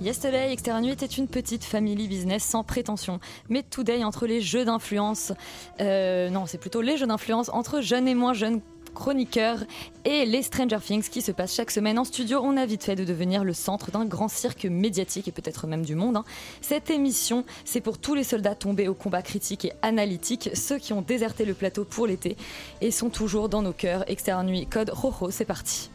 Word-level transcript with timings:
Yesterday, 0.00 0.54
Nuit 0.80 0.90
était 0.92 1.06
une 1.06 1.26
petite 1.26 1.64
family 1.64 2.06
business 2.06 2.44
sans 2.44 2.62
prétention. 2.62 3.18
Mais 3.48 3.64
today, 3.64 4.04
entre 4.04 4.26
les 4.26 4.40
jeux 4.40 4.64
d'influence, 4.64 5.32
euh, 5.80 6.30
non, 6.30 6.46
c'est 6.46 6.58
plutôt 6.58 6.82
les 6.82 6.96
jeux 6.96 7.06
d'influence 7.06 7.50
entre 7.52 7.80
jeunes 7.80 8.06
et 8.06 8.14
moins 8.14 8.32
jeunes 8.32 8.60
chroniqueurs 8.94 9.58
et 10.04 10.24
les 10.24 10.42
Stranger 10.42 10.78
Things 10.80 11.08
qui 11.08 11.20
se 11.20 11.32
passent 11.32 11.54
chaque 11.54 11.70
semaine 11.72 11.98
en 11.98 12.04
studio, 12.04 12.40
on 12.42 12.56
a 12.56 12.64
vite 12.64 12.84
fait 12.84 12.96
de 12.96 13.04
devenir 13.04 13.44
le 13.44 13.52
centre 13.52 13.90
d'un 13.90 14.04
grand 14.04 14.28
cirque 14.28 14.64
médiatique 14.64 15.28
et 15.28 15.32
peut-être 15.32 15.66
même 15.66 15.84
du 15.84 15.94
monde. 15.94 16.16
hein. 16.16 16.24
Cette 16.60 16.90
émission, 16.90 17.44
c'est 17.64 17.80
pour 17.80 17.98
tous 17.98 18.14
les 18.14 18.24
soldats 18.24 18.54
tombés 18.54 18.88
au 18.88 18.94
combat 18.94 19.22
critique 19.22 19.64
et 19.64 19.72
analytique, 19.82 20.50
ceux 20.54 20.78
qui 20.78 20.92
ont 20.92 21.02
déserté 21.02 21.44
le 21.44 21.54
plateau 21.54 21.84
pour 21.84 22.06
l'été 22.06 22.36
et 22.80 22.90
sont 22.90 23.10
toujours 23.10 23.48
dans 23.48 23.62
nos 23.62 23.72
cœurs. 23.72 24.04
Extérieur 24.08 24.44
Nuit, 24.44 24.66
code 24.66 24.90
Rojo, 24.90 25.30
c'est 25.30 25.44
parti. 25.44 25.90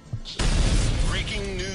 Breaking 1.10 1.58
news. 1.58 1.73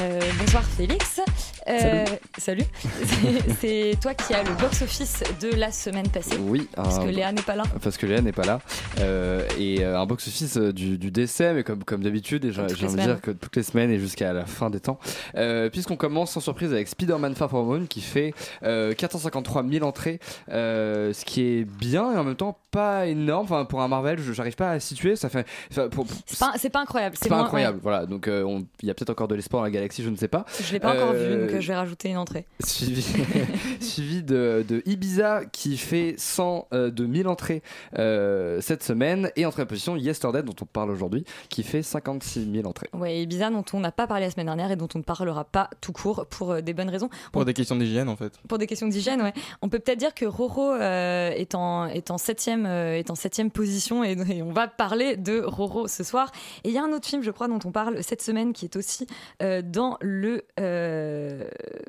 Euh, 0.00 0.20
bonsoir 0.38 0.64
Félix. 0.76 1.20
Euh, 1.68 2.04
salut. 2.38 2.64
C'est- 3.04 3.54
C'est 3.60 4.00
toi 4.00 4.14
qui 4.14 4.34
as 4.34 4.42
le 4.42 4.50
box-office 4.60 5.22
de 5.40 5.54
la 5.56 5.70
semaine 5.72 6.08
passée. 6.08 6.36
Oui, 6.38 6.68
Parce 6.74 6.98
un- 6.98 7.04
que 7.04 7.08
Léa 7.10 7.32
n'est 7.32 7.42
pas 7.42 7.56
là. 7.56 7.62
parce 7.82 7.96
que 7.96 8.06
Léa 8.06 8.20
n'est 8.20 8.32
pas 8.32 8.44
là. 8.44 8.60
Euh, 9.00 9.46
et 9.58 9.82
euh, 9.84 9.98
un 9.98 10.04
box-office 10.06 10.56
euh, 10.58 10.72
du, 10.72 10.98
du 10.98 11.10
décès, 11.10 11.54
mais 11.54 11.62
comme, 11.62 11.82
comme 11.84 12.02
d'habitude, 12.02 12.44
et 12.44 12.52
j'ai 12.52 12.60
envie 12.60 12.74
de 12.74 12.86
dire 13.00 13.20
que 13.20 13.30
toutes 13.30 13.56
les 13.56 13.62
semaines 13.62 13.90
et 13.90 13.98
jusqu'à 13.98 14.32
la 14.32 14.44
fin 14.44 14.68
des 14.70 14.80
temps. 14.80 14.98
Euh, 15.36 15.70
Puisqu'on 15.70 15.96
commence 15.96 16.32
sans 16.32 16.40
surprise 16.40 16.72
avec 16.72 16.88
Spider-Man 16.88 17.34
Far 17.34 17.48
From 17.48 17.68
Home 17.70 17.88
qui 17.88 18.00
fait 18.02 18.34
euh, 18.62 18.92
453 18.94 19.64
000 19.68 19.86
entrées, 19.86 20.20
euh, 20.50 21.12
ce 21.12 21.24
qui 21.24 21.40
est 21.42 21.64
bien 21.64 22.12
et 22.12 22.16
en 22.18 22.24
même 22.24 22.36
temps 22.36 22.58
pas 22.70 23.06
énorme. 23.06 23.44
Enfin, 23.44 23.64
pour 23.64 23.80
un 23.82 23.88
Marvel, 23.88 24.18
je 24.18 24.32
j'arrive 24.32 24.56
pas 24.56 24.70
à 24.70 24.80
situer. 24.80 25.16
Ça 25.16 25.28
fait. 25.28 25.46
enfin, 25.70 25.88
pour- 25.88 26.06
C'est 26.26 26.70
pas, 26.70 26.80
incroyable. 26.80 27.16
c'est 27.18 27.28
pas 27.28 27.36
moins- 27.36 27.44
incroyable, 27.44 27.78
voilà. 27.82 28.04
Donc, 28.06 28.28
euh, 28.28 28.42
on- 28.42 28.66
il 28.82 28.88
y 28.88 28.90
a 28.90 28.94
peut-être 28.94 29.10
encore 29.10 29.28
de 29.28 29.34
l'espoir 29.34 29.60
dans 29.62 29.64
la 29.64 29.70
galaxie, 29.70 30.02
je 30.02 30.10
ne 30.10 30.16
sais 30.16 30.28
pas. 30.28 30.44
Je 30.62 30.72
l'ai 30.72 30.80
pas 30.80 30.92
encore 30.94 31.12
Euh, 31.14 31.28
vu, 31.46 31.46
donc 31.52 31.53
je 31.60 31.68
vais 31.68 31.74
rajouter 31.76 32.08
une 32.10 32.16
entrée. 32.16 32.46
Suivi, 32.64 33.04
suivi 33.80 34.22
de, 34.22 34.64
de 34.68 34.82
Ibiza 34.86 35.44
qui 35.46 35.76
fait 35.76 36.14
100 36.18 36.68
euh, 36.72 36.90
de 36.90 37.04
1000 37.06 37.28
entrées 37.28 37.62
euh, 37.98 38.60
cette 38.60 38.82
semaine 38.82 39.30
et 39.36 39.46
entrée 39.46 39.62
en 39.62 39.66
position 39.66 39.96
Yesterday 39.96 40.42
dont 40.42 40.54
on 40.60 40.64
parle 40.66 40.90
aujourd'hui 40.90 41.24
qui 41.48 41.62
fait 41.62 41.82
56 41.82 42.50
000 42.52 42.66
entrées. 42.66 42.88
Ouais, 42.92 43.20
Ibiza 43.22 43.50
dont 43.50 43.64
on 43.72 43.80
n'a 43.80 43.92
pas 43.92 44.06
parlé 44.06 44.24
la 44.26 44.30
semaine 44.30 44.46
dernière 44.46 44.70
et 44.70 44.76
dont 44.76 44.88
on 44.94 44.98
ne 44.98 45.04
parlera 45.04 45.44
pas 45.44 45.70
tout 45.80 45.92
court 45.92 46.26
pour 46.28 46.52
euh, 46.52 46.60
des 46.60 46.74
bonnes 46.74 46.88
raisons. 46.90 47.08
Pour 47.32 47.42
On- 47.42 47.44
des 47.44 47.54
questions 47.54 47.76
d'hygiène, 47.76 48.08
en 48.08 48.16
fait. 48.16 48.32
pour 48.48 48.58
des 48.58 48.66
questions 48.66 48.88
d'hygiène, 48.88 49.22
ouais. 49.22 49.32
On 49.62 49.68
peut 49.68 49.78
peut-être 49.78 49.98
dire 49.98 50.14
que 50.14 50.24
Roro 50.24 50.72
euh, 50.72 51.30
est, 51.30 51.54
en, 51.54 51.86
est, 51.86 52.10
en 52.10 52.18
septième, 52.18 52.66
euh, 52.66 52.96
est 52.98 53.10
en 53.10 53.14
septième 53.14 53.50
position 53.50 54.02
et, 54.04 54.12
et 54.30 54.42
on 54.42 54.52
va 54.52 54.68
parler 54.68 55.16
de 55.16 55.40
Roro 55.40 55.88
ce 55.88 56.02
soir. 56.04 56.30
Et 56.64 56.68
il 56.68 56.74
y 56.74 56.78
a 56.78 56.82
un 56.84 56.92
autre 56.92 57.06
film, 57.06 57.22
je 57.22 57.30
crois, 57.30 57.48
dont 57.48 57.58
on 57.64 57.72
parle 57.72 58.02
cette 58.02 58.22
semaine 58.22 58.52
qui 58.52 58.64
est 58.64 58.76
aussi 58.76 59.06
euh, 59.42 59.62
dans 59.62 59.96
le, 60.00 60.44
euh, 60.60 61.43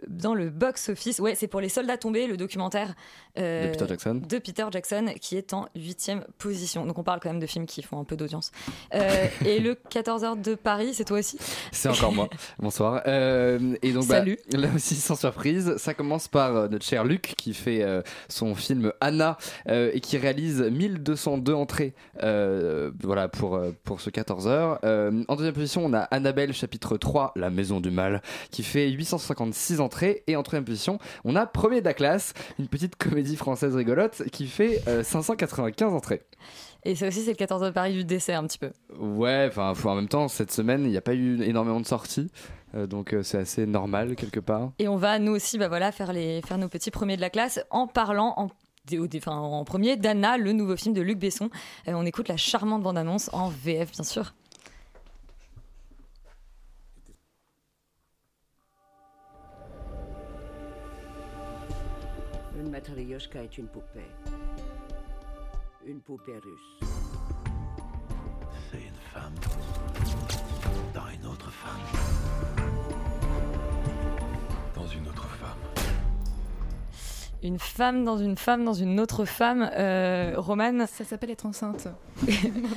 dans 0.07 0.33
le 0.33 0.49
box-office. 0.49 1.19
Ouais, 1.19 1.35
c'est 1.35 1.47
pour 1.47 1.61
Les 1.61 1.69
Soldats 1.69 1.97
Tombés, 1.97 2.27
le 2.27 2.37
documentaire 2.37 2.93
euh, 3.37 3.67
De 3.67 3.71
Peter 3.71 3.85
Jackson. 3.87 4.21
de 4.27 4.37
Peter 4.39 4.65
Jackson 4.71 5.05
qui 5.19 5.35
est 5.37 5.53
en 5.53 5.67
huitième 5.75 6.23
position. 6.37 6.85
Donc 6.85 6.97
on 6.97 7.03
parle 7.03 7.19
quand 7.19 7.29
même 7.29 7.39
de 7.39 7.45
films 7.47 7.65
qui 7.65 7.81
font 7.81 7.99
un 7.99 8.03
peu 8.03 8.15
d'audience. 8.15 8.51
Euh, 8.93 9.27
et 9.45 9.59
le 9.59 9.73
14h 9.73 10.41
de 10.41 10.55
Paris, 10.55 10.93
c'est 10.93 11.05
toi 11.05 11.19
aussi? 11.19 11.37
C'est 11.71 11.89
encore 11.89 12.13
moi. 12.13 12.29
Bonsoir. 12.59 13.01
Euh, 13.07 13.75
et 13.81 13.91
donc, 13.91 14.07
bah, 14.07 14.19
Salut. 14.19 14.37
là 14.51 14.67
aussi, 14.75 14.95
sans 14.95 15.15
surprise, 15.15 15.75
ça 15.77 15.93
commence 15.93 16.27
par 16.27 16.55
euh, 16.55 16.67
notre 16.67 16.85
cher 16.85 17.03
Luc 17.03 17.33
qui 17.37 17.53
fait 17.53 17.81
euh, 17.83 18.01
son 18.29 18.55
film 18.55 18.91
Anna 19.01 19.37
euh, 19.69 19.91
et 19.93 19.99
qui 19.99 20.17
réalise 20.17 20.61
1202 20.61 21.53
entrées 21.53 21.93
euh, 22.23 22.91
voilà, 23.01 23.27
pour, 23.27 23.55
euh, 23.55 23.71
pour 23.83 24.01
ce 24.01 24.09
14 24.09 24.47
heures. 24.47 24.79
Euh, 24.83 25.23
en 25.27 25.35
deuxième 25.35 25.53
position, 25.53 25.85
on 25.85 25.93
a 25.93 25.99
Annabelle, 25.99 26.53
chapitre 26.53 26.97
3, 26.97 27.33
La 27.35 27.49
Maison 27.49 27.79
du 27.79 27.91
Mal, 27.91 28.21
qui 28.51 28.63
fait 28.63 28.89
856 29.45 29.81
entrées. 29.81 30.23
Et 30.27 30.35
en 30.35 30.43
troisième 30.43 30.65
position, 30.65 30.99
on 31.23 31.35
a 31.35 31.45
Premier 31.45 31.81
de 31.81 31.85
la 31.85 31.93
classe, 31.93 32.33
une 32.59 32.67
petite 32.67 32.95
comédie 32.95 33.35
française 33.35 33.75
rigolote 33.75 34.23
qui 34.31 34.47
fait 34.47 34.81
euh, 34.87 35.03
595 35.03 35.93
entrées. 35.93 36.23
Et 36.83 36.95
c'est 36.95 37.07
aussi 37.07 37.21
c'est 37.23 37.39
le 37.39 37.45
14h 37.45 37.65
de 37.65 37.71
Paris 37.71 37.93
du 37.93 38.05
décès 38.05 38.33
un 38.33 38.43
petit 38.45 38.59
peu. 38.59 38.71
Ouais, 38.99 39.49
enfin, 39.49 39.73
en 39.89 39.95
même 39.95 40.07
temps, 40.07 40.27
cette 40.27 40.51
semaine, 40.51 40.83
il 40.83 40.91
n'y 40.91 40.97
a 40.97 41.01
pas 41.01 41.15
eu 41.15 41.41
énormément 41.41 41.79
de 41.79 41.87
sorties. 41.87 42.29
euh, 42.75 42.85
donc 42.85 43.13
euh, 43.13 43.23
c'est 43.23 43.39
assez 43.39 43.65
normal 43.65 44.15
quelque 44.15 44.39
part. 44.39 44.71
Et 44.77 44.87
on 44.87 44.97
va 44.97 45.17
nous 45.17 45.31
aussi 45.31 45.57
bah 45.57 45.67
voilà, 45.67 45.91
faire, 45.91 46.13
les, 46.13 46.41
faire 46.43 46.59
nos 46.59 46.69
petits 46.69 46.91
premiers 46.91 47.15
de 47.15 47.21
la 47.21 47.31
classe 47.31 47.59
en 47.71 47.87
parlant 47.87 48.33
en, 48.37 48.49
enfin, 49.15 49.35
en 49.35 49.63
premier 49.63 49.97
d'Anna, 49.97 50.37
le 50.37 50.51
nouveau 50.51 50.75
film 50.77 50.93
de 50.93 51.01
Luc 51.01 51.17
Besson. 51.17 51.49
Euh, 51.87 51.93
on 51.95 52.05
écoute 52.05 52.27
la 52.27 52.37
charmante 52.37 52.83
bande-annonce 52.83 53.31
en 53.33 53.49
VF 53.49 53.91
bien 53.91 54.03
sûr. 54.03 54.35
Matryoshka 62.75 63.41
est 63.41 63.57
une 63.57 63.67
poupée. 63.67 64.11
Une 65.85 66.01
poupée 66.01 66.39
russe. 66.39 66.89
C'est 68.69 68.81
une 68.81 69.01
femme 69.13 69.33
dans 70.93 71.07
une 71.07 71.25
autre 71.25 71.49
femme. 71.51 72.04
Une 77.45 77.59
femme 77.59 78.03
dans 78.05 78.17
une 78.17 78.37
femme 78.37 78.65
dans 78.65 78.73
une 78.73 78.99
autre 78.99 79.23
femme. 79.25 79.69
Euh, 79.75 80.33
Romane 80.35 80.87
Ça 80.91 81.03
s'appelle 81.03 81.29
être 81.29 81.45
enceinte. 81.45 81.87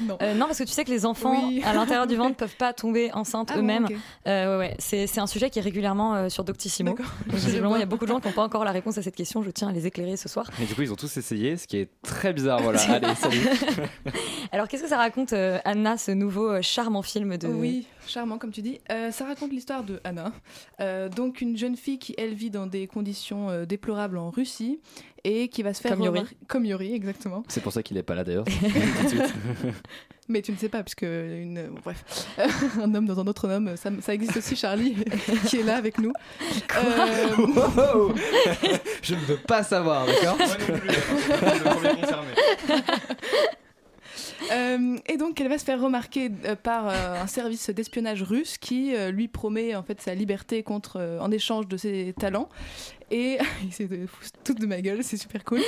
non. 0.06 0.18
Euh, 0.20 0.34
non, 0.34 0.44
parce 0.44 0.58
que 0.58 0.64
tu 0.64 0.72
sais 0.72 0.84
que 0.84 0.90
les 0.90 1.06
enfants 1.06 1.48
Oui. 1.48 1.62
à 1.64 1.72
l'intérieur 1.72 2.06
du 2.06 2.16
ventre 2.16 2.36
peuvent 2.36 2.56
pas 2.56 2.74
tomber 2.74 3.10
enceintes 3.14 3.48
Ah 3.50 3.54
bon, 3.54 3.60
eux-mêmes. 3.60 3.88
Euh, 4.26 4.58
ouais, 4.58 4.68
ouais. 4.68 4.76
C'est, 4.78 5.18
un 5.18 5.26
sujet 5.26 5.48
qui 5.48 5.58
est 5.58 5.62
régulièrement 5.62 6.14
euh, 6.14 6.28
sur 6.28 6.44
Doctissimo. 6.44 6.96
Visiblement, 7.28 7.76
il 7.76 7.80
y 7.80 7.82
a 7.82 7.86
beaucoup 7.86 8.04
de 8.04 8.10
gens 8.10 8.20
qui 8.20 8.28
n'ont 8.28 8.34
pas 8.34 8.42
encore 8.42 8.62
la 8.64 8.72
réponse 8.72 8.98
à 8.98 9.02
cette 9.02 9.16
question. 9.16 9.42
Je 9.42 9.50
tiens 9.50 9.68
à 9.68 9.72
les 9.72 9.86
éclairer 9.86 10.18
ce 10.18 10.28
soir. 10.28 10.50
Et 10.60 10.66
du 10.66 10.74
coup, 10.74 10.82
ils 10.82 10.92
ont 10.92 10.96
tous 10.96 11.16
essayé, 11.16 11.56
ce 11.56 11.66
qui 11.66 11.78
est 11.78 11.88
très 12.02 12.34
bizarre. 12.34 12.60
Voilà, 12.60 12.78
allez, 12.90 13.14
salut. 13.14 13.48
Alors, 14.52 14.66
qu'est-ce 14.68 14.82
que 14.82 14.88
ça 14.88 14.96
raconte, 14.96 15.32
euh, 15.32 15.58
Anna, 15.64 15.96
ce 15.98 16.10
nouveau 16.10 16.48
euh, 16.50 16.62
charmant 16.62 17.02
film 17.02 17.36
de. 17.36 17.48
Oui, 17.48 17.86
charmant 18.06 18.38
comme 18.38 18.50
tu 18.50 18.62
dis. 18.62 18.80
Euh, 18.90 19.10
ça 19.10 19.26
raconte 19.26 19.50
l'histoire 19.52 19.82
de 19.84 20.00
Anna, 20.04 20.32
Euh, 20.80 21.08
donc 21.08 21.40
une 21.40 21.56
jeune 21.56 21.76
fille 21.76 21.98
qui 21.98 22.14
elle 22.18 22.34
vit 22.34 22.50
dans 22.50 22.66
des 22.66 22.86
conditions 22.86 23.50
euh, 23.50 23.64
déplorables 23.66 24.16
en 24.18 24.30
Russie 24.30 24.80
et 25.24 25.48
qui 25.48 25.62
va 25.62 25.74
se 25.74 25.80
faire 25.82 25.92
Comme 25.92 26.02
Yuri. 26.04 26.18
remar- 26.20 26.32
comme 26.46 26.64
Yuri 26.64 26.94
exactement. 26.94 27.42
C'est 27.48 27.60
pour 27.62 27.72
ça 27.72 27.82
qu'il 27.82 27.96
est 27.96 28.02
pas 28.02 28.14
là 28.14 28.24
d'ailleurs. 28.24 28.44
Mais 30.30 30.42
tu 30.42 30.52
ne 30.52 30.56
sais 30.58 30.68
pas 30.68 30.82
puisque 30.82 31.02
une 31.02 31.68
bon, 31.70 31.80
bref 31.82 32.04
un 32.82 32.94
homme 32.94 33.06
dans 33.06 33.18
un 33.18 33.26
autre 33.26 33.48
homme 33.48 33.76
ça, 33.76 33.90
ça 34.02 34.12
existe 34.12 34.36
aussi 34.36 34.56
Charlie 34.56 34.94
qui 35.46 35.58
est 35.60 35.62
là 35.62 35.76
avec 35.76 35.98
nous. 35.98 36.12
Euh, 36.76 37.36
Wow. 37.38 38.14
Je 39.02 39.14
ne 39.14 39.20
veux 39.20 39.36
pas 39.38 39.62
savoir, 39.62 40.06
d'accord? 40.06 40.36
Moi 40.36 40.46
non 40.68 40.78
plus, 40.78 40.88
le 40.88 41.64
premier 41.64 42.00
concerné. 42.00 42.28
Euh, 44.52 44.96
et 45.06 45.16
donc, 45.16 45.40
elle 45.40 45.48
va 45.48 45.58
se 45.58 45.64
faire 45.64 45.80
remarquer 45.80 46.30
euh, 46.44 46.54
par 46.56 46.88
euh, 46.88 47.22
un 47.22 47.26
service 47.26 47.70
d'espionnage 47.70 48.22
russe 48.22 48.58
qui 48.58 48.92
lui 49.10 49.28
promet 49.28 49.74
en 49.74 49.82
fait 49.82 50.00
sa 50.00 50.14
liberté 50.14 50.62
contre, 50.62 51.18
en 51.20 51.30
échange 51.30 51.66
de 51.68 51.76
ses 51.76 52.14
talents. 52.18 52.48
Et 53.10 53.38
de 53.80 54.06
fou- 54.06 54.24
toute 54.44 54.60
de 54.60 54.66
ma 54.66 54.80
gueule, 54.82 55.02
c'est 55.02 55.16
super 55.16 55.42
cool. 55.44 55.60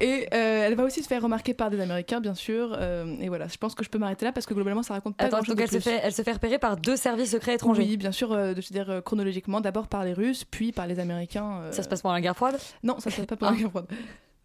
Et 0.00 0.26
euh, 0.34 0.66
elle 0.66 0.74
va 0.74 0.84
aussi 0.84 1.02
se 1.02 1.08
faire 1.08 1.22
remarquer 1.22 1.54
par 1.54 1.70
des 1.70 1.80
Américains, 1.80 2.20
bien 2.20 2.34
sûr. 2.34 2.76
euh, 2.78 3.16
et 3.20 3.28
voilà, 3.28 3.48
je 3.48 3.56
pense 3.56 3.74
que 3.74 3.82
je 3.82 3.88
peux 3.88 3.98
m'arrêter 3.98 4.24
là 4.26 4.32
parce 4.32 4.44
que 4.46 4.52
globalement, 4.54 4.82
ça 4.82 4.94
raconte 4.94 5.16
pas 5.16 5.24
Attends, 5.24 5.38
grand-chose 5.38 5.56
donc 5.56 5.58
de 5.58 5.62
elle 5.74 5.82
se, 5.82 5.88
fait, 5.88 6.00
elle 6.02 6.12
se 6.12 6.22
fait 6.22 6.32
repérer 6.32 6.58
par 6.58 6.76
deux 6.76 6.96
services 6.96 7.30
secrets 7.30 7.54
étrangers. 7.54 7.82
Oui, 7.84 7.96
bien 7.96 8.12
sûr, 8.12 8.32
euh, 8.32 8.52
de 8.54 8.60
se 8.60 8.72
dire 8.72 9.00
chronologiquement, 9.04 9.60
d'abord 9.62 9.88
par 9.88 10.04
les 10.04 10.12
Russes, 10.12 10.44
puis 10.44 10.72
par 10.72 10.86
les 10.86 10.98
Américains. 11.00 11.62
Ça 11.70 11.82
se 11.82 11.88
passe 11.88 12.02
pendant 12.02 12.14
la 12.14 12.20
guerre 12.20 12.36
froide? 12.36 12.58
Non, 12.82 13.00
ça 13.00 13.10
se 13.10 13.16
passe 13.16 13.26
pas 13.26 13.36
pendant 13.36 13.52
Ah. 13.52 13.54
la 13.54 13.60
guerre 13.60 13.70
froide. 13.70 13.86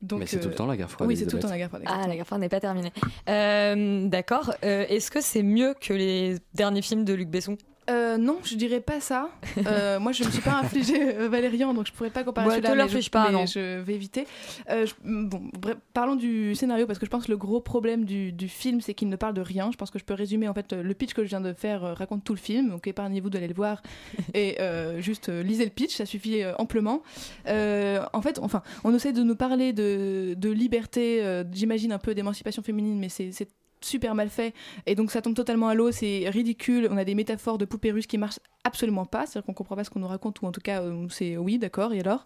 Donc, 0.02 0.20
Mais 0.20 0.26
c'est 0.26 0.40
tout 0.40 0.48
le 0.48 0.54
euh, 0.54 0.58
temps 0.58 0.66
la 0.66 0.78
guerre 0.78 0.90
froide. 0.90 1.10
Oui, 1.10 1.18
c'est 1.18 1.26
tout 1.26 1.36
le 1.36 1.42
temps 1.42 1.50
la 1.50 1.58
guerre 1.58 1.68
froide. 1.68 1.84
Ah, 1.86 2.08
la 2.08 2.16
guerre 2.16 2.26
froide 2.26 2.42
n'est 2.42 2.50
pas 2.50 2.62
terminée. 2.62 2.94
Euh, 3.28 4.08
D'accord. 4.08 4.54
Euh, 4.64 4.86
Est-ce 4.88 5.12
que 5.12 5.20
c'est 5.22 5.44
mieux 5.44 5.76
que 5.80 5.94
les 5.94 6.38
derniers 6.54 6.82
films 6.82 7.04
de 7.04 7.14
Luc 7.14 7.30
Besson? 7.30 7.58
Euh, 7.90 8.18
non, 8.18 8.38
je 8.44 8.56
dirais 8.56 8.82
pas 8.82 9.00
ça. 9.00 9.30
Euh, 9.66 10.00
moi, 10.00 10.12
je 10.12 10.24
ne 10.24 10.30
suis 10.30 10.42
pas 10.42 10.60
infligé 10.60 11.18
euh, 11.18 11.28
Valérian, 11.30 11.74
donc 11.74 11.88
je 11.88 11.92
pourrais 11.94 12.10
pas 12.10 12.24
comparer 12.24 12.48
Ouais, 12.48 12.54
celui-là. 12.56 12.72
te 12.72 12.78
l'inflige 12.78 13.06
je- 13.06 13.10
pas, 13.10 13.26
mais 13.28 13.32
non. 13.34 13.46
Je 13.46 13.80
vais 13.80 13.94
éviter. 13.96 14.26
Euh, 14.70 14.86
je- 14.86 14.94
bon, 15.04 15.42
bref, 15.60 15.78
parlons 15.94 16.16
du 16.16 16.54
scénario 16.56 16.86
parce 16.86 17.00
que 17.00 17.06
je 17.06 17.12
pense 17.12 17.26
que 17.26 17.32
le 17.32 17.38
gros 17.38 17.60
problème 17.62 18.06
du, 18.06 18.32
du 18.32 18.48
film, 18.48 18.82
c'est 18.82 18.94
qu'il 18.94 19.10
ne 19.10 19.16
parle 19.16 19.34
de 19.34 19.42
rien. 19.42 19.72
Je 19.72 19.78
pense 19.78 19.90
que 19.92 20.00
je 20.00 20.04
peux 20.06 20.14
résumer 20.14 20.48
en 20.48 20.54
fait 20.54 20.74
le 20.74 20.94
pitch 20.94 21.14
que 21.14 21.24
je 21.24 21.30
viens 21.30 21.42
de 21.42 21.54
faire 21.54 21.96
raconte 21.98 22.24
tout 22.24 22.34
le 22.34 22.40
film. 22.40 22.70
Donc 22.70 22.86
épargnez-vous 22.88 23.30
d'aller 23.30 23.48
le 23.48 23.54
voir 23.56 23.82
et 24.34 24.58
juste 25.00 25.30
lisez 25.30 25.66
le 25.66 25.72
pitch, 25.72 25.96
ça 25.96 26.06
suffit 26.06 26.42
amplement. 26.58 27.02
En 27.48 28.22
fait, 28.22 28.40
enfin, 28.42 28.62
on 28.84 28.94
essaie 28.94 29.14
de 29.14 29.24
nous 29.24 29.36
parler 29.36 29.74
de, 29.74 30.34
de 30.38 30.50
liberté, 30.50 31.24
j'imagine 31.52 31.92
un 31.92 31.98
peu 32.00 32.14
d'émancipation 32.14 32.62
féminine, 32.64 33.00
mais 33.00 33.10
c'est 33.10 33.32
super 33.82 34.16
mal 34.16 34.30
fait 34.30 34.54
et 34.86 34.96
donc 34.96 35.12
ça 35.12 35.22
tombe 35.22 35.36
totalement 35.36 35.68
à 35.68 35.74
l'eau, 35.74 35.92
c'est 35.92 36.30
ridicule. 36.30 36.88
On 36.92 36.98
a 36.98 37.06
des 37.06 37.16
métaphores 37.16 37.58
de 37.58 37.66
poupées 37.66 37.92
russes 37.92 38.08
qui 38.08 38.18
marchent 38.18 38.40
absolument 38.70 39.06
pas, 39.06 39.26
c'est-à-dire 39.26 39.46
qu'on 39.46 39.54
comprend 39.54 39.76
pas 39.76 39.84
ce 39.84 39.90
qu'on 39.90 40.00
nous 40.00 40.08
raconte 40.08 40.42
ou 40.42 40.46
en 40.48 40.52
tout 40.52 40.62
cas 40.62 40.82
euh, 40.82 41.06
c'est 41.10 41.38
oui, 41.38 41.58
d'accord, 41.60 41.94
et 41.94 42.00
alors? 42.00 42.26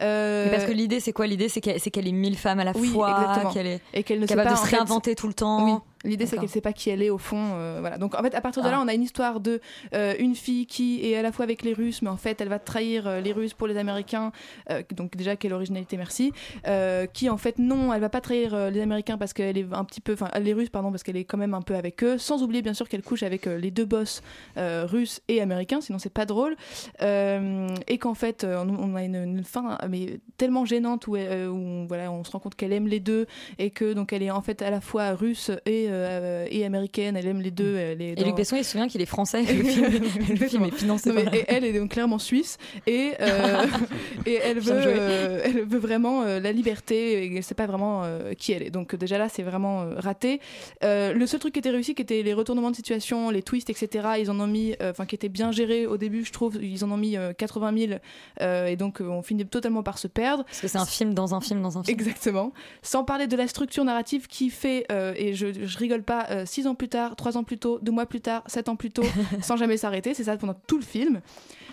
Euh, 0.00 0.50
Parce 0.50 0.64
que 0.64 0.72
l'idée, 0.72 1.00
c'est 1.00 1.12
quoi? 1.12 1.26
L'idée, 1.26 1.48
c'est 1.48 1.60
qu'elle 1.60 2.08
est 2.08 2.12
mille 2.12 2.36
femmes 2.36 2.60
à 2.60 2.64
la 2.64 2.72
Oui, 2.76 2.88
fois, 2.88 3.50
qu'elle 3.52 3.66
est 3.66 3.80
et 3.94 4.02
qu'elle 4.02 4.18
ne 4.20 4.26
sait 4.26 4.34
capable 4.34 4.48
pas 4.48 4.54
de 4.54 4.60
se 4.60 4.66
fait- 4.66 4.76
réinventer 4.76 5.14
tout 5.14 5.28
le 5.28 5.34
temps. 5.34 5.64
Oui, 5.64 5.72
l'idée 6.10 6.26
c'est 6.26 6.36
qu'elle 6.38 6.48
sait 6.48 6.60
pas 6.60 6.72
qui 6.72 6.90
elle 6.90 7.02
est 7.02 7.10
au 7.10 7.18
fond. 7.18 7.36
euh, 7.54 7.76
voilà. 7.80 7.98
Donc 7.98 8.14
en 8.16 8.22
fait, 8.22 8.34
à 8.34 8.40
partir 8.40 8.62
de 8.64 8.68
là, 8.68 8.78
Ah. 8.78 8.82
on 8.84 8.88
a 8.88 8.94
une 8.94 9.02
histoire 9.02 9.38
de 9.40 9.60
euh, 9.94 10.14
une 10.18 10.34
fille 10.34 10.66
qui 10.66 11.06
est 11.06 11.16
à 11.16 11.22
la 11.22 11.30
fois 11.30 11.44
avec 11.44 11.62
les 11.62 11.72
Russes, 11.74 12.02
mais 12.02 12.08
en 12.10 12.16
fait, 12.16 12.40
elle 12.40 12.48
va 12.48 12.58
trahir 12.58 13.06
euh, 13.06 13.20
les 13.20 13.32
Russes 13.32 13.54
pour 13.54 13.66
les 13.68 13.76
Américains. 13.76 14.32
euh, 14.70 14.82
donc 14.96 15.16
déjà, 15.16 15.36
quelle 15.36 15.52
originalité, 15.52 15.96
merci. 15.96 16.32
Euh, 16.66 17.06
qui 17.06 17.28
en 17.30 17.36
fait, 17.36 17.58
non, 17.58 17.92
elle 17.92 18.00
va 18.00 18.08
pas 18.08 18.20
trahir 18.20 18.54
euh, 18.54 18.70
les 18.70 18.80
Américains 18.80 19.18
parce 19.18 19.32
qu'elle 19.32 19.56
est 19.58 19.66
un 19.72 19.84
petit 19.84 20.00
peu, 20.00 20.14
enfin 20.14 20.30
les 20.40 20.52
Russes, 20.54 20.70
pardon, 20.70 20.90
parce 20.90 21.02
qu'elle 21.02 21.16
est 21.16 21.24
quand 21.24 21.38
même 21.38 21.54
un 21.54 21.62
peu 21.62 21.76
avec 21.76 22.02
eux. 22.02 22.18
Sans 22.18 22.42
oublier 22.42 22.62
bien 22.62 22.74
sûr 22.74 22.88
qu'elle 22.88 23.02
couche 23.02 23.22
avec 23.22 23.46
euh, 23.46 23.58
les 23.58 23.70
deux 23.70 23.84
boss 23.84 24.22
euh, 24.56 24.86
russes 24.88 25.20
et 25.28 25.40
américains, 25.40 25.71
sinon 25.80 25.98
c'est 25.98 26.12
pas 26.12 26.26
drôle. 26.26 26.56
Euh, 27.00 27.68
et 27.88 27.98
qu'en 27.98 28.14
fait, 28.14 28.44
euh, 28.44 28.62
on, 28.66 28.94
a 28.94 29.02
une, 29.04 29.14
une 29.16 29.44
fin 29.44 29.78
mais 29.88 30.18
tellement 30.36 30.64
gênante 30.64 31.06
où, 31.06 31.16
euh, 31.16 31.48
où 31.48 31.56
on, 31.56 31.86
voilà, 31.86 32.10
on 32.12 32.24
se 32.24 32.30
rend 32.32 32.38
compte 32.38 32.54
qu'elle 32.54 32.72
aime 32.72 32.86
les 32.88 33.00
deux 33.00 33.26
et 33.58 33.70
que 33.70 33.92
donc 33.92 34.12
elle 34.12 34.22
est 34.22 34.30
en 34.30 34.42
fait 34.42 34.62
à 34.62 34.70
la 34.70 34.80
fois 34.80 35.12
russe 35.12 35.50
et, 35.66 35.86
euh, 35.88 36.46
et 36.50 36.64
américaine, 36.64 37.16
elle 37.16 37.26
aime 37.26 37.40
les 37.40 37.50
deux. 37.50 37.76
Elle 37.76 38.02
est 38.02 38.20
Et 38.20 38.24
Luc 38.24 38.36
Besson, 38.36 38.56
il 38.56 38.64
se 38.64 38.72
souvient 38.72 38.88
qu'il 38.88 39.00
est 39.00 39.06
français. 39.06 39.42
Le 39.42 39.64
film, 39.64 39.86
le 40.40 40.46
film 40.48 40.64
est 40.64 40.74
financé 40.74 41.08
Non, 41.10 41.14
mais- 41.16 41.24
par. 41.24 41.34
et 41.34 41.44
elle 41.48 41.64
est 41.64 41.78
donc 41.78 41.90
clairement 41.90 42.18
suisse 42.18 42.58
et, 42.86 43.12
euh, 43.20 43.64
et 44.26 44.34
elle, 44.34 44.58
veut, 44.60 44.72
euh, 44.74 45.40
elle 45.44 45.64
veut 45.64 45.78
vraiment 45.78 46.22
euh, 46.22 46.40
la 46.40 46.52
liberté 46.52 47.24
et 47.24 47.36
elle 47.36 47.42
sait 47.42 47.54
pas 47.54 47.66
vraiment 47.66 48.02
euh, 48.04 48.34
qui 48.34 48.52
elle 48.52 48.62
est. 48.62 48.70
Donc 48.70 48.94
déjà 48.96 49.18
là 49.18 49.28
c'est 49.28 49.42
vraiment 49.42 49.82
euh, 49.82 49.94
raté. 49.98 50.40
Euh, 50.84 51.12
le 51.12 51.26
seul 51.26 51.40
truc 51.40 51.52
qui 51.54 51.58
était 51.60 51.70
réussi 51.70 51.94
qui 51.94 52.02
était 52.02 52.22
les 52.22 52.34
retournements 52.34 52.70
de 52.70 52.76
situation, 52.76 53.30
les 53.30 53.42
twists 53.42 53.70
etc. 53.70 54.08
Ils 54.20 54.30
en 54.30 54.40
ont 54.40 54.46
mis, 54.46 54.74
euh, 54.82 54.90
enfin 54.90 55.06
qui 55.06 55.14
étaient 55.14 55.28
bien 55.28 55.51
gérés 55.52 55.86
au 55.86 55.96
début 55.96 56.24
je 56.24 56.32
trouve. 56.32 56.58
Ils 56.62 56.84
en 56.84 56.90
ont 56.90 56.96
mis 56.96 57.16
euh, 57.16 57.32
80 57.32 57.78
000 57.78 57.92
euh, 58.40 58.66
et 58.66 58.76
donc 58.76 59.00
euh, 59.00 59.04
on 59.08 59.22
finit 59.22 59.46
totalement 59.46 59.82
par 59.82 59.98
se 59.98 60.08
perdre. 60.08 60.44
Parce 60.44 60.60
que 60.60 60.68
c'est 60.68 60.78
un 60.78 60.86
film 60.86 61.14
dans 61.14 61.34
un 61.34 61.40
film 61.40 61.62
dans 61.62 61.78
un 61.78 61.84
film. 61.84 61.98
Exactement. 61.98 62.52
Sans 62.82 63.04
parler 63.04 63.26
de 63.26 63.36
la 63.36 63.48
structure 63.48 63.84
narrative 63.84 64.26
qui 64.26 64.50
fait, 64.50 64.86
euh, 64.90 65.14
et 65.16 65.34
je, 65.34 65.46
je 65.66 65.78
rigole 65.78 66.02
pas, 66.02 66.26
euh, 66.30 66.46
six 66.46 66.66
ans 66.66 66.74
plus 66.74 66.88
tard, 66.88 67.16
trois 67.16 67.36
ans 67.36 67.44
plus 67.44 67.58
tôt, 67.58 67.78
deux 67.82 67.92
mois 67.92 68.06
plus 68.06 68.20
tard, 68.20 68.42
sept 68.46 68.68
ans 68.68 68.76
plus 68.76 68.90
tôt, 68.90 69.04
sans 69.42 69.56
jamais 69.56 69.76
s'arrêter. 69.76 70.14
C'est 70.14 70.24
ça 70.24 70.36
pendant 70.36 70.56
tout 70.66 70.78
le 70.78 70.84
film. 70.84 71.20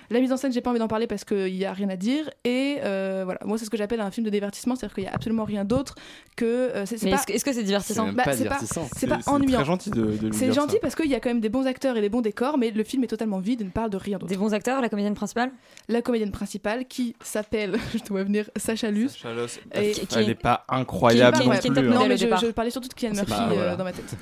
La 0.09 0.19
mise 0.19 0.31
en 0.31 0.37
scène, 0.37 0.51
j'ai 0.51 0.61
pas 0.61 0.69
envie 0.71 0.79
d'en 0.79 0.87
parler 0.87 1.07
parce 1.07 1.23
qu'il 1.23 1.55
y 1.55 1.65
a 1.65 1.73
rien 1.73 1.89
à 1.89 1.95
dire. 1.95 2.29
Et 2.43 2.77
euh, 2.83 3.21
voilà, 3.25 3.39
moi 3.45 3.57
c'est 3.57 3.65
ce 3.65 3.69
que 3.69 3.77
j'appelle 3.77 4.01
un 4.01 4.11
film 4.11 4.25
de 4.25 4.31
divertissement, 4.31 4.75
c'est-à-dire 4.75 4.95
qu'il 4.95 5.03
y 5.03 5.07
a 5.07 5.13
absolument 5.13 5.43
rien 5.43 5.65
d'autre 5.65 5.95
que. 6.35 6.45
euh, 6.45 6.85
c'est 6.85 6.97
c'est 6.97 7.05
Mais 7.05 7.11
pas- 7.11 7.21
est-ce 7.27 7.45
que- 7.45 7.53
c'est 7.53 7.63
divertissant 7.63 8.07
C'est 8.07 8.15
Bah, 8.15 8.23
pas 8.23 8.31
c'est 8.33 8.43
pas- 8.45 8.55
divertissant. 8.55 8.87
c'est 8.95 9.07
pas 9.07 9.19
ennuyant. 9.27 9.59
très 9.59 9.65
gentil 9.65 9.89
de, 9.91 10.01
de 10.17 10.31
C'est 10.33 10.51
gentil 10.51 10.73
ça. 10.73 10.79
parce 10.81 10.95
qu'il 10.95 11.09
y 11.09 11.15
a 11.15 11.19
quand 11.19 11.29
même 11.29 11.41
des 11.41 11.49
bons 11.49 11.65
acteurs 11.67 11.95
et 11.97 12.01
des 12.01 12.09
bons 12.09 12.21
décors, 12.21 12.57
mais 12.57 12.71
le 12.71 12.83
film 12.83 13.03
est 13.03 13.07
totalement 13.07 13.39
vide 13.39 13.61
et 13.61 13.65
ne 13.65 13.69
parle 13.69 13.89
de 13.89 13.97
rien 13.97 14.17
d'autre. 14.17 14.29
Des 14.31 14.37
bons 14.37 14.53
acteurs, 14.53 14.81
la 14.81 14.89
comédienne 14.89 15.13
principale? 15.15 15.51
La 15.87 16.01
comédienne 16.01 16.31
principale 16.31 16.85
qui 16.85 17.15
s'appelle, 17.23 17.75
je 17.93 18.03
dois 18.03 18.23
venir, 18.23 18.49
Sacha 18.55 18.91
Luce. 18.91 19.13
Sacha 19.13 19.33
Luce, 19.33 19.59
Et- 19.75 19.91
Qui- 19.91 20.07
elle 20.17 20.27
n'est 20.27 20.35
pas 20.35 20.65
incroyable 20.69 21.37
qui 21.39 21.47
non 21.47 21.55
qui 21.59 21.69
plus. 21.71 21.79
hein. 21.79 21.81
Non, 21.93 22.07
mais 22.07 22.17
je, 22.17 22.25
parlais 22.51 22.71
surtout 22.71 22.87
de 22.87 22.93
C'est 22.97 23.09
Murphy 23.11 23.33
euh, 23.51 23.75
dans 23.75 23.83
ma 23.83 23.91
tête. 23.93 24.15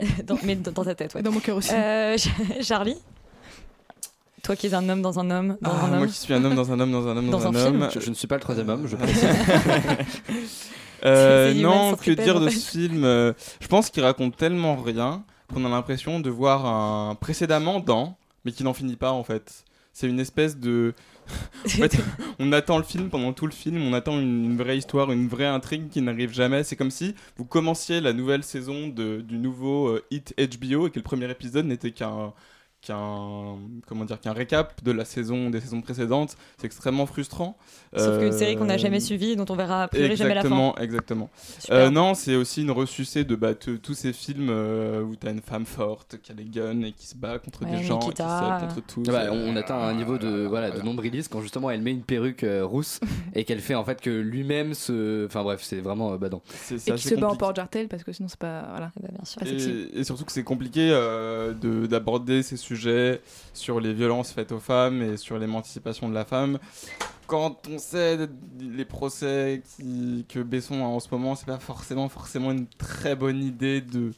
dans, 0.26 0.38
Mais 0.42 0.56
dans 0.56 0.72
dans 0.72 0.84
ta 0.84 0.94
tête, 0.94 1.14
ouais. 1.14 1.22
Dans 1.22 1.30
mon 1.32 1.40
cœur 1.40 1.56
aussi. 1.56 1.72
Euh, 1.74 2.16
Charlie? 2.62 2.96
Toi 4.50 4.56
qui 4.56 4.66
es 4.66 4.74
un 4.74 4.88
homme 4.88 5.00
dans 5.00 5.20
un 5.20 5.30
homme, 5.30 5.56
dans 5.62 5.70
Ah, 5.70 5.84
un 5.84 5.88
moi 5.90 5.98
homme. 6.00 6.06
qui 6.08 6.18
suis 6.18 6.34
un 6.34 6.44
homme 6.44 6.56
dans 6.56 6.72
un 6.72 6.80
homme 6.80 6.90
dans 6.90 7.06
un 7.06 7.16
homme 7.16 7.30
dans, 7.30 7.38
Dans 7.38 7.46
un 7.46 7.54
un, 7.54 7.66
film. 7.66 7.82
homme. 7.82 7.90
Je, 7.94 8.00
je 8.00 8.10
ne 8.10 8.14
suis 8.16 8.26
pas 8.26 8.34
le 8.34 8.40
troisième 8.40 8.68
homme, 8.68 8.84
je 8.88 8.96
précise. 8.96 9.24
Euh, 11.04 11.52
C'est 11.52 11.58
Human 11.60 11.72
non, 11.92 11.96
que 11.96 12.10
dire 12.10 12.36
en 12.36 12.40
de 12.40 12.50
ce 12.50 12.68
film 12.68 13.04
euh, 13.04 13.32
Je 13.60 13.68
pense 13.68 13.88
qu'il 13.90 14.02
raconte 14.02 14.36
tellement 14.36 14.74
rien 14.76 15.22
qu'on 15.54 15.64
a 15.64 15.68
l'impression 15.68 16.18
de 16.18 16.28
voir 16.30 16.66
un 16.66 17.14
précédemment 17.14 17.78
dans, 17.78 18.18
mais 18.44 18.50
qui 18.50 18.64
n'en 18.64 18.74
finit 18.74 18.96
pas 18.96 19.12
en 19.12 19.22
fait. 19.22 19.64
C'est 19.92 20.08
une 20.08 20.18
espèce 20.18 20.58
de. 20.58 20.94
en 21.64 21.68
fait, 21.68 21.96
on 22.40 22.52
attend 22.52 22.76
le 22.76 22.82
film 22.82 23.08
pendant 23.08 23.32
tout 23.32 23.46
le 23.46 23.52
film, 23.52 23.80
on 23.82 23.92
attend 23.92 24.18
une, 24.18 24.46
une 24.46 24.56
vraie 24.58 24.76
histoire, 24.76 25.12
une 25.12 25.28
vraie 25.28 25.46
intrigue 25.46 25.88
qui 25.90 26.02
n'arrive 26.02 26.32
jamais. 26.34 26.64
C'est 26.64 26.74
comme 26.76 26.90
si 26.90 27.14
vous 27.38 27.44
commenciez 27.44 28.00
la 28.00 28.12
nouvelle 28.12 28.42
saison 28.42 28.88
de, 28.88 29.20
du 29.20 29.38
nouveau 29.38 29.90
euh, 29.90 30.04
hit 30.10 30.34
HBO 30.36 30.88
et 30.88 30.90
que 30.90 30.98
le 30.98 31.04
premier 31.04 31.30
épisode 31.30 31.66
n'était 31.66 31.92
qu'un 31.92 32.32
qu'un 32.82 33.56
comment 33.86 34.04
dire 34.04 34.20
qu'un 34.20 34.32
récap 34.32 34.82
de 34.82 34.90
la 34.92 35.04
saison 35.04 35.50
des 35.50 35.60
saisons 35.60 35.80
précédentes 35.80 36.36
c'est 36.58 36.66
extrêmement 36.66 37.06
frustrant 37.06 37.56
Sauf 37.96 38.18
qu'une 38.20 38.32
série 38.32 38.54
qu'on 38.56 38.66
n'a 38.66 38.74
Euh, 38.74 38.78
jamais 38.78 39.00
suivie, 39.00 39.34
dont 39.34 39.44
on 39.48 39.56
verra 39.56 39.82
a 39.82 39.88
priori 39.88 40.14
jamais 40.14 40.34
la 40.34 40.42
fin. 40.42 40.72
Exactement. 40.80 41.28
Euh, 41.70 41.90
non, 41.90 42.14
c'est 42.14 42.36
aussi 42.36 42.62
une 42.62 42.70
ressucée 42.70 43.24
de 43.24 43.34
bah, 43.34 43.54
tous 43.54 43.94
ces 43.94 44.12
films 44.12 44.46
euh, 44.48 45.02
où 45.02 45.16
t'as 45.16 45.32
une 45.32 45.40
femme 45.40 45.66
forte 45.66 46.18
qui 46.22 46.30
a 46.30 46.34
des 46.36 46.44
guns 46.44 46.82
et 46.82 46.92
qui 46.92 47.06
se 47.08 47.16
bat 47.16 47.38
contre 47.40 47.64
Ouais, 47.64 47.78
des 47.78 47.82
gens, 47.82 47.98
qui 47.98 48.10
se 48.10 48.22
bat 48.22 48.58
contre 48.60 48.86
tout. 48.86 49.02
Ah 49.08 49.12
bah, 49.12 49.22
on, 49.32 49.52
on 49.52 49.56
atteint 49.56 49.76
un 49.76 49.92
niveau 49.94 50.18
de 50.18 50.46
voilà 50.46 50.70
de 50.70 50.80
nombrilisme 50.82 51.30
quand 51.32 51.40
justement 51.42 51.68
elle 51.70 51.82
met 51.82 51.90
une 51.90 52.02
perruque 52.04 52.44
euh, 52.44 52.64
rousse 52.64 53.00
et 53.34 53.42
qu'elle 53.44 53.60
fait 53.60 53.74
en 53.74 53.84
fait 53.84 54.00
que 54.00 54.10
lui-même 54.10 54.74
se 54.74 55.26
enfin 55.26 55.42
bref 55.42 55.60
c'est 55.62 55.80
vraiment 55.80 56.12
euh, 56.12 56.16
badant 56.16 56.42
C'est 56.46 56.76
Et 56.88 56.94
qui 56.94 57.02
se 57.08 57.14
bat 57.16 57.22
en 57.26 57.30
compliqué. 57.30 57.38
porte-jartel 57.38 57.88
parce 57.88 58.04
que 58.04 58.12
sinon 58.12 58.28
c'est 58.28 58.38
pas. 58.38 58.66
Voilà. 58.70 58.92
Eh 58.98 59.02
ben, 59.02 59.10
bien. 59.42 59.52
Et, 59.52 59.98
et 60.00 60.04
surtout 60.04 60.24
que 60.24 60.32
c'est 60.32 60.44
compliqué 60.44 60.90
euh, 60.92 61.52
de- 61.54 61.86
d'aborder 61.86 62.44
ces 62.44 62.56
sujets 62.56 62.69
sur 63.54 63.80
les 63.80 63.92
violences 63.92 64.32
faites 64.32 64.52
aux 64.52 64.60
femmes 64.60 65.02
et 65.02 65.16
sur 65.16 65.38
l'émancipation 65.38 66.08
de 66.08 66.14
la 66.14 66.24
femme. 66.24 66.58
Quand 67.26 67.68
on 67.68 67.78
sait 67.78 68.18
les 68.60 68.84
procès 68.84 69.62
que 70.28 70.42
Besson 70.42 70.82
a 70.82 70.88
en 70.88 71.00
ce 71.00 71.08
moment, 71.12 71.36
c'est 71.36 71.46
pas 71.46 71.58
forcément, 71.58 72.08
forcément 72.08 72.50
une 72.50 72.66
très 72.66 73.14
bonne 73.14 73.42
idée 73.42 73.80
de, 73.80 74.12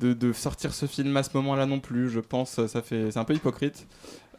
de, 0.00 0.12
de 0.12 0.32
sortir 0.32 0.74
ce 0.74 0.86
film 0.86 1.16
à 1.16 1.22
ce 1.22 1.30
moment-là 1.34 1.66
non 1.66 1.80
plus. 1.80 2.10
Je 2.10 2.20
pense 2.20 2.66
ça 2.66 2.82
fait 2.82 3.10
c'est 3.10 3.18
un 3.18 3.24
peu 3.24 3.34
hypocrite. 3.34 3.86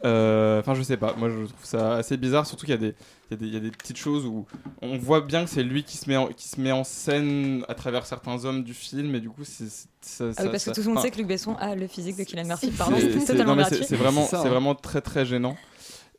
Euh, 0.04 0.60
Enfin, 0.60 0.74
je 0.76 0.82
sais 0.84 0.98
pas. 0.98 1.14
Moi, 1.18 1.30
je 1.30 1.36
trouve 1.46 1.64
ça 1.64 1.96
assez 1.96 2.18
bizarre. 2.18 2.46
Surtout 2.46 2.66
qu'il 2.66 2.76
y, 2.76 2.78
a 2.78 2.82
des- 2.82 2.96
il 3.30 3.32
y, 3.32 3.34
a 3.34 3.38
des- 3.38 3.46
il 3.48 3.54
y 3.54 3.58
a 3.58 3.60
des 3.60 3.72
petites 3.72 3.98
choses 3.98 4.26
où 4.26 4.46
on 4.82 4.98
voit 4.98 5.22
bien 5.22 5.44
que 5.46 5.50
c'est 5.50 5.64
lui 5.64 5.84
qui 5.84 5.98
se, 5.98 6.10
met 6.10 6.18
en, 6.18 6.28
qui 6.28 6.48
se 6.48 6.60
met 6.60 6.72
en 6.72 6.84
scène 6.84 7.64
à 7.70 7.74
travers 7.76 8.06
certains 8.06 8.44
hommes 8.46 8.64
du 8.64 8.74
film. 8.74 9.16
Et 9.16 9.20
du 9.20 9.30
coup, 9.30 9.44
c'est. 9.44 9.70
ça- 10.02 10.26
Ah 10.26 10.28
oui, 10.28 10.34
ça- 10.36 10.50
parce 10.50 10.64
que 10.66 10.72
tout 10.72 10.82
le 10.82 10.88
monde 10.88 11.00
sait 11.02 11.12
que 11.12 11.18
Luc 11.18 11.28
Besson 11.28 11.56
a 11.56 11.76
le 11.76 11.88
physique 11.88 12.18
de 12.18 12.24
Kylian 12.24 12.46
Murphy. 12.46 12.68
c'est- 12.72 12.78
Pardon, 12.78 12.98
c'est- 13.00 13.08
totalement 13.26 13.56
c'est- 13.70 14.36
hein. 14.36 14.50
vraiment 14.50 14.76
très 14.76 15.02
très 15.02 15.26
gênant. 15.26 15.56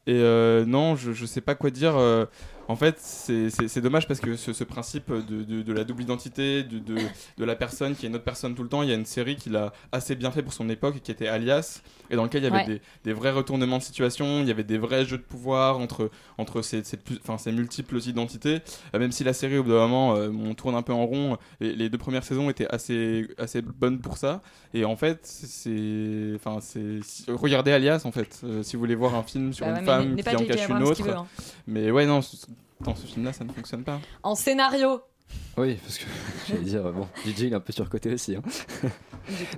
Et 0.09 0.14
euh, 0.14 0.64
non, 0.64 0.95
je, 0.97 1.12
je 1.12 1.26
sais 1.26 1.40
pas 1.40 1.54
quoi 1.56 1.71
dire. 1.71 1.97
euh, 1.97 2.26
en 2.68 2.76
fait, 2.76 2.96
c'est- 2.99 3.80
dommage 3.80 4.08
parce 4.08 4.20
que 4.20 4.37
ce, 4.37 4.52
ce 4.52 4.64
principe 4.64 5.12
de, 5.12 5.44
de- 5.44 5.62
de 5.62 5.73
la 5.73 5.85
double 5.85 6.02
identité, 6.02 6.62
de, 6.64 6.78
de, 6.78 7.44
la 7.44 7.54
personne 7.54 7.94
qui 7.94 8.06
est 8.06 8.08
une 8.08 8.14
autre 8.16 8.25
personne 8.25 8.54
tout 8.54 8.62
le 8.62 8.68
temps, 8.68 8.82
il 8.82 8.88
y 8.88 8.92
a 8.92 8.96
une 8.96 9.04
série 9.06 9.37
qui 9.37 9.50
l'a 9.50 9.73
assez 9.92 10.14
bien 10.16 10.30
fait 10.30 10.42
pour 10.42 10.52
son 10.52 10.68
époque, 10.68 11.00
qui 11.02 11.11
était 11.11 11.28
Alias, 11.28 11.82
et 12.11 12.16
dans 12.16 12.25
lequel 12.25 12.42
il 12.42 12.44
y 12.44 12.49
avait 12.49 12.56
Ouais. 12.56 12.66
des, 12.66 12.80
des 13.04 13.12
vrais 13.12 13.30
retournements 13.32 13.78
de 13.78 13.82
situation, 13.82 14.40
il 14.40 14.49
y 14.49 14.50
avait 14.50 14.64
des 14.64 14.78
vrais 14.78 15.04
jeux 15.04 15.18
de 15.18 15.23
pouvoir 15.23 15.78
entre, 15.78 16.11
entre 16.38 16.62
ces, 16.62 16.82
ces, 16.85 16.99
ces 17.38 17.52
multiples 17.52 17.99
identités. 18.06 18.61
Euh, 18.94 18.99
même 18.99 19.12
si 19.12 19.23
la 19.25 19.32
série, 19.32 19.58
au 19.58 19.62
bout 19.62 19.70
d'un 19.70 19.87
moment, 19.87 20.16
euh, 20.16 20.30
on 20.30 20.54
tourne 20.54 20.75
un 20.75 20.82
peu 20.82 20.92
en 20.92 21.06
rond, 21.06 21.37
les, 21.61 21.75
les 21.75 21.88
deux 21.88 21.99
premières 21.99 22.25
saisons 22.25 22.49
étaient 22.50 22.68
assez, 22.68 23.28
assez 23.38 23.62
bonnes 23.62 24.00
pour 24.00 24.16
ça. 24.16 24.42
Et 24.75 24.85
en 24.85 24.96
fait, 24.96 25.20
c'est. 25.23 26.32
Enfin, 26.37 26.58
c'est. 26.61 27.00
si- 27.02 27.25
Regardez 27.28 27.73
Alias, 27.73 28.02
en 28.04 28.12
fait, 28.12 28.40
euh, 28.44 28.62
si 28.62 28.76
vous 28.76 28.80
voulez 28.80 28.94
voir 28.94 29.14
un 29.14 29.23
film 29.23 29.52
sur 29.52 29.66
Bah 29.66 29.78
une 29.78 29.85
femme 29.85 30.16
qui 30.16 30.37
en 30.37 30.44
cache 30.44 30.68
une 30.68 30.82
autre. 30.82 31.02
veut, 31.02 31.12
hein. 31.12 31.26
Mais 31.66 31.90
ouais, 31.90 32.06
non, 32.06 32.20
dans 32.80 32.95
ce 32.95 33.06
film-là, 33.06 33.33
ça 33.33 33.45
ne 33.45 33.52
fonctionne 33.52 33.85
pas. 33.85 34.00
En 34.23 34.35
scénario, 34.35 35.00
Oui, 35.59 35.75
parce 35.83 35.99
que 35.99 36.04
j'allais 36.49 36.61
dire, 36.61 36.83
bon, 36.92 37.06
DJ 37.25 37.40
il 37.45 37.52
est 37.52 37.54
un 37.56 37.61
peu 37.61 37.73
surcoté 37.73 38.12
aussi. 38.12 38.37
hein. 38.37 38.42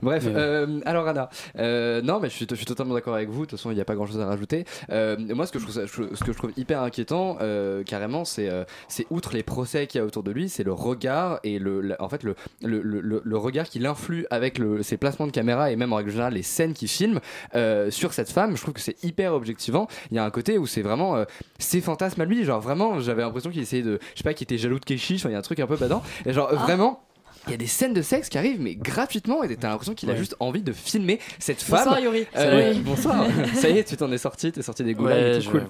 Bref, 0.01 0.25
euh, 0.27 0.81
alors 0.87 1.07
Anna, 1.09 1.29
euh, 1.59 2.01
non 2.01 2.21
mais 2.21 2.31
je 2.31 2.35
suis, 2.37 2.47
je 2.49 2.55
suis 2.55 2.65
totalement 2.65 2.95
d'accord 2.95 3.15
avec 3.15 3.29
vous, 3.29 3.41
de 3.45 3.51
toute 3.51 3.59
façon 3.59 3.71
il 3.71 3.75
n'y 3.75 3.83
a 3.83 3.85
pas 3.85 3.95
grand 3.97 4.07
chose 4.07 4.19
à 4.19 4.25
rajouter. 4.25 4.65
Euh, 4.89 5.17
moi 5.35 5.45
ce 5.45 5.53
que 5.53 5.59
je 5.59 5.65
trouve, 5.65 5.75
ce 6.15 6.25
que 6.25 6.33
je 6.33 6.39
trouve 6.39 6.53
hyper 6.57 6.81
inquiétant 6.81 7.37
euh, 7.43 7.83
carrément 7.83 8.25
c'est 8.25 8.49
euh, 8.49 8.65
c'est 8.89 9.07
outre 9.11 9.35
les 9.35 9.43
procès 9.43 9.87
qu'il 9.87 9.99
y 9.99 10.03
a 10.03 10.07
autour 10.07 10.23
de 10.23 10.31
lui, 10.31 10.49
c'est 10.49 10.63
le 10.65 10.73
regard 10.73 11.39
et 11.45 11.59
le, 11.59 11.83
la- 11.83 12.01
en 12.01 12.09
fait 12.09 12.23
le, 12.23 12.35
le, 12.63 12.81
le, 12.81 13.01
le- 13.03 13.21
le 13.23 13.37
regard 13.37 13.69
qu'il 13.69 13.85
influe 13.85 14.25
avec 14.31 14.57
le, 14.57 14.83
ses 14.83 14.97
placements 14.97 15.27
de 15.27 15.33
caméra 15.33 15.71
et 15.71 15.77
même 15.77 15.93
en 15.93 15.97
règle 15.97 16.11
générale 16.13 16.33
les 16.33 16.43
scènes 16.43 16.73
qu'il 16.73 16.89
filme 16.89 17.21
euh, 17.55 17.91
sur 17.91 18.15
cette 18.15 18.31
femme, 18.31 18.57
je 18.57 18.63
trouve 18.63 18.73
que 18.73 18.81
c'est 18.81 19.05
hyper 19.05 19.35
objectivant. 19.35 19.87
Il 20.11 20.17
y 20.17 20.19
a 20.19 20.25
un 20.25 20.31
côté 20.31 20.57
où 20.57 20.67
c'est 20.67 20.81
vraiment 20.83 21.17
euh, 21.17 21.25
ses 21.59 21.83
fantasmes 21.83 22.23
à 22.23 22.25
lui, 22.25 22.43
genre 22.45 22.61
vraiment 22.63 23.01
j'avais 23.01 23.21
l'impression 23.21 23.51
qu'il 23.51 23.61
essayait 23.61 23.83
de, 23.83 23.99
je 24.15 24.19
sais 24.19 24.25
pas, 24.25 24.33
qu'il 24.33 24.45
était 24.47 24.57
jaloux 24.57 24.79
de 24.79 24.85
Keshi, 24.87 25.17
il 25.17 25.31
y 25.31 25.35
a 25.35 25.39
un 25.39 25.43
truc 25.43 25.58
un 25.63 25.67
peu 25.67 25.77
badant, 25.77 26.03
et 26.27 26.33
genre 26.33 26.53
vraiment 26.55 27.01
il 27.47 27.51
y 27.53 27.55
a 27.55 27.57
des 27.57 27.67
scènes 27.67 27.95
de 27.95 28.03
sexe 28.03 28.29
qui 28.29 28.37
arrivent, 28.39 28.61
mais 28.61 28.75
gratuitement, 28.75 29.43
et 29.43 29.57
t'as 29.57 29.69
l'impression 29.71 29.95
qu'il 29.95 30.11
a 30.11 30.17
juste 30.17 30.37
envie 30.41 30.63
de 30.63 30.73
filmer 30.73 31.19
cette 31.39 31.63
femme. 31.63 31.79
Bonsoir, 31.85 32.01
Yuri. 32.01 32.27
Euh, 32.37 32.75
bonsoir. 32.85 33.27
ça 33.55 33.69
y 33.71 33.79
est, 33.79 33.85
tu 33.85 33.97
t'en 33.97 34.11
es 34.13 34.19
sorti, 34.19 34.53
t'es 34.53 34.63
sorti 34.63 34.85
des 34.85 34.95
goulags 34.95 35.37
Ouais, 35.39 35.45
cool. 35.51 35.67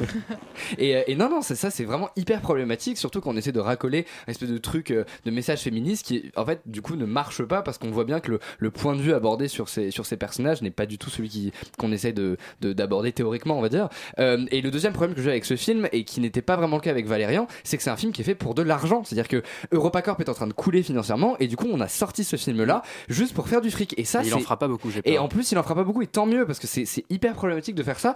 et, 0.78 0.96
euh, 0.96 1.02
et 1.06 1.14
non, 1.16 1.28
non, 1.28 1.42
c'est 1.42 1.54
ça, 1.56 1.70
c'est 1.70 1.84
vraiment 1.84 2.10
hyper 2.16 2.40
problématique, 2.40 2.98
surtout 2.98 3.20
qu'on 3.20 3.36
essaie 3.36 3.52
de 3.52 3.60
racoler 3.60 4.06
un 4.26 4.30
espèce 4.30 4.48
de 4.50 4.58
truc 4.58 4.90
euh, 4.90 5.04
de 5.24 5.30
message 5.30 5.60
féministe 5.60 6.06
qui, 6.06 6.30
en 6.36 6.44
fait, 6.46 6.60
du 6.66 6.82
coup, 6.82 6.96
ne 6.96 7.06
marche 7.06 7.42
pas 7.42 7.62
parce 7.62 7.78
qu'on 7.78 7.90
voit 7.90 8.04
bien 8.04 8.20
que 8.20 8.32
le, 8.32 8.40
le 8.58 8.70
point 8.70 8.94
de 8.96 9.00
vue 9.00 9.12
abordé 9.12 9.48
sur 9.48 9.68
ces, 9.68 9.90
sur 9.90 10.06
ces 10.06 10.16
personnages 10.16 10.62
n'est 10.62 10.70
pas 10.70 10.86
du 10.86 10.98
tout 10.98 11.10
celui 11.10 11.28
qui, 11.28 11.52
qu'on 11.78 11.92
essaie 11.92 12.12
de, 12.12 12.36
de- 12.60 12.72
d'aborder 12.72 13.12
théoriquement, 13.12 13.58
on 13.58 13.62
va 13.62 13.68
dire. 13.68 13.88
Euh, 14.18 14.46
et 14.50 14.60
le 14.60 14.70
deuxième 14.70 14.92
problème 14.92 15.14
que 15.14 15.22
j'ai 15.22 15.30
avec 15.30 15.44
ce 15.44 15.56
film, 15.56 15.88
et 15.92 16.04
qui 16.04 16.20
n'était 16.20 16.42
pas 16.42 16.56
vraiment 16.56 16.76
le 16.76 16.82
cas 16.82 16.90
avec 16.90 17.06
Valérian, 17.06 17.46
c'est 17.64 17.76
que 17.76 17.82
c'est 17.82 17.90
un 17.90 17.96
film 17.96 18.12
qui 18.12 18.22
est 18.22 18.24
fait 18.24 18.34
pour 18.34 18.54
de 18.54 18.62
l'argent. 18.62 19.02
C'est-à-dire 19.04 19.28
que 19.28 19.42
EuropaCorp 19.72 20.20
est 20.20 20.28
en 20.28 20.34
train 20.34 20.46
de 20.46 20.52
couler 20.52 20.82
financièrement, 20.82 21.00
et 21.38 21.46
du 21.46 21.56
coup, 21.56 21.68
on 21.72 21.80
a 21.80 21.88
sorti 21.88 22.24
ce 22.24 22.36
film-là 22.36 22.82
juste 23.08 23.34
pour 23.34 23.48
faire 23.48 23.60
du 23.60 23.70
fric. 23.70 23.94
Et 23.98 24.04
ça, 24.04 24.22
Et 24.22 24.28
il 24.28 24.34
en 24.34 24.38
fera 24.40 24.58
pas 24.58 24.68
beaucoup, 24.68 24.90
Et 25.04 25.18
en 25.18 25.28
plus, 25.28 25.50
il 25.52 25.58
en 25.58 25.62
fera 25.62 25.74
pas 25.74 25.84
beaucoup, 25.84 26.02
et 26.02 26.06
tant 26.06 26.26
mieux, 26.26 26.46
parce 26.46 26.58
que 26.58 26.66
c'est 26.66 26.84
c'est 26.84 27.04
hyper 27.10 27.34
problématique 27.34 27.74
de 27.74 27.82
faire 27.82 27.98
ça. 27.98 28.14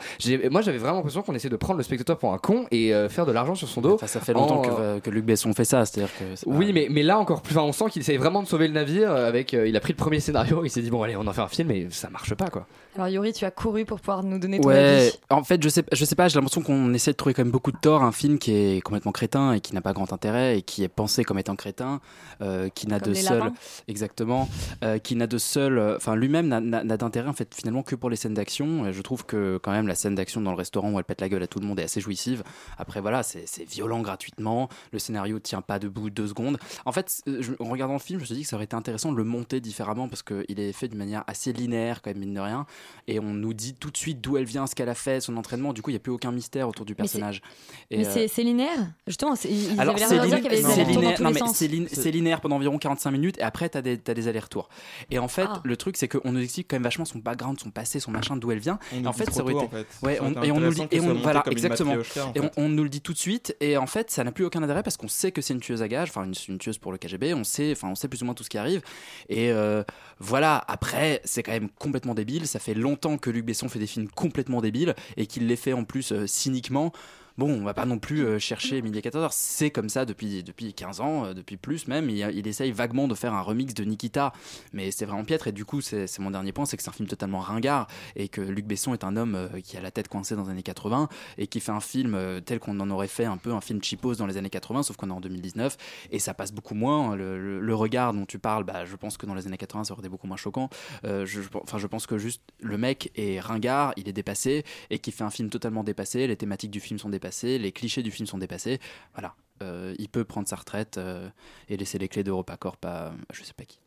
Moi, 0.50 0.60
j'avais 0.62 0.78
vraiment 0.78 0.96
l'impression 0.96 1.22
qu'on 1.22 1.34
essayait 1.34 1.50
de 1.50 1.56
prendre 1.56 1.78
le 1.78 1.82
spectateur 1.84 2.18
pour 2.18 2.32
un 2.32 2.38
con 2.38 2.66
et 2.70 2.94
euh, 2.94 3.08
faire 3.08 3.26
de 3.26 3.32
l'argent 3.32 3.54
sur 3.54 3.68
son 3.68 3.80
dos. 3.80 3.94
Enfin, 3.94 4.06
ça 4.06 4.20
fait 4.20 4.32
longtemps 4.32 4.58
en- 4.58 4.62
que, 4.62 4.68
euh, 4.80 5.00
que 5.00 5.10
Luc 5.10 5.24
Besson 5.24 5.52
fait 5.52 5.64
ça, 5.64 5.84
c'est-à-dire 5.84 6.12
que. 6.18 6.24
Oui, 6.46 6.72
mais, 6.72 6.88
mais 6.90 7.02
là 7.02 7.18
encore 7.18 7.42
plus, 7.42 7.56
enfin, 7.56 7.66
on 7.66 7.72
sent 7.72 7.86
qu'il 7.90 8.00
essaye 8.02 8.16
vraiment 8.16 8.42
de 8.42 8.48
sauver 8.48 8.68
le 8.68 8.74
navire 8.74 9.10
avec. 9.12 9.54
euh, 9.54 9.66
il 9.68 9.76
a 9.76 9.80
pris 9.80 9.92
le 9.92 9.96
premier 9.98 10.20
scénario, 10.20 10.64
il 10.64 10.70
s'est 10.70 10.82
dit 10.82 10.90
bon 10.90 11.02
allez, 11.02 11.16
on 11.16 11.26
en 11.26 11.32
fait 11.32 11.40
un 11.40 11.48
film, 11.48 11.68
mais 11.68 11.86
ça 11.90 12.10
marche 12.10 12.34
pas 12.34 12.48
quoi. 12.48 12.66
Alors 12.96 13.08
Yuri, 13.08 13.32
tu 13.32 13.44
as 13.44 13.50
couru 13.50 13.84
pour 13.84 13.98
pouvoir 13.98 14.22
nous 14.22 14.38
donner 14.38 14.60
ton 14.60 14.68
Ouais, 14.68 14.76
avis. 15.08 15.18
en 15.30 15.42
fait, 15.42 15.60
je 15.62 15.68
sais, 15.68 15.82
je 15.92 16.04
sais 16.04 16.14
pas, 16.14 16.28
j'ai 16.28 16.36
l'impression 16.36 16.62
qu'on 16.62 16.94
essaie 16.94 17.10
de 17.10 17.16
trouver 17.16 17.34
quand 17.34 17.42
même 17.42 17.50
beaucoup 17.50 17.72
de 17.72 17.76
tort 17.76 18.04
un 18.04 18.12
film 18.12 18.38
qui 18.38 18.52
est 18.54 18.80
complètement 18.82 19.10
crétin 19.10 19.52
et 19.52 19.60
qui 19.60 19.74
n'a 19.74 19.80
pas 19.80 19.92
grand 19.92 20.12
intérêt 20.12 20.58
et 20.58 20.62
qui 20.62 20.84
est 20.84 20.88
pensé 20.88 21.24
comme 21.24 21.38
étant 21.40 21.56
crétin, 21.56 22.00
euh, 22.40 22.68
qui 22.74 22.86
n'a 22.88 22.98
de 22.98 23.14
seul, 23.14 23.38
lapins. 23.38 23.54
exactement, 23.88 24.48
euh, 24.82 24.98
qui 24.98 25.16
n'a 25.16 25.26
de 25.26 25.38
seul, 25.38 25.78
enfin 25.96 26.16
lui-même 26.16 26.48
n'a- 26.48 26.84
d'intérêt 26.96 27.28
en 27.28 27.32
fait 27.32 27.54
finalement 27.54 27.82
que 27.82 27.94
pour 27.94 28.10
les 28.10 28.16
scènes 28.16 28.34
d'action. 28.34 28.90
Je 28.92 29.02
trouve 29.02 29.24
que 29.26 29.58
quand 29.62 29.70
même 29.72 29.86
la 29.86 29.94
scène 29.94 30.14
d'action 30.14 30.40
dans 30.40 30.50
le 30.50 30.56
restaurant 30.56 30.90
où 30.92 30.98
elle 30.98 31.04
pète 31.04 31.20
la 31.20 31.28
gueule 31.28 31.42
à 31.42 31.46
tout 31.46 31.60
le 31.60 31.66
monde 31.66 31.78
est 31.80 31.84
assez 31.84 32.00
jouissive. 32.00 32.42
Après 32.78 33.00
voilà, 33.00 33.22
c'est 33.22 33.44
violent 33.68 34.00
gratuitement, 34.00 34.68
le 34.92 34.98
scénario 34.98 35.38
tient 35.38 35.60
pas 35.62 35.78
debout 35.78 36.10
deux 36.10 36.26
secondes. 36.28 36.58
En 36.84 36.92
fait, 36.92 37.22
euh, 37.28 37.40
je- 37.40 37.52
en 37.60 37.68
regardant 37.68 37.94
le 37.94 37.98
film, 38.00 38.18
je 38.18 38.22
me 38.24 38.26
suis 38.26 38.34
dit 38.34 38.42
que 38.42 38.48
ça 38.48 38.56
aurait 38.56 38.64
été 38.64 38.76
intéressant 38.76 39.12
de 39.12 39.16
le 39.16 39.24
monter 39.24 39.60
différemment 39.60 40.08
parce 40.08 40.22
qu'il 40.22 40.58
est 40.60 40.72
fait 40.72 40.88
d'une 40.88 40.98
manière 40.98 41.24
assez 41.26 41.52
linéaire 41.52 42.02
quand 42.02 42.10
même 42.10 42.18
mine 42.18 42.34
de 42.34 42.40
rien, 42.40 42.66
et 43.06 43.20
on 43.20 43.32
nous 43.34 43.54
dit 43.54 43.74
tout 43.74 43.90
de 43.90 43.96
suite 43.96 44.20
d'où 44.20 44.36
elle 44.36 44.44
vient, 44.44 44.66
ce 44.66 44.74
qu'elle 44.74 44.88
a 44.88 44.94
fait, 44.94 45.20
son 45.20 45.36
entraînement. 45.36 45.72
Du 45.72 45.82
coup, 45.82 45.90
il 45.90 45.94
y 45.94 45.96
a 45.96 46.00
plus 46.00 46.12
aucun 46.12 46.32
mystère 46.32 46.68
autour 46.68 46.84
du 46.84 46.94
personnage. 46.94 47.42
Mais 47.90 48.06
euh, 48.06 48.26
c'est 48.30 48.42
linéaire? 48.42 48.70
Justement, 49.06 49.36
c'est- 49.36 49.48
ils 49.50 49.78
alors, 49.80 49.94
avaient 49.94 50.00
l'air 50.00 50.08
c'est 50.08 50.18
de 50.18 50.20
dire 50.26 50.36
liné- 50.36 50.40
qu'il 50.40 50.44
y 50.44 50.46
avait 50.46 50.56
des 50.56 50.62
c'est 50.62 50.72
allers-retours 50.72 50.94
dans 50.94 51.00
linéaire, 51.00 51.16
tous 51.16 51.22
non, 51.22 51.28
les 51.28 51.34
mais 51.34 51.40
sens. 51.40 51.56
c'est 51.56 51.68
lin- 51.68 51.86
c'est 51.90 52.10
linéaire 52.10 52.40
pendant 52.40 52.58
environ 52.64 52.78
45 52.78 53.10
minutes 53.10 53.38
et 53.38 53.42
après 53.42 53.68
t'as 53.68 53.82
des, 53.82 53.98
t'as 53.98 54.14
des 54.14 54.28
allers-retours. 54.28 54.68
Et 55.10 55.18
en 55.18 55.28
fait, 55.28 55.46
Ah. 55.48 55.60
le 55.64 55.76
truc 55.76 55.96
c'est 55.96 56.08
qu'on 56.08 56.32
nous 56.32 56.40
explique 56.40 56.68
quand 56.68 56.76
même 56.76 56.82
vachement 56.82 57.04
son 57.04 57.18
background, 57.18 57.58
son 57.60 57.70
passé, 57.70 58.00
son 58.00 58.10
machin, 58.10 58.36
d'où 58.36 58.50
elle 58.52 58.58
vient. 58.58 58.78
On 58.92 59.04
et 59.04 59.06
en 59.06 59.12
fait, 59.12 59.30
ça 59.30 59.42
aurait 59.42 59.54
été. 59.54 59.64
en 59.64 59.68
fait. 59.68 59.86
Ouais, 60.02 60.18
on, 60.20 60.42
et 60.42 60.50
on 60.50 60.60
nous 60.60 60.70
le 60.70 60.74
dit, 60.74 60.86
et 60.90 61.00
on, 61.00 61.14
voilà, 61.14 61.42
exactement. 61.50 61.96
Et 62.34 62.40
on, 62.56 62.68
nous 62.68 62.82
le 62.82 62.88
dit 62.88 63.00
tout 63.00 63.12
de 63.12 63.18
suite. 63.18 63.56
Et 63.60 63.76
en 63.76 63.86
fait, 63.86 64.10
ça 64.10 64.24
n'a 64.24 64.32
plus 64.32 64.44
aucun 64.44 64.62
intérêt 64.62 64.82
parce 64.82 64.96
qu'on 64.96 65.08
sait 65.08 65.32
que 65.32 65.40
c'est 65.42 65.54
une 65.54 65.60
tueuse 65.60 65.82
à 65.82 65.88
gages, 65.88 66.08
enfin 66.10 66.24
une, 66.24 66.34
une 66.48 66.58
tueuse 66.58 66.78
pour 66.78 66.92
le 66.92 66.98
KGB. 66.98 67.34
On 67.34 67.44
sait, 67.44 67.72
enfin 67.72 67.88
on 67.88 67.94
sait 67.94 68.08
plus 68.08 68.22
ou 68.22 68.24
moins 68.24 68.34
tout 68.34 68.44
ce 68.44 68.50
qui 68.50 68.58
arrive. 68.58 68.82
Et 69.28 69.50
euh, 69.52 69.82
voilà. 70.18 70.64
Après, 70.68 71.20
c'est 71.24 71.42
quand 71.42 71.52
même 71.52 71.68
complètement 71.78 72.14
débile. 72.14 72.46
Ça 72.46 72.58
fait 72.58 72.74
longtemps 72.74 73.18
que 73.18 73.30
Luc 73.30 73.44
Besson 73.44 73.68
fait 73.68 73.78
des 73.78 73.86
films 73.86 74.08
complètement 74.08 74.60
débiles 74.60 74.94
et 75.16 75.26
qu'il 75.26 75.46
les 75.46 75.56
fait 75.56 75.72
en 75.72 75.84
plus 75.84 76.12
euh, 76.12 76.26
cyniquement. 76.26 76.92
Bon, 77.36 77.50
on 77.50 77.64
va 77.64 77.74
pas 77.74 77.84
non 77.84 77.98
plus 77.98 78.24
euh, 78.24 78.38
chercher 78.38 78.80
midi 78.80 78.98
à 78.98 79.00
14h. 79.00 79.30
C'est 79.32 79.70
comme 79.72 79.88
ça 79.88 80.04
depuis, 80.04 80.44
depuis 80.44 80.72
15 80.72 81.00
ans, 81.00 81.24
euh, 81.24 81.34
depuis 81.34 81.56
plus 81.56 81.88
même. 81.88 82.08
Il, 82.08 82.46
essaye 82.46 82.70
vaguement 82.70 83.08
de 83.08 83.14
faire 83.16 83.34
un 83.34 83.40
remix 83.40 83.74
de 83.74 83.82
Nikita, 83.82 84.32
mais 84.72 84.92
c'est 84.92 85.04
vraiment 85.04 85.24
piètre. 85.24 85.48
Et 85.48 85.52
du 85.52 85.64
coup, 85.64 85.80
c'est 85.80 86.06
mon 86.20 86.30
dernier 86.30 86.52
point 86.52 86.64
c'est 86.64 86.76
que 86.76 86.82
c'est 86.84 86.90
un 86.90 86.92
film 86.92 87.08
totalement 87.08 87.40
ringard 87.40 87.88
et 88.14 88.28
que 88.28 88.40
Luc 88.40 88.66
Besson 88.66 88.92
est 88.92 89.02
un 89.02 89.16
homme 89.16 89.34
euh, 89.34 89.60
qui 89.60 89.76
a 89.76 89.80
la 89.80 89.90
tête 89.90 90.06
coincée 90.06 90.36
dans 90.36 90.44
les 90.44 90.50
années 90.50 90.62
80 90.62 91.08
et 91.38 91.48
qui 91.48 91.58
fait 91.58 91.72
un 91.72 91.80
film 91.80 92.16
tel 92.46 92.60
qu'on 92.60 92.78
en 92.78 92.88
aurait 92.90 93.08
fait 93.08 93.24
un 93.24 93.36
peu 93.36 93.52
un 93.52 93.60
film 93.60 93.82
cheapos 93.82 94.14
dans 94.14 94.26
les 94.26 94.36
années 94.36 94.48
80, 94.48 94.84
sauf 94.84 94.96
qu'on 94.96 95.10
est 95.10 95.12
en 95.12 95.20
2019 95.20 95.76
et 96.12 96.20
ça 96.20 96.34
passe 96.34 96.52
beaucoup 96.52 96.74
moins. 96.74 97.16
Le, 97.16 97.60
le- 97.60 97.74
regard 97.74 98.12
dont 98.14 98.24
tu 98.26 98.38
parles, 98.38 98.62
bah, 98.62 98.84
je 98.84 98.94
pense 98.94 99.16
que 99.16 99.26
dans 99.26 99.34
les 99.34 99.48
années 99.48 99.56
80, 99.56 99.82
ça 99.84 99.92
aurait 99.94 100.02
été 100.02 100.08
beaucoup 100.08 100.28
moins 100.28 100.36
choquant. 100.36 100.70
Je- 101.02 101.40
enfin, 101.60 101.78
je 101.78 101.88
pense 101.88 102.06
que 102.06 102.16
juste 102.18 102.40
le 102.60 102.78
mec 102.78 103.10
est 103.16 103.40
ringard, 103.40 103.92
il 103.96 104.08
est 104.08 104.12
dépassé 104.12 104.62
et 104.90 105.00
qui 105.00 105.10
fait 105.10 105.24
un 105.24 105.30
film 105.30 105.50
totalement 105.50 105.82
dépassé. 105.82 106.28
Les 106.28 106.36
thématiques 106.36 106.70
du 106.70 106.78
film 106.78 107.00
sont 107.00 107.08
dépassées, 107.08 107.23
les 107.42 107.72
clichés 107.72 108.02
du 108.02 108.10
film 108.10 108.26
sont 108.26 108.38
dépassés. 108.38 108.78
Voilà. 109.14 109.34
Euh, 109.62 109.94
il 109.98 110.08
peut 110.08 110.24
prendre 110.24 110.48
sa 110.48 110.56
retraite 110.56 110.98
euh, 110.98 111.28
et 111.68 111.76
laisser 111.76 111.98
les 111.98 112.08
clés 112.08 112.24
d'EuropaCorp 112.24 112.84
à, 112.84 113.06
à 113.06 113.12
je 113.32 113.44
sais 113.44 113.52
pas 113.52 113.64
qui. 113.64 113.78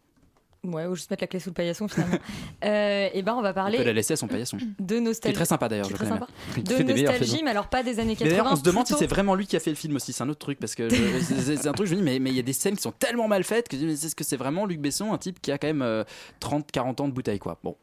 Ouais, 0.63 0.86
ou 0.86 0.96
juste 0.96 1.10
mettre 1.10 1.24
la 1.24 1.27
clé 1.27 1.39
sous 1.39 1.50
le 1.50 1.53
paillasson 1.53 1.88
finalement. 1.88 2.17
euh, 2.65 3.10
et 3.13 3.22
ben 3.22 3.36
on 3.36 3.41
va 3.41 3.53
parler 3.53 3.77
peut 3.77 3.84
la 3.84 3.94
laisser 3.94 4.13
à 4.13 4.15
son 4.15 4.27
paillasson. 4.27 4.58
de 4.79 4.96
Qui 4.96 5.01
nostalgie. 5.01 5.34
est 5.34 5.36
très 5.36 5.46
sympa 5.46 5.70
d'ailleurs, 5.70 5.86
Qui 5.86 5.94
je 5.94 5.98
très 5.98 6.08
sympa. 6.08 6.27
De 6.58 6.84
nostalgie, 6.84 7.41
mais 7.44 7.51
alors 7.51 7.70
pas 7.70 7.84
des 7.84 8.00
années 8.00 8.15
80. 8.15 8.25
Mais 8.25 8.29
d'ailleurs, 8.29 8.51
on 8.51 8.56
se 8.56 8.63
demande 8.63 8.88
si 8.88 8.96
c'est 8.96 9.08
vraiment 9.08 9.36
lui 9.36 9.46
qui 9.46 9.56
a 9.56 9.60
fait 9.60 9.70
le 9.70 9.75
film 9.75 9.96
aussi. 9.96 10.13
C'est 10.13 10.24
un 10.24 10.29
autre 10.29 10.39
truc 10.39 10.60
parce 10.60 10.75
que 10.75 10.89
c'est 11.22 11.67
un 11.67 11.74
truc. 11.74 11.88
Je 11.88 11.96
me 11.96 12.00
dis, 12.00 12.03
mais 12.03 12.20
mais 12.20 12.32
il 12.32 12.36
y 12.36 12.39
a 12.39 12.44
des 12.44 12.53
scènes 12.53 12.75
qui 12.75 12.82
sont 12.82 12.91
tellement 12.91 13.27
mal 13.27 13.44
faites 13.44 13.67
que 13.70 13.77
je 13.77 13.82
me 13.84 13.88
dis, 13.88 13.94
mais 13.94 14.06
est-ce 14.06 14.15
que 14.15 14.24
c'est 14.24 14.38
vraiment 14.38 14.65
Luc 14.65 14.79
Besson, 14.79 15.13
un 15.13 15.17
type 15.17 15.41
qui 15.41 15.51
a 15.51 15.58
quand 15.58 15.67
même 15.67 15.82
euh, 15.84 16.03
30-40 16.41 17.01
ans 17.01 17.08
de 17.08 17.13
bouteille, 17.13 17.39
quoi. 17.39 17.60
Bon, 17.63 17.77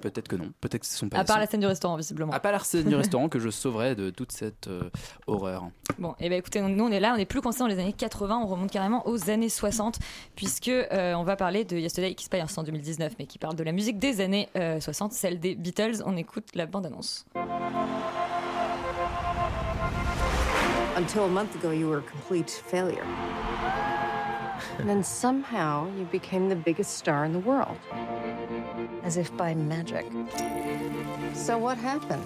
peut-être 0.00 0.28
que 0.28 0.36
non. 0.36 0.52
Peut-être 0.60 0.80
que 0.80 0.86
c'est 0.86 0.96
son 0.96 1.08
À 1.12 1.24
part 1.24 1.38
la 1.38 1.46
scène 1.46 1.60
du 1.60 1.66
restaurant, 1.66 1.96
visiblement. 1.96 2.32
À 2.32 2.40
part 2.40 2.52
la 2.52 2.58
scène 2.60 2.88
du 2.88 2.94
restaurant 2.96 3.28
que 3.28 3.38
je 3.38 3.50
sauverais 3.50 3.94
de 3.94 4.10
toute 4.10 4.32
cette 4.32 4.68
euh, 4.68 4.90
horreur. 5.26 5.68
Bon, 5.98 6.14
et 6.20 6.28
ben 6.28 6.38
écoutez, 6.38 6.60
nous 6.60 6.84
on 6.84 6.90
est 6.90 7.00
là, 7.00 7.14
on 7.14 7.18
est 7.18 7.24
plus 7.24 7.40
coincé 7.40 7.60
dans 7.60 7.66
les 7.66 7.78
années 7.78 7.92
80, 7.92 8.40
on 8.42 8.46
remonte 8.46 8.70
carrément 8.70 9.06
aux 9.08 9.30
années 9.30 9.48
60, 9.48 9.98
puisque 10.36 10.68
euh, 10.68 11.14
on 11.14 11.24
va 11.24 11.36
parler 11.36 11.64
de 11.64 11.76
Yesterday, 11.76 12.14
qui 12.14 12.24
se 12.24 12.30
passe 12.30 12.56
en 12.56 12.62
2019, 12.62 13.14
mais 13.18 13.26
qui 13.26 13.38
parle 13.38 13.56
de 13.56 13.64
la 13.64 13.72
musique 13.72 13.98
des 13.98 14.20
années 14.20 14.48
euh, 14.56 14.80
60, 14.80 15.12
celle 15.12 15.40
des 15.40 15.54
Beatles. 15.54 16.02
On 16.04 16.16
écoute 16.16 16.48
la 16.54 16.66
bande-annonce. 16.66 17.26
Until 20.96 21.22
a 21.24 21.28
month 21.28 21.54
ago, 21.54 21.70
you 21.70 21.88
were 21.88 21.98
a 21.98 22.02
complete 22.02 22.50
failure. 22.50 23.04
And 24.78 24.88
then 24.88 25.02
somehow 25.02 25.88
you 25.96 26.04
became 26.06 26.48
the 26.48 26.56
biggest 26.56 26.96
star 26.96 27.24
in 27.24 27.32
the 27.32 27.38
world. 27.38 27.76
As 29.04 29.16
if 29.16 29.30
by 29.36 29.54
magic. 29.54 30.06
So 31.34 31.58
what 31.58 31.76
happened? 31.78 32.24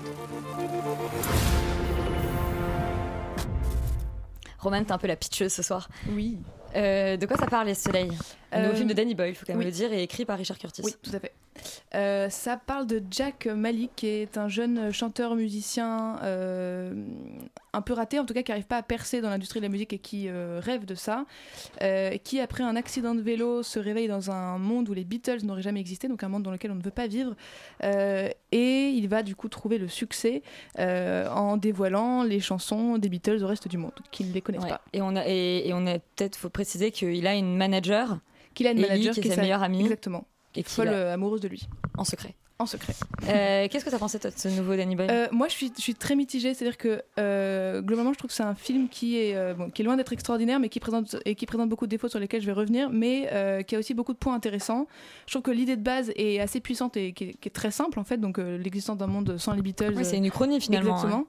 Roman, 4.59 4.85
t'es 4.85 4.93
un 4.93 4.99
peu 4.99 5.07
la 5.07 5.17
pitcheuse 5.17 5.53
ce 5.53 5.63
soir. 5.63 5.89
Oui. 6.09 6.39
Euh, 6.75 7.17
de 7.17 7.27
quoi 7.27 7.37
ça 7.37 7.47
parle 7.47 7.69
Yesterday 7.69 8.09
Un 8.55 8.61
nouveau 8.63 8.73
Euh, 8.73 8.77
film 8.77 8.89
de 8.89 8.95
Danny 8.95 9.15
Boyle, 9.15 9.31
il 9.31 9.35
faut 9.35 9.45
quand 9.47 9.53
même 9.53 9.59
oui. 9.59 9.65
le 9.67 9.71
dire, 9.71 9.93
et 9.93 10.03
écrit 10.03 10.25
par 10.25 10.39
Richard 10.39 10.59
Curtis. 10.59 10.83
Oui, 10.85 10.95
tout 11.03 11.11
à 11.15 11.21
fait. 11.21 11.33
Euh, 11.95 12.29
ça 12.31 12.57
parle 12.57 12.87
de 12.87 13.01
Jack 13.11 13.47
Malik, 13.47 13.93
qui 13.95 14.09
est 14.09 14.37
un 14.39 14.49
jeune 14.49 14.93
chanteur-musicien 14.93 16.19
euh, 16.23 16.93
un 17.73 17.81
peu 17.81 17.93
raté, 17.93 18.19
en 18.19 18.25
tout 18.25 18.35
cas 18.35 18.43
qui 18.43 18.51
n'arrive 18.51 18.67
pas 18.67 18.79
à 18.79 18.83
percer 18.83 19.21
dans 19.21 19.31
l'industrie 19.31 19.61
de 19.61 19.65
la 19.65 19.69
musique 19.71 19.93
et 19.93 19.99
qui 19.99 20.29
euh, 20.29 20.61
rêve 20.63 20.85
de 20.85 20.95
ça, 20.97 21.27
qui 22.25 22.41
après 22.41 22.65
un 22.65 22.75
accident 22.77 23.15
de 23.15 23.21
vélo 23.21 23.63
se 23.63 23.79
réveille 23.79 24.09
dans 24.09 24.31
un 24.33 24.59
monde 24.59 24.89
où 24.89 24.95
les 24.95 25.05
Beatles 25.05 25.45
n'auraient 25.45 25.63
jamais 25.63 25.81
existé, 25.81 26.09
donc 26.09 26.23
un 26.25 26.29
monde 26.29 26.43
dans 26.43 26.51
lequel 26.51 26.73
on 26.73 26.77
ne 26.77 26.83
veut 26.83 26.91
pas 26.91 27.07
vivre, 27.07 27.35
et 27.83 28.89
il 28.89 29.09
va 29.09 29.23
du 29.23 29.37
coup 29.37 29.49
trouver 29.49 29.79
le 29.79 29.87
succès 29.89 30.43
en 30.79 31.57
dévoilant 31.57 32.25
les 32.25 32.41
chansons 32.41 32.99
des 32.99 33.09
Beatles 33.09 33.43
au 33.43 33.47
reste 33.47 33.69
du 33.69 33.79
monde, 33.79 33.93
qui 34.11 34.25
ne 34.25 34.33
les 34.33 34.41
connaissent 34.41 34.63
Ouais. 34.65 34.69
pas. 34.71 34.81
Et 34.93 35.03
on 35.03 35.15
a, 35.17 35.27
et, 35.27 35.69
et 35.69 35.73
on 35.73 35.87
a 35.87 35.99
peut-être 35.99 36.37
faut 36.37 36.49
préciser 36.51 36.91
qu'il 36.91 37.27
a 37.27 37.35
une 37.35 37.57
manager. 37.57 38.19
Qu'il 38.55 38.67
a 38.67 38.71
une 38.71 38.79
Ellie, 38.79 38.89
manager 38.89 39.15
qui 39.15 39.21
est 39.21 39.23
qui 39.23 39.29
est 39.29 39.35
sa 39.35 39.41
meilleure 39.43 39.63
amie. 39.63 39.83
Exactement. 39.83 40.27
Et 40.55 40.63
qui 40.63 40.71
Folle 40.71 40.87
va- 40.89 40.93
euh, 40.95 41.15
amoureuse 41.15 41.41
de 41.41 41.49
lui. 41.49 41.69
En 41.99 42.05
secret. 42.05 42.35
En 42.61 42.67
secret. 42.67 42.95
Euh, 43.29 43.67
Qu'est-ce 43.69 43.85
que 43.85 43.91
t'as 43.91 43.99
pensé 43.99 44.19
toi, 44.21 44.31
de 44.31 44.39
ce 44.39 44.47
nouveau 44.49 44.77
Danny 44.77 44.95
Boyle? 44.95 45.11
Euh, 45.11 45.27
moi, 45.33 45.49
je 45.49 45.53
suis, 45.55 45.73
je 45.77 45.83
suis 45.83 45.95
très 45.97 46.15
mitigée. 46.15 46.55
C'est-à-dire 46.55 46.79
que 46.79 47.03
euh, 47.19 47.83
globalement, 47.83 48.13
je 48.13 48.19
trouve 48.19 48.29
que 48.31 48.35
c'est 48.37 48.45
un 48.45 48.55
film 48.55 48.89
qui 48.89 49.19
est, 49.19 49.35
euh, 49.35 49.55
bon, 49.55 49.71
qui 49.71 49.83
est 49.83 49.85
loin 49.85 49.97
d'être 49.97 50.13
extraordinaire, 50.13 50.61
mais 50.61 50.69
qui 50.69 50.79
présente, 50.79 51.17
et 51.25 51.35
qui 51.35 51.47
présente 51.47 51.69
beaucoup 51.69 51.87
de 51.87 51.91
défauts 51.91 52.09
sur 52.09 52.21
lesquels 52.21 52.41
je 52.41 52.47
vais 52.47 52.53
revenir, 52.53 52.91
mais 52.91 53.29
euh, 53.33 53.63
qui 53.63 53.75
a 53.75 53.79
aussi 53.81 53.93
beaucoup 53.93 54.13
de 54.13 54.19
points 54.19 54.35
intéressants. 54.35 54.87
Je 55.27 55.33
trouve 55.33 55.43
que 55.43 55.51
l'idée 55.51 55.77
de 55.77 55.83
base 55.83 56.13
est 56.15 56.39
assez 56.39 56.61
puissante 56.61 56.97
et 56.97 57.13
qui 57.13 57.25
est, 57.25 57.35
qui 57.35 57.49
est 57.49 57.53
très 57.53 57.73
simple, 57.73 57.99
en 57.99 58.05
fait. 58.05 58.19
Donc, 58.19 58.39
euh, 58.39 58.57
l'existence 58.57 58.99
d'un 58.99 59.09
monde 59.09 59.37
sans 59.37 59.53
les 59.53 59.63
Beatles. 59.63 59.95
Ouais, 59.97 60.05
c'est 60.05 60.17
une 60.17 60.27
uchronie, 60.27 60.61
finalement, 60.61 60.95
Exactement. 60.95 61.27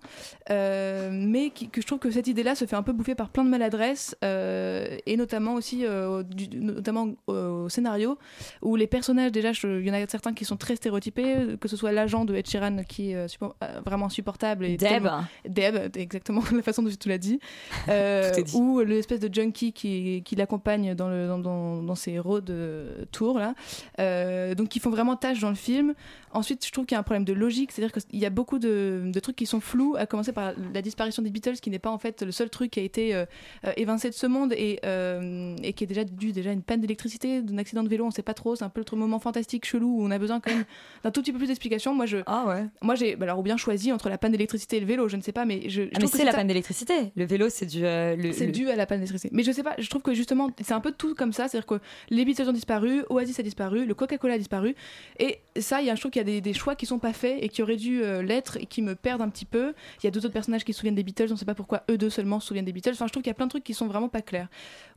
Euh, 0.52 1.10
mais 1.12 1.50
qui- 1.50 1.70
que 1.70 1.82
je 1.82 1.88
trouve 1.88 2.00
que 2.00 2.12
cette 2.12 2.28
idée-là 2.28 2.54
se 2.56 2.66
fait 2.66 2.76
un 2.76 2.84
peu 2.84 2.94
bouffer 2.94 3.16
par 3.16 3.30
plein 3.30 3.44
de 3.44 3.50
maladresses, 3.50 4.16
euh, 4.24 4.96
et 5.08 5.18
notamment 5.18 5.56
aussi, 5.56 5.86
euh, 5.86 6.22
du- 6.24 6.50
notamment 6.60 7.08
au 7.28 7.68
scénario, 7.70 8.18
où 8.62 8.76
les 8.76 8.88
personnages, 8.88 9.32
déjà, 9.32 9.52
il 9.64 9.88
y 9.88 9.90
en 9.90 9.94
a 9.96 10.06
certains 10.08 10.34
qui 10.34 10.46
sont 10.46 10.58
très 10.58 10.76
stéréotypés, 10.76 11.16
que 11.60 11.68
ce 11.68 11.76
soit 11.78 11.92
l'agent 11.92 12.26
de 12.26 12.36
Ed 12.36 12.48
Sheeran 12.48 12.84
qui 12.88 13.12
est 13.12 13.16
euh, 13.16 13.28
suppo- 13.28 13.54
euh, 13.64 13.82
vraiment 13.86 14.08
insupportable. 14.08 14.66
Et 14.66 14.78
Deb. 14.78 15.08
Deb, 15.48 15.96
exactement, 15.98 16.42
la 16.56 16.62
façon 16.62 16.84
dont 16.84 16.90
tu 17.00 17.10
l'as 17.10 17.18
dit. 17.18 17.40
Euh, 17.88 18.32
ou 18.56 18.80
l'espèce 18.82 19.20
de 19.20 19.32
junkie 19.34 19.72
qui, 19.72 20.22
qui 20.26 20.36
l'accompagne 20.36 20.96
dans, 20.96 21.08
le, 21.10 21.28
dans, 21.28 21.38
dans, 21.38 21.84
dans 21.84 21.96
ses 21.96 22.18
road 22.20 22.50
euh, 22.50 23.06
tours, 23.12 23.38
là. 23.38 23.54
Euh, 24.00 24.56
donc, 24.56 24.70
qui 24.70 24.80
font 24.80 24.90
vraiment 24.90 25.16
tâche 25.16 25.40
dans 25.40 25.50
le 25.50 25.56
film. 25.56 25.94
Ensuite, 26.36 26.66
je 26.66 26.72
trouve 26.72 26.86
qu'il 26.86 26.96
y 26.96 26.98
a 26.98 27.00
un 27.00 27.04
problème 27.04 27.26
de 27.26 27.34
logique, 27.34 27.72
c'est-à-dire 27.72 27.92
qu'il 27.94 28.20
y 28.20 28.26
a 28.26 28.30
beaucoup 28.30 28.60
de, 28.60 29.04
de 29.06 29.20
trucs 29.20 29.36
qui 29.36 29.46
sont 29.46 29.60
flous, 29.62 29.96
à 29.98 30.06
commencer 30.06 30.32
par 30.34 30.54
la 30.74 30.82
disparition 30.82 31.24
des 31.24 31.30
Beatles, 31.30 31.56
qui 31.62 31.70
n'est 31.70 31.80
pas 31.80 31.90
en 31.90 31.98
fait 31.98 32.22
le 32.22 32.32
seul 32.32 32.50
truc 32.50 32.72
qui 32.72 32.80
a 32.80 32.84
été 32.84 33.16
euh, 33.16 33.26
euh, 33.66 33.72
évincé 33.78 34.10
de 34.10 34.14
ce 34.16 34.28
monde 34.28 34.54
et, 34.54 34.80
euh, 34.86 35.56
et 35.64 35.74
qui 35.74 35.84
est 35.84 35.88
déjà 35.88 36.04
dû 36.04 36.32
déjà 36.32 36.50
à 36.50 36.54
une 36.54 36.62
panne 36.62 36.82
d'électricité, 36.82 37.42
d'un 37.42 37.58
accident 37.58 37.84
de 37.84 37.90
vélo, 37.90 38.06
on 38.06 38.12
sait 38.12 38.22
pas 38.22 38.34
trop, 38.34 38.56
c'est 38.56 38.64
un 38.66 38.70
peu 38.70 38.84
le 38.92 38.98
moment 38.98 39.20
fantastique, 39.20 39.66
chelou, 39.66 40.00
où 40.00 40.06
on 40.06 40.12
a 40.12 40.20
besoin 40.20 40.40
quand 40.40 40.52
même 40.52 40.66
d'un 41.04 41.12
tout 41.12 41.22
petit 41.22 41.32
peu 41.32 41.38
plus 41.38 41.48
d'explications. 41.48 41.94
Moi, 41.96 42.06
je, 42.06 42.18
ah 42.26 42.46
ouais. 42.48 42.66
moi 42.82 42.96
j'ai, 42.96 43.16
bah 43.16 43.24
alors 43.26 43.40
ou 43.40 43.44
bien 43.44 43.58
choisi 43.58 43.92
entre 43.92 44.10
la 44.10 44.18
panne 44.18 44.32
d'électricité 44.32 44.78
et 44.78 44.80
le 44.80 44.86
vélo, 44.86 45.08
je 45.08 45.16
ne 45.18 45.22
sais 45.22 45.32
pas, 45.32 45.46
mais 45.46 45.70
je, 45.70 45.84
je 45.84 45.90
Ah, 45.96 46.00
mais 46.02 46.08
c'est 46.08 46.24
la 46.26 46.32
ça- 46.32 46.38
panne 46.38 46.48
d'électricité. 46.48 46.94
Le 47.16 47.26
vélo, 47.26 47.48
c'est 47.50 47.66
dû. 47.66 47.86
euh, 47.86 48.16
le- 48.16 48.32
c'est 48.34 48.46
le- 48.48 48.52
dû 48.52 48.70
à 48.70 48.76
la 48.76 48.86
panne 48.86 49.00
d'électricité. 49.00 49.30
Mais 49.34 49.44
je 49.44 49.52
sais 49.52 49.64
pas, 49.64 49.76
je 49.78 49.90
trouve 49.90 50.02
que 50.02 50.14
justement, 50.14 50.50
c'est 50.62 50.74
un 50.74 50.80
peu 50.82 50.92
tout 50.92 51.16
comme 51.16 51.32
ça. 51.34 51.48
C'est-à-dire 51.48 51.66
que 51.68 51.80
les 52.10 52.26
Beatles 52.26 52.48
ont 52.50 52.54
disparu, 52.54 53.04
Oasis 53.10 53.40
a 53.40 53.44
disparu, 53.44 53.86
le 53.86 53.94
Coca-Cola 53.94 54.34
a 54.34 54.38
disparu. 54.38 54.76
Et 55.20 55.40
ça, 55.60 55.82
il 55.82 55.88
y 55.88 55.90
a, 55.90 55.96
je 55.96 56.00
trouve 56.02 56.12
qu'il 56.12 56.20
y 56.20 56.22
a 56.22 56.25
des, 56.26 56.42
des 56.42 56.54
choix 56.54 56.76
qui 56.76 56.86
sont 56.86 57.00
pas 57.00 57.14
faits 57.14 57.38
et 57.42 57.50
qui 57.50 57.62
auraient 57.64 57.78
dû 57.78 58.04
euh, 58.04 58.22
l'être 58.22 58.58
et 58.58 58.66
qui 58.66 58.82
me 58.82 58.96
perdent 58.96 59.22
un 59.22 59.30
petit 59.30 59.46
peu. 59.46 59.74
Il 60.02 60.06
y 60.06 60.08
a 60.08 60.12
deux 60.12 60.26
autres 60.26 60.34
personnages 60.34 60.66
qui 60.66 60.74
se 60.74 60.80
souviennent 60.80 60.96
des 60.96 61.04
Beatles, 61.04 61.28
on 61.32 61.38
sait 61.38 61.46
pas 61.46 61.56
pourquoi 61.56 61.84
eux 61.90 61.98
deux 61.98 62.10
seulement 62.10 62.40
se 62.40 62.48
souviennent 62.48 62.66
des 62.66 62.74
Beatles. 62.74 62.92
Enfin, 62.94 63.08
je 63.08 63.12
trouve 63.12 63.24
qu'il 63.24 63.30
y 63.30 63.32
a 63.32 63.36
plein 63.36 63.46
de 63.46 63.52
trucs 63.52 63.64
qui 63.64 63.74
sont 63.74 63.88
vraiment 63.88 64.10
pas 64.10 64.22
clairs. 64.22 64.50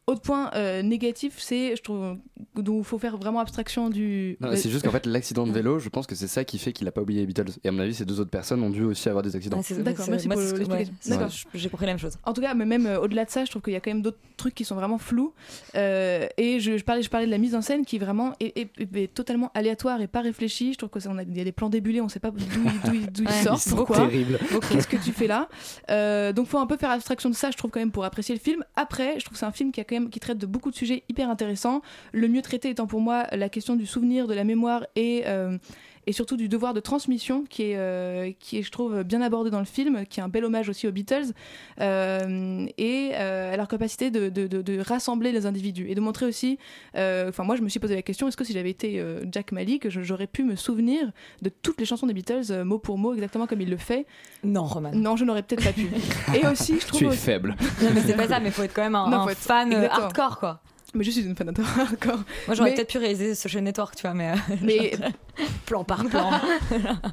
Autre 0.08 0.22
point 0.22 0.50
euh, 0.54 0.80
négatif, 0.82 1.34
c'est, 1.38 1.76
je 1.76 1.82
trouve, 1.82 2.16
dont 2.56 2.78
il 2.78 2.84
faut 2.84 2.98
faire 2.98 3.18
vraiment 3.18 3.40
abstraction 3.40 3.90
du. 3.90 4.38
Non, 4.40 4.48
c'est 4.56 4.70
juste 4.70 4.84
qu'en 4.84 4.90
fait, 4.90 5.04
l'accident 5.04 5.46
de 5.46 5.52
vélo, 5.58 5.78
je 5.78 5.88
pense 5.90 6.06
que 6.06 6.14
c'est 6.14 6.26
ça 6.28 6.44
qui 6.44 6.58
fait 6.58 6.72
qu'il 6.72 6.88
a 6.88 6.92
pas 6.92 7.02
oublié 7.02 7.20
les 7.20 7.26
Beatles. 7.26 7.52
Et 7.62 7.68
à 7.68 7.72
mon 7.72 7.80
avis, 7.80 7.92
ces 7.94 8.06
deux 8.06 8.18
autres 8.18 8.30
personnes 8.30 8.62
ont 8.62 8.70
dû 8.70 8.84
aussi 8.84 9.06
avoir 9.10 9.22
des 9.22 9.36
accidents. 9.36 9.60
Ah, 9.70 9.74
D'accord, 9.82 10.06
merci 10.08 10.26
moi, 10.26 10.34
pour 10.36 10.42
l'explication. 10.42 10.72
ouais, 10.78 10.86
c'est- 11.00 11.10
D'accord. 11.10 11.28
J'ai 11.52 11.68
compris 11.68 11.84
la 11.86 11.92
même 11.92 11.98
chose. 12.00 12.14
En 12.24 12.32
tout 12.32 12.40
cas, 12.40 12.54
mais 12.54 12.64
même 12.64 12.86
euh, 12.86 12.98
au-delà 13.00 13.26
de 13.26 13.30
ça, 13.30 13.44
je 13.44 13.50
trouve 13.50 13.60
qu'il 13.62 13.74
y 13.74 13.76
a 13.76 13.80
quand 13.80 13.90
même 13.90 14.00
d'autres 14.02 14.16
trucs 14.38 14.54
qui 14.54 14.64
sont 14.64 14.74
vraiment 14.76 14.96
flous. 14.98 15.34
Euh, 15.74 16.26
et 16.38 16.58
je, 16.60 16.78
je 16.78 16.84
parlais, 16.84 17.02
je 17.02 17.10
parlais 17.10 17.26
de 17.26 17.30
la 17.30 17.38
mise 17.38 17.54
en 17.54 17.60
scène 17.60 17.84
qui 17.84 17.98
vraiment 17.98 18.32
est, 18.40 18.56
est- 18.58 18.70
est- 18.80 18.96
est 18.96 19.12
totalement 19.14 19.50
aléatoire 19.54 20.00
et 20.00 20.06
pas 20.06 20.22
réfléchie. 20.22 20.72
Je 20.72 20.78
trouve 20.78 20.90
que 20.90 21.00
ça, 21.00 21.10
on 21.12 21.18
a, 21.18 21.22
il 21.22 21.36
y 21.36 21.40
a 21.40 21.44
des 21.44 21.52
plans 21.52 21.68
débulés, 21.68 22.00
on 22.00 22.08
sait 22.08 22.20
pas 22.20 22.30
d'où 22.30 22.38
il- 22.40 22.80
d'où 22.90 22.94
il, 22.94 23.06
d'où 23.12 23.22
il 23.24 23.28
Ouais, 23.28 23.42
sort, 23.42 23.56
ils 23.64 23.68
sont 23.68 23.76
pourquoi. 23.76 24.08
Qu'est-ce 24.70 24.88
que 24.88 24.96
tu 24.96 25.12
fais 25.12 25.26
là? 25.26 25.48
Euh, 25.90 26.32
Donc, 26.32 26.46
faut 26.46 26.58
un 26.58 26.66
peu 26.66 26.78
faire 26.78 26.90
abstraction 26.90 27.28
de 27.28 27.34
ça, 27.34 27.50
je 27.50 27.56
trouve 27.58 27.70
quand 27.70 27.80
même 27.80 27.90
pour 27.92 28.04
apprécier 28.04 28.34
le 28.34 28.40
film. 28.40 28.64
Après, 28.76 29.18
je 29.18 29.24
trouve 29.24 29.34
que 29.34 29.38
c'est 29.38 29.44
un 29.46 29.52
film 29.52 29.72
qui 29.72 29.80
a 29.80 29.84
quand 29.84 29.96
même 29.96 29.97
qui 30.06 30.20
traite 30.20 30.38
de 30.38 30.46
beaucoup 30.46 30.70
de 30.70 30.76
sujets 30.76 31.04
hyper 31.08 31.30
intéressants. 31.30 31.82
Le 32.12 32.28
mieux 32.28 32.42
traité 32.42 32.70
étant 32.70 32.86
pour 32.86 33.00
moi 33.00 33.26
la 33.32 33.48
question 33.48 33.76
du 33.76 33.86
souvenir, 33.86 34.26
de 34.26 34.34
la 34.34 34.44
mémoire 34.44 34.86
et 34.96 35.24
euh, 35.26 35.58
et 36.08 36.12
surtout 36.12 36.36
du 36.38 36.48
devoir 36.48 36.72
de 36.74 36.80
transmission 36.80 37.44
qui 37.48 37.64
est, 37.64 37.76
euh, 37.76 38.32
qui 38.40 38.58
est, 38.58 38.62
je 38.62 38.70
trouve, 38.72 39.02
bien 39.04 39.20
abordé 39.20 39.50
dans 39.50 39.58
le 39.58 39.64
film, 39.66 40.06
qui 40.06 40.20
est 40.20 40.22
un 40.22 40.28
bel 40.28 40.44
hommage 40.44 40.68
aussi 40.70 40.88
aux 40.88 40.90
Beatles, 40.92 41.32
euh, 41.80 42.66
et 42.78 43.10
euh, 43.14 43.52
à 43.52 43.56
leur 43.56 43.68
capacité 43.68 44.10
de, 44.10 44.28
de- 44.28 44.46
de- 44.46 44.62
de 44.62 44.80
rassembler 44.80 45.32
les 45.32 45.46
individus 45.46 45.86
et 45.88 45.94
de 45.94 46.00
montrer 46.00 46.26
aussi, 46.26 46.58
euh, 46.96 47.28
enfin 47.28 47.44
moi 47.44 47.56
je 47.56 47.62
me 47.62 47.68
suis 47.68 47.80
posé 47.80 47.94
la 47.94 48.02
question, 48.02 48.26
est-ce 48.28 48.36
que 48.36 48.44
si 48.44 48.52
j'avais 48.52 48.70
été 48.70 48.98
euh, 49.00 49.22
Jack 49.30 49.52
Malik, 49.52 49.88
j'aurais 49.88 50.26
pu 50.26 50.44
me 50.44 50.56
souvenir 50.56 51.12
de 51.42 51.50
toutes 51.50 51.78
les 51.78 51.86
chansons 51.86 52.06
des 52.06 52.14
Beatles, 52.14 52.42
euh, 52.50 52.64
mot 52.64 52.78
pour 52.78 52.98
mot, 52.98 53.14
exactement 53.14 53.46
comme 53.46 53.60
il 53.60 53.70
le 53.70 53.76
fait? 53.76 54.06
Non, 54.44 54.64
Roman. 54.64 54.90
Non, 54.94 55.16
je 55.16 55.24
n'aurais 55.24 55.42
peut-être 55.42 55.64
pas 55.64 55.72
pu. 55.72 55.88
et 56.34 56.46
aussi, 56.46 56.80
je 56.80 56.86
trouve... 56.86 56.98
Tu 57.00 57.04
es 57.04 57.08
aussi- 57.08 57.18
faible. 57.18 57.54
Non, 57.82 57.88
mais 57.94 58.00
c'est 58.00 58.16
pas 58.16 58.28
ça, 58.28 58.40
mais 58.40 58.50
faut 58.50 58.62
être 58.62 58.74
quand 58.74 58.82
même 58.82 58.94
un, 58.94 59.08
Non, 59.10 59.18
un 59.18 59.22
faut 59.24 59.30
être- 59.30 59.38
fan 59.38 59.72
exactement. 59.72 60.04
hardcore, 60.04 60.38
quoi. 60.38 60.60
Mais 60.94 61.04
je 61.04 61.10
suis 61.10 61.22
une 61.22 61.36
fan 61.36 61.52
hardcore. 61.78 62.24
Moi, 62.46 62.54
j'aurais 62.56 62.70
Mais- 62.70 62.76
peut-être 62.76 62.90
pu 62.90 62.98
réaliser 62.98 63.34
Social 63.34 63.62
Network, 63.62 63.94
tu 63.94 64.02
vois, 64.02 64.14
mais. 64.14 64.30
euh, 64.32 64.54
Mais- 64.62 64.92
genre, 64.98 65.10
plan 65.66 65.84
par 65.84 66.04
plan. 66.06 66.30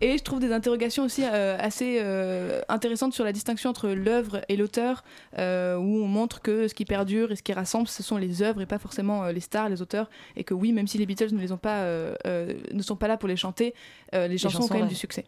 Et 0.00 0.16
je 0.16 0.22
trouve 0.22 0.38
des 0.38 0.52
interrogations 0.52 1.02
aussi 1.04 1.24
euh, 1.24 1.56
assez 1.58 1.98
euh, 2.00 2.60
intéressantes 2.68 3.14
sur 3.14 3.24
la 3.24 3.32
distinction 3.32 3.70
entre 3.70 3.88
l'œuvre 3.88 4.42
et 4.48 4.56
l'auteur, 4.56 5.02
euh, 5.38 5.74
où 5.76 6.02
on 6.04 6.06
montre 6.06 6.40
que 6.40 6.68
ce 6.68 6.74
qui 6.74 6.84
perdure 6.84 7.32
et 7.32 7.36
ce 7.36 7.42
qui 7.42 7.52
rassemble, 7.52 7.88
ce 7.88 8.04
sont 8.04 8.16
les 8.16 8.40
œuvres 8.42 8.60
et 8.60 8.66
pas 8.66 8.78
forcément 8.78 9.24
euh, 9.24 9.32
les 9.32 9.40
stars, 9.40 9.68
les 9.68 9.82
auteurs, 9.82 10.08
et 10.36 10.44
que 10.44 10.54
oui, 10.54 10.72
même 10.72 10.86
si 10.86 10.98
les 10.98 11.06
Beatles 11.06 11.32
ne 11.34 11.40
les 11.40 11.50
ont 11.50 11.56
pas, 11.58 11.78
euh, 11.80 12.14
euh, 12.28 12.54
ne 12.72 12.82
sont 12.82 12.94
pas 12.94 13.08
là 13.08 13.16
pour 13.16 13.28
les 13.28 13.34
chanter, 13.34 13.74
euh, 14.14 14.28
les, 14.28 14.38
chansons 14.38 14.58
ont 14.58 14.60
chansons, 14.60 14.68
quand 14.68 14.74
même 14.74 14.84
ouais. 14.84 14.88
du 14.88 14.94
succès. 14.94 15.24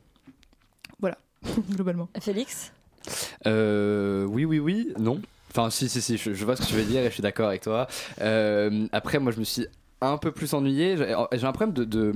Voilà, 1.01 1.19
globalement. 1.73 2.09
Félix? 2.21 2.73
Euh, 3.49 4.25
oui, 4.27 4.45
oui, 4.45 4.61
oui, 4.61 4.93
non. 5.01 5.21
Enfin, 5.51 5.71
si, 5.71 5.89
si, 5.89 6.01
si, 6.01 6.17
je, 6.17 6.33
je 6.35 6.45
vois 6.45 6.57
ce 6.57 6.63
que 6.63 6.67
tu 6.69 6.75
veux 6.75 6.85
dire 6.85 7.01
et 7.03 7.07
je 7.07 7.15
suis 7.15 7.23
d'accord 7.23 7.49
avec 7.49 7.63
toi. 7.63 7.87
Euh, 8.21 8.87
après, 8.93 9.19
moi, 9.19 9.33
je 9.33 9.39
me 9.41 9.45
suis 9.45 9.67
un 10.03 10.17
peu 10.17 10.33
plus 10.33 10.55
ennuyé. 10.55 10.97
J'ai 10.97 11.15
j'ai 11.33 11.45
un 11.47 11.53
problème 11.53 11.75
de. 11.75 11.85
de, 11.85 12.13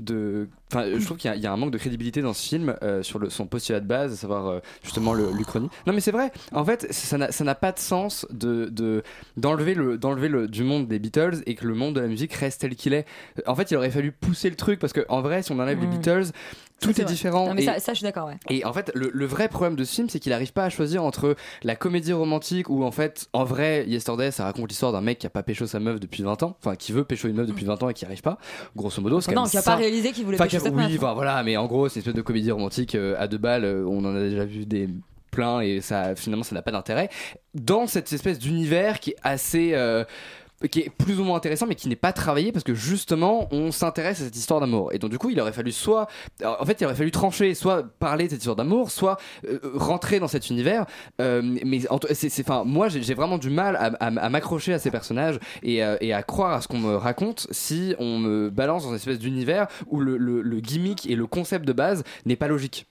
de- 0.00 0.48
Enfin, 0.70 0.84
je 0.98 1.02
trouve 1.02 1.16
qu'il 1.16 1.30
y, 1.30 1.32
a- 1.32 1.36
il 1.36 1.40
y 1.42 1.46
a 1.46 1.52
un 1.52 1.56
manque 1.56 1.70
de 1.70 1.78
crédibilité 1.78 2.20
dans 2.20 2.34
ce 2.34 2.46
film 2.46 2.76
euh, 2.82 3.02
sur 3.02 3.18
le, 3.18 3.30
son 3.30 3.46
postulat 3.46 3.80
de 3.80 3.86
base, 3.86 4.12
à 4.12 4.16
savoir 4.16 4.48
euh, 4.48 4.60
justement 4.82 5.14
l'Uchronie. 5.14 5.70
Non, 5.86 5.94
mais 5.94 6.00
c'est 6.00 6.10
vrai. 6.10 6.30
En 6.52 6.62
fait, 6.64 6.92
ça 6.92 7.16
n'a 7.44 7.54
pas 7.54 7.72
de 7.72 7.78
sens 7.78 8.26
de 8.30 8.66
de- 8.66 9.02
d'enlever 9.38 9.72
le 9.74 9.96
d'enlever 9.96 10.28
le 10.28 10.46
du 10.48 10.64
monde 10.64 10.86
des 10.88 10.98
Beatles 10.98 11.42
et 11.46 11.54
que 11.54 11.64
le 11.66 11.74
monde 11.74 11.94
de 11.94 12.00
la 12.00 12.06
musique 12.08 12.34
reste 12.34 12.60
tel 12.62 12.74
qu'il 12.76 12.92
est. 12.92 13.06
En 13.46 13.54
fait, 13.54 13.70
il 13.70 13.76
aurait 13.76 13.90
fallu 13.90 14.12
pousser 14.12 14.50
le 14.50 14.56
truc 14.56 14.78
parce 14.78 14.92
que 14.92 15.06
en 15.08 15.22
vrai, 15.22 15.42
si 15.42 15.52
on 15.52 15.58
enlève 15.58 15.80
les. 15.80 15.86
Beatles, 15.86 16.32
tout 16.80 17.00
est, 17.00 17.04
différent. 17.04 17.46
Non, 17.48 17.54
mais 17.54 17.62
et- 17.62 17.66
ça, 17.66 17.78
ça, 17.80 17.92
je 17.92 17.98
suis 17.98 18.04
d'accord, 18.04 18.28
ouais. 18.28 18.36
et 18.50 18.64
en 18.64 18.72
fait, 18.72 18.90
le, 18.94 19.10
le 19.12 19.26
vrai 19.26 19.48
problème 19.48 19.74
de 19.76 19.84
ce 19.84 19.94
film, 19.94 20.08
c'est 20.08 20.20
qu'il 20.20 20.30
n'arrive 20.30 20.52
pas 20.52 20.64
à 20.64 20.70
choisir 20.70 21.02
entre 21.04 21.36
la 21.62 21.76
comédie 21.76 22.12
romantique 22.12 22.70
où, 22.70 22.84
en 22.84 22.90
fait, 22.92 23.28
en 23.32 23.44
vrai, 23.44 23.84
Yesterday, 23.86 24.30
ça 24.30 24.44
raconte 24.44 24.68
l'histoire 24.68 24.92
d'un 24.92 25.00
mec 25.00 25.18
qui 25.18 25.26
a 25.26 25.30
pas 25.30 25.42
pécho 25.42 25.66
sa 25.66 25.80
meuf 25.80 25.98
depuis 26.00 26.22
20 26.22 26.42
ans, 26.42 26.56
enfin, 26.60 26.76
qui 26.76 26.92
veut 26.92 27.04
pécho 27.04 27.28
une 27.28 27.36
meuf 27.36 27.46
depuis 27.46 27.64
20 27.64 27.82
ans 27.82 27.88
et 27.88 27.94
qui 27.94 28.04
n'y 28.04 28.08
arrive 28.08 28.22
pas, 28.22 28.38
grosso 28.76 29.00
modo. 29.02 29.20
c'est 29.20 29.32
Non, 29.34 29.44
qui 29.44 29.56
a 29.56 29.62
ça. 29.62 29.72
pas 29.72 29.76
réalisé 29.76 30.12
qu'il 30.12 30.24
voulait 30.24 30.36
Enfin, 30.36 30.44
pécho 30.44 30.50
qui 30.50 30.56
a- 30.56 30.70
cette 30.70 30.74
Oui, 30.78 30.84
meuf. 30.92 30.96
enfin, 31.02 31.14
voilà, 31.14 31.42
mais 31.42 31.56
en 31.56 31.66
gros, 31.66 31.88
c'est 31.88 31.96
une 31.96 32.00
espèce 32.02 32.14
de 32.14 32.22
comédie 32.22 32.50
romantique 32.50 32.94
euh, 32.94 33.16
à 33.18 33.26
deux 33.28 33.38
balles, 33.38 33.64
euh, 33.64 33.84
on 33.88 34.04
en 34.04 34.14
a 34.14 34.20
déjà 34.20 34.44
vu 34.44 34.64
des 34.66 34.88
plein 35.30 35.60
et 35.60 35.82
ça 35.82 36.16
finalement 36.16 36.42
ça 36.42 36.54
n'a 36.54 36.62
pas 36.62 36.70
d'intérêt 36.70 37.10
dans 37.54 37.86
cette 37.86 38.10
espèce 38.14 38.38
d'univers 38.38 38.98
qui 38.98 39.10
est 39.10 39.16
assez 39.22 39.72
euh, 39.74 40.04
qui 40.66 40.80
est 40.80 40.90
plus 40.90 41.20
ou 41.20 41.24
moins 41.24 41.36
intéressant 41.36 41.66
mais 41.66 41.76
qui 41.76 41.88
n'est 41.88 41.96
pas 41.96 42.12
travaillé 42.12 42.50
parce 42.50 42.64
que 42.64 42.74
justement 42.74 43.48
on 43.52 43.70
s'intéresse 43.70 44.20
à 44.20 44.24
cette 44.24 44.36
histoire 44.36 44.60
d'amour. 44.60 44.92
Et 44.92 44.98
donc 44.98 45.10
du 45.10 45.18
coup 45.18 45.30
il 45.30 45.40
aurait 45.40 45.52
fallu 45.52 45.70
soit 45.72 46.08
en 46.44 46.64
fait 46.64 46.80
il 46.80 46.84
aurait 46.84 46.96
fallu 46.96 47.10
trancher 47.10 47.54
soit 47.54 47.84
parler 47.98 48.24
de 48.24 48.30
cette 48.30 48.40
histoire 48.40 48.56
d'amour 48.56 48.90
soit 48.90 49.18
euh, 49.46 49.60
rentrer 49.74 50.18
dans 50.18 50.28
cet 50.28 50.50
univers. 50.50 50.86
Euh, 51.20 51.42
mais 51.42 51.80
c'est 52.12 52.40
enfin 52.40 52.64
moi 52.64 52.88
j'ai 52.88 53.14
vraiment 53.14 53.38
du 53.38 53.50
mal 53.50 53.96
à, 54.00 54.28
m'accrocher 54.30 54.72
à 54.72 54.78
ces 54.78 54.90
personnages 54.90 55.38
et, 55.62 55.84
euh, 55.84 55.96
à 56.12 56.22
croire 56.22 56.54
à 56.54 56.60
ce 56.60 56.68
qu'on 56.68 56.78
me 56.78 56.96
raconte 56.96 57.46
si 57.50 57.94
on 57.98 58.18
me 58.18 58.50
balance 58.50 58.82
dans 58.82 58.90
une 58.90 58.96
espèce 58.96 59.18
d'univers 59.18 59.68
où 59.86 60.00
le 60.00 60.60
gimmick 60.60 61.08
et 61.08 61.14
le 61.14 61.26
concept 61.26 61.64
de 61.64 61.72
base 61.72 62.02
n'est 62.26 62.36
pas 62.36 62.48
logique 62.48 62.86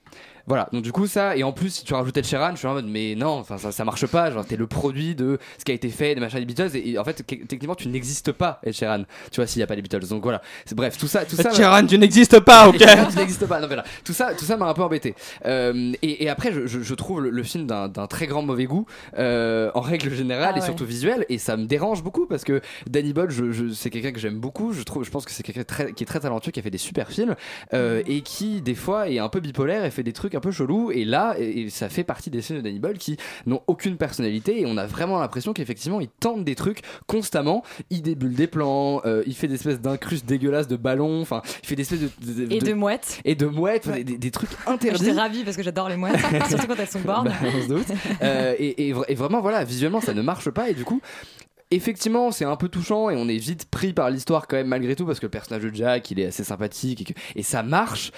voilà, 0.48 0.68
donc 0.72 0.82
du 0.82 0.92
coup 0.92 1.06
ça, 1.06 1.36
et 1.36 1.42
en 1.44 1.52
plus 1.52 1.70
si 1.70 1.84
tu 1.84 1.94
rajoutais 1.94 2.20
le 2.22 2.26
Sheeran, 2.26 2.52
je 2.52 2.56
suis 2.58 2.66
en 2.66 2.74
mode 2.74 2.86
mais 2.88 3.14
non, 3.14 3.28
enfin 3.38 3.58
ça, 3.58 3.70
ça 3.72 3.84
marche 3.84 4.06
pas, 4.06 4.30
genre 4.30 4.44
t'es 4.44 4.56
le 4.56 4.66
produit 4.66 5.14
de 5.14 5.38
ce 5.58 5.64
qui 5.64 5.72
a 5.72 5.74
été 5.74 5.88
fait, 5.90 6.14
des 6.14 6.20
machins 6.20 6.38
des 6.40 6.44
Beatles, 6.46 6.70
et, 6.76 6.90
et 6.90 6.98
en 6.98 7.04
fait 7.04 7.24
que- 7.26 7.34
techniquement 7.46 7.74
tu 7.74 7.88
n'existes 7.88 8.32
pas, 8.32 8.60
Ed 8.64 8.72
Sheeran, 8.72 9.02
tu 9.30 9.36
vois 9.36 9.46
s'il 9.46 9.60
y 9.60 9.62
a 9.62 9.66
pas 9.66 9.74
les 9.74 9.82
Beatles, 9.82 10.06
donc 10.08 10.22
voilà, 10.22 10.42
c'est 10.64 10.74
bref, 10.74 10.96
tout 10.98 11.06
ça, 11.06 11.24
tout 11.24 11.36
ça... 11.36 11.50
Ed 11.50 11.54
Sheeran, 11.56 11.86
tu 11.86 11.98
n'existes 11.98 12.40
pas, 12.40 12.68
ok. 12.68 12.74
Ed 12.80 12.88
Sheeran, 12.88 13.06
tu 13.10 13.16
n'existes 13.18 13.46
pas, 13.46 13.60
non 13.60 13.66
mais 13.68 13.76
là, 13.76 13.84
tout 14.04 14.12
ça, 14.12 14.34
tout 14.34 14.44
ça 14.44 14.56
m'a 14.56 14.66
un 14.66 14.74
peu 14.74 14.82
embêté. 14.82 15.14
Euh, 15.46 15.92
et, 16.02 16.24
et 16.24 16.28
après 16.28 16.52
je, 16.52 16.66
je- 16.66 16.80
je 16.80 16.94
trouve 16.94 17.20
le, 17.22 17.30
le 17.30 17.42
film 17.42 17.66
d'un 17.66 17.88
d'un 17.88 18.06
très 18.06 18.26
grand 18.26 18.42
mauvais 18.42 18.64
goût, 18.64 18.86
euh, 19.18 19.70
en 19.74 19.80
règle 19.80 20.12
générale, 20.14 20.52
Ah 20.54 20.56
et 20.56 20.60
ouais. 20.60 20.64
surtout 20.66 20.84
visuel, 20.86 21.26
et 21.28 21.38
ça 21.38 21.56
me 21.56 21.66
dérange 21.66 22.02
beaucoup 22.02 22.26
parce 22.26 22.44
que 22.44 22.60
Danny 22.88 23.12
Boyle, 23.12 23.30
je, 23.30 23.52
je- 23.52 23.68
c'est 23.68 23.90
quelqu'un 23.90 24.12
que 24.12 24.18
j'aime 24.20 24.38
beaucoup, 24.38 24.72
je 24.72 24.82
trouve, 24.82 25.04
je 25.04 25.10
pense 25.10 25.24
que 25.24 25.30
c'est 25.30 25.42
quelqu'un 25.42 25.64
qui 25.92 26.02
est 26.02 26.06
très 26.06 26.20
talentueux, 26.20 26.52
qui 26.52 26.60
a 26.60 26.62
fait 26.62 26.70
des 26.70 26.78
super 26.78 27.10
films, 27.10 27.34
euh, 27.74 28.02
et 28.06 28.22
qui 28.22 28.60
des 28.60 28.74
fois 28.74 29.08
est 29.08 29.18
un 29.18 29.28
peu 29.28 29.40
bipolaire 29.40 29.84
et 29.84 29.90
fait 29.90 30.02
des 30.02 30.12
trucs 30.12 30.34
un 30.38 30.40
peu 30.40 30.50
chelous, 30.50 30.90
et 30.90 31.04
là, 31.04 31.36
et, 31.38 31.68
ça 31.70 31.88
fait 31.90 32.04
partie 32.04 32.30
des 32.30 32.40
films 32.40 32.58
de 32.60 32.64
Danny 32.64 32.78
Boyle 32.78 32.96
qui 32.98 33.16
n'ont 33.46 33.60
aucune 33.66 33.96
personnalité, 33.96 34.60
et 34.60 34.66
on 34.66 34.76
a 34.78 34.86
vraiment 34.86 35.18
l'impression 35.20 35.52
qu'effectivement 35.52 36.00
il 36.00 36.08
tente 36.08 36.44
des 36.44 36.54
trucs 36.54 36.80
constamment, 37.06 37.62
il 37.90 38.00
débule 38.02 38.34
des 38.34 38.46
plans, 38.46 39.02
euh, 39.04 39.22
il 39.26 39.34
fait 39.34 39.48
des 39.48 39.56
espèces 39.56 39.80
d'incrustes 39.80 40.24
dégueulasses 40.26 40.68
de 40.68 40.76
ballons, 40.76 41.20
enfin, 41.20 41.42
il 41.62 41.66
fait 41.66 41.76
des 41.76 41.82
espèces 41.82 42.00
de, 42.00 42.44
de- 42.46 42.52
Et 42.52 42.58
de- 42.60 42.72
mouettes. 42.72 43.20
et 43.24 43.34
de 43.34 43.46
mouettes, 43.46 43.88
des, 43.90 44.04
des- 44.04 44.30
trucs 44.30 44.50
interdits. 44.66 45.04
J'étais 45.04 45.18
ravie 45.20 45.44
parce 45.44 45.56
que 45.56 45.62
j'adore 45.62 45.88
les 45.88 45.96
mouettes, 45.96 46.18
surtout 46.48 46.66
quand 46.66 46.76
elles 46.78 46.88
sont 46.88 47.00
bornes. 47.00 47.28
Bah, 47.28 47.48
on 47.56 47.62
se 47.62 47.68
doute. 47.68 47.86
Euh, 48.22 48.54
et, 48.58 48.88
et 48.88 49.14
vraiment, 49.14 49.40
voilà, 49.40 49.64
visuellement, 49.64 50.00
ça 50.00 50.14
ne 50.14 50.22
marche 50.22 50.48
pas. 50.50 50.70
Et 50.70 50.74
du 50.74 50.84
coup, 50.84 51.00
effectivement, 51.70 52.30
c'est 52.30 52.44
un 52.44 52.56
peu 52.56 52.68
touchant 52.68 53.10
et 53.10 53.16
on 53.16 53.28
est 53.28 53.36
vite 53.36 53.66
pris 53.70 53.92
par 53.92 54.10
l'histoire 54.10 54.46
quand 54.46 54.56
même 54.56 54.68
malgré 54.68 54.96
tout 54.96 55.04
parce 55.06 55.20
que 55.20 55.26
le 55.26 55.30
personnage 55.30 55.62
de 55.62 55.74
Jack, 55.74 56.10
il 56.10 56.20
est 56.20 56.26
assez 56.26 56.44
sympathique 56.44 57.00
et, 57.02 57.04
que- 57.04 57.18
et 57.36 57.42
ça 57.42 57.62
marche. 57.62 58.12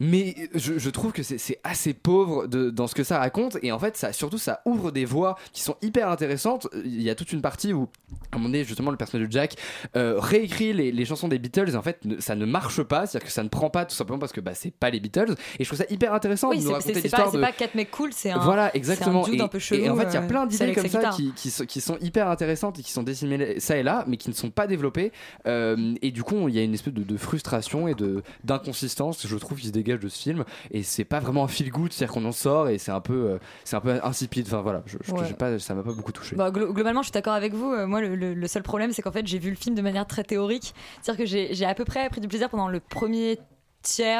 Mais 0.00 0.34
je, 0.54 0.78
je 0.78 0.90
trouve 0.90 1.12
que 1.12 1.22
c'est 1.22 1.38
c'est 1.38 1.58
assez 1.64 1.92
pauvre 1.92 2.46
de- 2.46 2.70
dans 2.70 2.86
ce 2.86 2.94
que 2.94 3.02
ça 3.02 3.18
raconte 3.18 3.58
et 3.62 3.72
en 3.72 3.78
fait 3.80 3.96
ça 3.96 4.12
surtout 4.12 4.38
ça 4.38 4.60
ouvre 4.64 4.92
des 4.92 5.04
voies 5.04 5.36
qui 5.52 5.62
sont 5.62 5.76
hyper 5.82 6.08
intéressantes. 6.08 6.68
Il 6.84 7.02
y 7.02 7.10
a 7.10 7.14
toute 7.16 7.32
une 7.32 7.42
partie 7.42 7.72
où 7.72 7.88
à 8.30 8.36
un 8.36 8.38
moment 8.38 8.48
donné 8.50 8.64
justement 8.64 8.90
le 8.92 8.96
personnage 8.96 9.26
de 9.26 9.32
Jack 9.32 9.54
euh, 9.96 10.14
réécrit 10.18 10.72
les, 10.72 10.92
les 10.92 11.04
chansons 11.04 11.26
des 11.28 11.38
Beatles 11.40 11.70
et 11.70 11.76
en 11.76 11.82
fait 11.82 12.04
ne- 12.04 12.20
ça 12.20 12.36
ne 12.36 12.46
marche 12.46 12.82
pas, 12.82 13.06
c'est-à-dire 13.06 13.26
que 13.26 13.32
ça 13.32 13.42
ne 13.42 13.48
prend 13.48 13.70
pas 13.70 13.84
tout 13.86 13.94
simplement 13.96 14.18
parce 14.20 14.32
que 14.32 14.40
bah, 14.40 14.54
c'est 14.54 14.70
pas 14.70 14.90
les 14.90 15.00
Beatles 15.00 15.34
et 15.58 15.64
je 15.64 15.68
trouve 15.68 15.78
ça 15.78 15.86
hyper 15.90 16.14
intéressant 16.14 16.50
Oui, 16.50 16.58
de 16.58 16.62
nous 16.62 16.68
c'est- 16.68 16.74
raconter 16.74 16.94
c'est 16.94 17.00
c'est 17.00 17.08
pas, 17.10 17.16
l'histoire 17.24 17.32
c'est 17.32 17.40
pas 17.40 17.52
quatre 17.52 17.74
mecs 17.74 17.90
cool, 17.90 18.12
c'est 18.12 18.30
un. 18.30 18.38
voilà, 18.38 18.70
c'est 18.70 18.78
exactement. 18.78 19.24
un 19.24 19.28
dude 19.30 19.40
et, 19.40 19.42
un 19.42 19.48
peu 19.48 19.58
chelou. 19.58 19.82
et 19.82 19.90
en 19.90 19.96
fait, 19.96 20.04
il 20.08 20.14
y 20.14 20.16
a 20.16 20.22
euh, 20.22 20.26
plein 20.28 20.48
c'est 20.48 20.64
d'idées 20.66 20.80
comme 20.80 20.88
ça 20.88 21.10
qui, 21.10 21.32
qui, 21.34 21.50
sont, 21.50 21.64
qui 21.66 21.80
sont 21.80 21.98
hyper 22.00 22.28
intéressantes 22.28 22.78
et 22.78 22.82
qui 22.82 22.92
sont 22.92 23.02
disséminées 23.02 23.58
ça 23.58 23.76
et 23.76 23.82
là, 23.82 24.04
mais 24.06 24.16
qui 24.16 24.28
ne 24.30 24.34
sont 24.34 24.50
pas 24.50 24.66
développées. 24.68 25.10
Euh, 25.46 25.94
et 26.02 26.12
du 26.12 26.22
coup, 26.22 26.48
il 26.48 26.54
y 26.54 26.58
a 26.60 26.62
une 26.62 26.74
espèce 26.74 26.94
de, 26.94 27.02
de 27.02 27.16
frustration 27.16 27.88
et 27.88 27.94
de 27.94 28.22
d'inconsistance, 28.44 29.26
je 29.26 29.36
trouve, 29.36 29.58
qui 29.58 29.66
se 29.66 29.72
dégage 29.72 29.87
de 29.96 30.08
ce 30.08 30.18
film. 30.18 30.44
Et 30.70 30.82
c'est 30.82 31.04
pas 31.04 31.20
vraiment 31.20 31.44
un 31.44 31.48
feel 31.48 31.70
good, 31.70 31.92
c'est-à-dire 31.92 32.12
qu'on 32.14 32.24
en 32.26 32.32
sort 32.32 32.68
et 32.68 32.76
c'est 32.78 32.90
un 32.92 33.00
peu, 33.00 33.14
euh, 33.30 33.38
c'est 33.64 33.76
un 33.76 33.80
peu 33.80 33.98
insipide. 34.02 34.46
Enfin 34.48 34.60
voilà, 34.60 34.82
je, 34.86 34.98
je- 35.02 35.12
Ouais. 35.12 35.32
pas, 35.32 35.58
ça 35.58 35.74
m'a 35.74 35.82
pas 35.82 35.92
beaucoup 35.92 36.12
touché. 36.12 36.36
Bah, 36.36 36.50
glo- 36.50 36.72
globalement, 36.72 37.00
je 37.02 37.06
suis 37.06 37.12
d'accord 37.12 37.32
avec 37.34 37.54
vous. 37.54 37.72
Euh, 37.72 37.86
moi, 37.86 38.00
le, 38.00 38.14
le- 38.16 38.34
le 38.34 38.46
seul 38.48 38.62
problème, 38.62 38.92
c'est 38.92 39.00
qu'en 39.02 39.12
fait, 39.12 39.26
j'ai 39.26 39.38
vu 39.38 39.50
le 39.50 39.56
film 39.56 39.74
de 39.74 39.82
manière 39.82 40.06
très 40.06 40.24
théorique. 40.24 40.74
C'est-à-dire 41.00 41.24
que 41.24 41.30
j'ai 41.30 41.54
j'ai 41.54 41.64
à 41.64 41.74
peu 41.74 41.84
près 41.84 42.08
pris 42.10 42.20
du 42.20 42.28
plaisir 42.28 42.50
pendant 42.50 42.68
le 42.68 42.80
premier 42.80 43.38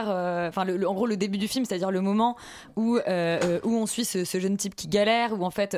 euh, 0.09 0.49
enfin, 0.49 0.65
le- 0.65 0.89
en 0.89 0.95
gros, 0.95 1.07
le 1.07 1.17
début 1.17 1.39
du 1.39 1.49
film, 1.49 1.65
c'est-à-dire 1.65 1.91
le 1.91 2.01
moment 2.01 2.37
où, 2.77 2.97
euh, 2.97 3.01
euh, 3.09 3.61
on 3.65 3.87
suit 3.87 4.05
ce, 4.05 4.25
jeune 4.39 4.57
type 4.57 4.75
qui 4.75 4.89
galère, 4.89 5.39
où 5.39 5.45
en 5.45 5.51
fait, 5.51 5.77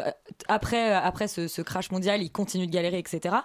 après, 0.48 1.28
ce, 1.28 1.62
crash 1.62 1.90
mondial, 1.90 2.22
il 2.22 2.30
continue 2.30 2.66
de 2.66 2.72
galérer, 2.72 2.98
etc. 2.98 3.36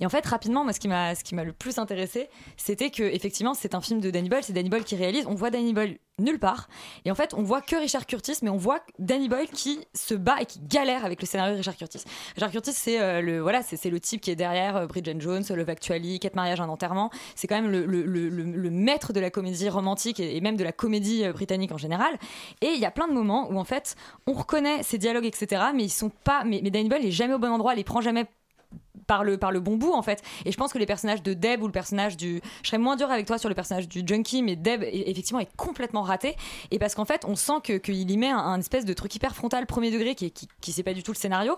Et 0.00 0.06
en 0.06 0.08
fait, 0.08 0.24
rapidement, 0.26 0.64
moi, 0.64 0.72
ce 0.72 0.80
qui 0.80 0.88
m'a 0.88 1.14
ce 1.14 1.24
qui 1.24 1.34
m'a 1.34 1.44
le 1.44 1.52
plus 1.52 1.78
intéressé, 1.78 2.28
c'était 2.56 2.90
que, 2.90 3.02
effectivement, 3.02 3.54
c'est 3.54 3.74
un 3.74 3.80
film 3.80 4.00
de 4.00 4.10
Danny 4.10 4.28
Boyle, 4.28 4.42
c'est 4.44 4.52
Danny 4.52 4.68
Boyle 4.68 4.84
qui 4.84 4.96
réalise. 4.96 5.24
On 5.26 5.34
voit 5.34 5.50
Danny 5.50 5.72
Boyle 5.72 5.98
nulle 6.18 6.38
part. 6.38 6.68
Et 7.04 7.10
en 7.10 7.14
fait, 7.14 7.34
on 7.34 7.42
voit 7.42 7.60
que 7.62 7.76
Richard 7.76 8.06
Curtis, 8.06 8.34
mais 8.42 8.50
on 8.50 8.56
voit 8.56 8.80
Danny 8.98 9.28
Boyle 9.28 9.48
qui 9.48 9.80
se 9.94 10.14
bat 10.14 10.40
et 10.40 10.46
qui 10.46 10.60
galère 10.60 11.04
avec 11.04 11.20
le 11.20 11.26
scénario 11.26 11.52
de 11.54 11.58
Richard 11.58 11.76
Curtis. 11.76 12.04
Richard 12.34 12.50
Curtis, 12.50 12.72
c'est 12.72 13.00
euh, 13.00 13.20
le 13.20 13.40
voilà, 13.40 13.62
c'est 13.62 13.88
le 13.90 13.98
type 13.98 14.20
qui 14.20 14.30
est 14.30 14.36
derrière 14.36 14.76
euh, 14.76 14.86
Bridget 14.86 15.16
Jones, 15.18 15.42
Love 15.48 15.70
Actually, 15.70 16.18
Quatre 16.20 16.36
mariages, 16.36 16.60
un 16.60 16.68
enterrement. 16.68 17.10
C'est 17.34 17.46
quand 17.46 17.60
même 17.60 17.70
le, 17.70 17.84
le- 17.86 18.02
le- 18.04 18.70
maître 18.70 19.12
de 19.12 19.20
la 19.20 19.30
comédie 19.30 19.68
romantique 19.68 20.20
et, 20.20 20.40
même 20.40 20.56
de 20.56 20.64
la 20.64 20.72
comédie 20.72 21.24
euh, 21.24 21.32
britannique 21.32 21.72
en 21.72 21.78
général. 21.78 22.14
Et 22.60 22.68
il 22.68 22.78
y 22.80 22.84
a 22.86 22.90
plein 22.90 23.08
de 23.08 23.12
moments 23.12 23.50
où 23.50 23.58
en 23.58 23.64
fait, 23.64 23.96
on 24.26 24.32
reconnaît 24.32 24.82
ces 24.82 24.98
dialogues, 24.98 25.26
etc. 25.26 25.62
Mais 25.74 25.84
ils 25.84 25.90
sont 25.90 26.10
pas. 26.10 26.44
Mais, 26.44 26.60
mais 26.62 26.70
Danny 26.70 26.88
Boyle 26.88 27.04
est 27.06 27.10
jamais 27.10 27.34
au 27.34 27.38
bon 27.38 27.48
endroit, 27.50 27.74
les 27.74 27.84
prend 27.84 28.00
jamais 28.00 28.26
par 29.12 29.24
le, 29.24 29.36
par 29.36 29.52
le 29.52 29.60
bon 29.60 29.76
bout 29.76 29.92
en 29.92 30.00
fait. 30.00 30.22
Et 30.46 30.52
je 30.52 30.56
pense 30.56 30.72
que 30.72 30.78
les 30.78 30.86
personnages 30.86 31.22
de 31.22 31.34
Deb 31.34 31.62
ou 31.62 31.66
le 31.66 31.72
personnage 31.72 32.16
du. 32.16 32.40
Je 32.62 32.68
serais 32.68 32.78
moins 32.78 32.96
dur 32.96 33.10
avec 33.10 33.26
toi 33.26 33.36
sur 33.36 33.50
le 33.50 33.54
personnage 33.54 33.86
du 33.88 34.02
junkie, 34.06 34.42
mais 34.42 34.56
Deb 34.56 34.82
est- 34.82 35.10
effectivement 35.10 35.38
est 35.40 35.54
complètement 35.56 36.00
raté. 36.00 36.34
Et 36.70 36.78
parce 36.78 36.94
qu'en 36.94 37.04
fait, 37.04 37.26
on 37.26 37.36
sent 37.36 37.60
qu'il 37.62 38.10
y 38.10 38.16
met 38.16 38.30
un, 38.30 38.58
espèce 38.58 38.86
de 38.86 38.94
truc 38.94 39.14
hyper 39.14 39.34
frontal, 39.34 39.66
premier 39.66 39.90
degré, 39.90 40.14
qui, 40.14 40.30
qui, 40.30 40.48
qui 40.62 40.72
sait 40.72 40.82
pas 40.82 40.94
du 40.94 41.02
tout 41.02 41.12
le 41.12 41.16
scénario. 41.18 41.56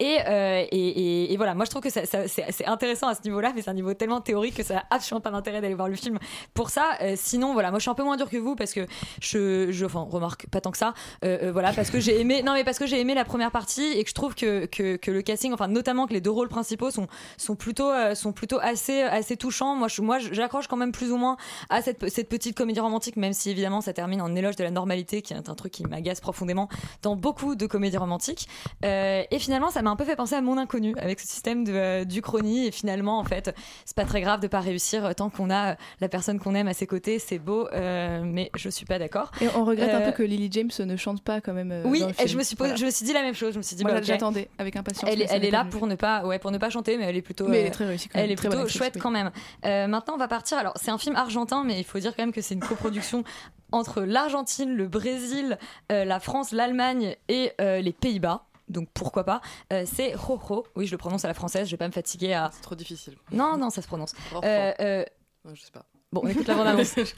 Et, 0.00 0.18
euh, 0.26 0.64
et, 0.72 1.32
et- 1.32 1.36
voilà, 1.36 1.54
moi 1.54 1.64
je 1.64 1.70
trouve 1.70 1.82
que 1.82 1.90
ça, 1.90 2.00
c'est 2.26 2.66
intéressant 2.66 3.06
à 3.06 3.14
ce 3.14 3.22
niveau-là, 3.22 3.52
mais 3.54 3.62
c'est 3.62 3.70
un 3.70 3.74
niveau 3.74 3.94
tellement 3.94 4.20
théorique 4.20 4.56
que 4.56 4.64
ça 4.64 4.78
a 4.90 4.96
absolument 4.96 5.20
pas 5.20 5.30
d'intérêt 5.30 5.60
d'aller 5.60 5.74
voir 5.74 5.88
le 5.88 5.94
film 5.94 6.18
pour 6.54 6.70
ça. 6.70 6.94
Euh, 7.02 7.14
sinon, 7.16 7.52
voilà, 7.52 7.70
moi 7.70 7.78
je 7.78 7.82
suis 7.82 7.90
un 7.90 7.94
peu 7.94 8.02
moins 8.02 8.16
dur 8.16 8.28
que 8.28 8.36
vous 8.38 8.56
parce 8.56 8.72
que 8.72 8.84
je. 9.20 9.70
je 9.70 9.84
enfin, 9.84 10.06
remarque, 10.10 10.48
pas 10.50 10.60
tant 10.60 10.72
que 10.72 10.78
ça. 10.78 10.92
Euh, 11.24 11.50
voilà, 11.52 11.72
parce 11.72 11.90
que 11.90 12.00
j'ai 12.00 12.18
aimé. 12.20 12.42
Non, 12.42 12.54
mais 12.54 12.64
parce 12.64 12.78
que 12.78 12.86
j'ai 12.86 12.98
aimé 13.00 13.14
la 13.14 13.24
première 13.24 13.52
partie 13.52 13.92
et 13.92 14.02
que 14.02 14.10
je 14.10 14.14
trouve 14.14 14.34
que, 14.34 14.66
que, 14.66 14.96
que 14.96 15.10
le 15.12 15.22
casting, 15.22 15.52
enfin 15.52 15.68
notamment 15.68 16.06
que 16.06 16.12
les 16.14 16.20
deux 16.20 16.30
rôles 16.30 16.48
principaux 16.48 16.90
sont, 16.96 17.06
sont 17.36 17.56
plutôt, 17.56 17.90
euh, 17.90 18.14
sont 18.14 18.32
plutôt 18.32 18.58
assez, 18.60 19.02
assez 19.02 19.36
touchants. 19.36 19.74
Moi, 19.74 19.88
je, 19.88 20.02
moi 20.02 20.18
j'accroche 20.18 20.66
quand 20.66 20.76
même 20.76 20.92
plus 20.92 21.12
ou 21.12 21.16
moins 21.16 21.36
à 21.70 21.82
cette, 21.82 22.08
cette 22.08 22.28
petite 22.28 22.56
comédie 22.56 22.80
romantique, 22.80 23.16
même 23.16 23.32
si 23.32 23.50
évidemment 23.50 23.80
ça 23.80 23.92
termine 23.92 24.20
en 24.20 24.34
éloge 24.34 24.56
de 24.56 24.64
la 24.64 24.70
normalité, 24.70 25.22
qui 25.22 25.32
est 25.32 25.48
un 25.48 25.54
truc 25.54 25.72
qui 25.72 25.84
m'agace 25.84 26.20
profondément 26.20 26.68
dans 27.02 27.16
beaucoup 27.16 27.54
de 27.54 27.66
comédies 27.66 27.96
romantiques. 27.96 28.48
Euh, 28.84 29.22
et 29.30 29.38
finalement, 29.38 29.70
ça 29.70 29.82
m'a 29.82 29.90
un 29.90 29.96
peu 29.96 30.04
fait 30.04 30.16
penser 30.16 30.34
à 30.34 30.40
Mon 30.40 30.58
Inconnu, 30.58 30.94
avec 30.98 31.20
ce 31.20 31.26
système 31.26 31.64
de, 31.64 31.72
euh, 31.72 32.04
du 32.04 32.22
chrony. 32.22 32.66
Et 32.66 32.70
finalement, 32.70 33.18
en 33.18 33.24
fait, 33.24 33.54
c'est 33.84 33.96
pas 33.96 34.04
très 34.04 34.20
grave 34.20 34.40
de 34.40 34.48
pas 34.48 34.60
réussir 34.60 35.14
tant 35.14 35.30
qu'on 35.30 35.50
a 35.50 35.76
la 36.00 36.08
personne 36.08 36.38
qu'on 36.38 36.54
aime 36.54 36.68
à 36.68 36.74
ses 36.74 36.86
côtés. 36.86 37.18
C'est 37.18 37.38
beau, 37.38 37.68
mais 37.72 38.50
je 38.56 38.68
suis 38.68 38.86
pas 38.86 38.98
d'accord. 38.98 39.30
Et 39.40 39.48
on 39.56 39.64
regrette 39.64 39.94
un 39.94 40.00
peu 40.00 40.12
que 40.12 40.22
Lily 40.22 40.48
James 40.50 40.70
ne 40.78 40.96
chante 40.96 41.22
pas 41.22 41.40
quand 41.40 41.52
même. 41.52 41.82
oui, 41.84 42.00
dans 42.00 42.08
le 42.08 42.14
et 42.20 42.28
je 42.28 42.36
me 42.36 42.42
suis 42.42 42.56
Voilà. 42.56 42.74
je 42.76 42.86
me 42.86 42.90
suis 42.90 43.04
dit 43.04 43.12
la 43.12 43.22
même 43.22 43.34
chose. 43.34 43.52
Je 43.52 43.58
me 43.58 43.62
suis 43.62 43.76
dit, 43.76 43.84
bah, 43.84 44.00
j'attendais 44.02 44.48
avec 44.58 44.76
impatience. 44.76 45.10
Elle, 45.12 45.26
elle 45.28 45.44
est 45.44 45.50
là 45.50 45.64
pour 45.64 45.86
ne 45.86 45.94
pas, 45.94 46.24
ouais, 46.24 46.38
pour 46.38 46.50
ne 46.50 46.58
pas 46.58 46.70
chanter, 46.76 46.96
mais 46.96 47.04
elle 47.04 47.16
est 47.16 47.22
plutôt. 47.22 47.48
Mais 47.48 47.60
elle 47.60 47.66
est 47.66 47.70
très 47.70 47.86
réussie 47.86 48.08
quand 48.08 48.18
même, 48.18 48.24
Elle 48.24 48.32
est 48.32 48.36
très 48.36 48.48
bonne 48.48 48.58
plutôt 48.58 48.66
actrice, 48.66 48.78
chouette 48.78 48.94
oui. 48.96 49.00
quand 49.00 49.10
même. 49.10 49.30
Euh, 49.64 49.86
maintenant, 49.86 50.14
on 50.14 50.18
va 50.18 50.28
partir. 50.28 50.58
Alors, 50.58 50.74
c'est 50.76 50.90
un 50.90 50.98
film 50.98 51.16
argentin, 51.16 51.64
mais 51.64 51.78
il 51.78 51.84
faut 51.84 51.98
dire 51.98 52.14
quand 52.14 52.22
même 52.22 52.32
que 52.32 52.40
c'est 52.40 52.54
une 52.54 52.60
coproduction 52.60 53.24
entre 53.72 54.02
l'Argentine, 54.02 54.74
le 54.74 54.88
Brésil, 54.88 55.58
euh, 55.90 56.04
la 56.04 56.20
France, 56.20 56.52
l'Allemagne 56.52 57.16
et 57.28 57.52
euh, 57.60 57.80
les 57.80 57.92
Pays-Bas. 57.92 58.44
Donc 58.68 58.88
pourquoi 58.94 59.24
pas? 59.24 59.40
Euh, 59.72 59.84
C'est 59.86 60.12
Jojo. 60.12 60.66
Oui, 60.74 60.86
je 60.86 60.92
le 60.92 60.98
prononce 60.98 61.24
à 61.24 61.28
la 61.28 61.34
française. 61.34 61.66
Je 61.66 61.70
vais 61.72 61.76
pas 61.76 61.86
me 61.86 61.92
fatiguer 61.92 62.34
à. 62.34 62.50
C'est 62.52 62.62
trop 62.62 62.74
difficile. 62.74 63.16
Non, 63.30 63.56
non, 63.56 63.70
ça 63.70 63.82
se 63.82 63.86
prononce. 63.86 64.12
Rojo. 64.32 64.44
Euh, 64.44 64.72
euh, 64.80 65.04
Non, 65.44 65.54
je 65.54 65.62
sais 65.62 65.70
pas. 65.70 65.86
Bon, 66.12 66.22
on 66.24 66.28
écoute 66.28 66.46
la 66.46 66.54
bande-annonce. 66.54 66.96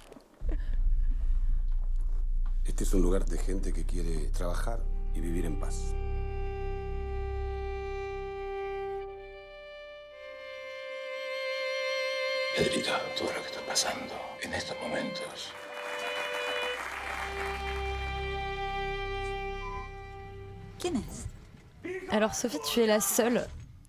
Este 2.68 2.82
es 2.82 2.94
un 2.94 3.00
lugar 3.00 3.24
de 3.24 3.34
gente 3.38 3.72
que 3.72 3.82
quiere 3.82 4.30
trabajar 4.30 4.80
y 5.14 5.20
vivir 5.20 5.46
en 5.46 5.58
paz. 5.58 5.94
Pedrito, 12.58 12.90
todo 13.16 13.32
lo 13.32 13.40
que 13.42 13.48
está 13.52 13.60
pasando 13.64 14.14
en 14.42 14.52
estos 14.52 14.76
momentos. 14.80 15.52
Alors, 22.10 22.34
Sophie, 22.34 22.58
tu 22.72 22.80
es 22.80 22.86
la 22.86 23.00
seule 23.00 23.46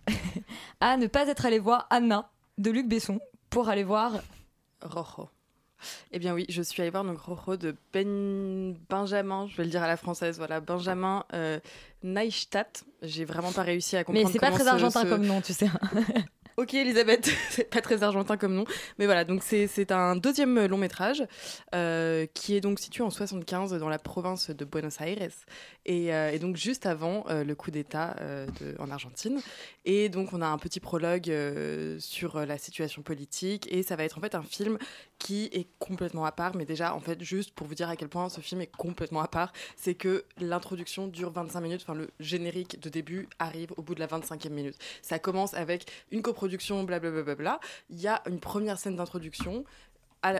à 0.80 0.98
ne 0.98 1.08
pas 1.08 1.28
être 1.28 1.46
allée 1.46 1.60
voir 1.60 1.88
Anna 1.90 2.30
de 2.58 2.72
Luc 2.72 2.88
Besson 2.88 3.20
pour 3.50 3.70
aller 3.70 3.84
voir 3.84 4.14
Rojo. 4.82 5.30
Eh 6.12 6.20
bien 6.20 6.34
oui, 6.34 6.46
je 6.50 6.62
suis 6.62 6.82
allée 6.82 6.92
voir 6.92 7.06
donc 7.06 7.20
Rojo 7.20 7.56
de 7.56 7.76
Ben- 7.94 8.76
Benjamin, 8.90 9.48
je 9.50 9.56
vais 9.58 9.64
le 9.64 9.70
dire 9.70 9.82
à 9.84 9.88
la 9.88 9.96
française, 9.98 10.38
voilà, 10.38 10.60
Benjamin 10.60 11.24
euh, 11.34 11.60
Neistat. 12.04 12.68
J'ai 13.02 13.24
vraiment 13.24 13.52
pas 13.54 13.64
réussi 13.64 13.96
à 13.96 14.04
comprendre. 14.04 14.28
Mais 14.28 14.34
c'est 14.34 14.40
pas 14.40 14.52
très 14.52 14.64
ce- 14.64 14.68
argentin 14.70 15.04
ce- 15.04 15.08
comme 15.08 15.26
nom, 15.26 15.42
tu 15.42 15.54
sais. 15.54 15.70
Ok 16.60 16.74
Elisabeth, 16.74 17.32
c'est 17.52 17.70
pas 17.70 17.80
très 17.80 18.04
argentin 18.04 18.36
comme 18.36 18.54
nom, 18.54 18.66
mais 18.98 19.06
voilà, 19.06 19.24
donc 19.24 19.44
c'est 19.44 19.92
un 19.94 20.18
deuxième 20.18 20.66
long 20.66 20.76
métrage 20.76 21.24
euh, 21.74 22.26
qui 22.34 22.54
est 22.54 22.60
donc 22.60 22.82
situé 22.82 23.02
en 23.02 23.10
75 23.10 23.72
dans 23.76 23.88
la 23.88 23.98
province 23.98 24.50
de 24.50 24.66
Buenos 24.66 25.00
Aires 25.00 25.30
et, 25.86 26.14
euh, 26.14 26.38
donc 26.38 26.58
juste 26.58 26.86
avant 26.86 27.24
euh, 27.30 27.46
le 27.46 27.56
coup 27.56 27.72
d'État 27.72 28.18
en 28.78 28.92
Argentine. 28.92 29.40
Et 29.86 30.10
donc 30.10 30.34
on 30.34 30.42
a 30.42 30.48
un 30.48 30.58
petit 30.58 30.82
prologue 30.82 31.34
sur 32.00 32.46
la 32.46 32.58
situation 32.58 33.04
politique 33.04 33.72
et 33.72 33.82
ça 33.82 33.96
va 33.96 34.04
être 34.04 34.18
en 34.18 34.22
fait 34.22 34.36
un 34.36 34.44
film 34.44 34.78
qui 35.18 35.46
est 35.54 35.68
complètement 35.80 36.26
à 36.26 36.34
part, 36.34 36.56
mais 36.58 36.66
déjà 36.66 36.94
en 36.94 37.00
fait 37.00 37.24
juste 37.24 37.52
pour 37.52 37.68
vous 37.68 37.76
dire 37.76 37.88
à 37.88 37.96
quel 37.96 38.10
point 38.10 38.28
ce 38.28 38.42
film 38.42 38.60
est 38.60 38.72
complètement 38.76 39.22
à 39.22 39.28
part, 39.28 39.54
c'est 39.78 39.96
que 39.96 40.26
l'introduction 40.40 41.08
dure 41.08 41.32
25 41.32 41.62
minutes, 41.62 41.82
enfin 41.84 41.98
le 41.98 42.10
générique 42.20 42.82
de 42.82 42.90
début 42.90 43.30
arrive 43.40 43.72
au 43.78 43.82
bout 43.82 43.96
de 43.96 44.02
la 44.02 44.08
25e 44.08 44.50
minute. 44.50 44.76
Ça 45.02 45.20
commence 45.20 45.54
avec 45.54 45.86
une 46.12 46.22
coproduction, 46.22 46.49
blablabla. 46.58 47.36
Bla, 47.36 47.60
il 47.90 48.00
y 48.00 48.08
a 48.08 48.22
une 48.28 48.40
première 48.40 48.78
scène 48.78 48.96
d'introduction. 48.96 49.64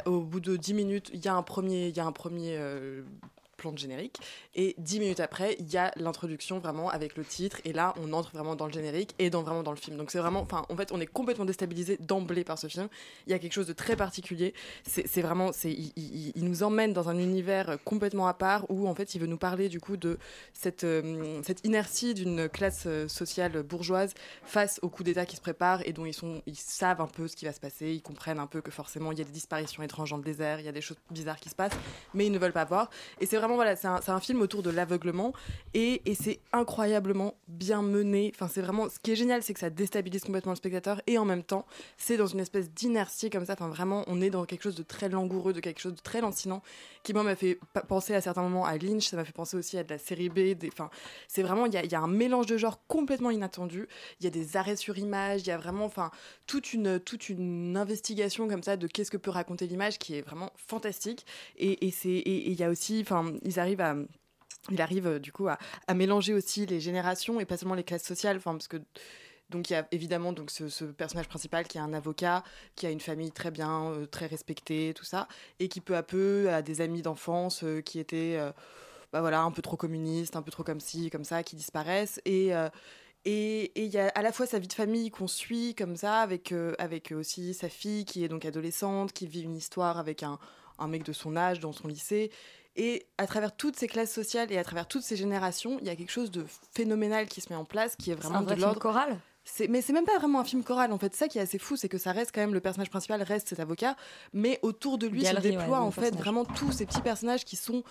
Au 0.06 0.22
bout 0.22 0.42
de 0.42 0.58
10 0.58 0.74
minutes, 0.74 1.10
il 1.14 1.24
y 1.24 1.28
a 1.30 1.36
un 1.36 1.44
premier, 1.44 1.90
y 1.90 2.00
a 2.00 2.06
un 2.06 2.12
premier 2.12 2.58
euh, 2.58 3.04
plan 3.60 3.72
de 3.72 3.78
générique. 3.78 4.18
Et 4.56 4.76
10 4.80 5.00
minutes 5.00 5.20
après, 5.20 5.56
il 5.60 5.72
y 5.72 5.78
a 5.78 5.92
l'introduction 5.96 6.60
vraiment 6.60 6.90
avec 6.90 7.16
le 7.16 7.24
titre. 7.24 7.60
Et 7.66 7.74
là, 7.74 7.94
on 8.02 8.14
entre 8.14 8.32
vraiment 8.32 8.56
dans 8.56 8.66
le 8.66 8.74
générique 8.74 9.14
et 9.20 9.30
dans, 9.30 9.44
vraiment 9.44 9.64
dans 9.64 9.72
le 9.72 9.78
film. 9.78 9.98
Donc 9.98 10.12
c'est 10.12 10.20
vraiment, 10.20 10.42
enfin, 10.42 10.66
en 10.70 10.76
fait, 10.76 10.92
on 10.92 11.00
est 11.00 11.06
complètement 11.06 11.46
déstabilisé 11.46 11.98
d'emblée 12.00 12.44
par 12.44 12.58
ce 12.58 12.68
film. 12.68 12.88
Il 13.28 13.32
y 13.32 13.34
a 13.34 13.40
quelque 13.40 13.54
chose 13.54 13.68
de 13.68 13.74
très 13.74 13.96
particulier. 13.96 14.54
C'est 14.84 15.22
vraiment, 15.22 15.52
c'est, 15.52 15.72
il 15.72 16.34
nous 16.44 16.64
emmène 16.64 16.94
dans 16.94 17.10
un 17.10 17.18
univers 17.18 17.78
complètement 17.84 18.28
à 18.28 18.34
part 18.34 18.66
où 18.70 18.88
en 18.88 18.96
fait, 18.96 19.16
il 19.16 19.22
veut 19.22 19.28
nous 19.28 19.38
parler 19.38 19.70
du 19.70 19.80
coup 19.80 19.98
de 19.98 20.18
cette, 20.54 20.84
euh, 20.84 21.42
cette 21.44 21.66
inertie 21.66 22.14
d'une 22.14 22.50
classe 22.50 22.84
euh, 22.86 23.08
sociale 23.08 23.64
bourgeoise 23.64 24.14
face 24.44 24.80
au 24.82 24.90
coup 24.90 25.04
d'État 25.04 25.26
qui 25.26 25.36
se 25.36 25.42
prépare 25.42 25.82
et 25.86 25.94
dont 25.94 26.06
ils, 26.06 26.14
sont, 26.14 26.42
ils 26.46 26.56
savent 26.56 27.02
un 27.02 27.08
peu 27.08 27.28
ce 27.28 27.36
qui 27.36 27.46
va 27.46 27.54
se 27.54 27.60
passer, 27.60 27.92
ils 27.92 28.02
comprennent 28.02 28.40
un 28.40 28.48
peu 28.48 28.62
que 28.62 28.72
forcément 28.72 29.12
il 29.12 29.20
y 29.20 29.22
a 29.22 29.26
des 29.26 29.32
disparitions 29.32 29.84
étranges 29.84 30.12
dans 30.12 30.18
le 30.18 30.24
désert, 30.24 30.60
il 30.60 30.66
y 30.66 30.70
a 30.70 30.72
des 30.72 30.82
choses 30.82 30.98
bizarres 31.12 31.40
qui 31.40 31.50
se 31.50 31.56
passent, 31.56 31.78
mais 32.14 32.26
ils 32.26 32.32
ne 32.32 32.40
veulent 32.40 32.54
pas 32.54 32.66
voir. 32.66 32.90
Et 33.20 33.26
c'est 33.26 33.38
vraiment 33.38 33.49
voilà, 33.56 33.76
c'est 33.76 33.88
un, 33.88 34.20
film 34.20 34.42
autour 34.42 34.64
de 34.64 34.70
l'aveuglement 34.70 35.34
et, 35.74 36.02
c'est 36.20 36.40
incroyablement 36.52 37.36
bien 37.48 37.82
mené. 37.82 38.32
Enfin, 38.36 38.48
c'est 38.48 38.62
vraiment 38.62 38.90
ce 38.90 39.00
qui 39.00 39.12
est 39.12 39.16
génial, 39.16 39.44
c'est 39.44 39.54
que 39.54 39.60
ça 39.60 39.70
déstabilise 39.70 40.24
complètement 40.24 40.52
le 40.52 40.58
spectateur 40.58 41.02
et 41.08 41.18
en 41.18 41.26
même 41.26 41.44
temps, 41.44 41.66
c'est 41.98 42.18
dans 42.18 42.28
une 42.28 42.40
espèce 42.40 42.72
d'inertie 42.72 43.30
comme 43.30 43.46
ça. 43.46 43.54
Enfin, 43.54 43.70
vraiment, 43.70 44.04
on 44.08 44.22
est 44.22 44.30
dans 44.30 44.46
quelque 44.46 44.64
chose 44.64 44.76
de 44.76 44.84
très 44.84 45.10
langoureux, 45.10 45.54
de 45.54 45.60
quelque 45.60 45.80
chose 45.80 45.96
de 45.96 46.02
très 46.02 46.22
lancinant 46.22 46.62
qui 47.04 47.14
moi 47.14 47.24
m'a 47.24 47.36
fait 47.36 47.60
penser 47.88 48.14
à 48.14 48.22
certains 48.22 48.42
moments 48.42 48.66
à 48.66 48.78
Lynch. 48.78 49.08
Ça 49.08 49.18
m'a 49.18 49.26
fait 49.26 49.34
penser 49.34 49.58
aussi 49.58 49.78
à 49.78 49.84
de 49.84 49.90
la 49.90 49.98
série 49.98 50.30
B. 50.30 50.40
Enfin, 50.68 50.90
c'est 51.28 51.44
vraiment 51.44 51.66
il 51.66 51.74
y 51.74 51.96
a, 51.96 52.02
un 52.02 52.08
mélange 52.08 52.46
de 52.46 52.58
genres 52.58 52.82
complètement 52.88 53.32
inattendu. 53.32 53.88
Il 54.20 54.26
y 54.26 54.28
a 54.28 54.32
des 54.32 54.58
arrêts 54.58 54.76
sur 54.76 54.98
image. 54.98 55.42
Il 55.42 55.48
y 55.48 55.52
a 55.52 55.58
vraiment, 55.58 55.86
enfin, 55.86 56.12
toute 56.48 56.74
une 56.74 57.00
toute 57.00 57.30
une 57.30 57.78
investigation 57.78 58.48
comme 58.48 58.64
ça 58.64 58.78
de 58.78 58.88
qu'est-ce 58.88 59.12
que 59.12 59.18
peut 59.18 59.32
raconter 59.32 59.68
l'image 59.68 59.98
qui 59.98 60.16
est 60.16 60.22
vraiment 60.22 60.52
fantastique. 60.56 61.26
Et 61.58 61.86
il 61.86 62.54
y 62.54 62.64
a 62.64 62.70
aussi, 62.70 63.00
enfin, 63.02 63.34
ils 63.44 63.60
arrivent 63.60 63.82
à 63.82 63.96
il 64.72 64.82
arrive 64.82 65.08
euh, 65.08 65.20
du 65.20 65.32
coup 65.32 65.48
à, 65.48 65.58
mélanger 65.94 66.34
aussi 66.34 66.66
les 66.66 66.80
générations 66.80 67.40
et 67.40 67.46
pas 67.46 67.58
seulement 67.58 67.76
les 67.76 67.84
classes 67.84 68.04
sociales, 68.04 68.38
enfin 68.38 68.52
parce 68.52 68.68
que 68.68 68.78
donc 69.50 69.70
il 69.70 69.74
y 69.74 69.76
a 69.76 69.88
évidemment 69.92 70.32
donc 70.32 70.52
ce, 70.52 70.86
personnage 70.86 71.28
principal 71.28 71.68
qui 71.68 71.78
est 71.78 71.82
un 71.82 71.94
avocat, 71.94 72.44
qui 72.76 72.86
a 72.86 72.92
une 72.92 73.00
famille 73.00 73.32
très 73.32 73.52
bien, 73.52 73.92
euh, 73.92 74.06
très 74.06 74.28
respectée, 74.28 74.94
tout 74.96 75.06
ça, 75.06 75.28
et 75.60 75.70
qui 75.70 75.82
peu 75.82 75.96
à 75.96 76.04
peu 76.04 76.50
a 76.52 76.62
des 76.62 76.82
amis 76.82 77.02
d'enfance 77.02 77.64
euh, 77.64 77.82
qui 77.82 78.00
étaient 78.00 78.38
bah 79.12 79.22
voilà 79.22 79.42
un 79.42 79.52
peu 79.52 79.64
trop 79.64 79.78
communistes, 79.78 80.36
un 80.36 80.44
peu 80.44 80.52
trop 80.52 80.64
comme 80.64 80.80
ci, 80.80 81.10
comme 81.10 81.24
ça, 81.24 81.44
qui 81.44 81.56
disparaissent 81.56 82.22
et 82.26 82.52
et 83.26 83.72
il 83.76 83.92
y 83.92 83.98
a 83.98 84.08
à 84.10 84.22
la 84.22 84.32
fois 84.32 84.46
sa 84.46 84.60
vie 84.60 84.70
de 84.70 84.74
famille 84.74 85.12
qu'on 85.12 85.28
suit 85.28 85.76
comme 85.76 85.98
ça, 85.98 86.22
avec, 86.22 86.54
avec 86.78 87.12
aussi 87.12 87.54
sa 87.54 87.68
fille 87.68 88.06
qui 88.06 88.24
est 88.24 88.30
donc 88.30 88.46
adolescente, 88.46 89.12
qui 89.12 89.28
vit 89.28 89.42
une 89.42 89.58
histoire 89.58 89.98
avec 89.98 90.24
un, 90.24 90.40
un 90.80 90.88
mec 90.88 91.04
de 91.04 91.12
son 91.12 91.36
âge 91.36 91.60
dans 91.60 91.74
son 91.74 91.88
lycée. 91.88 92.32
Et 92.80 93.06
à 93.18 93.28
travers 93.28 93.54
toutes 93.54 93.76
ces 93.76 93.88
classes 93.88 94.12
sociales 94.12 94.54
et 94.54 94.58
à 94.58 94.64
travers 94.64 94.88
toutes 94.88 95.04
ces 95.04 95.18
générations, 95.18 95.78
il 95.82 95.88
y 95.88 95.90
a 95.90 95.98
quelque 95.98 96.14
chose 96.14 96.32
de 96.32 96.46
phénoménal 96.74 97.28
qui 97.28 97.42
se 97.42 97.50
met 97.50 97.58
en 97.58 97.66
place, 97.66 97.98
qui 97.98 98.10
est 98.10 98.16
vraiment 98.16 98.38
un 98.38 98.42
vrai 98.44 98.56
de 98.56 98.60
film 98.60 98.68
l'ordre. 98.68 98.80
choral 98.80 99.20
mais 99.68 99.82
c'est 99.82 99.94
même 99.94 100.06
pas 100.06 100.18
vraiment 100.18 100.40
un 100.40 100.44
film 100.44 100.64
choral 100.64 100.92
en 100.92 100.98
fait. 100.98 101.16
Ça 101.16 101.28
qui 101.28 101.40
est 101.40 101.42
assez 101.42 101.58
fou, 101.58 101.76
c'est 101.76 101.90
que 101.90 101.98
ça 101.98 102.12
reste 102.12 102.32
quand 102.34 102.42
même 102.42 102.54
le 102.54 102.60
personnage 102.60 102.90
principal 102.90 103.22
reste 103.24 103.50
cet 103.50 103.60
avocat, 103.60 103.96
mais 104.32 104.60
autour 104.62 104.98
de 104.98 105.08
lui 105.08 105.24
Galerie, 105.24 105.54
se 105.54 105.58
ouais, 105.58 105.66
de 105.66 105.72
en 105.72 105.92
fait 105.92 106.16
vraiment 106.16 106.46
tous 106.46 106.72
ces 106.72 106.86
petits 106.86 107.02
personnages 107.02 107.46
qui 107.46 107.56
sont 107.56 107.84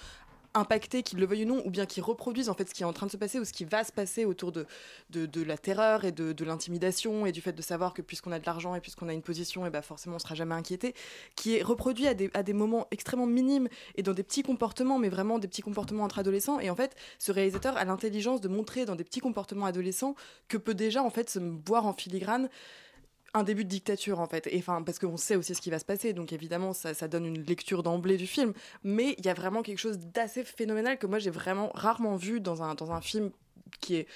impactés, 0.54 1.02
qu'ils 1.02 1.18
le 1.18 1.26
veuillent 1.26 1.44
ou 1.44 1.48
non, 1.48 1.62
ou 1.64 1.70
bien 1.70 1.86
qui 1.86 2.00
reproduisent 2.00 2.48
en 2.48 2.54
fait 2.54 2.68
ce 2.68 2.74
qui 2.74 2.82
est 2.82 2.86
en 2.86 2.92
train 2.92 3.06
de 3.06 3.10
se 3.10 3.16
passer 3.16 3.38
ou 3.38 3.44
ce 3.44 3.52
qui 3.52 3.64
va 3.64 3.84
se 3.84 3.92
passer 3.92 4.24
autour 4.24 4.52
de, 4.52 4.66
de, 5.10 5.42
la 5.42 5.58
terreur 5.58 6.04
et 6.04 6.12
de, 6.12 6.44
l'intimidation 6.44 7.26
et 7.26 7.32
du 7.32 7.40
fait 7.40 7.52
de 7.52 7.62
savoir 7.62 7.94
que 7.94 8.02
puisqu'on 8.02 8.32
a 8.32 8.38
de 8.38 8.46
l'argent 8.46 8.74
et 8.74 8.80
puisqu'on 8.80 9.08
a 9.08 9.12
une 9.12 9.22
position, 9.22 9.66
et 9.66 9.70
ben 9.70 9.82
forcément 9.82 10.16
on 10.16 10.18
sera 10.18 10.34
jamais 10.34 10.54
inquiété, 10.54 10.94
qui 11.36 11.56
est 11.56 11.62
reproduit 11.62 12.06
à 12.06 12.14
des, 12.14 12.30
à 12.34 12.42
des 12.42 12.52
moments 12.52 12.86
extrêmement 12.90 13.26
minimes 13.26 13.68
et 13.96 14.02
dans 14.02 14.14
des 14.14 14.22
petits 14.22 14.42
comportements, 14.42 14.98
mais 14.98 15.08
vraiment 15.08 15.38
des 15.38 15.48
petits 15.48 15.62
comportements 15.62 16.04
entre 16.04 16.18
adolescents. 16.18 16.60
Et 16.60 16.70
en 16.70 16.76
fait, 16.76 16.96
ce 17.18 17.32
réalisateur 17.32 17.76
a 17.76 17.84
l'intelligence 17.84 18.40
de 18.40 18.48
montrer 18.48 18.84
dans 18.84 18.96
des 18.96 19.04
petits 19.04 19.20
comportements 19.20 19.66
adolescents 19.66 20.14
que 20.48 20.56
peut 20.56 20.74
déjà 20.74 21.02
en 21.02 21.10
fait 21.10 21.30
se 21.30 21.38
boire 21.38 21.86
en 21.86 21.92
filigrane 21.92 22.48
un 23.38 23.44
début 23.44 23.64
de 23.64 23.68
dictature 23.68 24.20
en 24.20 24.26
fait. 24.26 24.46
Et 24.48 24.58
enfin 24.58 24.82
parce 24.82 24.98
qu'on 24.98 25.16
sait 25.16 25.36
aussi 25.36 25.54
ce 25.54 25.60
qui 25.60 25.70
va 25.70 25.78
se 25.78 25.84
passer 25.84 26.12
donc 26.12 26.32
évidemment 26.32 26.72
ça, 26.72 26.92
donne 27.08 27.26
une 27.26 27.42
lecture 27.42 27.82
d'emblée 27.82 28.16
du 28.16 28.26
film. 28.26 28.52
Mais 28.84 29.14
il 29.18 29.26
y 29.26 29.28
a 29.28 29.34
vraiment 29.34 29.62
quelque 29.62 29.78
chose 29.78 29.98
d'assez 29.98 30.44
phénoménal 30.44 30.98
que 30.98 31.06
moi 31.06 31.18
j'ai 31.18 31.30
vraiment 31.30 31.70
rarement 31.74 32.16
vu 32.16 32.40
dans 32.40 32.62
un, 32.62 32.74
dans 32.74 32.92
un 32.92 33.00
film 33.00 33.30
qui 33.80 33.96
est 33.96 34.06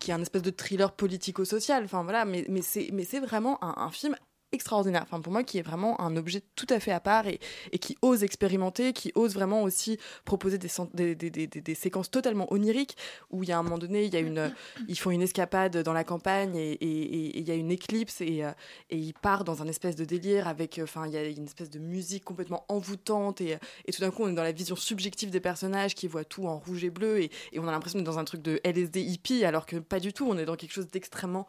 qui 0.00 0.10
est 0.10 0.14
un 0.14 0.20
espèce 0.22 0.42
de 0.42 0.50
thriller 0.50 0.92
politico-social. 0.92 1.84
Enfin 1.84 2.02
voilà 2.02 2.24
mais, 2.24 2.44
mais 2.48 2.62
c'est 2.62 2.90
mais 2.92 3.04
c'est 3.04 3.20
vraiment 3.20 3.62
un, 3.64 3.74
un 3.76 3.90
film 3.90 4.16
extraordinaire. 4.54 5.02
Enfin 5.02 5.20
pour 5.20 5.32
moi 5.32 5.42
qui 5.44 5.58
est 5.58 5.62
vraiment 5.62 6.00
un 6.00 6.16
objet 6.16 6.42
tout 6.56 6.66
à 6.70 6.80
fait 6.80 6.92
à 6.92 7.00
part 7.00 7.26
et, 7.26 7.40
et 7.72 7.78
qui 7.78 7.96
ose 8.02 8.22
expérimenter 8.24 8.92
qui 8.92 9.12
ose 9.14 9.34
vraiment 9.34 9.62
aussi 9.62 9.98
proposer 10.24 10.58
des, 10.58 11.74
séquences 11.74 12.10
totalement 12.10 12.52
oniriques 12.52 12.96
où 13.30 13.42
il 13.42 13.48
y 13.48 13.52
a 13.52 13.58
un 13.58 13.62
moment 13.62 13.78
donné 13.78 14.04
il 14.04 14.14
y 14.14 14.16
a 14.16 14.20
une 14.20 14.54
ils 14.88 14.98
font 14.98 15.10
une 15.10 15.22
escapade 15.22 15.76
dans 15.78 15.92
la 15.92 16.04
campagne 16.04 16.56
et 16.56 16.72
et- 16.72 16.86
et- 16.86 17.26
et 17.36 17.38
il 17.40 17.48
y 17.48 17.50
a 17.50 17.54
une 17.54 17.70
éclipse 17.70 18.20
et, 18.20 18.44
euh, 18.44 18.52
et 18.90 18.96
il 18.96 19.12
part 19.14 19.44
dans 19.44 19.62
un 19.62 19.66
espèce 19.68 19.96
de 19.96 20.04
délire 20.04 20.48
avec 20.48 20.78
euh, 20.78 20.84
enfin 20.84 21.06
il 21.06 21.12
y 21.12 21.16
a 21.16 21.24
une 21.24 21.44
espèce 21.44 21.70
de 21.70 21.78
musique 21.78 22.24
complètement 22.24 22.64
envoûtante 22.68 23.40
et, 23.40 23.58
tout 23.92 24.00
d'un 24.00 24.10
coup 24.10 24.22
on 24.24 24.28
est 24.28 24.34
dans 24.34 24.42
la 24.42 24.52
vision 24.52 24.76
subjective 24.76 25.30
des 25.30 25.40
personnages 25.40 25.94
qui 25.94 26.06
voient 26.08 26.24
tout 26.24 26.46
en 26.46 26.58
rouge 26.58 26.84
et 26.84 26.90
bleu 26.90 27.20
et 27.20 27.30
on 27.58 27.66
a 27.68 27.70
l'impression 27.70 27.98
d'être 27.98 28.06
dans 28.06 28.18
un 28.18 28.24
truc 28.24 28.42
de 28.42 28.60
LSD 28.64 29.00
hippie 29.00 29.44
alors 29.44 29.66
que 29.66 29.76
pas 29.76 30.00
du 30.00 30.12
tout. 30.12 30.26
On 30.28 30.38
est 30.38 30.44
dans 30.44 30.56
quelque 30.56 30.72
chose 30.72 30.88
d'extrêmement 30.88 31.46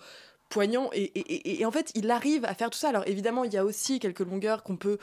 poignant 0.50 0.90
et, 0.94 1.12
et- 1.60 1.66
en 1.66 1.72
fait 1.72 1.92
il 1.96 2.10
arrive 2.12 2.46
à 2.46 2.54
faire 2.54 2.70
tout 2.70 2.78
ça. 2.78 2.90
Alors 2.90 3.04
évidemment 3.08 3.44
il 3.44 3.54
y 3.54 3.58
a 3.58 3.66
aussi 3.66 4.00
quelques 4.00 4.20
longueurs 4.22 4.64
qu'on 4.64 4.78
peut 4.78 4.98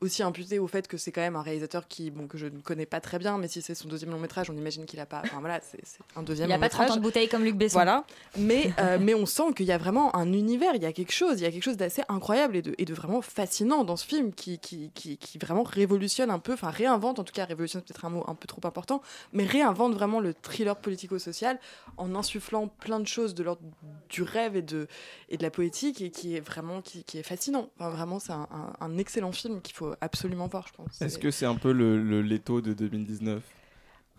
aussi 0.00 0.22
imputer 0.22 0.58
au 0.58 0.66
fait 0.68 0.86
que 0.86 0.96
c'est 0.96 1.10
quand 1.12 1.20
même 1.20 1.34
un 1.36 1.42
réalisateur 1.42 1.88
qui 1.88 2.10
bon 2.10 2.26
que 2.28 2.38
je 2.38 2.46
ne 2.46 2.60
connais 2.60 2.86
pas 2.86 3.00
très 3.00 3.18
bien 3.18 3.36
mais 3.38 3.48
si 3.48 3.60
c'est 3.62 3.74
son 3.74 3.88
deuxième 3.88 4.10
long 4.12 4.18
métrage 4.18 4.48
on 4.48 4.56
imagine 4.56 4.86
qu'il 4.86 5.00
a 5.00 5.06
pas 5.06 5.22
enfin 5.24 5.40
voilà 5.40 5.60
c'est 5.60 5.80
un 6.14 6.22
deuxième 6.22 6.48
Il 6.48 6.52
a 6.52 6.56
long 6.56 6.60
pas 6.60 6.68
30 6.68 6.90
ans 6.92 6.96
de 6.96 7.00
bouteille 7.00 7.28
comme 7.28 7.42
Luc 7.44 7.56
Besson. 7.56 7.74
Voilà, 7.78 8.04
mais, 8.36 8.72
euh, 8.78 8.98
mais 9.00 9.14
on 9.14 9.26
sent 9.26 9.52
qu'il 9.56 9.66
y 9.66 9.72
a 9.72 9.78
vraiment 9.78 10.14
un 10.14 10.32
univers, 10.32 10.74
il 10.76 10.82
y 10.82 10.86
a 10.86 10.92
quelque 10.92 11.12
chose, 11.12 11.40
il 11.40 11.42
y 11.42 11.46
a 11.46 11.50
quelque 11.50 11.64
chose 11.64 11.76
d'assez 11.76 12.02
incroyable 12.08 12.56
et 12.56 12.62
de, 12.62 12.74
et 12.78 12.84
de 12.84 12.94
vraiment 12.94 13.22
fascinant 13.22 13.82
dans 13.84 13.96
ce 13.96 14.06
film 14.06 14.32
qui, 14.32 14.58
qui, 14.58 14.90
qui, 14.94 15.16
qui 15.18 15.38
vraiment 15.38 15.62
révolutionne 15.64 16.30
un 16.30 16.38
peu, 16.38 16.52
enfin 16.52 16.70
réinvente, 16.70 17.18
en 17.18 17.24
tout 17.24 17.32
cas 17.32 17.44
révolutionne 17.44 17.82
peut-être 17.82 18.04
un 18.04 18.10
mot 18.10 18.24
un 18.28 18.34
peu 18.34 18.46
trop 18.46 18.60
important, 18.64 19.02
mais 19.32 19.44
réinvente 19.44 19.94
vraiment 19.94 20.20
le 20.20 20.32
thriller 20.34 20.76
politico-social 20.76 21.58
en 21.96 22.14
insufflant 22.14 22.68
plein 22.68 23.00
de 23.00 23.06
choses 23.06 23.34
de 23.34 23.42
l'ordre 23.42 23.62
du 24.08 24.22
rêve 24.22 24.56
et 24.56 24.62
de, 24.62 24.86
et 25.28 25.36
de 25.36 25.42
la 25.42 25.50
poétique 25.50 26.00
et 26.00 26.10
qui 26.10 26.36
est 26.36 26.40
vraiment 26.40 26.82
qui, 26.82 27.04
qui 27.04 27.18
est 27.18 27.22
fascinant. 27.22 27.68
Enfin, 27.78 27.90
vraiment, 27.90 28.18
c'est 28.18 28.32
un, 28.32 28.46
un- 28.52 28.72
un 28.80 28.98
excellent 28.98 29.32
film 29.32 29.60
qu'il 29.60 29.74
faut 29.74 29.87
absolument 30.00 30.46
voir, 30.46 30.66
je 30.68 30.72
pense. 30.72 31.00
Est-ce 31.02 31.18
que 31.18 31.30
c'est 31.30 31.46
un 31.46 31.54
peu 31.56 31.72
le, 31.72 32.02
le 32.02 32.22
Leto 32.22 32.60
de 32.60 32.72
2019 32.72 33.42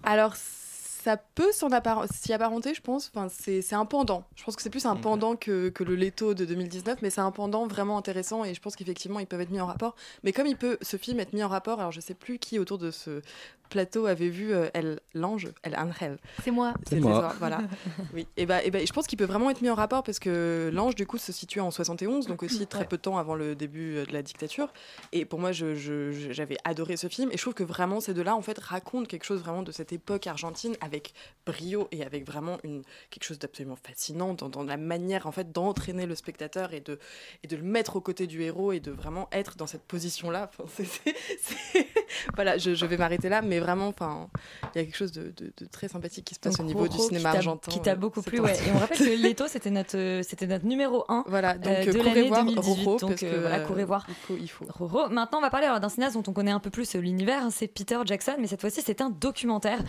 alors, 0.04 0.34
ça 0.36 1.18
peut 1.18 1.52
appar- 1.52 2.08
s'y 2.14 2.34
apparenter, 2.34 2.74
je 2.74 2.82
pense. 2.82 3.12
Enfin, 3.14 3.30
c'est 3.30 3.62
c'est 3.62 3.76
un 3.76 3.86
pendant. 3.86 4.26
Je 4.36 4.44
pense 4.44 4.56
que 4.56 4.62
c'est 4.62 4.70
plus 4.70 4.86
un 4.86 4.96
pendant 4.96 5.36
que, 5.36 5.70
que 5.70 5.84
le 5.84 5.96
Leto 5.96 6.34
de 6.34 6.46
2019, 6.46 7.02
mais 7.02 7.10
c'est 7.10 7.22
un 7.22 7.32
pendant 7.32 7.68
vraiment 7.68 7.98
intéressant 7.98 8.44
et 8.44 8.54
je 8.54 8.62
pense 8.62 8.76
qu'effectivement, 8.76 9.20
ils 9.20 9.28
peuvent 9.28 9.42
être 9.42 9.50
mis 9.50 9.62
en 9.62 9.66
rapport. 9.66 9.96
Mais 10.24 10.34
comme 10.34 10.48
il 10.48 10.58
peut, 10.58 10.78
ce 10.82 10.98
film, 10.98 11.20
être 11.20 11.34
mis 11.34 11.44
en 11.44 11.48
rapport, 11.48 11.80
alors 11.80 11.92
je 11.92 12.02
sais 12.02 12.14
plus 12.14 12.38
qui 12.38 12.60
autour 12.60 12.78
de 12.78 12.92
ce 12.92 13.22
plateau 13.70 14.06
avait 14.08 14.30
vu 14.30 14.54
euh, 14.54 14.68
El 14.74 15.00
l'ange, 15.14 15.48
El 15.64 15.76
Angel. 15.76 16.18
C'est 16.44 16.52
moi. 16.52 16.74
C'est 16.88 17.00
moi. 17.00 17.30
ça, 17.30 17.36
voilà. 17.40 17.62
oui. 18.14 18.28
Et 18.38 18.46
bah, 18.46 18.64
et 18.64 18.72
bah, 18.72 18.80
je 18.84 18.92
pense 18.92 19.08
qu'il 19.08 19.18
peut 19.18 19.26
vraiment 19.26 19.50
être 19.50 19.62
mis 19.62 19.70
en 19.70 19.76
rapport 19.76 20.04
parce 20.04 20.20
que 20.20 20.70
l'ange, 20.74 20.96
du 20.96 21.06
coup, 21.08 21.18
se 21.18 21.32
situe 21.32 21.60
en 21.60 21.72
71, 21.72 22.28
donc 22.28 22.44
aussi 22.44 22.68
très 22.68 22.86
peu 22.86 22.98
de 22.98 23.02
temps 23.02 23.18
avant 23.18 23.36
le 23.36 23.56
début 23.56 23.98
euh, 23.98 24.06
de 24.06 24.14
la 24.14 24.22
dictature. 24.22 24.74
Et 25.12 25.26
pour 25.26 25.40
moi, 25.40 25.52
je- 25.52 25.76
je- 25.76 26.12
je- 26.12 26.32
j'avais 26.32 26.58
adoré 26.64 26.98
ce 26.98 27.08
film. 27.08 27.30
Et 27.32 27.38
je 27.38 27.42
trouve 27.42 27.54
que 27.54 27.64
vraiment, 27.64 28.00
ces 28.00 28.14
deux-là, 28.14 28.36
en 28.36 28.42
fait, 28.42 28.58
racontent 28.60 29.06
quelque 29.06 29.24
chose 29.26 29.40
vraiment 29.42 29.64
de 29.64 29.72
cette 29.72 29.94
époque 29.94 30.28
argentine 30.28 30.76
avec 30.82 31.14
brio 31.46 31.88
et 31.92 32.04
avec 32.04 32.26
vraiment 32.26 32.58
une, 32.64 32.84
quelque 33.10 33.24
chose 33.24 33.40
d'absolument 33.40 33.76
fascinant 33.78 34.34
dans, 34.34 34.50
dans 34.50 34.64
la 34.64 34.78
manière, 34.78 35.28
en 35.28 35.32
fait, 35.32 35.52
d'entraîner 35.52 36.06
le 36.06 36.16
spectateur 36.16 36.74
et 36.74 36.80
de, 36.82 37.00
et 37.44 37.48
de 37.48 37.56
le 37.56 37.64
mettre 37.64 37.96
aux 37.96 38.02
côtés 38.02 38.28
du 38.28 38.42
héros 38.42 38.72
et 38.72 38.80
de 38.80 38.92
vraiment 38.92 39.28
être 39.32 39.56
dans 39.56 39.68
cette 39.68 39.84
position-là. 39.84 40.50
Enfin, 40.60 40.84
voilà, 42.36 42.58
je, 42.58 42.74
je 42.76 42.86
vais 42.86 42.98
m'arrêter 42.98 43.30
là, 43.30 43.42
mais 43.42 43.59
vraiment, 43.60 43.88
enfin, 43.88 44.28
il 44.76 44.80
y 44.80 44.82
a 44.82 44.86
quelque 44.86 44.96
chose 44.98 45.12
de, 45.12 45.34
de- 45.38 45.54
de 45.58 45.66
très 45.66 45.88
sympathique 45.88 46.26
qui 46.26 46.36
se 46.36 46.40
passe 46.40 46.54
Donc, 46.58 46.62
au 46.62 46.68
niveau 46.68 46.88
du 46.88 46.98
cinéma 46.98 47.30
argentin. 47.32 47.72
Qui 47.72 47.82
t'a 47.82 47.92
euh, 47.92 47.96
beaucoup 47.96 48.22
plu, 48.22 48.40
ouais. 48.40 48.56
Et 48.56 48.72
on 48.74 48.78
rappelle 48.80 48.98
que 48.98 49.04
Leto, 49.28 49.48
c'était 49.48 49.70
notre, 49.70 49.98
euh, 49.98 50.22
c'était 50.24 50.48
notre 50.48 50.66
numéro 50.66 51.06
1 51.10 51.26
Voilà, 51.28 51.58
donc 51.58 51.68
euh, 51.68 51.82
euh, 51.82 51.86
de 51.86 51.92
courez 51.98 52.04
l'année 52.16 52.28
voir 52.28 52.46
2018. 52.46 52.84
Roro, 52.86 53.00
donc 53.00 53.10
parce 53.12 53.24
euh, 53.24 53.32
que 53.32 53.40
voilà, 53.42 53.60
courez 53.62 53.84
voir. 53.86 54.06
Il 54.10 54.16
faut, 54.16 54.38
il 54.40 54.50
faut. 54.50 54.66
Roro. 54.70 55.10
Maintenant, 55.10 55.40
on 55.40 55.42
va 55.42 55.50
parler 55.50 55.68
d'un 55.80 55.90
cinéaste 55.90 56.16
dont 56.16 56.24
on 56.28 56.34
connaît 56.34 56.52
un 56.52 56.60
peu 56.60 56.70
plus 56.70 56.96
l'univers. 56.96 57.44
c'est 57.52 57.68
Peter 57.68 57.98
Jackson, 58.06 58.36
mais 58.40 58.48
cette 58.48 58.62
fois-ci, 58.62 58.82
c'est 58.84 59.02
un 59.02 59.10
documentaire 59.10 59.80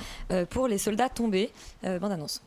pour 0.51 0.69
les 0.69 0.79
soldats 0.79 1.09
tombés. 1.09 1.51
Bande 1.83 2.13
annonce. 2.13 2.43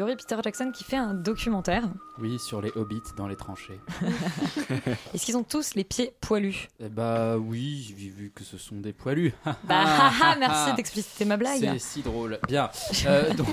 Alors, 0.00 0.08
il 0.08 0.12
y 0.12 0.14
aurait 0.14 0.16
Peter 0.16 0.36
Jackson 0.42 0.70
qui 0.72 0.82
fait 0.82 0.96
un 0.96 1.12
documentaire. 1.12 1.82
Oui, 2.20 2.38
sur 2.38 2.60
les 2.60 2.70
hobbits 2.76 3.00
dans 3.16 3.26
les 3.26 3.36
tranchées. 3.36 3.80
Est-ce 5.14 5.24
qu'ils 5.24 5.36
ont 5.38 5.42
tous 5.42 5.74
les 5.74 5.84
pieds 5.84 6.12
poilus? 6.20 6.68
Eh 6.78 6.88
bah 6.88 7.38
oui, 7.38 7.94
vu 7.96 8.10
vu 8.10 8.30
que 8.30 8.44
ce 8.44 8.58
sont 8.58 8.76
des 8.76 8.92
poilus. 8.92 9.32
Bah, 9.64 9.84
ah, 9.86 10.12
ah, 10.22 10.36
merci 10.38 10.74
d'expliciter 10.74 11.24
ma 11.24 11.36
blague. 11.36 11.60
C'est 11.60 11.78
si 11.78 12.02
drôle. 12.02 12.38
Bien. 12.48 12.70
Euh, 13.06 13.32
donc, 13.34 13.48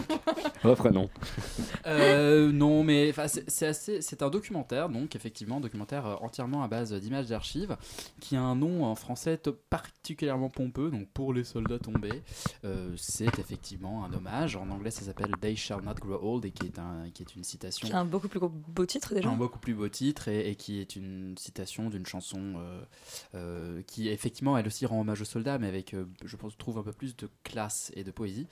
Reprenons. 0.64 1.10
Euh, 1.86 2.52
non, 2.52 2.84
mais 2.84 3.14
c'est 3.48 3.68
assez. 3.68 4.02
C'est 4.02 4.22
un 4.22 4.30
documentaire, 4.30 4.90
donc 4.90 5.16
effectivement, 5.16 5.58
un 5.58 5.62
documentaire 5.62 6.06
euh, 6.06 6.16
entièrement 6.22 6.64
à 6.64 6.68
base 6.68 6.94
d'images 6.94 7.28
d'archives, 7.28 7.78
qui 8.20 8.36
a 8.36 8.42
un 8.42 8.56
nom 8.56 8.84
en 8.86 8.96
français 8.96 9.38
to- 9.38 9.54
particulièrement 9.70 10.50
pompeux, 10.50 10.90
donc 10.92 11.08
pour 11.14 11.34
les 11.34 11.44
soldats 11.44 11.80
tombés. 11.80 12.24
Euh, 12.66 12.94
c'est 12.98 13.40
effectivement 13.40 14.04
un 14.06 14.14
hommage. 14.14 14.56
En 14.56 14.70
anglais, 14.70 14.92
ça 14.92 15.04
s'appelle 15.04 15.32
They 15.40 15.56
Shall 15.56 15.82
Not 15.84 15.96
Grow 15.96 16.20
Old 16.36 16.46
et 16.46 16.52
qui 16.52 16.66
est 16.66 16.80
un, 16.80 17.10
qui 17.14 17.24
est 17.24 17.36
une 17.36 17.44
citation. 17.44 17.88
Un 17.96 18.06
beaucoup 18.06 18.28
plus 18.28 18.40
gros 18.40 18.52
beau 18.58 18.86
titre 18.86 19.14
déjà. 19.14 19.30
Un 19.30 19.36
beaucoup 19.36 19.60
plus 19.60 19.74
beau 19.74 19.88
titre 19.90 20.28
et, 20.28 20.50
et 20.50 20.56
qui 20.56 20.80
est 20.80 20.96
une 20.96 21.36
citation 21.38 21.90
d'une 21.90 22.06
chanson 22.06 22.56
euh, 22.58 22.82
euh, 23.36 23.82
qui 23.88 24.10
effectivement 24.10 24.58
elle 24.58 24.68
aussi 24.68 24.86
rend 24.86 25.02
hommage 25.02 25.22
aux 25.22 25.26
soldats 25.26 25.58
mais 25.60 25.68
avec 25.68 25.94
euh, 25.94 26.06
je 26.26 26.36
pense 26.36 26.58
trouve 26.58 26.78
un 26.78 26.84
peu 26.84 26.92
plus 26.92 27.16
de 27.16 27.30
classe 27.44 27.92
et 27.96 28.04
de 28.04 28.12
poésie. 28.12 28.48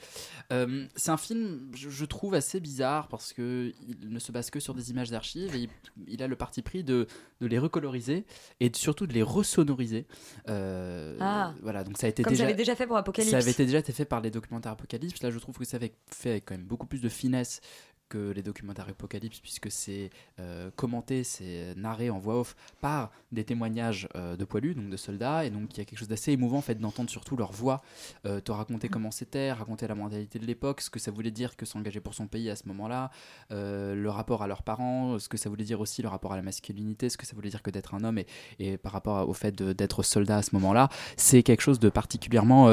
C'est 0.96 1.12
un 1.12 1.18
film 1.18 1.72
je, 1.76 1.90
je 1.90 2.06
trouve 2.06 2.34
assez 2.34 2.60
bizarre 2.60 3.08
parce 3.08 3.34
que 3.34 3.74
il 3.88 4.10
ne 4.10 4.20
se 4.20 4.32
base 4.32 4.50
que 4.50 4.60
sur 4.60 4.74
des 4.74 4.92
images 4.92 5.10
d'archives 5.10 5.56
et 5.56 5.60
il, 5.60 5.70
il 6.08 6.24
a 6.24 6.28
le 6.28 6.36
parti 6.36 6.62
pris 6.62 6.84
de, 6.84 7.08
de 7.42 7.48
les 7.48 7.60
recoloriser 7.60 8.26
et 8.60 8.72
surtout 8.76 9.08
de 9.08 9.14
les 9.14 9.24
resonoriser. 9.24 10.06
Ah. 10.48 11.54
Voilà 11.62 11.84
donc 11.84 11.98
ça 11.98 12.08
a 12.08 12.10
été 12.10 12.24
Comme 12.24 12.34
déjà 12.34 12.52
déjà 12.54 12.76
fait 12.76 12.88
pour 12.88 12.98
Apocalypse. 12.98 13.32
Ça 13.32 13.38
avait 13.38 13.52
été 13.52 13.66
déjà 13.66 13.80
été 13.80 13.94
fait 13.94 14.06
par 14.06 14.22
les 14.22 14.32
documentaires 14.32 14.74
Apocalypse. 14.74 15.22
Là 15.24 15.32
je 15.32 15.40
trouve 15.40 15.58
que 15.58 15.66
ça 15.66 15.78
avait 15.78 15.94
fait 16.12 16.30
avec 16.32 16.46
quand 16.46 16.56
même 16.56 16.66
beaucoup 16.66 16.88
plus 16.88 17.02
de 17.02 17.10
finesse 17.10 17.62
que 18.10 18.32
les 18.32 18.44
documentaires 18.44 18.88
Apocalypse 18.90 19.40
puisque 19.40 19.72
c'est 19.72 20.10
euh, 20.40 20.70
commenté, 20.76 21.24
c'est 21.24 21.74
narré 21.76 22.10
en 22.10 22.20
voix 22.20 22.40
off 22.40 22.56
par 22.82 23.12
des 23.32 23.44
témoignages 23.44 24.08
euh, 24.16 24.36
de 24.36 24.46
poilus, 24.46 24.76
donc 24.76 24.90
de 24.90 24.98
soldats, 24.98 25.46
et 25.46 25.50
donc 25.50 25.70
il 25.74 25.78
y 25.80 25.82
a 25.82 25.86
quelque 25.86 26.00
chose 26.00 26.08
d'assez 26.08 26.32
émouvant 26.32 26.58
en 26.58 26.62
fait 26.62 26.76
d'entendre 26.76 27.10
surtout 27.10 27.36
leur 27.36 27.52
voix 27.52 27.82
euh, 28.26 28.40
te 28.40 28.52
raconter 28.52 28.90
comment 28.90 29.12
c'était, 29.12 29.52
raconter 29.52 29.88
la 29.88 29.96
mentalité 29.96 30.40
de 30.40 30.46
l'époque, 30.46 30.82
ce 30.82 30.90
que 30.90 31.00
ça 31.00 31.12
voulait 31.12 31.32
dire 31.32 31.56
que 31.56 31.66
s'engager 31.66 32.00
pour 32.00 32.14
son 32.14 32.28
pays 32.28 32.50
à 32.50 32.56
ce 32.56 32.68
moment-là, 32.68 33.12
le 33.50 34.08
rapport 34.08 34.44
à 34.44 34.48
leurs 34.48 34.64
parents, 34.64 35.20
ce 35.20 35.30
que 35.30 35.38
ça 35.38 35.50
voulait 35.50 35.64
dire 35.64 35.80
aussi 35.80 36.02
le 36.02 36.08
rapport 36.08 36.34
à 36.34 36.36
la 36.36 36.42
masculinité, 36.42 37.10
ce 37.10 37.18
que 37.18 37.26
ça 37.26 37.36
voulait 37.36 37.50
dire 37.50 37.62
que 37.62 37.72
d'être 37.72 37.94
un 37.96 38.04
homme 38.04 38.18
et, 38.18 38.28
et 38.60 38.78
par 38.78 38.92
rapport 38.92 39.28
au 39.28 39.34
fait 39.34 39.56
d'être 39.56 40.04
soldat 40.04 40.38
à 40.38 40.42
ce 40.42 40.52
moment-là, 40.56 40.90
c'est 41.18 41.44
quelque 41.44 41.62
chose 41.62 41.80
de 41.80 41.90
particulièrement 41.90 42.70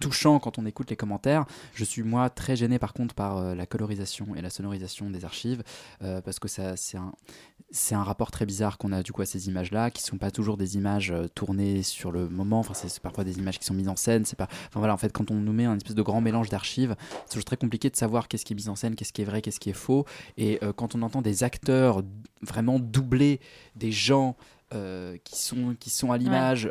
touchant 0.00 0.38
quand 0.38 0.58
on 0.58 0.66
écoute 0.66 0.90
les 0.90 0.96
commentaires. 0.96 1.44
Je 1.74 1.84
suis 1.84 2.02
moi 2.02 2.30
très 2.30 2.56
gêné 2.56 2.78
par 2.78 2.92
contre 2.92 3.14
par 3.14 3.54
la 3.54 3.66
colorisation 3.66 4.34
et 4.36 4.42
la 4.42 4.50
sonorisation 4.52 5.10
des 5.10 5.24
archives 5.24 5.62
euh, 6.02 6.20
parce 6.20 6.38
que 6.38 6.48
ça 6.48 6.76
c'est 6.76 6.96
un 6.96 7.12
c'est 7.70 7.94
un 7.94 8.02
rapport 8.02 8.30
très 8.30 8.44
bizarre 8.44 8.76
qu'on 8.76 8.92
a 8.92 9.02
du 9.02 9.12
coup 9.12 9.22
à 9.22 9.26
ces 9.26 9.48
images 9.48 9.72
là 9.72 9.90
qui 9.90 10.02
sont 10.02 10.18
pas 10.18 10.30
toujours 10.30 10.56
des 10.56 10.76
images 10.76 11.10
euh, 11.10 11.26
tournées 11.34 11.82
sur 11.82 12.12
le 12.12 12.28
moment. 12.28 12.58
Enfin 12.60 12.74
c'est 12.74 13.00
parfois 13.00 13.24
des 13.24 13.38
images 13.38 13.58
qui 13.58 13.64
sont 13.64 13.74
mises 13.74 13.88
en 13.88 13.96
scène 13.96 14.24
c'est 14.24 14.36
pas 14.36 14.48
enfin 14.68 14.78
voilà 14.78 14.94
en 14.94 14.98
fait 14.98 15.12
quand 15.12 15.30
on 15.30 15.36
nous 15.36 15.52
met 15.52 15.64
un 15.64 15.76
espèce 15.76 15.94
de 15.94 16.02
grand 16.02 16.20
mélange 16.20 16.48
d'archives 16.48 16.94
c'est 17.24 17.32
toujours 17.32 17.44
très 17.44 17.56
compliqué 17.56 17.90
de 17.90 17.96
savoir 17.96 18.28
qu'est-ce 18.28 18.44
qui 18.44 18.52
est 18.52 18.56
mis 18.56 18.68
en 18.68 18.76
scène 18.76 18.94
qu'est-ce 18.94 19.12
qui 19.12 19.22
est 19.22 19.26
vrai 19.26 19.42
qu'est-ce 19.42 19.60
qui 19.60 19.70
est 19.70 19.74
faux. 19.74 20.04
Et 20.36 20.58
euh, 20.62 20.72
quand 20.72 20.94
on 20.94 21.02
entend 21.02 21.22
des 21.22 21.44
acteurs 21.44 22.02
vraiment 22.42 22.78
doubler 22.78 23.40
des 23.76 23.92
gens 23.92 24.36
euh, 24.74 25.16
qui 25.24 25.38
sont 25.38 25.76
qui 25.78 25.90
sont 25.90 26.12
à 26.12 26.18
l'image 26.18 26.70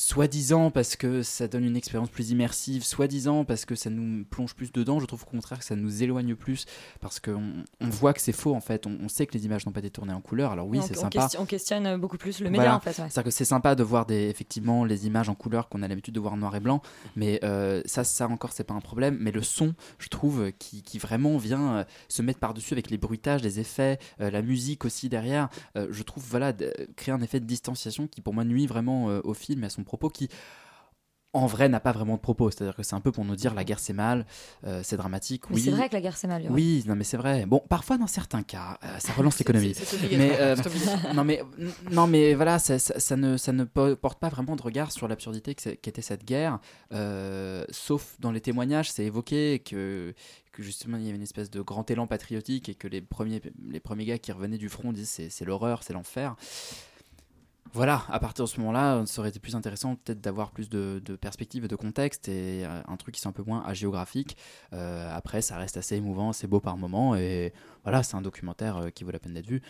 soi-disant 0.00 0.70
parce 0.70 0.96
que 0.96 1.22
ça 1.22 1.46
donne 1.46 1.64
une 1.64 1.76
expérience 1.76 2.08
plus 2.08 2.30
immersive, 2.30 2.82
soi-disant 2.84 3.44
parce 3.44 3.66
que 3.66 3.74
ça 3.74 3.90
nous 3.90 4.24
plonge 4.24 4.54
plus 4.54 4.72
dedans, 4.72 4.98
je 4.98 5.04
trouve 5.04 5.22
au 5.22 5.30
contraire 5.30 5.58
que 5.58 5.64
ça 5.64 5.76
nous 5.76 6.02
éloigne 6.02 6.34
plus 6.34 6.64
parce 7.00 7.20
qu'on 7.20 7.52
on 7.80 7.88
voit 7.88 8.14
que 8.14 8.20
c'est 8.22 8.32
faux 8.32 8.54
en 8.54 8.60
fait, 8.62 8.86
on, 8.86 8.96
on 9.02 9.08
sait 9.08 9.26
que 9.26 9.34
les 9.34 9.44
images 9.44 9.66
n'ont 9.66 9.72
pas 9.72 9.80
été 9.80 9.90
tournées 9.90 10.14
en 10.14 10.22
couleur, 10.22 10.52
alors 10.52 10.66
oui 10.66 10.80
c'est 10.86 10.94
sympa. 10.96 11.10
question- 11.20 11.42
on 11.42 11.44
questionne 11.44 11.96
beaucoup 11.98 12.16
plus 12.16 12.40
le 12.40 12.48
média 12.48 12.62
Voilà. 12.62 12.76
en 12.76 12.80
fait. 12.80 12.90
ouais. 12.90 13.08
C'est-à-dire 13.10 13.24
que 13.24 13.30
c'est 13.30 13.44
sympa 13.44 13.74
de 13.74 13.82
voir 13.82 14.06
des, 14.06 14.28
effectivement 14.30 14.86
les 14.86 15.06
images 15.06 15.28
en 15.28 15.34
couleur 15.34 15.68
qu'on 15.68 15.82
a 15.82 15.88
l'habitude 15.88 16.14
de 16.14 16.20
voir 16.20 16.32
en 16.32 16.38
noir 16.38 16.56
et 16.56 16.60
blanc, 16.60 16.80
mais 17.14 17.38
euh, 17.44 17.82
ça, 17.84 18.02
ça 18.02 18.26
encore, 18.26 18.52
c'est 18.52 18.64
pas 18.64 18.74
un 18.74 18.80
problème. 18.80 19.18
Mais 19.20 19.32
le 19.32 19.42
son, 19.42 19.74
je 19.98 20.08
trouve, 20.08 20.50
qui, 20.58 20.82
qui 20.82 20.98
vraiment 20.98 21.36
vient 21.36 21.74
euh, 21.76 21.84
se 22.08 22.22
mettre 22.22 22.38
par-dessus 22.40 22.72
avec 22.72 22.90
les 22.90 22.96
bruitages, 22.96 23.42
les 23.42 23.60
effets, 23.60 23.98
euh, 24.22 24.30
la 24.30 24.40
musique 24.40 24.84
aussi 24.86 25.08
derrière, 25.10 25.48
je 25.76 26.02
trouve, 26.02 26.24
voilà, 26.26 26.52
créer 26.96 27.12
un 27.14 27.20
effet 27.20 27.38
de 27.40 27.44
distanciation 27.44 28.06
qui 28.06 28.20
pour 28.22 28.32
moi 28.34 28.44
nuit 28.44 28.66
vraiment 28.66 29.06
au 29.24 29.34
film 29.34 29.62
et 29.62 29.66
à 29.66 29.70
son 29.70 29.84
propos 29.90 30.08
qui 30.08 30.28
en 31.32 31.46
vrai 31.46 31.68
n'a 31.68 31.78
pas 31.78 31.92
vraiment 31.92 32.16
de 32.16 32.20
propos, 32.20 32.50
c'est-à-dire 32.50 32.74
que 32.74 32.82
c'est 32.82 32.96
un 32.96 33.00
peu 33.00 33.12
pour 33.12 33.24
nous 33.24 33.36
dire 33.36 33.54
la 33.54 33.62
guerre 33.62 33.78
c'est 33.78 33.92
mal, 33.92 34.26
euh, 34.66 34.80
c'est 34.82 34.96
dramatique, 34.96 35.48
Mais 35.48 35.54
oui. 35.56 35.62
c'est 35.62 35.70
vrai 35.70 35.88
que 35.88 35.94
la 35.94 36.00
guerre 36.00 36.16
c'est 36.16 36.26
mal. 36.26 36.44
Oui, 36.50 36.82
non 36.88 36.96
mais 36.96 37.04
c'est 37.04 37.16
vrai. 37.16 37.46
Bon, 37.46 37.62
parfois 37.68 37.98
dans 37.98 38.08
certains 38.08 38.42
cas, 38.42 38.78
euh, 38.82 38.98
ça 38.98 39.12
relance 39.12 39.38
l'économie. 39.38 39.72
Mais 40.10 40.32
euh, 40.40 40.56
non 41.14 41.22
mais 41.22 41.40
non 41.92 42.08
mais 42.08 42.34
voilà, 42.34 42.58
ça, 42.58 42.80
ça- 42.80 42.98
ça 42.98 43.16
ne 43.16 43.36
ça 43.36 43.52
ne 43.52 43.62
po- 43.62 43.94
porte 43.94 44.18
pas 44.18 44.28
vraiment 44.28 44.56
de 44.56 44.62
regard 44.62 44.90
sur 44.90 45.06
l'absurdité 45.06 45.54
qu'était 45.54 46.02
cette 46.02 46.24
guerre, 46.24 46.58
sauf 47.70 48.16
dans 48.18 48.32
les 48.32 48.40
témoignages, 48.40 48.90
c'est 48.90 49.04
évoqué 49.04 49.60
que 49.60 50.14
que 50.52 50.64
justement 50.64 50.96
il 50.96 51.04
y 51.04 51.08
avait 51.10 51.16
une 51.16 51.22
espèce 51.22 51.48
de 51.48 51.60
grand 51.60 51.88
élan 51.92 52.08
patriotique 52.08 52.68
et 52.68 52.74
que 52.74 52.88
les 52.88 53.02
premiers 53.02 53.40
les 53.68 53.78
premiers 53.78 54.04
gars 54.04 54.18
qui 54.18 54.32
revenaient 54.32 54.58
du 54.58 54.68
front 54.68 54.92
disent 54.92 55.20
c'est 55.30 55.44
l'horreur, 55.44 55.84
c'est 55.84 55.92
l'enfer. 55.92 56.34
Voilà, 57.72 58.02
à 58.08 58.18
partir 58.18 58.44
de 58.46 58.50
ce 58.50 58.58
moment-là, 58.58 59.06
ça 59.06 59.20
aurait 59.20 59.28
été 59.28 59.38
plus 59.38 59.54
intéressant 59.54 59.94
peut-être 59.94 60.20
d'avoir 60.20 60.50
plus 60.50 60.68
de, 60.68 61.00
perspectives 61.20 61.64
et 61.64 61.68
de 61.68 61.76
contexte 61.76 62.28
et 62.28 62.64
euh, 62.64 62.82
un 62.88 62.96
truc 62.96 63.14
qui 63.14 63.20
soit 63.20 63.28
un 63.28 63.32
peu 63.32 63.44
moins 63.44 63.62
agéographique. 63.64 64.36
Euh, 64.72 65.08
après, 65.14 65.40
ça 65.40 65.56
reste 65.56 65.76
assez 65.76 65.94
émouvant, 65.94 66.32
c'est 66.32 66.48
beau 66.48 66.58
par 66.58 66.76
moments 66.76 67.14
et 67.14 67.52
voilà, 67.84 68.02
c'est 68.02 68.16
un 68.16 68.22
documentaire 68.22 68.76
euh, 68.78 68.90
qui 68.90 69.04
vaut 69.04 69.12
la 69.12 69.20
peine 69.20 69.34
d'être 69.34 69.46
vu, 69.46 69.62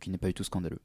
qui 0.00 0.10
n'est 0.10 0.18
pas 0.18 0.26
du 0.26 0.34
tout 0.34 0.44
scandaleux. 0.44 0.80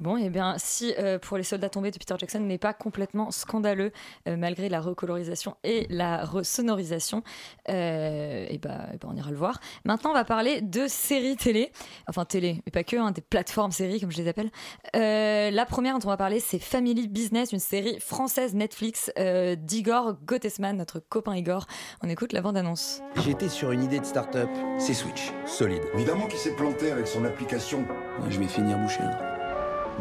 Bon, 0.00 0.16
et 0.16 0.30
bien, 0.30 0.54
si 0.56 0.94
euh, 0.98 1.18
pour 1.18 1.36
les 1.36 1.42
soldats 1.42 1.68
tombés 1.68 1.90
de 1.90 1.98
Peter 1.98 2.14
Jackson 2.16 2.40
n'est 2.40 2.56
pas 2.56 2.72
complètement 2.72 3.30
scandaleux, 3.30 3.92
euh, 4.28 4.36
malgré 4.36 4.70
la 4.70 4.80
recolorisation 4.80 5.56
et 5.62 5.86
la 5.90 6.24
resonorisation, 6.24 7.22
euh, 7.68 8.46
et 8.48 8.56
ben, 8.56 8.88
et 8.94 8.96
ben, 8.96 9.08
on 9.10 9.16
ira 9.16 9.30
le 9.30 9.36
voir. 9.36 9.60
Maintenant, 9.84 10.10
on 10.10 10.14
va 10.14 10.24
parler 10.24 10.62
de 10.62 10.86
séries 10.88 11.36
télé, 11.36 11.70
enfin 12.08 12.24
télé, 12.24 12.62
mais 12.64 12.72
pas 12.72 12.82
que, 12.82 12.96
hein, 12.96 13.10
des 13.10 13.20
plateformes 13.20 13.72
séries, 13.72 14.00
comme 14.00 14.10
je 14.10 14.16
les 14.16 14.28
appelle. 14.28 14.50
Euh, 14.96 15.50
la 15.50 15.66
première 15.66 15.98
dont 15.98 16.06
on 16.06 16.10
va 16.10 16.16
parler, 16.16 16.40
c'est 16.40 16.58
Family 16.58 17.06
Business, 17.06 17.52
une 17.52 17.58
série 17.58 18.00
française 18.00 18.54
Netflix 18.54 19.12
euh, 19.18 19.54
d'Igor 19.54 20.14
Gottesman, 20.24 20.76
notre 20.76 20.98
copain 21.00 21.36
Igor. 21.36 21.66
On 22.02 22.08
écoute 22.08 22.32
la 22.32 22.40
bande-annonce. 22.40 23.02
J'étais 23.16 23.50
sur 23.50 23.70
une 23.70 23.82
idée 23.82 24.00
de 24.00 24.06
start-up. 24.06 24.48
C'est 24.78 24.94
Switch. 24.94 25.30
Solide. 25.44 25.82
Évidemment 25.92 26.26
qu'il 26.26 26.38
s'est 26.38 26.56
planté 26.56 26.90
avec 26.90 27.06
son 27.06 27.24
application. 27.24 27.84
je 28.30 28.38
vais 28.38 28.48
finir 28.48 28.78
bouché. 28.78 29.00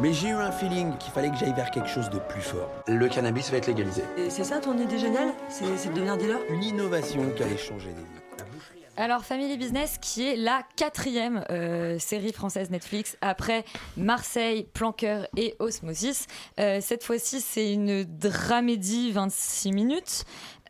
Mais 0.01 0.13
j'ai 0.13 0.29
eu 0.29 0.33
un 0.33 0.51
feeling 0.51 0.97
qu'il 0.97 1.11
fallait 1.11 1.29
que 1.29 1.35
j'aille 1.35 1.53
vers 1.53 1.71
quelque 1.71 1.89
chose 1.89 2.09
de 2.09 2.19
plus 2.19 2.39
fort. 2.41 2.71
Le 2.87 3.09
cannabis 3.09 3.51
va 3.51 3.57
être 3.57 3.67
légalisé. 3.67 4.03
Et 4.17 4.29
c'est 4.29 4.45
ça 4.45 4.59
ton 4.59 4.77
idée 4.77 4.97
géniale? 4.97 5.33
C'est 5.49 5.65
c'est 5.75 5.89
de 5.89 5.93
devenir 5.93 6.15
dealer? 6.15 6.39
Une 6.49 6.63
innovation 6.63 7.29
qui 7.35 7.43
allait 7.43 7.57
changer 7.57 7.89
des 7.89 8.01
vies. 8.01 8.63
Alors 8.95 9.25
Family 9.25 9.57
Business 9.57 9.97
qui 9.99 10.25
est 10.25 10.37
la 10.37 10.63
quatrième 10.77 11.43
euh, 11.49 11.99
série 11.99 12.31
française 12.31 12.69
Netflix 12.69 13.17
après 13.19 13.65
Marseille, 13.97 14.67
Planqueur 14.73 15.27
et 15.35 15.55
Osmosis. 15.59 16.27
Euh, 16.61 16.79
cette 16.79 17.03
fois-ci 17.03 17.41
c'est 17.41 17.73
une 17.73 18.05
dramédie 18.05 19.11
26 19.11 19.73
minutes. 19.73 20.23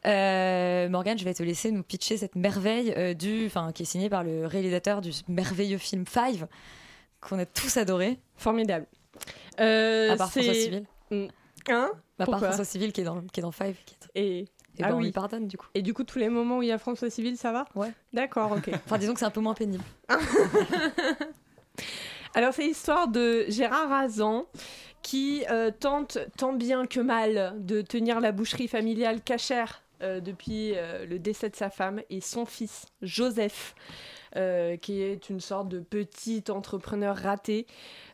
Euh, 0.07 0.89
Morgane, 0.89 1.19
je 1.19 1.25
vais 1.25 1.35
te 1.35 1.43
laisser 1.43 1.71
nous 1.71 1.83
pitcher 1.83 2.17
cette 2.17 2.35
merveille 2.35 2.95
euh, 2.97 3.13
du, 3.13 3.45
enfin 3.45 3.71
qui 3.73 3.83
est 3.83 3.85
signée 3.85 4.09
par 4.09 4.23
le 4.23 4.47
réalisateur 4.47 5.01
du 5.01 5.11
merveilleux 5.27 5.77
film 5.77 6.05
Five 6.07 6.47
qu'on 7.21 7.37
a 7.37 7.45
tous 7.45 7.77
adoré. 7.77 8.17
Formidable. 8.37 8.87
Euh, 9.59 10.11
à 10.11 10.15
part 10.17 10.31
François 10.31 10.53
Civil. 10.53 10.85
Mm. 11.11 11.27
Hein 11.69 11.91
À 12.19 12.25
part 12.25 12.39
François 12.39 12.65
Civil 12.65 12.91
qui 12.93 13.01
est 13.01 13.03
dans, 13.03 13.21
qui 13.21 13.39
est 13.39 13.43
dans 13.43 13.51
Five. 13.51 13.75
Qui 13.85 13.95
est- 13.95 14.19
Et, 14.19 14.39
Et 14.39 14.47
ah 14.81 14.89
ben, 14.89 14.95
on 14.95 14.99
lui 15.01 15.11
pardonne 15.11 15.47
du 15.47 15.57
coup. 15.57 15.67
Et 15.73 15.81
du 15.81 15.93
coup, 15.93 16.03
tous 16.03 16.19
les 16.19 16.29
moments 16.29 16.59
où 16.59 16.61
il 16.63 16.69
y 16.69 16.71
a 16.71 16.77
François 16.77 17.09
Civil, 17.09 17.37
ça 17.37 17.51
va 17.51 17.65
Ouais. 17.75 17.91
D'accord, 18.13 18.51
ok. 18.53 18.69
Enfin 18.85 18.97
disons 18.97 19.13
que 19.13 19.19
c'est 19.19 19.25
un 19.25 19.29
peu 19.31 19.41
moins 19.41 19.53
pénible. 19.53 19.83
Alors, 22.35 22.53
c'est 22.53 22.63
l'histoire 22.63 23.07
de 23.07 23.45
Gérard 23.47 23.89
Razan 23.89 24.45
qui 25.01 25.43
euh, 25.49 25.71
tente 25.71 26.17
tant 26.37 26.53
bien 26.53 26.85
que 26.85 26.99
mal 26.99 27.55
de 27.57 27.81
tenir 27.81 28.19
la 28.19 28.31
boucherie 28.31 28.67
familiale 28.67 29.21
cachère 29.21 29.81
euh, 30.01 30.19
depuis 30.19 30.73
euh, 30.75 31.05
le 31.05 31.17
décès 31.19 31.49
de 31.49 31.55
sa 31.55 31.69
femme 31.69 32.01
et 32.09 32.21
son 32.21 32.45
fils 32.45 32.85
Joseph. 33.01 33.75
Euh, 34.35 34.77
qui 34.77 35.01
est 35.01 35.29
une 35.29 35.39
sorte 35.39 35.69
de 35.69 35.79
petit 35.79 36.43
entrepreneur 36.49 37.15
raté, 37.15 37.65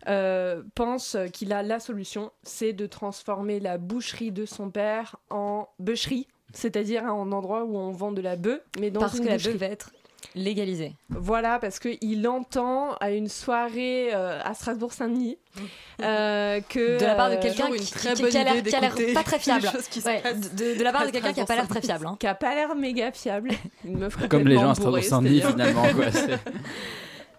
euh, 0.08 0.63
pense 0.75 1.17
qu'il 1.34 1.54
a 1.54 1.63
la 1.63 1.80
solution, 1.80 2.32
c'est 2.43 2.73
de 2.73 2.86
transformer 2.86 3.60
la 3.60 3.78
boucherie 3.78 4.32
de 4.32 4.45
son 4.45 4.69
père 4.69 5.17
en 5.30 5.67
bûcherie, 5.80 6.28
c'est-à-dire 6.54 7.06
un 7.06 7.32
endroit 7.32 7.63
où 7.63 7.78
on 7.78 7.91
vend 7.91 8.12
de 8.12 8.21
la 8.21 8.36
bœuf, 8.36 8.62
mais 8.80 8.91
dans 8.91 9.01
Parce 9.01 9.17
une 9.17 9.25
que 9.25 9.30
la 9.30 9.36
boucherie. 9.36 9.54
bœuf 9.54 9.62
va 9.62 9.67
être 9.67 9.91
légalisée. 10.34 10.94
Voilà, 11.10 11.60
parce 11.60 11.80
qu'il 11.80 12.28
entend 12.28 12.94
à 13.00 13.12
une 13.12 13.28
soirée 13.30 14.10
euh, 14.14 14.40
à 14.44 14.54
Strasbourg-Saint-Denis 14.54 15.38
euh, 16.02 16.62
que. 16.68 17.00
de 17.00 17.06
la 17.06 17.16
part 17.16 17.30
de 17.30 17.36
euh, 17.36 17.40
quelqu'un 17.42 17.70
qui, 17.72 17.80
qui- 17.86 18.24
qui 18.30 18.38
a 18.38 18.44
l'air- 18.80 18.96
pas 19.14 19.24
très 19.24 19.40
fiable. 19.46 19.70
Ouais, 20.06 20.24
de, 20.58 20.78
de 20.80 20.84
la 20.84 20.92
part 20.92 21.06
de 21.06 21.12
quelqu'un 21.12 21.34
qui 21.34 21.42
a 21.42 21.46
pas 21.46 21.56
l'air 21.56 21.68
très 21.68 21.82
fiable. 21.82 22.08
hein. 22.08 22.18
Qui 22.20 22.28
a 22.28 22.36
pas 22.36 22.56
l'air 22.56 22.76
méga 22.76 23.12
fiable. 23.12 23.52
Une 23.86 23.98
meuf 24.00 24.16
Comme 24.28 24.48
les 24.48 24.56
gens 24.56 24.70
à 24.72 24.76
Strasbourg-Saint-Denis 24.76 25.42
finalement 25.42 25.84
quoi. 25.94 26.06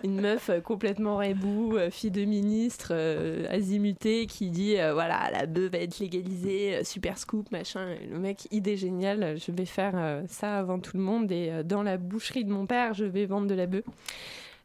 Une 0.05 0.21
meuf 0.21 0.51
euh, 0.51 0.61
complètement 0.61 1.17
rebou, 1.17 1.77
euh, 1.77 1.91
fille 1.91 2.11
de 2.11 2.25
ministre, 2.25 2.89
euh, 2.93 3.47
azimutée, 3.51 4.27
qui 4.27 4.51
dit 4.51 4.79
euh, 4.79 4.93
voilà, 4.93 5.31
la 5.33 5.47
bœuf 5.47 5.73
va 5.73 5.79
être 5.79 5.99
légalisée, 5.99 6.85
super 6.85 7.19
scoop, 7.19 7.51
machin. 7.51 7.89
Et 8.03 8.07
le 8.07 8.19
mec, 8.19 8.47
idée 8.51 8.77
géniale, 8.77 9.37
je 9.39 9.53
vais 9.53 9.65
faire 9.65 9.93
euh, 9.97 10.23
ça 10.29 10.59
avant 10.59 10.79
tout 10.79 10.97
le 10.97 11.03
monde 11.03 11.31
et 11.33 11.63
dans 11.65 11.83
la 11.83 11.97
boucherie 11.97 12.45
de 12.45 12.51
mon 12.53 12.67
père, 12.67 12.95
je 12.95 13.05
vais 13.05 13.27
vendre 13.27 13.47
de 13.47 13.55
la 13.55 13.67
bœuf. 13.67 13.85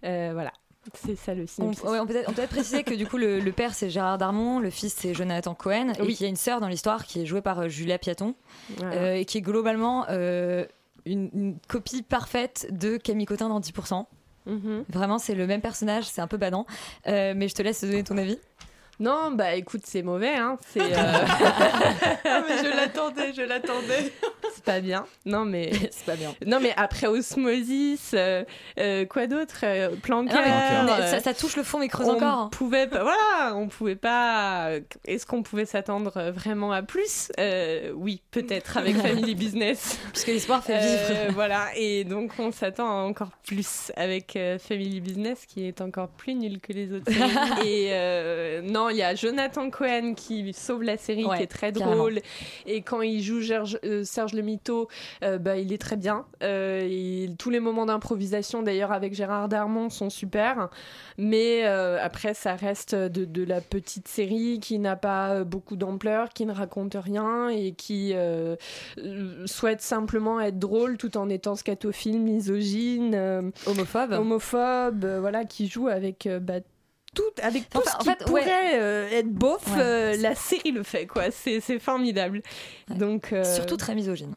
Voilà, 0.03 0.51
c'est 0.95 1.15
ça 1.15 1.33
le 1.35 1.43
On, 1.43 1.47
synopsis. 1.47 1.83
ouais, 1.83 1.99
on 1.99 2.07
peut 2.07 2.15
on 2.25 2.29
peut 2.31 2.35
peut-être 2.37 2.49
préciser 2.49 2.83
que 2.83 2.93
du 2.95 3.05
coup 3.05 3.17
le, 3.17 3.39
le 3.39 3.51
père 3.51 3.73
c'est 3.75 3.89
Gérard 3.91 4.17
Darmon, 4.17 4.59
le 4.59 4.69
fils 4.71 4.95
c'est 4.97 5.13
Jonathan 5.13 5.53
Cohen 5.53 5.93
et 5.97 6.01
Oui. 6.01 6.15
qu'il 6.15 6.23
y 6.23 6.25
a 6.25 6.29
une 6.29 6.35
sœur 6.35 6.59
dans 6.59 6.67
l'histoire 6.67 7.05
qui 7.05 7.21
est 7.21 7.25
jouée 7.27 7.41
par 7.41 7.69
Julia 7.69 7.99
Piaton 7.99 8.33
Voilà. 8.77 9.15
et 9.17 9.25
qui 9.25 9.37
est 9.37 9.41
globalement 9.41 10.07
une, 10.09 10.49
une 11.05 11.55
copie 11.67 12.01
parfaite 12.01 12.67
de 12.71 12.97
Camille 12.97 13.25
Cotin 13.27 13.47
dans 13.49 13.59
10%. 13.59 14.05
Mhm. 14.45 14.85
Vraiment, 14.89 15.19
c'est 15.19 15.35
le 15.35 15.47
même 15.47 15.61
personnage, 15.61 16.05
c'est 16.05 16.21
un 16.21 16.27
peu 16.27 16.37
badant. 16.37 16.65
Euh, 17.07 17.33
mais 17.35 17.47
je 17.47 17.55
te 17.55 17.61
laisse 17.61 17.81
donner 17.83 18.03
ton 18.03 18.17
avis. 18.17 18.39
Non, 18.99 19.31
bah 19.31 19.55
écoute, 19.55 19.81
c'est 19.85 20.03
mauvais, 20.03 20.35
hein. 20.35 20.57
C'est. 20.71 20.81
euh, 20.81 20.85
Ah, 22.25 22.43
mais 22.47 22.57
je 22.63 22.75
l'attendais, 22.75 23.33
je 23.33 23.41
l'attendais. 23.41 24.13
c'est 24.55 24.63
pas 24.63 24.79
bien. 24.79 25.05
Non, 25.25 25.45
mais. 25.45 25.71
c'est 25.91 26.05
pas 26.05 26.15
bien. 26.15 26.33
Non, 26.45 26.59
mais 26.61 26.73
après 26.77 27.07
Osmosis, 27.07 28.11
euh, 28.13 28.43
euh, 28.79 29.05
quoi 29.05 29.27
d'autre 29.27 29.61
euh, 29.63 29.95
Plan 30.01 30.25
Ah 30.29 30.83
mais 30.85 31.07
ça, 31.07 31.19
ça 31.19 31.33
touche 31.33 31.55
le 31.57 31.63
fond, 31.63 31.79
mais 31.79 31.87
creuse 31.87 32.07
on 32.07 32.15
encore. 32.15 32.49
Pouvait 32.51 32.87
pas, 32.87 33.03
voilà, 33.03 33.55
on 33.55 33.67
pouvait 33.67 33.95
pas. 33.95 34.69
Est-ce 35.05 35.25
qu'on 35.25 35.43
pouvait 35.43 35.65
s'attendre 35.65 36.31
vraiment 36.31 36.71
à 36.71 36.81
plus? 36.83 37.31
Euh, 37.39 37.91
Oui, 37.95 38.21
peut-être 38.31 38.77
avec 38.77 38.95
Family 39.01 39.35
Business. 39.35 39.99
Puisque 40.11 40.27
l'espoir 40.27 40.63
fait 40.63 40.77
Euh, 40.81 41.07
vivre. 41.23 41.33
voilà, 41.33 41.67
et 41.75 42.03
donc 42.03 42.31
on 42.39 42.51
s'attend 42.51 42.87
à 42.89 43.03
encore 43.03 43.31
plus 43.45 43.91
avec 43.95 44.35
euh, 44.35 44.57
Family 44.59 44.99
Business 45.01 45.45
qui 45.45 45.65
est 45.67 45.81
encore 45.81 46.09
plus 46.09 46.33
nul 46.35 46.59
que 46.59 46.73
les 46.73 46.91
autres 46.93 47.11
et 47.65 47.89
euh, 47.91 48.61
non, 48.61 48.89
il 48.89 48.97
y 48.97 49.03
a 49.03 49.15
Jonathan 49.15 49.69
Cohen 49.69 50.13
qui 50.15 50.53
sauve 50.53 50.83
la 50.83 50.97
série, 50.97 51.25
Ouais, 51.25 51.37
qui 51.37 51.43
est 51.43 51.47
très 51.47 51.71
carrément. 51.71 51.95
drôle. 51.97 52.19
Et 52.65 52.81
quand 52.81 53.01
il 53.01 53.21
joue 53.21 53.41
Serge, 53.41 53.79
euh, 53.83 54.03
Serge 54.03 54.33
le 54.41 54.45
Mito, 54.47 54.87
euh, 55.23 55.37
bah, 55.37 55.57
il 55.57 55.71
est 55.71 55.77
très 55.77 55.95
bien. 55.95 56.25
Euh, 56.43 56.85
il- 56.89 57.37
tous 57.37 57.49
les 57.49 57.59
moments 57.59 57.85
d'improvisation, 57.85 58.61
d'ailleurs, 58.63 58.91
avec 58.91 59.13
Gérard 59.13 59.47
Darmon, 59.47 59.89
sont 59.89 60.09
super. 60.09 60.69
Mais 61.17 61.65
euh, 61.65 61.97
après, 62.01 62.33
ça 62.33 62.55
reste 62.55 62.95
de, 62.95 63.25
de 63.25 63.43
la 63.43 63.61
petite 63.61 64.07
série 64.07 64.59
qui 64.59 64.79
n'a 64.79 64.95
pas 64.95 65.43
beaucoup 65.43 65.75
d'ampleur, 65.75 66.29
qui 66.29 66.45
ne 66.45 66.51
raconte 66.53 66.95
rien 66.99 67.49
et 67.49 67.71
qui 67.73 68.11
euh, 68.15 68.55
souhaite 69.45 69.81
simplement 69.81 70.39
être 70.41 70.59
drôle 70.59 70.97
tout 70.97 71.17
en 71.17 71.29
étant 71.29 71.55
scatophile, 71.55 72.19
misogyne, 72.19 73.51
homophobe, 73.67 74.11
homophobe, 74.13 75.05
voilà, 75.19 75.45
qui 75.45 75.67
joue 75.67 75.87
avec 75.87 76.27
bah, 76.41 76.55
tout, 77.15 77.23
avec 77.41 77.69
tout 77.69 77.79
Enfin, 77.79 77.91
ce 77.91 77.95
en 77.95 77.99
qui 77.99 78.09
fait, 78.09 78.25
pourrait 78.25 78.45
ouais. 78.45 78.71
euh, 78.79 79.09
être 79.11 79.29
beauf, 79.31 79.65
Ouais, 79.67 79.81
euh, 79.81 80.17
la 80.17 80.35
série 80.35 80.71
le 80.71 80.83
fait, 80.83 81.05
quoi. 81.07 81.31
C'est 81.31 81.59
c'est 81.59 81.79
formidable. 81.79 82.41
Donc 82.89 83.33
euh, 83.33 83.43
Surtout 83.43 83.77
très 83.77 83.95
misogyne. 83.95 84.33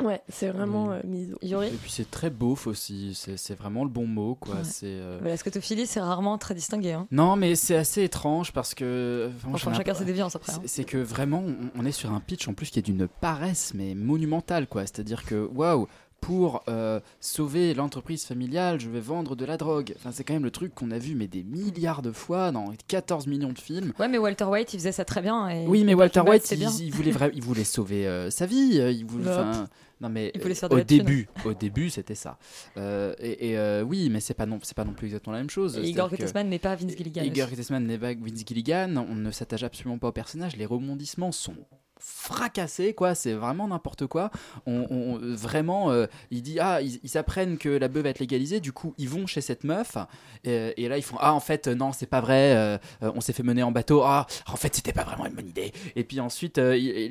Ouais, 0.00 0.22
c'est 0.28 0.50
vraiment 0.50 0.92
euh, 0.92 1.00
miso. 1.02 1.36
Yuri 1.42 1.66
Et 1.66 1.70
puis 1.70 1.90
c'est 1.90 2.08
très 2.08 2.30
beauf 2.30 2.68
aussi, 2.68 3.14
c'est 3.16 3.36
c'est 3.36 3.58
vraiment 3.58 3.82
le 3.82 3.90
bon 3.90 4.06
mot 4.06 4.36
quoi. 4.36 4.54
Ouais. 4.54 4.60
C'est 4.62 4.86
euh, 4.86 5.18
La 5.24 5.36
scatophilie, 5.36 5.88
c'est 5.88 5.98
rarement 5.98 6.38
très 6.38 6.54
distingué. 6.54 6.92
Hein. 6.92 7.08
Non, 7.10 7.34
mais 7.34 7.56
c'est 7.56 7.74
assez 7.74 8.04
étrange 8.04 8.52
parce 8.52 8.74
que. 8.74 9.28
enfin, 9.52 9.72
chacun 9.74 9.94
ses 9.94 10.04
déviances 10.04 10.36
après. 10.36 10.52
hein. 10.52 10.58
C'est- 10.62 10.68
C'est 10.68 10.84
que 10.84 10.98
vraiment, 10.98 11.42
on, 11.44 11.80
on 11.80 11.84
est 11.84 11.90
sur 11.90 12.12
un 12.12 12.20
pitch 12.20 12.46
en 12.46 12.54
plus 12.54 12.70
qui 12.70 12.78
est 12.78 12.82
d'une 12.82 13.08
paresse, 13.08 13.72
mais 13.74 13.96
monumentale, 13.96 14.68
quoi. 14.68 14.82
C'est-à-dire 14.82 15.24
que, 15.24 15.48
waouh, 15.52 15.88
pour 16.20 16.62
euh, 16.68 17.00
sauver 17.20 17.74
l'entreprise 17.74 18.24
familiale, 18.24 18.80
je 18.80 18.88
vais 18.88 19.00
vendre 19.00 19.36
de 19.36 19.44
la 19.44 19.56
drogue. 19.56 19.94
Enfin, 19.96 20.10
c'est 20.12 20.24
quand 20.24 20.34
même 20.34 20.44
le 20.44 20.50
truc 20.50 20.74
qu'on 20.74 20.90
a 20.90 20.98
vu, 20.98 21.14
mais 21.14 21.26
des 21.28 21.44
milliards 21.44 22.02
de 22.02 22.12
fois 22.12 22.50
dans 22.52 22.72
14 22.88 23.26
millions 23.26 23.52
de 23.52 23.58
films. 23.58 23.92
Ouais, 23.98 24.08
mais 24.08 24.18
Walter 24.18 24.44
White, 24.44 24.74
il 24.74 24.78
faisait 24.78 24.92
ça 24.92 25.04
très 25.04 25.22
bien. 25.22 25.48
Et 25.48 25.66
Oui, 25.66 25.84
mais 25.84 25.94
Walter 25.94 26.20
White, 26.20 26.50
il, 26.50 26.58
bien. 26.58 26.70
il 26.80 26.92
voulait 26.92 27.12
il 27.34 27.42
voulait 27.42 27.64
sauver 27.64 28.06
euh, 28.06 28.30
sa 28.30 28.46
vie. 28.46 28.78
euh, 28.80 28.90
Il 28.90 29.06
voulait, 29.06 29.28
enfin, 29.30 29.68
non 30.00 30.08
mais 30.08 30.30
Il 30.34 30.40
faire 30.54 30.68
de 30.68 30.76
au 30.76 30.80
début, 30.80 31.28
au 31.44 31.54
début, 31.54 31.90
c'était 31.90 32.14
ça. 32.14 32.38
Euh, 32.76 33.14
et 33.18 33.52
et, 33.52 33.82
oui, 33.82 34.08
mais 34.10 34.20
c'est 34.20 34.34
pas 34.34 34.46
non, 34.46 34.58
c'est 34.62 34.76
pas 34.76 34.84
non 34.84 34.92
plus 34.92 35.06
exactement 35.06 35.32
la 35.32 35.40
même 35.40 35.50
chose. 35.50 35.78
Et 35.78 35.88
Igor 35.88 36.10
Gottesman 36.10 36.48
n'est 36.48 36.58
pas 36.58 36.74
Vince 36.76 36.96
Gilligan. 36.96 37.22
Igor 37.22 37.46
aussi. 37.46 37.56
Gottesman 37.56 37.86
n'est 37.86 37.98
pas 37.98 38.14
Vince 38.14 38.44
Gilligan. 38.46 39.04
On 39.08 39.14
ne 39.14 39.30
s'attache 39.30 39.62
absolument 39.62 39.98
pas 39.98 40.08
au 40.08 40.12
personnage. 40.12 40.56
Les 40.56 40.66
rebondissements 40.66 41.32
sont 41.32 41.54
fracassés 42.00 42.94
quoi 42.94 43.14
c'est 43.14 43.32
vraiment 43.32 43.68
n'importe 43.68 44.06
quoi. 44.06 44.30
On, 44.66 44.86
on- 44.90 45.18
vraiment 45.18 45.90
euh, 45.90 46.06
il 46.30 46.42
dit 46.42 46.58
ah 46.60 46.80
ils 46.80 47.08
s'apprennent 47.08 47.58
que 47.58 47.68
la 47.68 47.88
beuh 47.88 48.02
va 48.02 48.10
être 48.10 48.18
légalisée 48.18 48.60
du 48.60 48.72
coup 48.72 48.94
ils 48.98 49.08
vont 49.08 49.26
chez 49.26 49.40
cette 49.40 49.64
meuf. 49.64 49.96
Et, 50.44 50.88
là 50.88 50.96
ils 50.96 51.02
font 51.02 51.16
ah 51.20 51.34
en 51.34 51.40
fait 51.40 51.66
euh, 51.68 51.74
non 51.74 51.92
c'est 51.92 52.06
pas 52.06 52.20
vrai 52.20 52.54
euh, 52.56 52.78
on 53.02 53.20
s'est 53.20 53.32
fait 53.32 53.42
mener 53.42 53.62
en 53.62 53.72
bateau. 53.72 54.02
Ah 54.04 54.26
en 54.46 54.56
fait 54.56 54.74
c'était 54.74 54.92
pas 54.92 55.04
vraiment 55.04 55.26
une 55.26 55.34
bonne 55.34 55.48
idée. 55.48 55.72
Et 55.96 56.04
puis 56.04 56.20
ensuite 56.20 56.60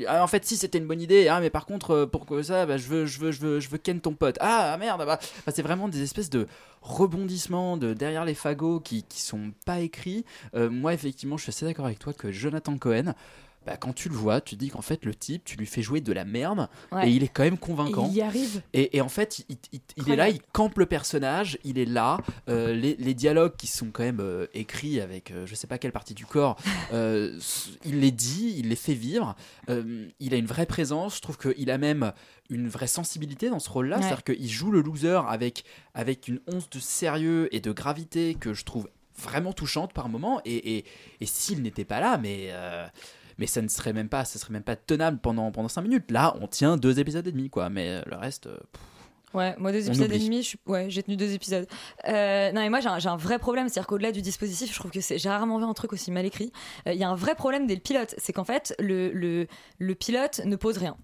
ah, 0.08 0.24
en 0.24 0.28
fait 0.28 0.46
si 0.46 0.58
c'était 0.58 0.78
une 0.78 0.88
bonne 0.88 1.02
idée. 1.02 1.28
Ah 1.28 1.40
mais 1.40 1.50
par 1.50 1.66
contre 1.66 2.06
pour 2.06 2.26
que 2.26 2.42
ça 2.42 2.66
bah, 2.66 2.78
je 2.78 2.88
veux 2.88 3.06
je 3.06 3.20
veux 3.20 3.32
je 3.32 3.42
veux 3.42 3.60
je 3.60 3.70
veux 3.70 3.78
ken 3.78 4.00
ton 4.00 4.14
pote. 4.14 4.38
Ah 4.40 4.76
merde 4.80 5.04
bah. 5.06 5.20
C'est 5.54 5.62
vraiment 5.62 5.88
des 5.88 6.02
espèces 6.02 6.30
de 6.30 6.48
rebondissements 6.82 7.78
de 7.78 7.94
derrière 7.94 8.26
les 8.26 8.36
fagots 8.36 8.80
qui 8.80 9.04
qui 9.04 9.22
sont 9.22 9.52
pas 9.66 9.80
écrits. 9.80 10.26
Moi 10.54 10.94
effectivement 10.94 11.38
je 11.38 11.44
suis 11.44 11.50
assez 11.50 11.66
d'accord 11.66 11.86
avec 11.86 12.00
toi 12.00 12.14
que 12.14 12.32
Jonathan 12.32 12.78
Cohen 12.78 13.14
bah, 13.68 13.78
quand 13.78 13.94
tu 13.94 14.10
le 14.10 14.16
vois, 14.16 14.42
tu 14.42 14.56
te 14.56 14.60
dis 14.60 14.70
qu'en 14.70 14.82
fait, 14.82 15.06
le 15.06 15.14
type, 15.14 15.44
tu 15.46 15.58
lui 15.58 15.66
fais 15.68 15.82
jouer 15.82 16.02
de 16.02 16.12
la 16.14 16.26
merde 16.26 16.70
Ouais. 16.92 17.08
et 17.10 17.12
il 17.12 17.22
est 17.24 17.28
quand 17.28 17.44
même 17.44 17.58
convaincant. 17.58 18.06
Et 18.08 18.10
il 18.12 18.16
y 18.16 18.22
arrive. 18.22 18.62
Et, 18.74 18.98
et 18.98 19.02
en 19.02 19.10
fait, 19.10 19.40
il, 19.50 19.58
il- 19.74 19.82
il 19.98 20.10
est 20.12 20.16
là, 20.16 20.30
il 20.30 20.42
campe 20.54 20.78
le 20.80 20.86
personnage, 20.86 21.60
il 21.64 21.78
est 21.78 21.86
là. 21.86 22.18
euh, 22.50 22.74
les, 22.74 22.96
les 22.96 23.14
dialogues 23.14 23.56
qui 23.58 23.68
sont 23.68 23.92
quand 23.92 24.04
même 24.04 24.22
euh, 24.22 24.48
écrits 24.54 25.02
avec 25.02 25.32
euh, 25.32 25.46
je 25.46 25.54
sais 25.54 25.68
pas 25.68 25.78
quelle 25.78 25.92
partie 25.92 26.14
du 26.14 26.26
corps, 26.26 26.58
euh, 26.94 27.38
il 27.86 28.00
les 28.00 28.12
dit, 28.12 28.56
il 28.58 28.70
les 28.70 28.76
fait 28.76 28.94
vivre. 28.94 29.36
il 29.68 30.34
a 30.34 30.38
une 30.38 30.46
vraie 30.48 30.66
présence. 30.66 31.18
Je 31.18 31.22
trouve 31.22 31.38
qu'il 31.38 31.70
a 31.70 31.78
même 31.78 32.14
une 32.50 32.70
vraie 32.70 32.88
sensibilité 32.88 33.50
dans 33.50 33.60
ce 33.60 33.70
rôle-là. 33.70 33.98
Ouais. 33.98 34.02
C'est-à-dire 34.04 34.24
qu'il 34.24 34.50
joue 34.50 34.72
le 34.72 34.82
loser 34.82 35.20
avec, 35.28 35.66
avec 35.94 36.28
une 36.30 36.40
once 36.52 36.70
de 36.70 36.80
sérieux 36.80 37.54
et 37.54 37.60
de 37.60 37.72
gravité 37.74 38.36
que 38.36 38.54
je 38.54 38.64
trouve 38.64 38.88
vraiment 39.20 39.52
touchante 39.52 39.94
par 39.94 40.10
moment. 40.10 40.40
Et, 40.46 40.78
et, 40.78 40.86
et 41.20 41.26
s'il 41.26 41.62
n'était 41.62 41.86
pas 41.86 42.00
là, 42.00 42.18
mais. 42.18 42.48
euh, 42.52 42.88
mais 43.38 43.48
ça 43.48 43.62
ne 43.62 43.68
serait 43.68 43.94
même 43.94 44.10
pas, 44.10 44.26
ça 44.26 44.40
serait 44.40 44.54
même 44.54 44.64
pas 44.64 44.76
tenable 44.76 45.20
pendant 45.20 45.52
pendant 45.52 45.68
5 45.68 45.82
minutes. 45.82 46.12
Là, 46.12 46.36
on 46.42 46.48
tient 46.48 46.78
deux 46.78 47.00
épisodes 47.00 47.26
et 47.28 47.32
demi, 47.32 47.50
quoi. 47.50 47.70
Mais 47.70 47.90
euh, 47.90 48.02
le 48.06 48.18
reste, 48.18 48.48
euh, 48.48 48.58
pff, 48.74 48.82
Ouais, 49.34 49.56
moi 49.58 49.72
deux 49.74 49.86
épisodes 49.88 50.12
et 50.12 50.20
demi, 50.20 50.54
ouais, 50.68 50.90
j'ai 50.90 51.04
tenu 51.04 51.18
deux 51.18 51.34
épisodes. 51.34 51.68
Euh, 52.08 52.52
non, 52.54 52.62
mais 52.62 52.70
moi 52.70 52.80
j'ai 52.80 53.10
un, 53.10 53.18
vrai 53.18 53.40
problème, 53.40 53.68
c'est-à-dire 53.68 53.88
qu'au-delà 53.88 54.12
du 54.14 54.22
dispositif, 54.22 54.72
je 54.74 54.80
trouve 54.80 54.90
que 54.90 55.00
j'ai 55.02 55.30
rarement 55.30 55.58
vu 55.60 55.66
un 55.66 55.74
truc 55.74 55.92
aussi 55.92 56.12
mal 56.12 56.26
écrit. 56.26 56.52
Euh, 56.88 56.94
Il 56.94 57.00
y 57.00 57.04
a 57.04 57.10
un 57.10 57.16
vrai 57.16 57.36
problème 57.36 57.68
dès 57.68 57.76
le 57.76 57.82
pilote, 57.82 58.16
c'est 58.18 58.32
qu'en 58.32 58.46
fait 58.46 58.74
le, 58.80 59.12
le, 59.12 59.48
le 59.80 59.96
pilote 59.96 60.42
ne 60.46 60.56
pose 60.56 60.78
rien. 60.78 60.98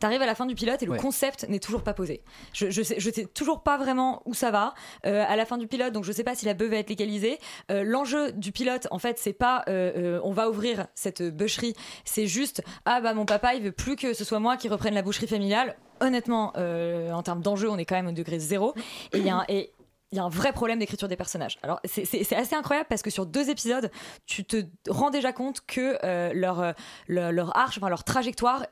T'arrives 0.00 0.22
à 0.22 0.26
la 0.26 0.34
fin 0.34 0.46
du 0.46 0.54
pilote 0.54 0.82
et 0.82 0.86
le 0.86 0.92
Ouais. 0.92 0.98
concept 0.98 1.48
n'est 1.48 1.58
toujours 1.58 1.82
pas 1.82 1.92
posé. 1.94 2.22
Je, 2.52 2.70
je, 2.70 2.82
sais, 2.82 3.00
je 3.00 3.10
sais 3.10 3.24
toujours 3.26 3.62
pas 3.62 3.76
vraiment 3.78 4.22
où 4.26 4.34
ça 4.34 4.50
va. 4.50 4.74
Euh, 5.06 5.24
à 5.26 5.34
la 5.36 5.44
fin 5.44 5.58
du 5.58 5.66
pilote, 5.66 5.92
donc 5.92 6.04
je 6.04 6.12
sais 6.12 6.22
pas 6.24 6.34
si 6.34 6.46
la 6.46 6.54
beuh 6.54 6.68
va 6.68 6.76
être 6.76 6.88
légalisée. 6.90 7.38
Euh, 7.70 7.82
L'enjeu 7.84 8.30
du 8.32 8.52
pilote, 8.52 8.86
en 8.90 8.98
fait, 8.98 9.18
c'est 9.18 9.32
pas 9.32 9.64
euh, 9.68 10.20
on 10.22 10.32
va 10.32 10.48
ouvrir 10.48 10.86
cette 10.94 11.22
bûcherie, 11.22 11.74
c'est 12.04 12.26
juste 12.26 12.62
ah 12.84 13.00
bah 13.00 13.12
mon 13.14 13.26
papa 13.26 13.54
il 13.54 13.62
veut 13.62 13.72
plus 13.72 13.96
que 13.96 14.12
ce 14.14 14.24
soit 14.24 14.38
moi 14.38 14.56
qui 14.56 14.68
reprenne 14.68 14.94
la 14.94 15.02
boucherie 15.02 15.26
familiale. 15.26 15.76
Honnêtement, 16.00 16.52
en 16.56 17.22
termes 17.24 17.42
d'enjeu, 17.42 17.68
on 17.68 17.76
est 17.76 17.84
quand 17.84 17.96
même 17.96 18.06
au 18.06 18.12
degré 18.12 18.38
zéro. 18.38 18.74
Et 19.12 19.18
il 19.18 19.26
y 19.26 19.30
a 19.30 19.36
un- 19.38 19.44
et 19.48 19.72
il 20.12 20.16
y 20.16 20.20
a 20.20 20.24
un 20.24 20.28
vrai 20.30 20.52
problème 20.52 20.78
d'écriture 20.78 21.06
des 21.08 21.16
personnages. 21.16 21.58
Alors, 21.62 21.80
c'est- 21.84 22.32
assez 22.34 22.54
incroyable 22.54 22.86
parce 22.88 23.02
que 23.02 23.10
sur 23.10 23.26
deux 23.26 23.50
épisodes, 23.50 23.90
tu 24.24 24.44
te 24.44 24.62
rends 24.88 25.10
déjà 25.10 25.32
compte 25.32 25.60
que 25.66 25.98
euh, 26.04 26.30
leur, 26.34 26.72
leur, 27.08 27.32
leur 27.32 27.56
arche, 27.56 27.76
enfin, 27.78 27.88
leur 27.90 28.04
trajectoire 28.04 28.64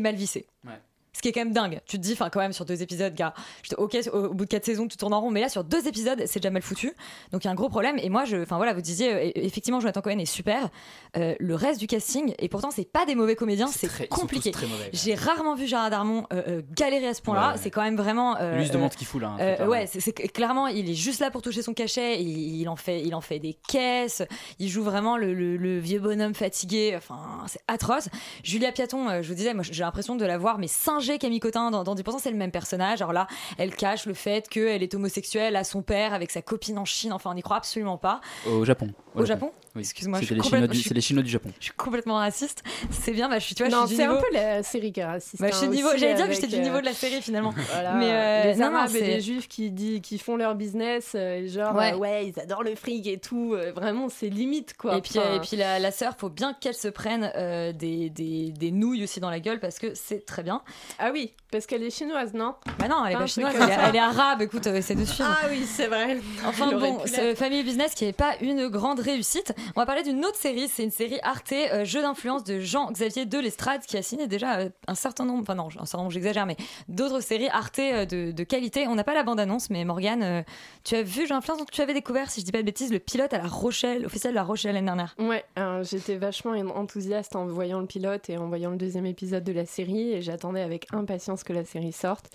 mal. 0.00 0.16
Ouais. 0.64 0.80
Ce 1.12 1.22
qui 1.22 1.28
est 1.28 1.32
quand 1.32 1.40
même 1.40 1.52
dingue. 1.52 1.80
Tu 1.86 1.96
te 1.96 2.02
dis, 2.02 2.12
enfin, 2.12 2.28
quand 2.30 2.38
même, 2.38 2.52
sur 2.52 2.64
deux 2.64 2.82
épisodes, 2.82 3.14
gars, 3.14 3.34
j'étais 3.62 3.76
ok, 3.76 3.96
au, 4.12 4.34
bout 4.34 4.44
de 4.44 4.50
quatre 4.50 4.64
saisons, 4.66 4.86
tu 4.86 4.96
tournes 4.96 5.14
en 5.14 5.20
rond, 5.20 5.30
mais 5.30 5.40
là, 5.40 5.48
sur 5.48 5.64
deux 5.64 5.88
épisodes, 5.88 6.22
c'est 6.26 6.38
déjà 6.38 6.50
mal 6.50 6.62
foutu. 6.62 6.92
Donc, 7.32 7.42
il 7.42 7.46
y 7.46 7.48
a 7.48 7.50
un 7.50 7.56
gros 7.56 7.68
problème. 7.68 7.96
Et 8.02 8.08
moi, 8.08 8.24
je, 8.24 8.36
enfin, 8.36 8.56
voilà, 8.56 8.72
vous 8.74 8.80
disiez, 8.82 9.12
euh, 9.12 9.30
effectivement, 9.34 9.80
Jonathan 9.80 10.00
Cohen 10.00 10.18
est 10.18 10.26
super. 10.26 10.68
Euh, 11.16 11.34
le 11.40 11.54
reste 11.54 11.80
du 11.80 11.86
casting, 11.86 12.34
et 12.38 12.48
pourtant, 12.48 12.70
c'est 12.70 12.84
pas 12.84 13.04
des 13.06 13.14
mauvais 13.14 13.34
comédiens, 13.36 13.66
c'est 13.66 14.08
compliqué. 14.08 14.52
J'ai 14.92 15.14
rarement 15.14 15.54
vu 15.54 15.66
Gérard 15.66 15.90
Darmon 15.90 16.26
euh, 16.32 16.62
galérer 16.76 17.08
à 17.08 17.14
ce 17.14 17.22
point-là. 17.22 17.52
Ouais. 17.52 17.58
C'est 17.60 17.70
quand 17.70 17.82
même 17.82 17.96
vraiment. 17.96 18.36
euh, 18.40 18.56
lui 18.56 18.62
il 18.64 18.68
se 18.68 18.72
demande 18.72 18.92
ce 18.92 18.96
qu'il 18.96 19.06
fout 19.06 19.20
là. 19.22 19.36
hein, 19.40 19.66
ouais, 19.66 19.86
c'est 19.86 20.12
clairement, 20.12 20.66
il 20.68 20.88
est 20.90 20.94
juste 20.94 21.20
là 21.20 21.30
pour 21.30 21.42
toucher 21.42 21.62
son 21.62 21.74
cachet. 21.74 22.20
Il, 22.22 22.60
il 22.60 22.68
en 22.68 22.76
fait, 22.76 23.02
il 23.02 23.14
en 23.14 23.20
fait 23.20 23.38
des 23.38 23.54
caisses. 23.68 24.22
Il 24.58 24.68
joue 24.68 24.82
vraiment 24.82 25.16
le, 25.16 25.32
le- 25.34 25.56
le 25.56 25.78
vieux 25.78 25.98
bonhomme 26.00 26.34
fatigué. 26.34 26.94
Enfin, 26.96 27.42
c'est 27.46 27.60
atroce. 27.66 28.08
Julia 28.44 28.70
Piaton, 28.72 29.22
je 29.22 29.28
vous 29.28 29.34
disais, 29.34 29.54
moi, 29.54 29.64
j'ai 29.68 29.82
l'impression 29.82 30.14
de 30.16 30.24
la 30.24 30.38
voir 30.38 30.58
mais 30.58 30.68
singer 31.00 31.18
Camille 31.18 31.40
Cotin 31.40 31.70
dans, 31.70 31.84
dans 31.84 31.94
10%. 31.94 32.18
C'est 32.18 32.30
le 32.30 32.36
même 32.36 32.50
personnage. 32.50 33.00
Alors 33.02 33.12
là, 33.12 33.26
elle 33.56 33.74
cache 33.74 34.06
le 34.06 34.14
fait 34.14 34.48
qu'elle 34.48 34.82
est 34.82 34.94
homosexuelle 34.94 35.56
à 35.56 35.64
son 35.64 35.82
père 35.82 36.12
avec 36.12 36.30
sa 36.30 36.42
copine 36.42 36.78
en 36.78 36.84
Chine. 36.84 37.12
Enfin, 37.12 37.30
on 37.30 37.34
n'y 37.34 37.42
croit 37.42 37.56
absolument 37.56 37.98
pas. 37.98 38.20
Au 38.46 38.64
Japon. 38.64 38.88
Au 39.14 39.24
Japon? 39.24 39.52
Oui. 39.78 39.82
Excuse-moi, 39.82 40.18
je 40.20 40.24
C'était 40.26 40.34
suis 40.34 40.34
les 40.34 40.42
Chinois 40.42 40.58
complètement- 40.58 40.72
du- 40.72 40.76
je 40.76 40.80
suis- 40.82 40.88
C'est 40.88 40.94
les 40.94 41.00
Chinois 41.00 41.22
du 41.22 41.30
Japon. 41.30 41.50
Je 41.58 41.64
suis 41.64 41.72
complètement 41.74 42.16
raciste. 42.16 42.62
C'est 42.90 43.12
bien, 43.12 43.28
bah, 43.28 43.38
je 43.38 43.44
suis, 43.44 43.54
tu 43.54 43.62
vois, 43.64 43.70
non, 43.70 43.82
je 43.82 43.86
suis 43.88 43.96
du 43.96 44.02
c'est 44.02 44.08
niveau. 44.08 44.18
un 44.18 44.22
peu 44.22 44.34
la 44.34 44.62
série 44.62 44.92
qui 44.92 45.00
est 45.00 45.04
raciste. 45.04 45.40
Bah, 45.40 45.48
je 45.50 45.56
suis 45.56 45.66
hein, 45.66 45.70
niveau- 45.70 45.88
J'allais 45.96 46.14
dire 46.14 46.26
que 46.28 46.32
j'étais 46.34 46.46
du 46.48 46.56
euh, 46.56 46.60
niveau 46.60 46.80
de 46.80 46.84
la 46.84 46.92
série 46.94 47.22
finalement. 47.22 47.54
Voilà, 47.72 47.94
Mais 47.94 48.10
euh, 48.12 48.52
les 48.52 48.58
non, 48.58 48.70
non, 48.70 48.76
Arabes 48.78 48.90
et 48.96 48.98
c'est- 48.98 49.06
les 49.06 49.20
Juifs 49.20 49.48
qui, 49.48 49.70
dit, 49.70 50.00
qui 50.00 50.18
font 50.18 50.36
leur 50.36 50.54
business, 50.54 51.12
euh, 51.14 51.46
genre 51.48 51.74
Ouais. 51.74 51.92
ouais. 51.92 51.98
ouais, 51.98 52.26
ils 52.34 52.40
adorent 52.40 52.62
le 52.64 52.74
fric 52.74 53.06
et 53.06 53.18
tout. 53.18 53.54
euh, 53.54 53.72
vraiment, 53.72 54.08
c'est 54.08 54.28
limite 54.28 54.74
quoi. 54.76 54.96
Et 54.96 55.00
puis, 55.00 55.18
Enfin, 55.18 55.34
et 55.36 55.40
puis 55.40 55.56
la, 55.56 55.78
la 55.78 55.90
sœur, 55.90 56.14
faut 56.18 56.28
bien 56.28 56.54
qu'elle 56.54 56.74
se 56.74 56.88
prenne 56.88 57.30
euh, 57.36 57.72
des, 57.72 58.10
des, 58.10 58.50
des 58.50 58.70
nouilles 58.70 59.04
aussi 59.04 59.20
dans 59.20 59.30
la 59.30 59.40
gueule 59.40 59.60
parce 59.60 59.78
que 59.78 59.94
c'est 59.94 60.24
très 60.26 60.42
bien. 60.42 60.62
Ah 60.98 61.10
oui, 61.12 61.32
parce 61.50 61.66
qu'elle 61.66 61.82
est 61.82 61.90
chinoise, 61.96 62.34
non? 62.34 62.54
Bah 62.78 62.88
non, 62.88 63.04
elle 63.06 63.12
est 63.12 63.16
Pas 63.18 63.26
chinoise, 63.26 63.54
elle 63.58 63.94
est, 63.94 63.98
arabe, 63.98 64.42
écoute, 64.42 64.66
euh, 64.66 64.74
essaie 64.76 64.94
de 64.94 65.04
suivre. 65.04 65.28
Ah 65.30 65.46
oui, 65.50 65.64
c'est 65.66 65.86
vrai. 65.86 66.18
Enfin 66.46 66.72
bon, 66.78 66.98
Family 67.36 67.62
Business 67.62 67.94
qui 67.94 68.04
n'est 68.04 68.12
pas 68.12 68.32
une 68.40 68.68
grande 68.68 69.00
réussite. 69.00 69.52
On 69.76 69.80
va 69.80 69.86
parler 69.86 70.02
d'une 70.02 70.24
autre 70.24 70.36
série, 70.36 70.68
c'est 70.68 70.84
une 70.84 70.90
série 70.90 71.18
Arte, 71.22 71.52
euh, 71.52 71.84
jeu 71.84 72.00
d'influence 72.00 72.44
de 72.44 72.58
Jean-Xavier 72.58 73.26
Delestrade, 73.26 73.82
qui 73.82 73.96
a 73.96 74.02
signé 74.02 74.26
déjà 74.26 74.58
euh, 74.58 74.68
un 74.86 74.94
certain 74.94 75.24
nombre, 75.24 75.42
enfin 75.42 75.54
non, 75.54 75.66
un 75.66 75.84
certain 75.84 75.98
nombre, 75.98 76.10
j'exagère, 76.10 76.46
mais 76.46 76.56
d'autres 76.88 77.20
séries 77.20 77.48
Arte 77.48 77.78
euh, 77.78 78.04
de, 78.06 78.44
qualité. 78.44 78.86
On 78.88 78.94
n'a 78.94 79.04
pas 79.04 79.14
la 79.14 79.22
bande-annonce, 79.22 79.70
mais 79.70 79.84
Morgane, 79.84 80.44
tu 80.84 80.94
as 80.94 81.02
vu 81.02 81.22
Jeu 81.22 81.28
d'influence, 81.28 81.58
donc 81.58 81.70
tu 81.70 81.82
avais 81.82 81.94
découvert, 81.94 82.30
si 82.30 82.40
je 82.40 82.46
dis 82.46 82.52
pas 82.52 82.58
de 82.58 82.64
bêtises, 82.64 82.92
le 82.92 82.98
pilote 82.98 83.32
à 83.34 83.38
la 83.38 83.48
Rochelle, 83.48 84.06
officiel 84.06 84.32
de 84.32 84.36
la 84.36 84.44
Rochelle 84.44 84.74
l'année 84.74 84.86
dernière. 84.86 85.14
Ouais, 85.18 85.44
j'étais 85.82 86.16
vachement 86.16 86.52
enthousiaste 86.52 87.36
en 87.36 87.46
voyant 87.46 87.80
le 87.80 87.86
pilote 87.86 88.30
et 88.30 88.38
en 88.38 88.48
voyant 88.48 88.70
le 88.70 88.76
deuxième 88.76 89.06
épisode 89.06 89.44
de 89.44 89.52
la 89.52 89.66
série 89.66 90.12
et 90.12 90.22
j'attendais 90.22 90.62
avec 90.62 90.86
impatience 90.92 91.44
que 91.44 91.52
la 91.52 91.64
série 91.64 91.92
sorte. 91.92 92.30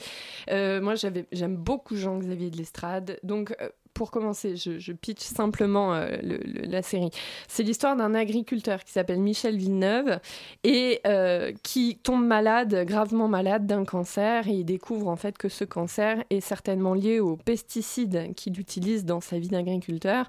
Moi, 0.50 0.94
j'aime 1.32 1.56
beaucoup 1.56 1.96
Jean-Xavier 1.96 2.50
de 2.52 2.58
l'Estrade, 2.58 3.20
donc. 3.24 3.56
Pour 3.94 4.12
commencer, 4.12 4.56
je, 4.56 4.92
pitch 4.92 5.22
simplement 5.22 5.94
euh, 5.94 6.18
la 6.22 6.82
série. 6.82 7.10
C'est 7.48 7.64
l'histoire 7.64 7.96
d'un 7.96 8.16
agriculteur 8.16 8.84
qui 8.84 8.92
s'appelle 8.92 9.20
Michel 9.20 9.58
Villeneuve 9.58 10.20
et 10.64 11.02
euh, 11.06 11.52
qui 11.64 11.98
tombe 12.02 12.26
malade, 12.26 12.86
gravement 12.86 13.28
malade 13.28 13.68
d'un 13.68 13.86
cancer 13.86 14.48
il 14.48 14.66
découvre 14.66 15.08
en 15.08 15.16
fait 15.16 15.38
que 15.38 15.50
ce 15.50 15.64
cancer 15.64 16.24
est 16.30 16.42
certainement 16.42 16.94
lié 16.94 17.20
aux 17.20 17.36
pesticides 17.36 18.34
qu'il 18.36 18.60
utilise 18.60 19.06
dans 19.06 19.22
sa 19.22 19.38
vie 19.38 19.50
d'agriculteur. 19.50 20.28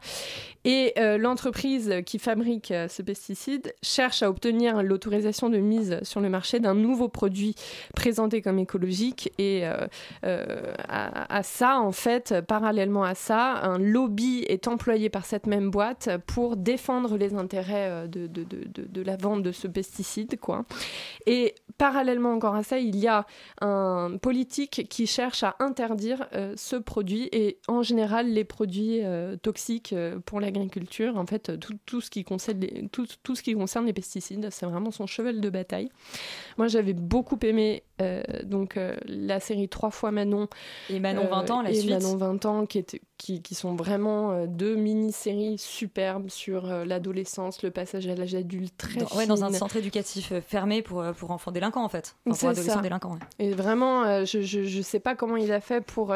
Et 0.65 0.95
euh, 0.99 1.19
l'entreprise 1.19 1.95
qui 2.07 2.19
fabrique 2.19 2.73
ce 2.89 3.03
pesticide 3.03 3.75
cherche 3.83 4.23
à 4.23 4.31
obtenir 4.31 4.83
l'autorisation 4.83 5.51
de 5.51 5.59
mise 5.59 5.99
sur 6.03 6.21
le 6.21 6.29
marché 6.29 6.61
d'un 6.61 6.75
nouveau 6.75 7.09
produit 7.09 7.55
présenté 7.95 8.43
comme 8.43 8.59
écologique. 8.59 9.33
Et 9.39 9.65
à 10.23 11.43
ça, 11.43 11.79
en 11.79 11.93
fait, 11.93 12.35
parallèlement 12.47 13.05
à 13.05 13.15
ça, 13.15 13.54
un 13.63 13.79
lobby 13.79 14.45
est 14.49 14.69
employé 14.69 15.09
par 15.09 15.25
cette 15.27 15.47
même 15.47 15.71
boîte 15.71 16.09
pour 16.27 16.57
défendre 16.57 17.17
les 17.17 17.35
intérêts 17.35 17.89
euh, 17.91 18.07
de, 18.07 18.27
de, 18.27 18.45
de, 18.45 19.03
la 19.03 19.17
vente 19.17 19.43
de 19.43 19.53
ce 19.53 19.67
pesticide. 19.69 20.39
Quoi. 20.41 20.65
Et 21.27 21.55
parallèlement 21.79 22.33
encore 22.33 22.55
à 22.55 22.63
ça, 22.63 22.79
il 22.79 22.97
y 22.97 23.07
a 23.07 23.27
un 23.61 24.17
politique 24.21 24.87
qui 24.89 25.07
cherche 25.07 25.43
à 25.43 25.57
interdire 25.59 26.27
euh, 26.35 26.55
ce 26.57 26.77
produit 26.77 27.29
et 27.33 27.59
en 27.69 27.83
général 27.83 28.29
les 28.33 28.45
produits 28.45 29.01
euh, 29.05 29.37
toxiques 29.37 29.95
pour 30.27 30.41
l'agriculture. 30.41 31.17
En 31.17 31.27
fait, 31.27 31.59
tout, 31.61 31.75
tout 31.87 32.01
ce 32.01 32.11
qui 32.11 32.25
concerne 32.25 32.61
les, 32.61 32.89
tout, 32.89 33.07
tout 33.23 33.35
ce 33.37 33.43
qui 33.43 33.55
concerne 33.55 33.87
les 33.87 33.93
pesticides, 33.93 34.49
c'est 34.51 34.67
vraiment 34.67 34.91
son 34.91 35.07
cheval 35.07 35.41
de 35.41 35.51
bataille. 35.51 35.91
Moi, 36.59 36.69
j'avais 36.69 36.93
beaucoup 36.93 37.39
aimé 37.43 37.83
euh, 38.01 38.23
donc 38.45 38.77
euh, 38.77 38.97
la 39.07 39.41
série 39.41 39.69
Trois 39.69 39.91
fois 39.91 40.11
Manon 40.11 40.49
Et 40.91 40.99
Manon 41.01 41.27
20 41.29 41.51
ans, 41.51 41.63
la 41.63 41.71
et 41.71 41.75
suite. 41.75 41.91
Manon 41.91 42.17
20 42.17 42.45
ans, 42.47 42.67
qui, 42.67 42.79
était- 42.79 43.01
qui, 43.19 43.41
qui 43.45 43.55
sont 43.55 43.77
vraiment 43.77 44.33
euh, 44.33 44.47
deux 44.49 44.75
mini-séries 44.75 45.59
superbes 45.59 46.29
sur 46.31 46.69
euh, 46.69 46.85
l'adolescence, 46.85 47.63
le 47.63 47.71
passage 47.71 48.09
à 48.09 48.17
l'âge 48.17 48.35
adulte, 48.35 48.75
très 48.77 49.01
Dans, 49.01 49.17
ouais, 49.17 49.27
dans 49.27 49.45
un 49.45 49.53
centre 49.53 49.77
éducatif 49.77 50.33
euh, 50.33 50.41
fermé 50.41 50.83
pour, 50.83 51.05
pour 51.17 51.31
enfants 51.31 51.53
délinquants 51.53 51.85
en 51.85 51.89
fait. 51.89 52.17
Enfin, 52.27 52.39
pour 52.41 52.49
adolescents 52.49 52.75
ça. 52.75 52.81
délinquants. 52.81 53.13
ouais. 53.13 53.19
Et 53.39 53.53
vraiment, 53.53 54.25
je, 54.25 54.41
je, 54.41 54.65
je 54.65 54.83
sais 54.83 54.99
pas 54.99 55.15
comment 55.15 55.37
il 55.37 55.53
a 55.53 55.61
fait 55.61 55.81
pour 55.81 56.13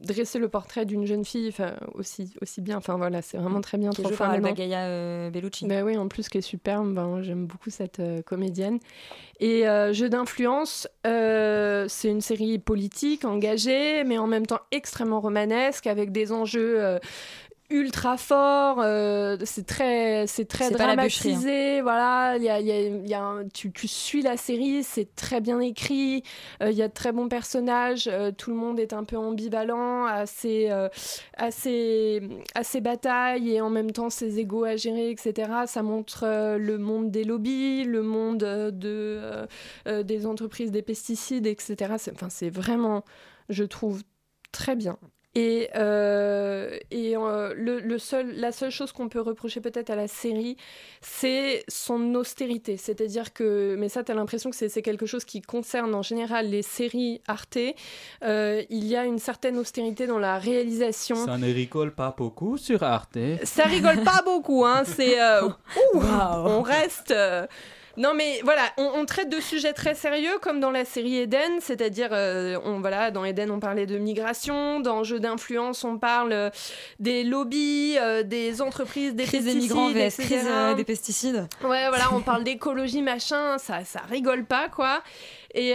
dresser 0.00 0.38
le 0.38 0.48
portrait 0.48 0.84
d'une 0.84 1.06
jeune 1.06 1.24
fille 1.24 1.52
aussi, 1.94 2.34
aussi 2.42 2.60
bien. 2.60 2.76
Enfin 2.76 2.96
voilà, 2.96 3.22
c'est 3.22 3.36
vraiment 3.36 3.60
très 3.60 3.78
bien. 3.78 3.90
Qui 3.90 4.02
fois 4.02 4.28
par. 4.28 4.54
Gaia 4.54 4.86
euh, 4.86 5.30
Bellucci. 5.30 5.66
Bah 5.66 5.82
oui, 5.82 5.96
en 5.96 6.08
plus, 6.08 6.28
qui 6.28 6.38
est 6.38 6.42
superbe. 6.42 6.92
Ben, 6.92 7.22
J'aime 7.22 7.46
beaucoup 7.46 7.70
cette 7.70 8.00
euh, 8.00 8.22
comédienne. 8.22 8.78
Et 9.40 9.68
euh, 9.68 9.92
Jeu 9.92 10.08
d'influence, 10.08 10.88
c'est 11.04 12.08
une 12.08 12.20
série 12.20 12.58
politique, 12.58 13.24
engagée, 13.24 14.04
mais 14.04 14.18
en 14.18 14.26
même 14.26 14.46
temps 14.46 14.60
extrêmement 14.70 15.20
romanesque, 15.20 15.86
avec 15.86 16.12
des 16.12 16.32
enjeux. 16.32 16.98
Ultra 17.70 18.16
forts 18.16 18.80
euh, 18.80 19.36
c'est 19.44 19.66
très 19.66 20.26
c'est 20.26 20.44
très 20.44 20.68
bûcherie, 20.70 20.82
hein. 20.82 20.94
dramatisé 20.94 21.80
voilà 21.82 22.36
il 22.36 22.42
y 22.44 22.48
a, 22.48 22.60
il 22.60 22.66
y 22.66 22.70
a- 22.72 22.80
il 22.80 23.08
y 23.08 23.14
a 23.14 23.22
un- 23.22 23.48
tu, 23.48 23.72
tu 23.72 23.88
suis 23.88 24.22
la 24.22 24.36
série 24.36 24.82
c'est 24.84 25.14
très 25.16 25.40
bien 25.40 25.58
écrit 25.60 26.22
euh, 26.62 26.70
il 26.70 26.76
y 26.76 26.82
a 26.82 26.88
de 26.88 26.92
très 26.92 27.10
bons 27.12 27.28
personnages 27.28 28.08
euh, 28.10 28.30
tout 28.30 28.50
le 28.50 28.56
monde 28.56 28.78
est 28.78 28.92
un 28.92 29.04
peu 29.04 29.16
ambivalent 29.16 30.06
assez 30.06 30.70
assez 31.36 32.22
assez 32.54 32.80
bataille 32.80 33.50
et 33.52 33.60
en 33.60 33.70
même 33.70 33.90
temps 33.90 34.10
ses 34.10 34.38
égos 34.38 34.64
à 34.64 34.76
gérer 34.76 35.10
etc 35.10 35.50
ça 35.66 35.82
montre 35.82 36.24
le 36.58 36.78
monde 36.78 37.10
des 37.10 37.24
lobbies 37.24 37.84
le 37.84 38.02
monde 38.02 38.38
de 38.38 39.46
des 40.02 40.26
entreprises 40.26 40.70
des 40.70 40.82
pesticides 40.82 41.46
etc 41.46 41.94
enfin 42.12 42.28
c'est 42.30 42.50
vraiment 42.50 43.04
je 43.48 43.64
trouve 43.64 44.02
très 44.52 44.76
bien 44.76 44.98
et, 45.36 45.68
euh, 45.76 46.78
et 46.90 47.14
euh, 47.14 47.52
le, 47.54 47.78
le 47.80 47.98
seul, 47.98 48.34
la 48.36 48.52
seule 48.52 48.70
chose 48.70 48.90
qu'on 48.92 49.10
peut 49.10 49.20
reprocher 49.20 49.60
peut-être 49.60 49.90
à 49.90 49.94
la 49.94 50.08
série, 50.08 50.56
c'est 51.02 51.62
son 51.68 52.14
austérité. 52.14 52.78
C'est-à-dire 52.78 53.34
que, 53.34 53.76
mais 53.78 53.90
ça, 53.90 54.02
tu 54.02 54.12
as 54.12 54.14
l'impression 54.14 54.48
que 54.48 54.56
c'est 54.56 54.80
quelque 54.80 55.04
chose 55.04 55.26
qui 55.26 55.42
concerne 55.42 55.94
en 55.94 56.00
général 56.00 56.48
les 56.48 56.62
séries 56.62 57.20
Arte. 57.28 57.58
Euh, 58.22 58.62
il 58.70 58.86
y 58.86 58.96
a 58.96 59.04
une 59.04 59.18
certaine 59.18 59.58
austérité 59.58 60.06
dans 60.06 60.18
la 60.18 60.38
réalisation. 60.38 61.16
Ça 61.26 61.36
ne 61.36 61.52
rigole 61.52 61.92
pas 61.92 62.14
beaucoup 62.16 62.56
sur 62.56 62.82
Arte. 62.82 63.18
Ça 63.44 63.64
rigole 63.64 64.02
pas 64.04 64.22
beaucoup, 64.24 64.64
hein. 64.64 64.84
C'est. 64.86 65.16
ouh, 65.42 66.00
On 66.00 66.62
reste. 66.62 67.12
Non 67.96 68.14
mais 68.14 68.40
voilà, 68.44 68.62
on, 68.76 68.92
on 68.94 69.06
traite 69.06 69.28
de 69.30 69.40
sujets 69.40 69.72
très 69.72 69.94
sérieux 69.94 70.38
comme 70.40 70.60
dans 70.60 70.70
la 70.70 70.84
série 70.84 71.18
Eden, 71.18 71.60
c'est-à-dire 71.60 72.10
euh, 72.12 72.58
on 72.64 72.80
voilà 72.80 73.10
dans 73.10 73.24
Eden 73.24 73.50
on 73.50 73.60
parlait 73.60 73.86
de 73.86 73.98
migration, 73.98 74.80
dans 74.80 75.02
Jeux 75.02 75.20
d'influence 75.20 75.84
on 75.84 75.98
parle 75.98 76.32
euh, 76.32 76.50
des 76.98 77.24
lobbies, 77.24 77.96
euh, 77.98 78.22
des 78.22 78.60
entreprises, 78.62 79.14
des 79.14 79.24
Crise 79.24 79.44
des 79.44 79.52
pesticides, 79.52 79.76
migrants 79.76 79.88
vs 79.90 79.96
etc. 79.96 80.24
crise 80.24 80.46
euh, 80.48 80.74
des 80.74 80.84
pesticides. 80.84 81.48
Ouais, 81.62 81.88
voilà, 81.88 82.12
on 82.12 82.20
parle 82.22 82.44
d'écologie, 82.44 83.02
machin, 83.02 83.58
ça, 83.58 83.84
ça 83.84 84.00
rigole 84.08 84.44
pas, 84.44 84.68
quoi. 84.68 85.02
Et 85.54 85.74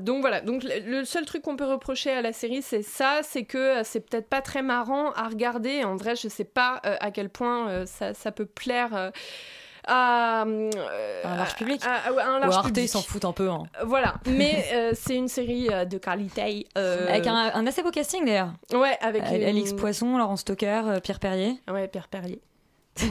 donc 0.00 0.22
voilà, 0.22 0.40
donc 0.40 0.62
le 0.64 1.04
seul 1.04 1.26
truc 1.26 1.42
qu'on 1.42 1.56
peut 1.56 1.66
reprocher 1.66 2.10
à 2.10 2.22
la 2.22 2.32
série, 2.32 2.62
c'est 2.62 2.82
ça, 2.82 3.20
c'est 3.22 3.44
que 3.44 3.82
c'est 3.84 4.00
peut-être 4.00 4.28
pas 4.28 4.40
très 4.40 4.62
marrant 4.62 5.10
à 5.12 5.28
regarder. 5.28 5.84
En 5.84 5.96
vrai, 5.96 6.16
je 6.16 6.28
sais 6.28 6.44
pas 6.44 6.80
à 6.82 7.10
quel 7.10 7.28
point 7.28 7.84
ça, 7.84 8.14
ça 8.14 8.32
peut 8.32 8.46
plaire. 8.46 9.12
Euh, 9.88 9.92
à, 9.92 10.44
euh, 10.46 10.70
Un 11.24 11.36
large 11.36 11.54
public. 11.56 11.82
à- 11.84 11.94
à- 11.94 12.20
à 12.22 12.26
un 12.28 12.36
Ou 12.38 12.40
large 12.40 12.54
Arte, 12.56 12.66
public. 12.66 12.84
ils 12.84 12.88
s'en 12.88 13.02
foutent 13.02 13.24
un 13.24 13.32
peu. 13.32 13.48
hein. 13.50 13.64
Voilà, 13.84 14.14
mais 14.26 14.64
euh, 14.72 14.92
c'est 14.94 15.16
une 15.16 15.28
série 15.28 15.68
euh, 15.70 15.84
de 15.84 15.98
qualité. 15.98 16.66
euh, 16.78 17.06
Avec 17.08 17.26
un, 17.26 17.34
un 17.54 17.66
assez 17.66 17.82
beau 17.82 17.90
casting 17.90 18.24
d'ailleurs. 18.24 18.52
Ouais, 18.72 18.96
avec 19.00 19.22
Euh, 19.24 19.36
une- 19.36 19.42
Alix 19.44 19.72
Poisson, 19.72 20.16
Laurence 20.18 20.40
Stoker, 20.40 20.82
euh, 20.86 21.00
Pierre 21.00 21.20
Perrier. 21.20 21.60
Ouais, 21.70 21.88
Pierre 21.88 22.08
Perrier. 22.08 22.40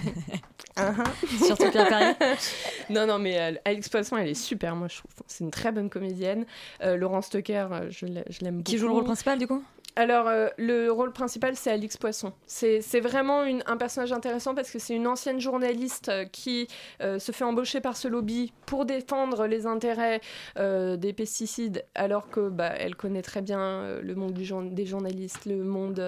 Surtout 1.46 1.70
Pierre 1.72 1.88
Perrier. 1.90 2.14
non, 2.90 3.06
non, 3.06 3.20
mais 3.20 3.38
euh, 3.40 3.52
Alix 3.66 3.90
Poisson, 3.90 4.18
elle 4.18 4.30
est 4.30 4.34
super, 4.34 4.76
moi 4.76 4.88
je 4.90 4.98
trouve. 4.98 5.12
C'est 5.28 5.44
une 5.44 5.52
très 5.52 5.72
bonne 5.72 5.90
comédienne. 5.90 6.46
Euh, 6.82 6.96
Laurence 6.98 7.30
Tucker, 7.30 7.68
euh, 7.72 7.88
je 7.90 8.06
l'aime 8.06 8.58
beaucoup. 8.58 8.64
Qui 8.64 8.78
joue 8.78 8.88
le 8.88 8.94
rôle 8.94 9.04
principal 9.04 9.38
du 9.38 9.48
coup? 9.48 9.64
Alors, 9.96 10.28
euh, 10.28 10.48
le 10.58 10.90
rôle 10.90 11.14
principal, 11.14 11.56
c'est 11.56 11.70
Alix 11.70 11.98
Poisson. 11.98 12.34
C'est 12.48 13.00
vraiment 13.00 13.42
un 13.42 13.78
personnage 13.78 14.12
intéressant 14.12 14.56
parce 14.56 14.72
que 14.72 14.80
c'est 14.80 14.96
une 14.96 15.06
ancienne 15.06 15.40
journaliste 15.40 16.10
euh, 16.10 16.26
qui 16.26 16.68
euh, 17.02 17.20
se 17.20 17.32
fait 17.32 17.44
embaucher 17.44 17.80
par 17.80 17.96
ce 17.96 18.08
lobby 18.08 18.54
pour 18.66 18.86
défendre 18.86 19.46
les 19.46 19.68
intérêts 19.68 20.22
des 20.56 21.14
pesticides, 21.14 21.86
alors 21.96 22.30
que 22.30 22.50
bah, 22.50 22.74
elle 22.78 22.96
connaît 22.96 23.22
très 23.22 23.42
bien 23.42 24.00
le 24.02 24.16
monde 24.16 24.34
des 24.34 24.86
journalistes, 24.86 25.46
le 25.46 25.64
monde 25.64 26.02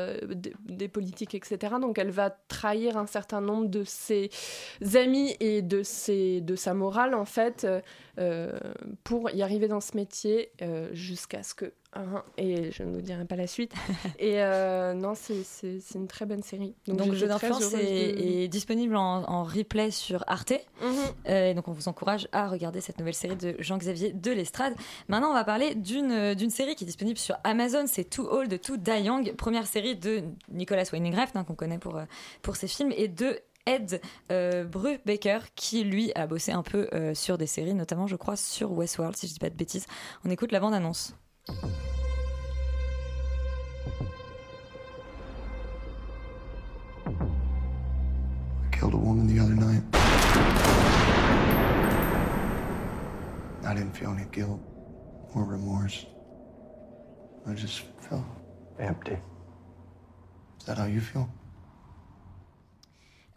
des, 0.66 0.88
politiques, 0.88 1.36
etc. 1.36 1.76
Donc, 1.80 2.00
elle 2.00 2.12
va 2.12 2.30
trahir 2.30 2.98
un 2.98 3.06
certain 3.06 3.42
nombre 3.42 3.68
de 3.68 3.84
ses 3.84 4.30
amis 4.96 5.36
et 5.40 5.62
de, 5.62 5.84
sa 5.84 6.74
morale, 6.74 7.14
en 7.14 7.26
fait, 7.26 7.68
pour 9.04 9.30
y 9.30 9.44
arriver 9.44 9.68
dans 9.68 9.82
ce 9.82 9.96
métier 9.96 10.52
jusqu'à 10.94 11.44
ce 11.44 11.54
que. 11.54 11.72
Hein, 11.96 12.24
et 12.38 12.72
je 12.72 12.84
ne 12.84 12.94
vous 12.94 13.02
dirai 13.02 13.26
pas 13.26 13.36
la 13.36 13.48
suite. 13.48 13.74
et 14.20 14.42
euh, 14.44 14.94
non, 14.94 15.14
c'est- 15.16 15.44
une 15.96 16.08
très 16.08 16.26
bonne 16.26 16.44
série. 16.44 16.76
Donc, 16.88 17.02
j'étais 17.14 17.18
Jeu 17.18 17.28
d'influence 17.28 17.74
est, 17.74 18.14
de- 18.14 18.22
est 18.44 18.48
disponible 18.48 18.96
en, 18.96 19.24
en 19.24 19.44
replay 19.44 19.92
sur 19.92 20.24
Arte. 20.28 20.54
Mhm. 20.82 20.94
Euh, 21.30 21.52
et 21.52 21.54
donc 21.54 21.68
on 21.68 21.72
vous 21.72 21.88
encourage 21.88 22.28
à 22.32 22.48
regarder 22.48 22.82
cette 22.82 23.00
nouvelle 23.00 23.14
série 23.14 23.36
de 23.36 23.56
Jean-Xavier 23.60 24.12
Delestrade. 24.14 24.74
Maintenant, 25.08 25.30
on 25.32 25.34
va 25.34 25.44
parler 25.44 25.76
d'une 25.76 26.12
euh, 26.12 26.50
série 26.50 26.76
qui 26.76 26.84
est 26.84 26.88
disponible 26.88 27.18
sur 27.18 27.36
Amazon. 27.44 27.86
C'est 27.88 28.10
Too 28.10 28.28
Old, 28.30 28.62
Too 28.62 28.78
Young, 28.88 29.34
première 29.36 29.68
série 29.68 29.96
de 29.96 30.24
Nicolas 30.50 30.84
Winding 30.92 31.16
Refn, 31.16 31.38
hein, 31.40 31.44
qu'on 31.44 31.56
connaît 31.56 31.80
pour, 31.80 31.98
euh, 31.98 32.04
pour 32.42 32.56
ses 32.56 32.68
films, 32.68 32.92
et 32.96 33.08
de 33.08 33.40
Ed 33.66 34.00
euh, 34.32 34.64
Brubaker, 34.64 35.40
qui 35.56 35.84
lui 35.84 36.12
a 36.14 36.28
bossé 36.28 36.52
un 36.52 36.62
peu 36.62 36.88
euh, 36.94 37.16
sur 37.16 37.38
des 37.38 37.48
séries, 37.48 37.74
notamment, 37.74 38.06
je 38.06 38.16
crois, 38.16 38.36
sur 38.36 38.72
Westworld, 38.72 39.16
si 39.16 39.28
je 39.28 39.34
dis 39.34 39.40
pas 39.40 39.50
de 39.50 39.56
bêtises. 39.56 39.88
On 40.24 40.30
écoute 40.30 40.52
la 40.52 40.60
bande-annonce. 41.48 41.76
killed 48.72 48.94
a 48.94 48.98
woman 48.98 49.28
the 49.28 49.42
other 49.42 49.56
night. 49.56 49.84
I 53.66 53.74
didn't 53.74 53.94
feel 53.94 54.12
any 54.12 54.26
guilt 54.32 54.60
or 55.34 55.44
remorse. 55.44 56.06
I 57.48 57.54
just 57.54 57.82
felt 58.02 58.26
empty. 58.80 59.18
Is 60.60 60.66
that 60.66 60.78
how 60.78 60.86
you 60.86 61.02
feel? 61.02 61.30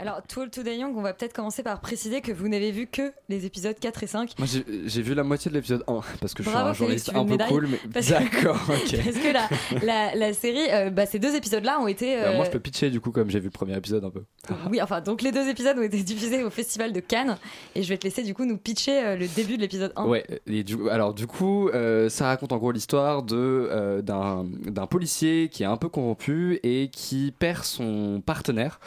Alors, 0.00 0.22
Tool 0.28 0.48
to 0.48 0.62
the 0.62 0.68
Young, 0.68 0.96
on 0.96 1.02
va 1.02 1.12
peut-être 1.12 1.32
commencer 1.32 1.64
par 1.64 1.80
préciser 1.80 2.20
que 2.20 2.30
vous 2.30 2.46
n'avez 2.48 2.70
vu 2.70 2.86
que 2.86 3.12
les 3.28 3.46
épisodes 3.46 3.74
4 3.80 4.04
et 4.04 4.06
5. 4.06 4.34
Moi, 4.38 4.46
j'ai- 4.46 5.02
vu 5.02 5.12
la 5.12 5.24
moitié 5.24 5.50
de 5.50 5.56
l'épisode 5.56 5.82
1 5.88 6.00
parce 6.20 6.34
que 6.34 6.44
je 6.44 6.48
Bravo, 6.50 6.66
suis 6.66 6.70
un 6.70 6.74
journaliste 6.74 7.10
un 7.16 7.24
peu 7.24 7.30
médaille 7.32 7.48
cool, 7.48 7.68
mais 7.68 8.00
d'accord, 8.02 8.60
ok. 8.68 8.96
Parce 9.04 9.16
que 9.16 9.32
la, 9.32 9.48
la, 9.82 10.14
la 10.14 10.32
série, 10.34 10.68
euh, 10.70 10.90
bah, 10.90 11.04
ces 11.06 11.18
deux 11.18 11.34
épisodes-là 11.34 11.80
ont 11.80 11.88
été. 11.88 12.14
Bah, 12.16 12.32
moi, 12.34 12.44
je 12.44 12.48
euh, 12.50 12.52
peux 12.52 12.60
pitcher 12.60 12.90
du 12.90 13.00
coup, 13.00 13.10
comme 13.10 13.28
j'ai 13.28 13.40
vu 13.40 13.46
le 13.46 13.50
premier 13.50 13.76
épisode 13.76 14.04
un 14.04 14.10
peu. 14.10 14.22
Oui, 14.70 14.80
enfin, 14.80 15.00
donc 15.00 15.20
les 15.22 15.32
deux 15.32 15.48
épisodes 15.48 15.76
ont 15.76 15.82
été 15.82 16.00
diffusés 16.02 16.44
au 16.44 16.50
Festival 16.50 16.92
de 16.92 17.00
Cannes. 17.00 17.36
Et 17.74 17.82
je 17.82 17.88
vais 17.88 17.98
te 17.98 18.04
laisser 18.04 18.22
du 18.22 18.34
coup 18.34 18.44
nous 18.44 18.56
pitcher 18.56 19.04
euh, 19.04 19.16
le 19.16 19.26
début 19.26 19.56
de 19.56 19.62
l'épisode 19.62 19.92
1. 19.96 20.06
Ouais, 20.06 20.24
et 20.46 20.62
du, 20.62 20.88
alors 20.90 21.12
du 21.12 21.26
coup, 21.26 21.70
ça 22.08 22.26
raconte 22.26 22.52
en 22.52 22.58
gros 22.58 22.70
l'histoire 22.70 23.24
de 23.24 24.00
d'un 24.02 24.86
policier 24.86 25.48
qui 25.48 25.64
est 25.64 25.66
un 25.66 25.76
peu 25.76 25.88
corrompu 25.88 26.60
et 26.62 26.88
qui 26.92 27.34
perd 27.36 27.64
son 27.64 28.22
partenaire 28.24 28.78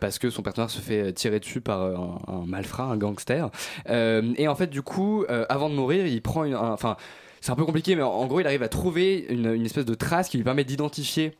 parce 0.00 0.18
que 0.18 0.30
son 0.30 0.37
partenaire 0.42 0.70
se 0.70 0.80
fait 0.80 1.12
tirer 1.12 1.40
dessus 1.40 1.60
par 1.60 1.82
euh, 1.82 1.96
un, 2.28 2.44
malfrat, 2.46 2.84
un 2.84 2.96
gangster. 2.96 3.50
Euh, 3.88 4.32
et 4.36 4.48
en 4.48 4.54
fait, 4.54 4.68
du 4.68 4.82
coup, 4.82 5.24
euh, 5.30 5.44
avant 5.48 5.68
de 5.70 5.74
mourir, 5.74 6.06
il 6.06 6.20
prend 6.22 6.44
une, 6.44 6.54
un- 6.54 6.72
enfin, 6.72 6.96
c'est 7.40 7.52
un 7.52 7.56
peu 7.56 7.64
compliqué, 7.64 7.94
mais 7.96 8.02
en, 8.02 8.26
gros, 8.26 8.40
il 8.40 8.46
arrive 8.46 8.62
à 8.62 8.68
trouver 8.68 9.26
une 9.28 9.64
espèce 9.64 9.84
de 9.84 9.94
trace 9.94 10.28
qui 10.28 10.36
lui 10.38 10.44
permet 10.44 10.64
d'identifier 10.64 11.32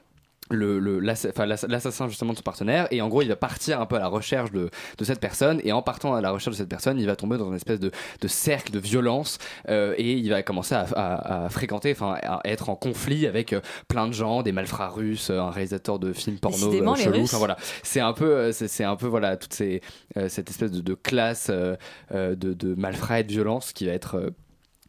le, 0.50 0.78
le- 0.78 1.00
l'assassin 1.00 2.08
justement 2.08 2.32
de 2.32 2.36
son 2.38 2.42
partenaire. 2.42 2.88
Et 2.90 3.00
en 3.02 3.08
gros 3.08 3.22
il 3.22 3.28
va 3.28 3.36
partir 3.36 3.80
un 3.80 3.86
peu 3.86 3.96
à 3.96 4.00
la 4.00 4.08
recherche 4.08 4.50
de, 4.52 4.70
de 4.98 5.04
cette 5.04 5.20
personne. 5.20 5.60
Et 5.64 5.72
en 5.72 5.82
partant 5.82 6.14
à 6.14 6.20
la 6.20 6.30
recherche 6.30 6.56
de 6.56 6.58
cette 6.58 6.68
personne 6.68 6.98
il 6.98 7.06
va 7.06 7.16
tomber 7.16 7.38
dans 7.38 7.48
une 7.48 7.56
espèce 7.56 7.80
de, 7.80 7.90
de 8.20 8.28
cercle 8.28 8.72
de 8.72 8.78
violence 8.78 9.38
euh, 9.68 9.94
et 9.98 10.12
il 10.12 10.28
va 10.30 10.42
commencer 10.42 10.74
à, 10.74 10.86
à- 10.94 11.44
à 11.44 11.48
fréquenter 11.48 11.92
enfin 11.92 12.16
à 12.22 12.40
être 12.44 12.68
en 12.70 12.76
conflit 12.76 13.26
avec 13.26 13.52
euh, 13.52 13.60
plein 13.88 14.06
de 14.06 14.12
gens 14.12 14.42
des 14.42 14.52
malfrats 14.52 14.88
russes 14.88 15.30
un 15.30 15.50
réalisateur 15.50 15.98
de 15.98 16.12
films 16.12 16.38
porno 16.38 16.70
les 16.96 17.02
chelou. 17.04 17.22
Enfin 17.24 17.38
voilà. 17.38 17.56
C'est 17.82 18.00
un 18.00 18.12
peu 18.12 18.26
euh, 18.26 18.52
c'est, 18.52 18.68
c'est 18.68 18.84
un 18.84 18.96
peu 18.96 19.06
voilà 19.06 19.36
toute 19.36 19.52
ces, 19.52 19.80
euh, 20.16 20.28
cette 20.28 20.50
espèce 20.50 20.70
de, 20.70 20.80
de 20.80 20.94
classe 20.94 21.48
euh, 21.50 21.76
euh, 22.14 22.34
de, 22.34 22.52
de 22.54 22.74
malfrats 22.74 23.20
et 23.20 23.24
de 23.24 23.32
violence 23.32 23.72
qui 23.72 23.86
va 23.86 23.92
être 23.92 24.16
euh, 24.16 24.30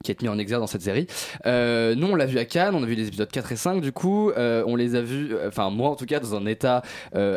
qui 0.04 0.12
est 0.12 0.22
mis 0.22 0.30
en 0.30 0.38
exergue 0.38 0.62
dans 0.62 0.68
cette 0.68 0.82
série. 0.82 1.08
Euh, 1.45 1.93
nous, 1.93 2.08
on 2.08 2.16
l'a 2.16 2.26
vu 2.26 2.39
à 2.39 2.45
Cannes, 2.45 2.74
on 2.74 2.84
a 2.84 2.86
vu 2.86 2.95
les 2.95 3.08
épisodes 3.08 3.30
4 3.30 3.52
et 3.52 3.56
5, 3.58 3.82
du 3.82 3.91
coup, 3.91 4.32
euh, 4.32 4.64
on 4.66 4.78
les 4.78 4.95
a 4.95 5.02
vus, 5.02 5.34
euh, 5.34 5.50
enfin, 5.50 5.70
moi 5.70 5.89
en 5.89 5.95
tout 5.95 6.06
cas, 6.06 6.22
dans 6.22 6.36
un 6.36 6.45
état 6.45 6.84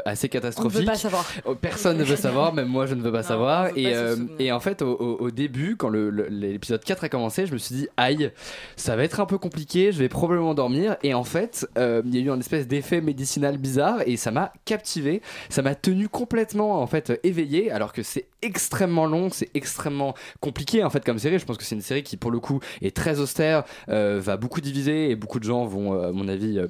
assez 0.04 0.26
On 0.26 0.28
ne 0.28 0.32
catastrophique. 0.32 0.80
veut 0.80 0.86
pas 0.86 0.94
savoir. 0.94 1.28
Oh, 1.44 1.56
Personne 1.56 1.98
ne 1.98 2.04
veut 2.04 2.14
savoir, 2.14 2.52
même 2.52 2.68
moi 2.68 2.86
je 2.86 2.94
ne 2.94 3.02
veux 3.02 3.10
pas 3.10 3.24
savoir. 3.24 3.70
on 3.70 3.74
veut 3.74 4.28
Et, 4.38 4.48
pas 4.48 4.54
en 4.54 4.60
fait, 4.60 4.82
au, 4.82 5.30
début, 5.32 5.76
quand 5.76 5.90
l'épisode 5.90 6.84
4 6.84 7.04
a 7.04 7.08
commencé, 7.08 7.46
je 7.46 7.52
me 7.52 7.58
suis 7.58 7.74
dit, 7.74 7.88
aïe, 7.96 8.30
ça 8.76 8.94
va 8.94 9.02
être 9.02 9.18
un 9.18 9.26
peu 9.26 9.38
compliqué, 9.38 9.90
je 9.90 9.98
vais 9.98 10.08
probablement 10.08 10.54
dormir. 10.54 10.96
Et 11.02 11.14
en 11.14 11.24
fait, 11.24 11.66
il 11.76 12.14
y 12.14 12.18
a 12.18 12.20
eu 12.20 12.30
un 12.30 12.38
espèce 12.38 12.68
d'effet 12.68 13.00
médicinal 13.00 13.58
bizarre 13.58 14.02
et 14.06 14.16
ça 14.16 14.30
m'a 14.30 14.52
captivé, 14.64 15.20
ça 15.48 15.62
m'a 15.62 15.74
tenu 15.74 16.08
complètement 16.08 16.80
en 16.80 16.86
fait 16.86 17.18
éveillé, 17.24 17.72
alors 17.72 17.92
que 17.92 18.04
c'est 18.04 18.26
extrêmement 18.40 19.06
long, 19.06 19.30
c'est 19.30 19.50
extrêmement 19.54 20.14
compliqué 20.40 20.84
en 20.84 20.90
fait 20.90 21.04
comme 21.04 21.18
série. 21.18 21.38
Je 21.40 21.44
pense 21.44 21.56
que 21.56 21.64
c'est 21.64 21.74
une 21.74 21.80
série 21.82 22.02
qui, 22.02 22.16
pour 22.16 22.30
le 22.30 22.38
coup, 22.40 22.51
est 22.80 22.94
très 22.96 23.20
austère, 23.20 23.64
euh, 23.88 24.20
va 24.20 24.36
beaucoup 24.36 24.60
diviser 24.60 25.10
et 25.10 25.16
beaucoup 25.16 25.38
de 25.38 25.44
gens 25.44 25.64
vont, 25.66 25.94
euh, 25.94 26.08
à 26.08 26.12
mon 26.12 26.28
avis, 26.28 26.60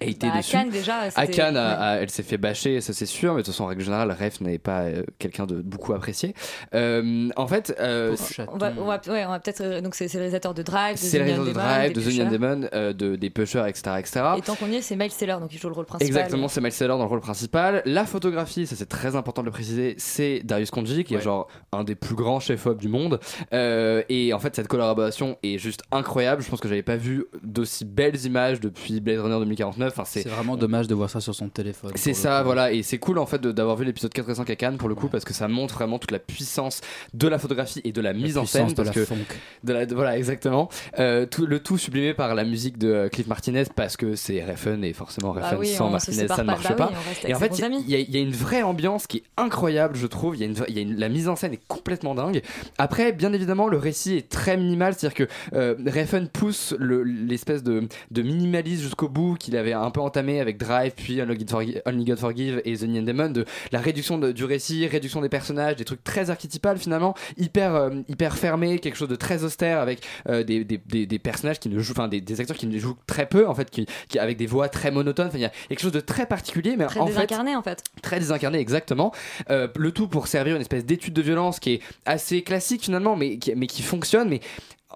hater 0.00 0.28
Bah, 0.28 0.32
à. 0.36 0.42
Cannes, 0.42 0.70
déjà, 0.70 0.96
à 1.16 1.26
Cannes, 1.26 1.54
ouais. 1.54 1.60
à- 1.60 1.80
à- 1.80 1.96
elle 1.96 2.10
s'est 2.10 2.22
fait 2.22 2.36
bâcher, 2.38 2.80
ça 2.80 2.92
c'est 2.92 3.06
sûr, 3.06 3.32
mais 3.34 3.40
de 3.40 3.46
toute 3.46 3.54
façon, 3.54 3.64
en 3.64 3.68
règle 3.68 3.82
générale, 3.82 4.10
Ref 4.10 4.40
n'est 4.40 4.58
pas 4.58 4.82
euh, 4.82 5.02
quelqu'un 5.18 5.46
de 5.46 5.60
beaucoup 5.60 5.92
apprécié. 5.92 6.34
Euh, 6.74 7.28
en 7.36 7.46
fait, 7.46 7.74
euh, 7.80 8.14
On 8.52 8.58
va, 8.58 8.72
on 8.78 8.84
va, 8.84 9.00
ouais, 9.08 9.24
on 9.24 9.30
va 9.30 9.40
peut-être. 9.40 9.80
Donc, 9.82 9.94
c'est 9.94 10.04
le 10.12 10.18
réalisateur 10.18 10.54
de 10.54 10.62
Drive, 10.62 10.94
de 10.94 10.98
c'est 10.98 11.18
le 11.18 11.24
The 11.24 11.28
de 11.28 11.32
Onion 11.32 11.44
Demon, 11.44 11.52
Drive, 11.54 11.92
de 11.92 12.00
The 12.00 12.06
Onion 12.06 12.24
Pushers. 12.26 12.38
Demon, 12.38 12.92
de, 12.92 13.16
des 13.16 13.30
Pushers, 13.30 13.64
etc. 13.68 13.82
etc. 13.98 14.20
Et 14.38 14.42
tant 14.42 14.54
qu'on 14.54 14.66
y 14.70 14.76
est, 14.76 14.82
c'est 14.82 14.96
Miles 14.96 15.10
Taylor, 15.16 15.40
donc 15.40 15.52
il 15.54 15.58
joue 15.58 15.68
le 15.68 15.74
rôle 15.74 15.86
principal. 15.86 16.06
Exactement, 16.08 16.48
c'est 16.48 16.60
Miles 16.60 16.72
Taylor 16.76 16.98
dans 16.98 17.04
le 17.04 17.10
rôle 17.10 17.20
principal. 17.20 17.82
La 17.84 18.04
photographie, 18.04 18.66
ça 18.66 18.76
c'est 18.76 18.88
très 18.88 19.16
important 19.16 19.42
de 19.42 19.46
le 19.46 19.52
préciser, 19.52 19.94
c'est 19.98 20.40
Darius 20.44 20.70
Konji, 20.70 21.04
qui 21.04 21.14
est 21.14 21.20
genre 21.20 21.48
un 21.72 21.84
des 21.84 21.94
plus 21.94 22.14
grands 22.14 22.40
chefs-op 22.40 22.78
du 22.78 22.88
monde. 22.88 23.20
Et 23.52 24.32
en 24.34 24.38
fait, 24.38 24.54
cette 24.56 24.68
collaboration 24.68 25.36
est 25.42 25.58
juste 25.58 25.82
incroyable. 25.92 26.42
Je 26.42 26.48
pense 26.50 26.60
que 26.60 26.68
j'avais 26.68 26.82
pas 26.82 26.96
vu 26.96 27.24
d'aussi 27.42 27.84
belles 27.84 28.24
images 28.24 28.60
depuis 28.60 29.00
Blade 29.00 29.20
Runner 29.20 29.38
2049. 29.38 29.77
Enfin, 29.86 30.04
c'est 30.04 30.26
vraiment 30.28 30.56
dommage 30.56 30.86
de 30.88 30.94
voir 30.94 31.08
ça 31.10 31.20
sur 31.20 31.34
son 31.34 31.48
téléphone. 31.48 31.92
c'est 31.94 32.14
ça, 32.14 32.42
voilà, 32.42 32.72
et 32.72 32.82
c'est 32.82 32.98
cool 32.98 33.18
en 33.18 33.26
fait 33.26 33.40
d'avoir 33.40 33.76
vu 33.76 33.84
l'épisode 33.84 34.12
4 34.12 34.30
et 34.30 34.34
5 34.34 34.50
à 34.50 34.56
Cannes 34.56 34.76
pour 34.76 34.88
le 34.88 34.94
coup 34.94 35.08
parce 35.08 35.24
que 35.24 35.32
ça 35.32 35.48
montre 35.48 35.74
vraiment 35.74 35.98
toute 35.98 36.10
la 36.10 36.18
puissance 36.18 36.80
de 37.14 37.28
la 37.28 37.38
photographie 37.38 37.80
et 37.84 37.92
de 37.92 38.00
la 38.00 38.12
mise 38.12 38.36
en 38.38 38.46
scène 38.46 38.68
de 38.68 38.74
parce 38.74 38.88
la 38.88 38.94
que 38.94 39.04
funk. 39.04 39.16
de 39.64 39.72
la- 39.72 39.86
de- 39.86 39.94
voilà 39.94 40.16
exactement. 40.18 40.68
Euh, 40.98 41.26
tout, 41.26 41.46
le 41.46 41.60
tout 41.60 41.78
sublimé 41.78 42.14
par 42.14 42.34
la 42.34 42.44
musique 42.44 42.78
de 42.78 42.88
euh, 42.88 43.08
Cliff 43.08 43.26
Martinez 43.26 43.64
parce 43.74 43.96
que 43.96 44.16
c'est 44.16 44.44
Refn 44.44 44.82
et 44.84 44.92
forcément 44.92 45.32
Bah 45.32 45.42
Refn 45.50 45.60
oui, 45.60 45.66
sans 45.68 45.90
Martinez 45.90 46.28
ça 46.28 46.38
ne 46.38 46.42
marche 46.44 46.68
Bah 46.68 46.74
pas. 46.74 46.90
oui, 46.92 47.30
et 47.30 47.34
en 47.34 47.38
fait 47.38 47.58
il 47.58 47.88
y, 47.90 47.94
a- 47.94 47.98
il 47.98 48.10
y 48.10 48.16
a 48.16 48.20
une 48.20 48.32
vraie 48.32 48.62
ambiance 48.62 49.06
qui 49.06 49.18
est 49.18 49.22
incroyable 49.36 49.96
je 49.96 50.06
trouve. 50.06 50.36
Il 50.36 50.40
y 50.40 50.44
a 50.44 50.46
une, 50.46 50.56
y 50.74 50.78
a 50.78 50.82
une- 50.82 50.96
la 50.98 51.08
mise 51.08 51.28
en 51.28 51.36
scène 51.36 51.52
est 51.52 51.60
complètement 51.68 52.14
dingue. 52.14 52.42
Après 52.78 53.12
bien 53.12 53.32
évidemment 53.32 53.68
le 53.68 53.78
récit 53.78 54.16
est 54.16 54.28
très 54.28 54.56
minimal 54.56 54.94
c'est 54.96 55.06
à 55.06 55.10
dire 55.10 55.26
que 55.26 55.32
euh, 55.54 55.74
Refn 55.86 56.26
pousse 56.28 56.74
le- 56.78 57.02
l'espèce 57.02 57.62
de, 57.62 57.88
de 58.10 58.22
minimalisme 58.22 58.82
jusqu'au 58.82 59.08
bout 59.08 59.34
qu'il 59.38 59.56
avait 59.56 59.67
un 59.72 59.90
peu 59.90 60.00
entamé 60.00 60.40
avec 60.40 60.58
Drive 60.58 60.92
puis 60.96 61.20
Only 61.20 61.36
God 61.38 61.50
Forgive, 61.50 61.82
Only 61.86 62.04
God 62.04 62.18
Forgive 62.18 62.62
et 62.64 62.76
The 62.76 62.82
Onion 62.84 63.02
Demon 63.02 63.30
de 63.30 63.44
la 63.72 63.80
réduction 63.80 64.18
de- 64.18 64.32
du 64.32 64.44
récit 64.44 64.86
réduction 64.86 65.20
des 65.20 65.28
personnages 65.28 65.76
des 65.76 65.84
trucs 65.84 66.02
très 66.04 66.30
archétypales 66.30 66.78
finalement 66.78 67.14
hyper 67.36 67.74
euh, 67.74 67.90
hyper 68.08 68.36
fermé 68.36 68.78
quelque 68.78 68.96
chose 68.96 69.08
de 69.08 69.16
très 69.16 69.44
austère 69.44 69.80
avec 69.80 70.00
euh, 70.28 70.42
des, 70.44 70.64
des, 70.64 70.78
des, 70.78 71.06
des 71.06 71.18
personnages 71.18 71.58
qui 71.58 71.68
ne 71.68 71.78
jouent 71.78 71.92
enfin 71.92 72.08
des, 72.08 72.22
acteurs 72.40 72.56
qui 72.56 72.66
ne 72.66 72.78
jouent 72.78 72.96
très 73.06 73.26
peu 73.26 73.46
en 73.46 73.54
fait 73.54 73.70
qui, 73.70 73.86
qui 74.08 74.18
avec 74.18 74.36
des 74.36 74.46
voix 74.46 74.68
très 74.68 74.90
monotones 74.90 75.28
Enfin, 75.28 75.38
il 75.38 75.42
y 75.42 75.46
a 75.46 75.52
quelque 75.68 75.80
chose 75.80 75.92
de 75.92 76.00
très 76.00 76.26
particulier 76.26 76.74
mais 76.76 76.86
Très 76.86 77.00
en 77.00 77.06
fait 77.06 77.12
désincarné 77.12 77.56
en 77.56 77.62
fait. 77.62 77.82
très 78.02 78.18
désincarné 78.18 78.58
exactement 78.58 79.12
Euh, 79.50 79.68
le 79.76 79.92
tout 79.92 80.08
pour 80.08 80.26
servir 80.26 80.54
une 80.56 80.60
espèce 80.60 80.84
d'étude 80.84 81.14
de 81.14 81.22
violence 81.22 81.60
qui 81.60 81.74
est 81.74 81.80
assez 82.06 82.42
classique 82.42 82.82
finalement 82.84 83.16
mais 83.16 83.38
qui, 83.38 83.54
mais 83.54 83.66
qui 83.66 83.82
fonctionne 83.82 84.28
mais 84.28 84.40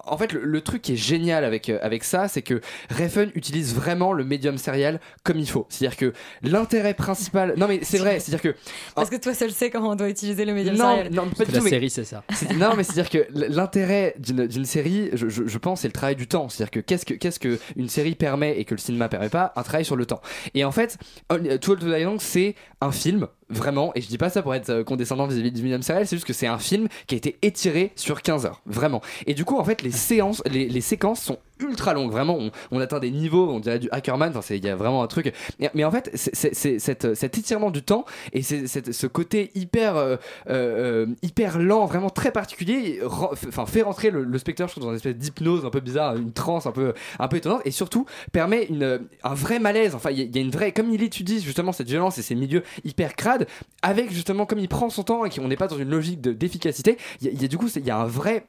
en 0.05 0.17
fait, 0.17 0.33
le, 0.33 0.43
le 0.43 0.61
truc 0.61 0.81
qui 0.81 0.93
est 0.93 0.97
génial 0.97 1.43
avec, 1.45 1.69
euh, 1.69 1.77
avec 1.81 2.03
ça, 2.03 2.27
c'est 2.27 2.41
que 2.41 2.61
Refn 2.89 3.29
utilise 3.35 3.75
vraiment 3.75 4.11
le 4.11 4.23
médium 4.23 4.57
serial 4.57 4.99
comme 5.23 5.37
il 5.39 5.47
faut. 5.47 5.67
C'est-à-dire 5.69 5.97
que 5.97 6.13
l'intérêt 6.41 6.95
principal. 6.95 7.53
Non, 7.57 7.67
mais 7.67 7.79
c'est 7.83 7.99
vrai, 7.99 8.19
c'est-à-dire 8.19 8.41
que. 8.53 8.57
Parce 8.95 9.09
que 9.11 9.17
toi 9.17 9.33
seul 9.35 9.51
sais 9.51 9.69
comment 9.69 9.89
on 9.91 9.95
doit 9.95 10.09
utiliser 10.09 10.45
le 10.45 10.53
médium 10.53 10.75
Non, 10.75 10.95
serial. 10.95 11.13
non, 11.13 11.29
pas 11.29 11.45
du 11.45 11.51
la 11.51 11.61
mais- 11.61 11.69
série, 11.69 11.89
c'est 11.91 12.05
ça. 12.05 12.23
Non, 12.55 12.73
mais 12.75 12.83
c'est-à-dire 12.83 13.09
que 13.09 13.27
l'intérêt 13.31 14.15
d'une 14.17 14.65
série, 14.65 15.09
je, 15.13 15.29
je- 15.29 15.45
je 15.45 15.57
pense, 15.59 15.81
c'est 15.81 15.87
le 15.87 15.93
travail 15.93 16.15
du 16.15 16.27
temps. 16.27 16.49
C'est-à-dire 16.49 16.71
que 16.71 16.79
qu'est-ce 16.79 17.05
que 17.05 17.13
qu'est-ce 17.13 17.39
que 17.39 17.59
une 17.75 17.89
série 17.89 18.15
permet 18.15 18.59
et 18.59 18.65
que 18.65 18.73
le 18.73 18.79
cinéma 18.79 19.09
permet 19.09 19.29
pas? 19.29 19.53
Un 19.55 19.63
travail 19.63 19.85
sur 19.85 19.95
le 19.95 20.05
temps. 20.05 20.21
Et 20.55 20.65
en 20.65 20.71
fait, 20.71 20.97
Too 21.29 21.35
Old 21.71 21.79
to 21.81 21.93
Die 21.93 22.01
Young, 22.01 22.17
c'est 22.19 22.55
un 22.81 22.91
film 22.91 23.27
vraiment, 23.53 23.91
et 23.95 24.01
je 24.01 24.07
dis 24.07 24.17
pas 24.17 24.29
ça 24.29 24.41
pour 24.41 24.53
être 24.53 24.69
euh, 24.69 24.83
condescendant 24.83 25.27
vis-à-vis 25.27 25.51
du 25.51 25.61
médium 25.63 25.81
serial, 25.81 26.05
c'est 26.07 26.15
juste 26.15 26.27
que 26.27 26.33
c'est 26.33 26.47
un 26.47 26.59
film 26.59 26.87
qui 27.07 27.15
a 27.15 27.17
été 27.17 27.37
étiré 27.41 27.91
sur 27.95 28.21
15 28.21 28.45
heures, 28.45 28.61
vraiment. 28.65 29.01
Et 29.27 29.33
du 29.33 29.45
coup, 29.45 29.57
en 29.57 29.63
fait, 29.63 29.81
les 29.81 29.91
séances, 29.91 30.41
les 30.45 30.81
séquences 30.81 31.21
sont 31.21 31.37
ultra 31.69 31.93
longues, 31.93 32.11
vraiment. 32.11 32.37
On, 32.71 32.79
atteint 32.79 32.99
des 32.99 33.11
niveaux, 33.11 33.49
on 33.49 33.59
dirait 33.59 33.79
du 33.79 33.87
Hackerman. 33.91 34.35
Enfin, 34.35 34.55
il 34.55 34.63
y 34.65 34.69
a 34.69 34.75
vraiment 34.75 35.03
un 35.03 35.07
truc. 35.07 35.33
Mais, 35.73 35.83
en 35.85 35.91
fait, 35.91 36.11
c'est- 36.13 36.79
cet 36.79 37.37
étirement 37.37 37.71
du 37.71 37.81
temps 37.81 38.05
et 38.33 38.41
c'est 38.41 38.91
ce 38.93 39.07
côté 39.07 39.51
hyper, 39.55 39.95
euh, 39.95 40.15
euh, 40.49 41.07
hyper 41.21 41.59
lent, 41.59 41.85
vraiment 41.85 42.09
très 42.09 42.31
particulier, 42.31 42.99
enfin 43.05 43.65
fait 43.65 43.81
rentrer 43.81 44.09
le, 44.11 44.37
spectateur, 44.37 44.73
dans 44.79 44.89
une 44.89 44.95
espèce 44.95 45.15
d'hypnose 45.15 45.65
un 45.65 45.69
peu 45.69 45.79
bizarre, 45.79 46.15
une 46.15 46.31
transe 46.33 46.65
un 46.65 46.71
peu, 46.71 46.93
un 47.19 47.27
peu 47.27 47.37
étonnante, 47.37 47.61
et 47.65 47.71
surtout 47.71 48.05
permet 48.31 48.65
une, 48.65 49.01
un 49.23 49.33
vrai 49.33 49.59
malaise. 49.59 49.95
Enfin, 49.95 50.11
il 50.11 50.19
y, 50.35 50.37
a- 50.37 50.41
une 50.41 50.51
vraie, 50.51 50.71
comme 50.71 50.91
il 50.91 51.01
étudie 51.03 51.39
justement 51.41 51.71
cette 51.71 51.87
violence 51.87 52.17
et 52.17 52.21
ces 52.21 52.35
milieux 52.35 52.63
hyper 52.83 53.15
crades, 53.15 53.47
avec 53.81 54.11
justement 54.11 54.45
comme 54.45 54.59
il 54.59 54.67
prend 54.67 54.89
son 54.89 55.03
temps 55.03 55.25
et 55.25 55.29
qu'on 55.29 55.47
n'est 55.47 55.55
pas 55.57 55.67
dans 55.67 55.77
une 55.77 55.89
logique 55.89 56.21
de- 56.21 56.33
d'efficacité, 56.33 56.97
il 57.21 57.33
y, 57.33 57.41
y 57.41 57.45
a 57.45 57.47
du 57.47 57.57
coup, 57.57 57.67
il 57.75 57.85
y 57.85 57.91
a 57.91 57.97
un 57.97 58.05
vrai 58.05 58.45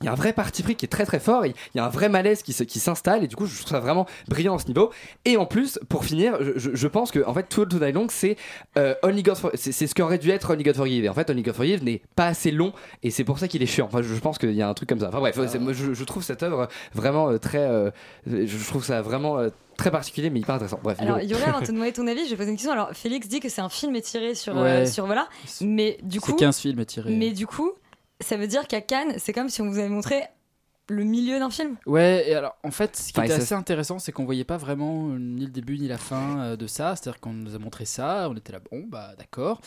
il 0.00 0.06
y 0.06 0.08
a 0.08 0.12
un 0.12 0.16
vrai 0.16 0.32
parti 0.32 0.62
pris 0.62 0.76
qui 0.76 0.84
est 0.84 0.88
très 0.88 1.04
très 1.06 1.18
fort, 1.20 1.44
il 1.46 1.54
y 1.74 1.78
a 1.78 1.84
un 1.84 1.88
vrai 1.88 2.08
malaise 2.08 2.42
qui 2.42 2.52
se- 2.52 2.62
qui 2.64 2.78
s'installe, 2.78 3.24
et 3.24 3.26
du 3.26 3.36
coup 3.36 3.46
je 3.46 3.56
trouve 3.58 3.70
ça 3.70 3.80
vraiment 3.80 4.06
brillant 4.28 4.56
à 4.56 4.58
ce 4.58 4.66
niveau. 4.68 4.90
Et 5.24 5.36
en 5.36 5.46
plus, 5.46 5.78
pour 5.88 6.04
finir, 6.04 6.36
je, 6.40 6.52
je- 6.58 6.70
je 6.74 6.86
pense 6.88 7.10
que 7.10 7.24
en 7.26 7.34
fait 7.34 7.48
Too 7.48 7.62
Old 7.62 7.70
to 7.70 7.78
Die 7.78 7.92
Long 7.92 8.06
c'est 8.10 8.36
euh, 8.76 8.94
Only 9.02 9.22
God 9.22 9.36
For- 9.36 9.50
c'est 9.54 9.72
c'est 9.72 9.86
ce 9.86 9.94
qu'aurait 9.94 10.18
dû 10.18 10.30
être 10.30 10.50
Only 10.52 10.62
God 10.64 10.76
Forgive. 10.76 11.04
Et 11.04 11.08
en 11.08 11.14
fait 11.14 11.28
Only 11.30 11.42
God 11.42 11.54
Forgive 11.54 11.82
n'est 11.84 12.02
pas 12.16 12.26
assez 12.26 12.50
long, 12.50 12.72
et 13.02 13.10
c'est 13.10 13.24
pour 13.24 13.38
ça 13.38 13.48
qu'il 13.48 13.62
est 13.62 13.66
chiant. 13.66 13.86
Enfin, 13.86 14.02
je, 14.02 14.14
je 14.14 14.20
pense 14.20 14.38
qu'il 14.38 14.52
y 14.52 14.62
a 14.62 14.68
un 14.68 14.74
truc 14.74 14.88
comme 14.88 15.00
ça. 15.00 15.08
Enfin 15.08 15.18
bref, 15.20 15.38
c'est- 15.48 15.58
moi, 15.58 15.72
je, 15.72 15.94
je 15.94 16.04
trouve 16.04 16.22
cette 16.22 16.42
œuvre 16.42 16.68
vraiment 16.94 17.30
euh, 17.30 17.38
très, 17.38 17.58
euh, 17.58 17.90
je 18.26 18.66
trouve 18.66 18.84
ça 18.84 19.02
vraiment 19.02 19.38
euh, 19.38 19.48
très 19.76 19.90
particulier 19.90 20.28
mais 20.30 20.40
hyper 20.40 20.56
intéressant. 20.56 20.80
Bref. 20.82 20.98
Alors. 21.00 21.20
Yoria, 21.20 21.48
avant 21.50 21.60
de 21.60 21.66
te 21.66 21.72
demander 21.72 21.92
ton 21.92 22.06
avis, 22.06 22.24
je 22.24 22.30
vais 22.30 22.36
poser 22.36 22.50
une 22.50 22.56
question. 22.56 22.72
Alors, 22.72 22.90
Félix 22.92 23.28
dit 23.28 23.38
que 23.40 23.48
c'est 23.48 23.60
un 23.60 23.68
film 23.68 23.94
étiré 23.96 24.34
sur, 24.34 24.56
euh, 24.58 24.86
sur 24.86 25.06
voilà, 25.06 25.28
mais 25.60 25.98
du 26.02 26.18
C'est 26.20 26.32
coup, 26.32 26.36
15 26.36 26.58
films 26.58 26.80
étirés. 26.80 27.14
mais 27.14 27.30
du 27.30 27.46
coup, 27.46 27.70
ça 28.20 28.36
veut 28.36 28.46
dire 28.46 28.66
qu'à 28.66 28.80
Cannes, 28.80 29.14
c'est 29.18 29.32
comme 29.32 29.48
si 29.48 29.62
on 29.62 29.68
vous 29.70 29.78
avait 29.78 29.88
montré 29.88 30.22
le 30.90 31.04
milieu 31.04 31.38
d'un 31.38 31.50
film. 31.50 31.76
Ouais, 31.84 32.24
et 32.30 32.34
alors 32.34 32.56
en 32.64 32.70
fait, 32.70 32.96
ce 32.96 33.12
qui 33.12 33.18
Enfin, 33.20 33.24
était 33.24 33.34
assez 33.34 33.52
intéressant, 33.54 33.98
c'est 33.98 34.10
qu'on 34.10 34.24
voyait 34.24 34.44
pas 34.44 34.56
vraiment 34.56 35.08
euh, 35.10 35.18
ni 35.18 35.44
le 35.44 35.50
début 35.50 35.78
ni 35.78 35.86
la 35.86 35.98
fin 35.98 36.40
euh, 36.40 36.56
de 36.56 36.66
ça. 36.66 36.96
C'est-à-dire 36.96 37.20
qu'on 37.20 37.34
nous 37.34 37.54
a 37.54 37.58
montré 37.58 37.84
ça, 37.84 38.28
on 38.30 38.34
était 38.36 38.52
là, 38.52 38.60
bon, 38.72 38.84
bah 38.88 39.10
d'accord. 39.18 39.60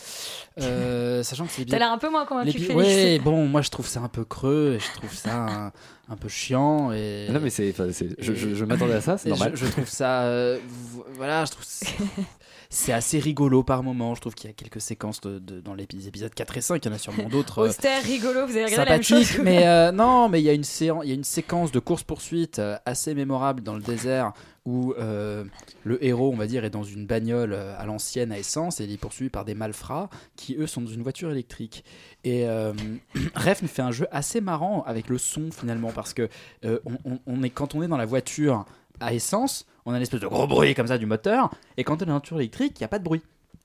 Euh, 0.60 1.22
sachant 1.24 1.46
que 1.46 1.52
c'est 1.52 1.64
bien. 1.64 1.74
T'as 1.78 1.86
l'air 1.86 1.92
un 1.94 2.00
peu 2.00 2.10
moins 2.10 2.26
convaincu 2.26 2.48
Les 2.48 2.54
que 2.54 2.60
bi- 2.60 2.66
Félix. 2.66 2.80
Ouais, 2.88 3.20
bon, 3.20 3.46
moi 3.46 3.62
je 3.62 3.70
trouve 3.70 3.88
ça 3.88 4.00
un 4.00 4.08
peu 4.08 4.26
creux, 4.26 4.74
et 4.78 4.80
je 4.80 4.92
trouve 5.00 5.14
ça 5.14 5.36
un, 5.46 5.72
un 6.10 6.16
peu 6.20 6.28
chiant. 6.28 6.92
Et... 6.92 7.28
Non 7.30 7.40
mais 7.40 7.52
c'est, 7.52 7.72
je, 8.18 8.34
je- 8.34 8.56
je 8.56 8.66
m'attendais 8.66 8.94
à 8.96 9.02
ça, 9.02 9.20
c'est 9.20 9.30
normal. 9.30 9.52
Je, 9.54 9.66
je 9.68 9.72
trouve 9.72 9.88
ça. 9.90 10.24
euh, 10.24 10.58
vo- 10.68 11.06
voilà, 11.18 11.46
je 11.46 11.52
trouve. 11.52 11.66
c'est 12.74 12.94
assez 12.94 13.20
rigolo 13.20 13.64
par 13.64 13.84
moment. 13.84 14.16
Je 14.16 14.22
trouve 14.22 14.34
qu'il 14.34 14.50
y 14.50 14.54
a 14.54 14.56
quelques 14.56 14.80
séquences 14.82 15.20
de, 15.22 15.40
de- 15.40 15.60
dans 15.60 15.74
les 15.76 15.86
épisodes 16.08 16.34
4 16.34 16.58
et 16.58 16.62
5. 16.62 16.84
Il 16.84 16.88
y 16.88 16.92
en 16.92 16.96
a 16.96 16.98
sûrement 16.98 17.28
d'autres. 17.30 17.60
euh, 17.60 17.68
Austère, 17.70 18.02
rigolo, 18.02 18.48
vous 18.48 18.56
avez 18.56 18.66
regardé 18.66 18.86
la 18.86 18.92
même 18.96 19.04
chose 19.04 19.38
mais 19.44 19.68
euh, 19.68 19.92
non, 19.92 20.30
mais 20.30 20.42
il 20.42 20.46
y 20.46 20.50
a 20.50 20.54
une 20.54 20.64
il 20.64 21.08
y 21.10 21.12
a 21.12 21.16
une 21.16 21.24
séquence 21.26 21.72
de 21.72 21.80
course 21.80 22.04
poursuite 22.04 22.62
assez 22.86 23.14
mémorable 23.14 23.62
dans 23.62 23.76
le 23.76 23.82
désert 23.82 24.32
où 24.66 24.94
euh, 24.94 25.44
le 25.84 26.04
héros, 26.06 26.32
on 26.32 26.38
va 26.38 26.46
dire, 26.48 26.64
est 26.64 26.70
dans 26.70 26.84
une 26.84 27.06
bagnole 27.08 27.52
euh, 27.54 27.76
à 27.78 27.86
l'ancienne 27.86 28.32
à 28.32 28.38
essence 28.40 28.80
et 28.80 28.86
il 28.86 28.92
est 28.94 28.98
poursuivi 28.98 29.30
par 29.30 29.44
des 29.44 29.56
malfrats 29.56 30.10
qui 30.36 30.56
eux 30.56 30.68
sont 30.68 30.82
dans 30.82 30.92
une 30.92 31.02
voiture 31.04 31.30
électrique. 31.32 31.84
Et 32.24 32.48
euh, 32.48 32.72
Refn 33.36 33.68
fait 33.68 33.82
un 33.82 33.92
jeu 33.92 34.08
assez 34.12 34.40
marrant 34.40 34.84
avec 34.84 35.10
le 35.10 35.18
son 35.18 35.50
finalement 35.52 35.92
parce 35.92 36.14
que 36.14 36.30
euh, 36.64 36.80
on 37.28 37.44
est 37.44 37.50
quand 37.50 37.76
on 37.76 37.84
est 37.84 37.88
dans 37.88 37.98
la 37.98 38.06
voiture 38.06 38.66
à 39.00 39.14
essence, 39.14 39.66
on 39.86 39.94
a 39.94 39.98
une 39.98 40.04
espèce 40.04 40.20
de 40.20 40.28
gros 40.28 40.48
bruit 40.48 40.76
comme 40.76 40.88
ça 40.88 40.98
du 40.98 41.06
moteur 41.06 41.52
et 41.78 41.84
quand 41.84 42.02
on 42.02 42.06
est 42.06 42.08
la 42.08 42.14
voiture 42.14 42.40
électrique, 42.40 42.74
il 42.78 42.82
y 42.82 42.86
a 42.86 42.88
pas 42.88 43.00
de 43.00 43.04
bruit. 43.04 43.22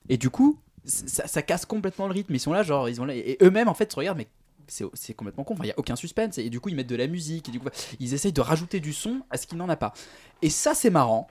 Et 0.09 0.17
du 0.17 0.29
coup, 0.29 0.59
ça, 0.85 1.27
ça 1.27 1.41
casse 1.41 1.65
complètement 1.65 2.07
le 2.07 2.13
rythme. 2.13 2.33
Ils 2.33 2.39
sont 2.39 2.53
là, 2.53 2.63
genre, 2.63 2.89
ils 2.89 3.01
ont 3.01 3.05
là, 3.05 3.15
et 3.15 3.37
eux-mêmes 3.41 3.67
en 3.67 3.73
fait 3.73 3.91
se 3.91 3.97
regardent, 3.97 4.17
mais 4.17 4.27
c'est 4.67 5.13
complètement 5.13 5.43
con. 5.43 5.53
Enfin, 5.53 5.63
il 5.63 5.67
y 5.69 5.71
a 5.71 5.79
aucun 5.79 5.95
suspense 5.95 6.37
et 6.37 6.49
du 6.49 6.59
coup 6.59 6.69
ils 6.69 6.75
mettent 6.75 6.87
de 6.87 6.95
la 6.95 7.07
musique 7.07 7.49
et 7.49 7.51
du 7.51 7.59
coup 7.59 7.69
ils 7.99 8.13
essayent 8.13 8.33
de 8.33 8.41
rajouter 8.41 8.79
du 8.79 8.93
son 8.93 9.21
à 9.29 9.37
ce 9.37 9.47
qu'il 9.47 9.57
n'en 9.57 9.69
a 9.69 9.75
pas. 9.75 9.93
Et 10.41 10.49
ça 10.49 10.73
c'est 10.73 10.89
marrant. 10.89 11.27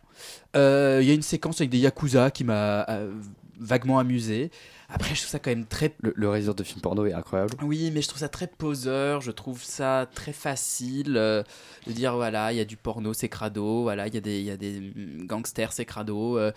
Euh, 0.56 1.00
Il 1.02 1.08
y 1.08 1.10
a 1.10 1.14
une 1.14 1.22
séquence 1.22 1.60
avec 1.60 1.70
des 1.70 1.78
yakuza 1.78 2.30
qui 2.30 2.44
m'a 2.44 2.88
euh, 2.88 3.12
vaguement 3.58 3.98
amusé. 3.98 4.50
Après 4.88 5.14
je 5.14 5.20
trouve 5.20 5.30
ça 5.30 5.38
quand 5.38 5.50
même 5.50 5.66
très 5.66 5.94
Le, 6.00 6.12
le 6.16 6.28
réalisateur 6.28 6.54
de 6.54 6.62
film 6.62 6.80
porno 6.80 7.04
est 7.06 7.12
incroyable. 7.12 7.54
oui, 7.62 7.90
mais 7.92 8.02
je 8.02 8.08
trouve 8.08 8.20
ça 8.20 8.28
très 8.28 8.46
poseur, 8.46 9.20
je 9.20 9.30
trouve 9.30 9.62
ça 9.62 10.08
très 10.14 10.32
facile 10.32 11.16
euh, 11.16 11.42
de 11.86 11.92
dire 11.92 12.14
voilà, 12.14 12.52
il 12.52 12.56
y 12.56 12.60
a 12.60 12.64
du 12.64 12.76
porno, 12.76 13.12
c'est 13.12 13.28
crado, 13.28 13.82
voilà, 13.82 14.06
il 14.06 14.14
y 14.14 14.18
a 14.18 14.20
des, 14.20 14.38
il 14.38 14.44
y 14.44 14.50
a 14.50 14.56
des 14.56 14.92
gangsters, 15.24 15.72
c'est 15.72 15.84
crado. 15.84 16.38
euh, 16.38 16.52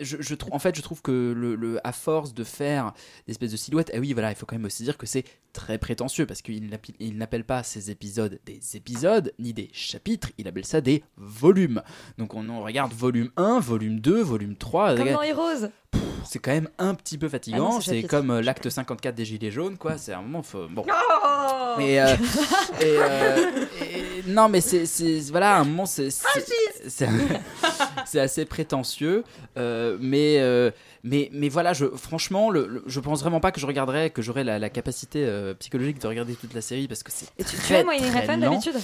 je, 0.00 0.16
je 0.20 0.34
trouve, 0.34 0.52
en 0.52 0.58
fait, 0.58 0.74
je 0.76 0.82
trouve 0.82 1.00
que 1.02 1.32
le, 1.34 1.54
le- 1.54 1.86
à 1.86 1.92
force 1.92 2.34
de 2.34 2.44
faire 2.44 2.92
des 3.26 3.30
espèces 3.32 3.52
de 3.52 3.56
silhouettes, 3.56 3.90
ah 3.94 3.98
oui, 3.98 4.12
voilà, 4.12 4.30
il 4.30 4.34
faut 4.34 4.44
quand 4.44 4.56
même 4.56 4.64
aussi 4.66 4.82
dire 4.82 4.98
que 4.98 5.06
c'est 5.06 5.24
très 5.52 5.78
prétentieux 5.78 6.26
parce 6.26 6.42
qu'il 6.42 6.68
n'appelle- 6.68 6.94
il 6.98 7.16
n'appelle 7.16 7.44
pas 7.44 7.62
ces 7.62 7.90
épisodes 7.90 8.38
des 8.44 8.60
épisodes 8.74 9.32
ni 9.38 9.52
des 9.54 9.70
chapitres, 9.72 10.30
il 10.38 10.48
appelle 10.48 10.64
ça 10.66 10.80
des 10.80 11.04
volumes. 11.16 11.82
Donc 12.18 12.34
on, 12.34 12.48
on 12.48 12.62
regarde 12.62 12.92
volume 12.92 13.30
1, 13.36 13.60
volume 13.60 14.00
2, 14.00 14.22
volume 14.22 14.56
3. 14.56 14.96
Comme 14.96 15.10
dans 15.12 15.22
Heroes. 15.22 15.68
C'est 16.26 16.38
quand 16.38 16.52
même 16.52 16.68
un 16.78 16.94
petit 16.94 17.18
peu 17.18 17.26
Ah 17.26 17.30
fatigant. 17.30 17.80
c'est 17.80 18.02
comme 18.04 18.30
euh, 18.30 18.42
l'acte 18.42 18.68
54 18.68 19.14
des 19.14 19.24
Gilets 19.24 19.50
jaunes, 19.50 19.76
quoi. 19.76 19.98
C'est 19.98 20.12
un 20.12 20.22
moment, 20.22 20.42
faut... 20.42 20.66
bon. 20.68 20.84
Oh 20.88 21.80
Et, 21.80 22.00
euh, 22.00 22.14
et, 22.80 22.84
euh, 22.84 23.66
et- 23.80 24.22
non, 24.30 24.48
mais 24.48 24.60
c'est, 24.60 24.84
voilà, 25.30 25.56
un 25.58 25.64
moment, 25.64 25.86
c'est, 25.86 26.08
c'est, 28.12 28.20
assez 28.20 28.44
prétentieux, 28.44 29.24
euh, 29.56 29.96
mais, 30.00 30.38
euh, 30.40 30.70
mais, 31.04 31.28
mais 31.32 31.48
voilà, 31.48 31.72
je, 31.72 31.86
franchement, 31.86 32.50
le, 32.50 32.66
le- 32.66 32.82
je 32.86 33.00
pense 33.00 33.20
vraiment 33.20 33.40
pas 33.40 33.50
que 33.52 33.60
je 33.60 33.66
regarderais, 33.66 34.10
que 34.10 34.22
j'aurais 34.22 34.44
la, 34.44 34.58
la 34.58 34.70
capacité 34.70 35.24
euh, 35.24 35.54
psychologique 35.54 36.00
de 36.00 36.06
regarder 36.06 36.34
toute 36.34 36.54
la 36.54 36.60
série 36.60 36.88
parce 36.88 37.02
que 37.02 37.10
c'est 37.12 37.26
Et 37.38 37.44
tu, 37.44 37.56
tu 37.56 37.62
très, 37.62 37.84
Wayne 37.84 38.00
très 38.02 38.20
Refn 38.20 38.40
lent. 38.40 38.50
d'habitude? 38.50 38.74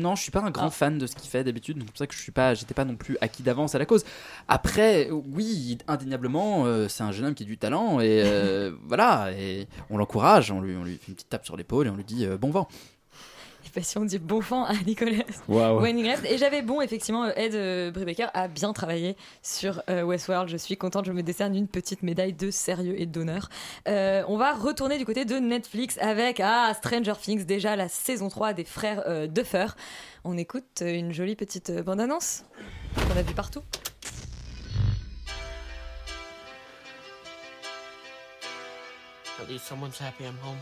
Non, 0.00 0.14
je 0.16 0.22
suis 0.22 0.30
pas 0.32 0.40
un 0.42 0.50
grand 0.50 0.66
Ah. 0.66 0.70
fan 0.70 0.98
de 0.98 1.06
ce 1.06 1.14
qu'il 1.14 1.30
fait 1.30 1.44
d'habitude, 1.44 1.78
donc 1.78 1.86
c'est 1.88 1.92
pour 1.92 1.98
ça 1.98 2.06
que 2.06 2.14
je 2.14 2.20
suis 2.20 2.32
pas, 2.32 2.54
j'étais 2.54 2.74
pas 2.74 2.84
non 2.84 2.96
plus 2.96 3.16
acquis 3.20 3.42
d'avance 3.42 3.74
à 3.74 3.78
la 3.78 3.86
cause. 3.86 4.04
Après, 4.48 5.08
oui, 5.10 5.78
indéniablement, 5.88 6.66
c'est 6.88 7.02
un 7.02 7.12
jeune 7.12 7.26
homme 7.26 7.34
qui 7.34 7.44
a 7.44 7.46
du 7.46 7.58
talent 7.58 8.00
et 8.00 8.22
voilà, 8.86 9.30
et 9.32 9.66
on 9.90 9.96
l'encourage, 9.98 10.50
on 10.50 10.60
lui, 10.60 10.76
on 10.76 10.84
lui 10.84 10.96
fait 10.96 11.08
une 11.08 11.14
petite 11.14 11.28
tape 11.28 11.44
sur 11.44 11.56
l'épaule 11.56 11.86
et 11.86 11.90
on 11.90 11.96
lui 11.96 12.04
dit 12.04 12.26
bon 12.40 12.50
vent. 12.50 12.68
Et 13.76 13.80
pas 13.80 13.84
si 13.84 13.98
on 13.98 14.06
dit 14.06 14.18
bon 14.18 14.40
vent 14.40 14.64
à 14.64 14.72
Nicolas 14.86 15.22
Refn. 15.48 15.98
Et 16.24 16.38
j'avais 16.38 16.62
bon, 16.62 16.80
effectivement, 16.80 17.24
euh, 17.24 17.32
Ed 17.36 17.54
euh, 17.54 17.90
Brubaker 17.90 18.30
a 18.32 18.48
bien 18.48 18.72
travaillé 18.72 19.16
sur 19.42 19.82
euh, 19.90 20.02
Westworld. 20.02 20.48
Je 20.48 20.56
suis 20.56 20.78
contente, 20.78 21.04
je 21.04 21.12
me 21.12 21.22
décerne 21.22 21.54
une 21.54 21.68
petite 21.68 22.02
médaille 22.02 22.32
de 22.32 22.50
sérieux 22.50 22.98
et 22.98 23.04
d'honneur. 23.04 23.50
Euh, 23.86 24.22
on 24.28 24.38
va 24.38 24.54
retourner 24.54 24.96
du 24.96 25.04
côté 25.04 25.26
de 25.26 25.36
Netflix 25.36 25.98
avec 26.00 26.40
ah, 26.40 26.72
Stranger 26.74 27.12
Things, 27.20 27.44
déjà 27.44 27.76
la 27.76 27.88
saison 27.88 28.30
3 28.30 28.54
des 28.54 28.64
frères 28.64 29.02
euh, 29.06 29.26
Duffer. 29.26 29.66
On 30.24 30.38
écoute 30.38 30.80
une 30.80 31.12
jolie 31.12 31.36
petite 31.36 31.70
bande-annonce 31.70 32.44
qu'on 32.94 33.18
a 33.18 33.22
vue 33.22 33.34
partout. 33.34 33.60
At 39.38 39.50
least 39.50 39.66
someone's 39.66 39.98
happy 40.00 40.24
I'm 40.24 40.38
home. 40.42 40.56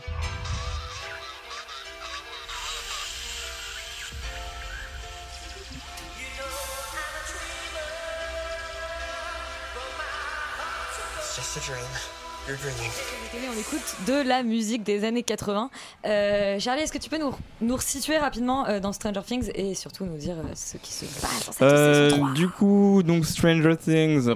Just 11.35 11.57
a 11.57 11.59
dream. 11.59 12.14
On 12.47 13.59
écoute 13.59 13.95
de 14.07 14.27
la 14.27 14.43
musique 14.43 14.83
des 14.83 15.03
années 15.03 15.23
80. 15.23 15.71
Euh, 16.05 16.59
Charlie, 16.59 16.83
est-ce 16.83 16.91
que 16.91 16.99
tu 16.99 17.09
peux 17.09 17.17
nous, 17.17 17.33
nous 17.61 17.75
resituer 17.75 18.19
rapidement 18.19 18.67
euh, 18.67 18.79
dans 18.79 18.93
Stranger 18.93 19.21
Things 19.25 19.49
et 19.55 19.73
surtout 19.73 20.05
nous 20.05 20.17
dire 20.17 20.35
euh, 20.37 20.51
ce 20.53 20.77
qui 20.77 20.91
se 20.91 21.05
passe 21.05 21.45
dans 21.47 21.51
cette 21.51 21.61
Euh, 21.63 22.09
saison 22.11 22.21
3 22.21 22.33
du 22.33 22.47
coup, 22.49 23.01
donc 23.03 23.25
Stranger 23.25 23.75
Things, 23.77 24.29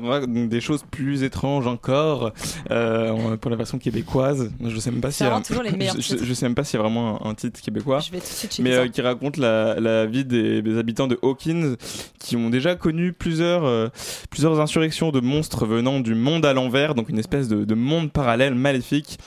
des 0.48 0.60
choses 0.60 0.84
plus 0.90 1.22
étranges 1.22 1.68
encore 1.68 2.32
euh, 2.72 3.38
pour 3.38 3.52
la 3.52 3.58
version 3.58 3.78
québécoise. 3.78 4.52
Je 4.66 4.80
sais 4.80 4.90
même 4.90 5.02
pas 5.02 5.10
a, 5.10 5.42
toujours 5.42 5.62
les 5.64 5.72
meilleurs 5.72 5.96
je, 6.00 6.34
sais 6.34 6.46
même 6.46 6.56
pas 6.56 6.64
s'il 6.64 6.78
y 6.78 6.80
a 6.80 6.84
vraiment 6.84 7.24
un, 7.24 7.30
un 7.30 7.36
titre 7.36 7.62
québécois. 7.62 8.00
Je 8.00 8.12
vais 8.12 8.20
tout 8.20 8.26
de 8.26 8.30
suite 8.30 8.60
mais 8.60 8.74
euh, 8.74 8.88
qui 8.88 9.02
raconte 9.02 9.38
la, 9.38 9.80
la 9.80 10.08
vie 10.08 10.26
des, 10.26 10.64
des 10.64 10.78
habitants 10.80 11.08
de 11.08 11.20
Hawkins 11.22 11.76
qui 12.18 12.36
ont 12.36 12.50
déjà 12.50 12.76
connu 12.76 13.14
plusieurs 13.14 13.66
euh, 13.66 13.90
plusieurs 14.32 14.60
insurrections 14.60 15.12
de 15.12 15.20
monstres 15.20 15.68
venant 15.68 16.00
du 16.00 16.16
monde 16.16 16.46
à 16.46 16.54
l'envers, 16.54 16.96
donc 16.96 17.10
une 17.10 17.20
espèce 17.20 17.48
de, 17.48 17.66
de 17.66 17.76
monde 17.76 17.99
parallèle 18.08 18.56
maléfique. 18.56 19.18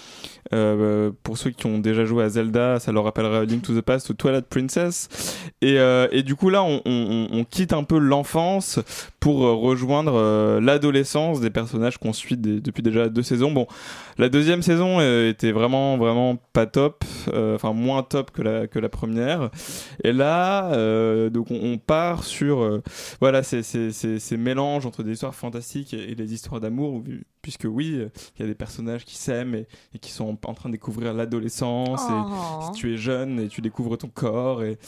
Euh, 0.53 1.12
pour 1.22 1.38
ceux 1.38 1.51
qui 1.51 1.66
ont 1.66 1.78
déjà 1.78 2.05
joué 2.05 2.24
à 2.24 2.28
Zelda, 2.28 2.78
ça 2.80 2.93
leur 2.93 3.05
rappellera 3.05 3.45
Link 3.45 3.62
to 3.62 3.74
the 3.74 3.80
Past 3.80 4.11
ou 4.11 4.14
Twilight 4.14 4.47
Princess. 4.47 5.09
Et, 5.62 5.78
euh, 5.78 6.09
du 6.22 6.34
coup 6.34 6.51
là, 6.51 6.62
on, 6.62 7.47
quitte 7.51 7.72
un 7.72 7.84
peu 7.84 7.99
l'enfance 7.99 8.80
pour 9.20 9.45
euh, 9.45 9.55
rejoindre 9.55 10.61
l'adolescence 10.61 11.40
des 11.40 11.51
personnages 11.51 11.99
qu'on 11.99 12.12
suit 12.12 12.36
depuis 12.36 12.82
déjà 12.82 13.09
deux 13.09 13.22
saisons. 13.22 13.53
Bon, 13.53 13.66
la 14.18 14.28
deuxième 14.28 14.62
saison 14.62 15.01
était 15.01 15.53
vraiment 15.53 15.97
vraiment 15.97 16.36
pas 16.53 16.66
top, 16.66 17.05
enfin 17.28 17.72
moins 17.72 18.03
top 18.03 18.30
que 18.30 18.43
la 18.43 18.66
que 18.66 18.78
la 18.78 18.88
première. 18.88 19.51
Et 20.05 20.12
là, 20.12 20.70
donc 21.30 21.51
on, 21.51 21.78
part 21.78 22.24
sur 22.24 22.80
voilà 23.20 23.43
ces, 23.43 23.62
ces, 23.62 24.36
mélanges 24.36 24.86
entre 24.86 25.03
des 25.03 25.12
histoires 25.12 25.34
fantastiques 25.34 25.95
et, 25.95 26.14
des 26.14 26.34
histoires 26.34 26.61
d'amour, 26.61 27.03
puisque 27.43 27.66
oui, 27.66 27.99
il 28.36 28.40
y 28.40 28.45
a 28.45 28.47
des 28.47 28.55
personnages 28.55 29.05
qui 29.05 29.16
s'aiment 29.16 29.55
et 29.55 29.99
qui 30.01 30.12
sont 30.12 30.32
en, 30.33 30.51
en 30.51 30.55
train 30.55 30.68
de 30.68 30.72
découvrir 30.74 31.14
l'adolescence. 31.14 32.01
Oh. 32.09 32.12
Et 32.61 32.64
si 32.66 32.72
tu 32.80 32.93
es 32.95 32.97
jeune 32.97 33.41
et 33.41 33.49
tu 33.49 33.61
découvres 33.61 33.97
ton 33.99 34.09
corps 34.09 34.62
et 34.62 34.78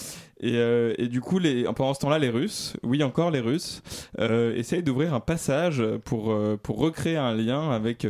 et, 0.40 0.56
euh, 0.56 0.92
et 0.98 1.06
du 1.08 1.20
coup, 1.22 1.38
les, 1.38 1.62
pendant 1.74 1.94
ce 1.94 2.00
temps-là, 2.00 2.18
les 2.18 2.28
Russes, 2.28 2.74
oui 2.82 3.02
encore 3.02 3.30
les 3.30 3.40
Russes, 3.40 3.82
euh, 4.18 4.54
essayent 4.56 4.82
d'ouvrir 4.82 5.14
un 5.14 5.20
passage 5.20 5.82
pour, 6.04 6.32
euh, 6.32 6.58
pour 6.62 6.76
recréer 6.78 7.16
un 7.16 7.32
lien 7.34 7.70
avec, 7.70 8.06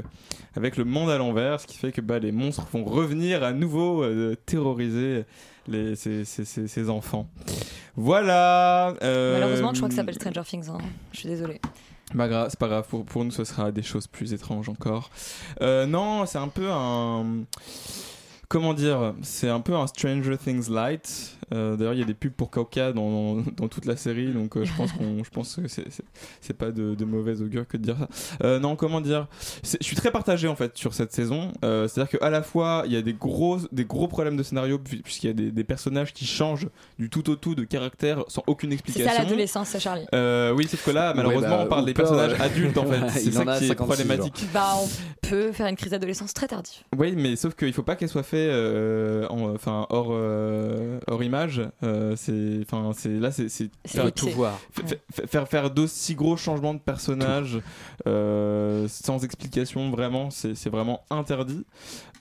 avec 0.56 0.76
le 0.76 0.84
monde 0.84 1.10
à 1.10 1.18
l'envers, 1.18 1.60
ce 1.60 1.66
qui 1.68 1.76
fait 1.76 1.92
que 1.92 2.00
bah, 2.00 2.18
les 2.18 2.32
monstres 2.32 2.66
vont 2.72 2.82
revenir 2.84 3.44
à 3.44 3.52
nouveau 3.52 4.02
euh, 4.02 4.34
terroriser 4.46 5.24
les, 5.68 5.94
ces, 5.94 6.24
ces- 6.24 6.44
ces- 6.44 6.66
ces 6.66 6.90
enfants. 6.90 7.28
Voilà. 7.96 8.94
euh, 9.02 9.34
Malheureusement, 9.38 9.72
je 9.72 9.78
crois 9.78 9.88
que 9.88 9.94
ça 9.94 10.00
s'appelle 10.00 10.14
Stranger 10.16 10.42
Things. 10.44 10.68
hein. 10.70 10.78
Je 11.12 11.18
suis 11.20 11.28
désolée. 11.28 11.60
Bah, 12.12 12.46
c'est 12.50 12.58
pas 12.58 12.68
grave, 12.68 12.86
pour, 12.88 13.04
pour 13.04 13.24
nous 13.24 13.30
ce 13.30 13.44
sera 13.44 13.72
des 13.72 13.82
choses 13.82 14.06
plus 14.06 14.32
étranges 14.32 14.68
encore. 14.68 15.10
Euh, 15.62 15.86
non, 15.86 16.26
c'est 16.26 16.38
un 16.38 16.48
peu 16.48 16.70
un. 16.70 17.44
Comment 18.48 18.74
dire 18.74 19.14
C'est 19.22 19.48
un 19.48 19.60
peu 19.60 19.74
un 19.74 19.86
Stranger 19.86 20.36
Things 20.36 20.68
light. 20.70 21.36
Euh, 21.52 21.76
D'ailleurs, 21.76 21.92
il 21.94 22.00
y 22.00 22.02
a 22.02 22.06
des 22.06 22.14
pubs 22.14 22.32
pour 22.32 22.50
Coca 22.50 22.92
dans, 22.92 23.34
dans, 23.36 23.42
dans 23.56 23.68
toute 23.68 23.84
la 23.84 23.96
série, 23.96 24.32
donc 24.32 24.56
euh, 24.56 24.64
je 24.64 24.72
pense 24.74 24.92
qu'on, 24.92 25.22
je 25.22 25.30
pense 25.30 25.56
que 25.56 25.68
c'est- 25.68 25.90
c'est 25.90 26.02
c'est 26.40 26.54
pas 26.56 26.70
de, 26.72 26.94
de 26.94 27.04
mauvaise 27.04 27.42
augure 27.42 27.66
que 27.68 27.76
de 27.76 27.82
dire 27.82 27.96
ça. 27.98 28.08
Euh, 28.42 28.58
non, 28.58 28.76
comment 28.76 29.00
dire 29.02 29.26
C'est- 29.62 29.78
Je 29.80 29.86
suis 29.86 29.96
très 29.96 30.10
partagé 30.10 30.48
en 30.48 30.56
fait 30.56 30.76
sur 30.76 30.94
cette 30.94 31.12
saison. 31.12 31.52
Euh, 31.64 31.86
C'est-à-dire 31.86 32.18
qu'à 32.18 32.30
la 32.30 32.42
fois 32.42 32.84
il 32.86 32.92
y 32.92 32.96
a 32.96 33.02
des 33.02 33.12
gros, 33.12 33.58
des 33.72 33.84
gros 33.84 34.08
problèmes 34.08 34.36
de 34.36 34.42
scénario 34.42 34.78
pu- 34.78 35.02
puisqu'il 35.02 35.26
y 35.26 35.30
a 35.30 35.34
des, 35.34 35.50
des 35.52 35.64
personnages 35.64 36.12
qui 36.14 36.24
changent 36.24 36.68
du 36.98 37.10
tout 37.10 37.28
au 37.30 37.36
tout 37.36 37.54
de 37.54 37.64
caractère 37.64 38.24
sans 38.28 38.42
aucune 38.46 38.70
C'est 38.70 38.74
explication. 38.76 39.10
ça 39.12 39.22
l'adolescence, 39.22 39.68
ça, 39.68 39.78
Charlie. 39.78 40.06
Euh, 40.14 40.52
oui, 40.56 40.66
sauf 40.66 40.82
que 40.84 40.90
là, 40.92 41.12
malheureusement, 41.14 41.48
bah, 41.58 41.62
on 41.66 41.68
parle 41.68 41.84
des 41.86 41.94
personnages 41.94 42.40
adultes 42.40 42.78
en 42.78 42.86
fait. 42.86 43.08
C'est 43.10 43.32
ça 43.32 43.40
en 43.42 43.44
qui 43.58 43.64
est 43.64 43.68
56 43.68 43.74
problématique. 43.74 44.44
Bah, 44.52 44.72
on 44.82 44.86
peut 44.86 44.94
peut 45.28 45.52
faire 45.52 45.66
une 45.68 45.76
crise 45.76 45.90
d'adolescence 45.92 46.34
très 46.34 46.46
tardive. 46.48 46.74
Oui, 46.98 47.14
mais 47.16 47.34
sauf 47.36 47.54
qu'il 47.54 47.72
faut 47.72 47.82
pas 47.82 47.96
qu'elle 47.96 48.10
soit 48.10 48.22
faite 48.22 48.33
euh, 48.36 49.26
en- 49.28 49.54
enfin 49.54 49.86
hors 49.90 50.08
euh, 50.10 50.98
hors 51.06 51.22
image. 51.22 51.62
Euh, 51.82 52.14
c'est 52.16 52.60
enfin 52.62 52.92
c'est 52.96 53.10
là 53.20 53.30
c'est 53.30 53.48
c'est 53.48 53.70
C'est 53.84 54.00
faut 54.02 54.10
tout 54.10 54.28
voir. 54.30 54.58
fa- 54.72 54.82
fa- 55.12 55.26
faire 55.26 55.48
faire 55.48 55.70
d'aussi 55.70 56.14
gros 56.14 56.36
changements 56.36 56.74
de 56.74 56.80
personnages 56.80 57.58
euh, 58.06 58.86
sans 58.88 59.24
explication 59.24 59.90
vraiment 59.90 60.30
c'est 60.30 60.54
c'est 60.54 60.70
vraiment 60.70 61.04
interdit. 61.10 61.64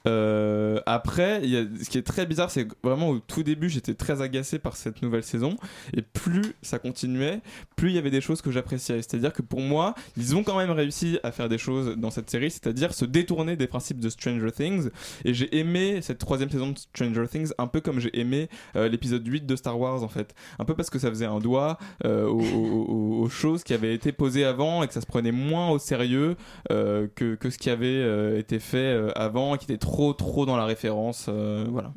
Euh, 0.06 0.82
après, 0.86 1.40
il 1.44 1.50
y 1.50 1.56
a, 1.58 1.64
ce 1.82 1.90
qui 1.90 1.98
est 1.98 2.02
très 2.06 2.26
bizarre, 2.26 2.52
c'est 2.52 2.68
que 2.68 2.74
vraiment 2.84 3.10
au 3.10 3.20
tout 3.20 3.42
début, 3.42 3.70
j'étais 3.70 3.94
très 3.94 4.22
agacé 4.22 4.60
par 4.60 4.76
cette 4.76 5.02
nouvelle 5.02 5.24
saison, 5.24 5.56
et 5.96 6.02
plus 6.02 6.56
ça 6.62 6.78
continuait, 6.78 7.40
plus 7.78 7.92
il 7.92 7.96
y 7.96 7.98
avait 7.98 8.12
des 8.12 8.20
choses 8.20 8.42
que 8.42 8.52
j'appréciais. 8.52 8.98
C'est-à-dire 8.98 9.32
que 9.32 9.42
pour 9.42 9.62
moi, 9.62 9.96
ils 10.18 10.36
ont 10.36 10.44
quand 10.44 10.58
même 10.58 10.72
réussi 10.72 11.20
à 11.24 11.32
faire 11.32 11.48
des 11.48 11.58
choses 11.58 11.96
dans 11.96 12.12
cette 12.12 12.30
série, 12.30 12.52
c'est-à-dire 12.52 12.94
se 12.94 13.06
détourner 13.06 13.56
des 13.56 13.68
principes 13.68 14.02
de 14.02 14.10
Stranger 14.10 14.52
Things. 14.52 14.90
Et 15.24 15.34
j'ai 15.34 15.58
aimé 15.58 16.02
cette 16.04 16.20
troisième 16.20 16.50
saison 16.50 16.72
de 16.72 16.78
Stranger 16.78 17.26
Things, 17.28 17.52
un 17.58 17.68
peu 17.68 17.82
comme 17.82 18.00
j'ai 18.00 18.18
aimé 18.20 18.50
euh, 18.76 18.88
l'épisode 18.90 19.26
8 19.26 19.46
de 19.46 19.56
Star 19.56 19.80
Wars 19.80 20.04
en 20.04 20.08
fait, 20.08 20.36
un 20.60 20.66
peu 20.66 20.76
parce 20.76 20.90
que 20.90 21.00
ça 21.00 21.10
faisait 21.10 21.26
un 21.26 21.40
doigt 21.40 21.78
euh, 22.06 22.26
aux, 22.28 22.40
aux- 22.42 22.86
aux- 22.86 23.22
aux 23.24 23.30
choses 23.30 23.64
qui 23.64 23.74
avaient 23.74 23.94
été 23.96 24.12
posées 24.12 24.46
avant 24.46 24.84
et 24.84 24.88
que 24.88 24.94
ça 24.94 25.02
se 25.02 25.06
prenait 25.08 25.32
moins 25.32 25.70
au 25.70 25.80
sérieux 25.80 26.36
euh, 26.72 27.08
que, 27.16 27.36
que 27.36 27.50
ce 27.50 27.58
qui 27.58 27.70
avait 27.70 27.88
euh, 27.88 28.38
été 28.38 28.60
fait 28.60 28.78
euh, 28.78 29.12
avant, 29.16 29.56
et 29.56 29.58
qui 29.58 29.66
était 29.66 29.78
trop 29.78 30.14
trop 30.14 30.46
dans 30.46 30.58
la 30.58 30.66
référence. 30.66 31.28
euh, 31.30 31.66
voilà. 31.70 31.94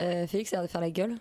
Euh, 0.00 0.26
Félix 0.26 0.52
a 0.52 0.56
l'air 0.56 0.64
de 0.64 0.68
faire 0.70 0.80
la 0.80 0.90
gueule? 0.90 1.14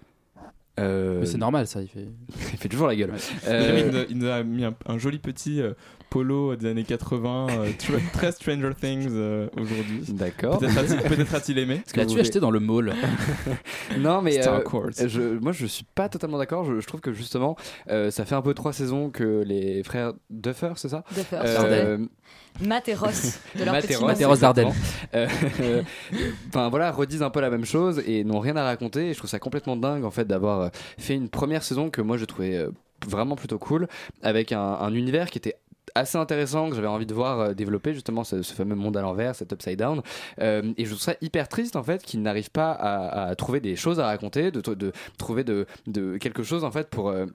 Mais 0.76 1.26
c'est 1.28 1.38
normal 1.38 1.68
ça, 1.68 1.82
il 1.84 1.88
fait. 1.88 2.08
il 2.54 2.58
fait 2.58 2.68
toujours 2.70 2.88
la 2.88 2.96
gueule. 2.96 3.14
Il, 3.48 3.92
nous- 3.92 4.06
il 4.10 4.18
nous 4.18 4.28
a 4.28 4.42
mis 4.44 4.64
un, 4.66 4.74
un 4.88 4.98
joli 4.98 5.20
petit 5.20 5.62
euh, 5.62 5.74
polo 6.14 6.56
des 6.56 6.68
années 6.70 6.84
80, 6.84 7.48
euh, 7.50 7.66
tr- 7.72 8.12
très 8.14 8.32
Stranger 8.32 8.70
Things 8.80 9.08
euh, 9.10 9.48
aujourd'hui. 9.60 10.02
D'accord. 10.10 10.60
Peut-être 10.60 11.34
a-t-il 11.34 11.58
aimé 11.58 11.82
L'as-tu 11.96 12.20
acheté 12.20 12.40
dans 12.40 12.52
le 12.52 12.60
mall 12.60 12.94
non 14.00 14.22
mais 14.22 14.40
Star 14.42 14.62
euh, 14.62 14.92
je, 15.08 15.40
moi 15.40 15.52
je 15.52 15.66
suis 15.66 15.86
pas 15.96 16.10
totalement 16.10 16.38
d'accord. 16.38 16.66
Je, 16.66 16.80
je 16.80 16.86
trouve 16.86 17.02
que 17.02 17.12
justement 17.14 17.56
euh, 17.90 18.12
ça 18.12 18.26
fait 18.26 18.36
un 18.36 18.44
peu 18.44 18.54
trois 18.54 18.74
saisons 18.74 19.10
que 19.10 19.44
les 19.44 19.82
frères 19.82 20.14
Duffer, 20.30 20.74
c'est 20.76 20.90
ça? 20.90 21.04
Duffer, 21.16 21.40
Euh, 21.44 21.98
Matt 22.64 22.88
et 22.88 22.94
Ross 22.94 23.40
de 23.58 23.64
leur 23.64 23.74
Matt 23.74 23.88
petit. 23.88 24.04
Matt 24.04 24.22
et 24.22 24.26
Ross. 24.26 24.40
Euh, 25.16 25.28
Enfin 26.50 26.70
voilà, 26.70 26.92
redisent 26.92 27.24
un 27.24 27.32
peu 27.32 27.42
la 27.42 27.50
même 27.50 27.66
chose 27.66 28.04
et 28.06 28.24
n'ont 28.24 28.40
rien 28.40 28.56
à 28.56 28.64
raconter. 28.64 29.10
Et 29.10 29.14
je 29.14 29.18
trouve 29.18 29.30
ça 29.30 29.40
complètement 29.40 29.76
dingue 29.76 30.04
en 30.06 30.12
fait 30.12 30.26
d'avoir 30.26 30.70
fait 31.00 31.16
une 31.16 31.30
première 31.30 31.64
saison 31.64 31.90
que 31.90 32.02
moi 32.02 32.18
je 32.18 32.26
trouvais 32.26 32.56
euh, 32.56 32.70
vraiment 33.08 33.36
plutôt 33.36 33.58
cool 33.60 33.88
avec 34.22 34.52
un, 34.52 34.60
un 34.62 34.94
univers 34.94 35.30
qui 35.30 35.38
était 35.38 35.56
assez 35.96 36.18
intéressant 36.18 36.70
que 36.70 36.76
j'avais 36.76 36.88
envie 36.88 37.06
de 37.06 37.14
voir 37.14 37.40
euh, 37.40 37.54
développer 37.54 37.94
justement 37.94 38.24
ce, 38.24 38.42
fameux 38.42 38.76
monde 38.76 38.98
à 38.98 39.02
l'envers 39.02 39.36
cet 39.36 39.52
upside 39.52 39.80
down. 39.80 40.02
Euh, 40.40 40.74
et 40.78 40.86
je 40.86 40.96
ça 40.96 41.16
hyper 41.22 41.48
triste 41.48 41.76
en 41.76 41.84
fait 41.84 42.04
qu'ils 42.04 42.22
n'arrivent 42.22 42.52
pas 42.52 42.72
à, 42.72 43.36
trouver 43.36 43.60
des 43.60 43.76
choses 43.76 44.00
à 44.00 44.06
raconter 44.06 44.52
de, 44.52 44.62
trouver 45.18 45.44
de, 45.44 45.66
de 45.88 46.18
quelque 46.18 46.44
chose 46.44 46.64
en 46.64 46.72
fait 46.72 46.90
pour 46.90 47.10
euh, 47.10 47.26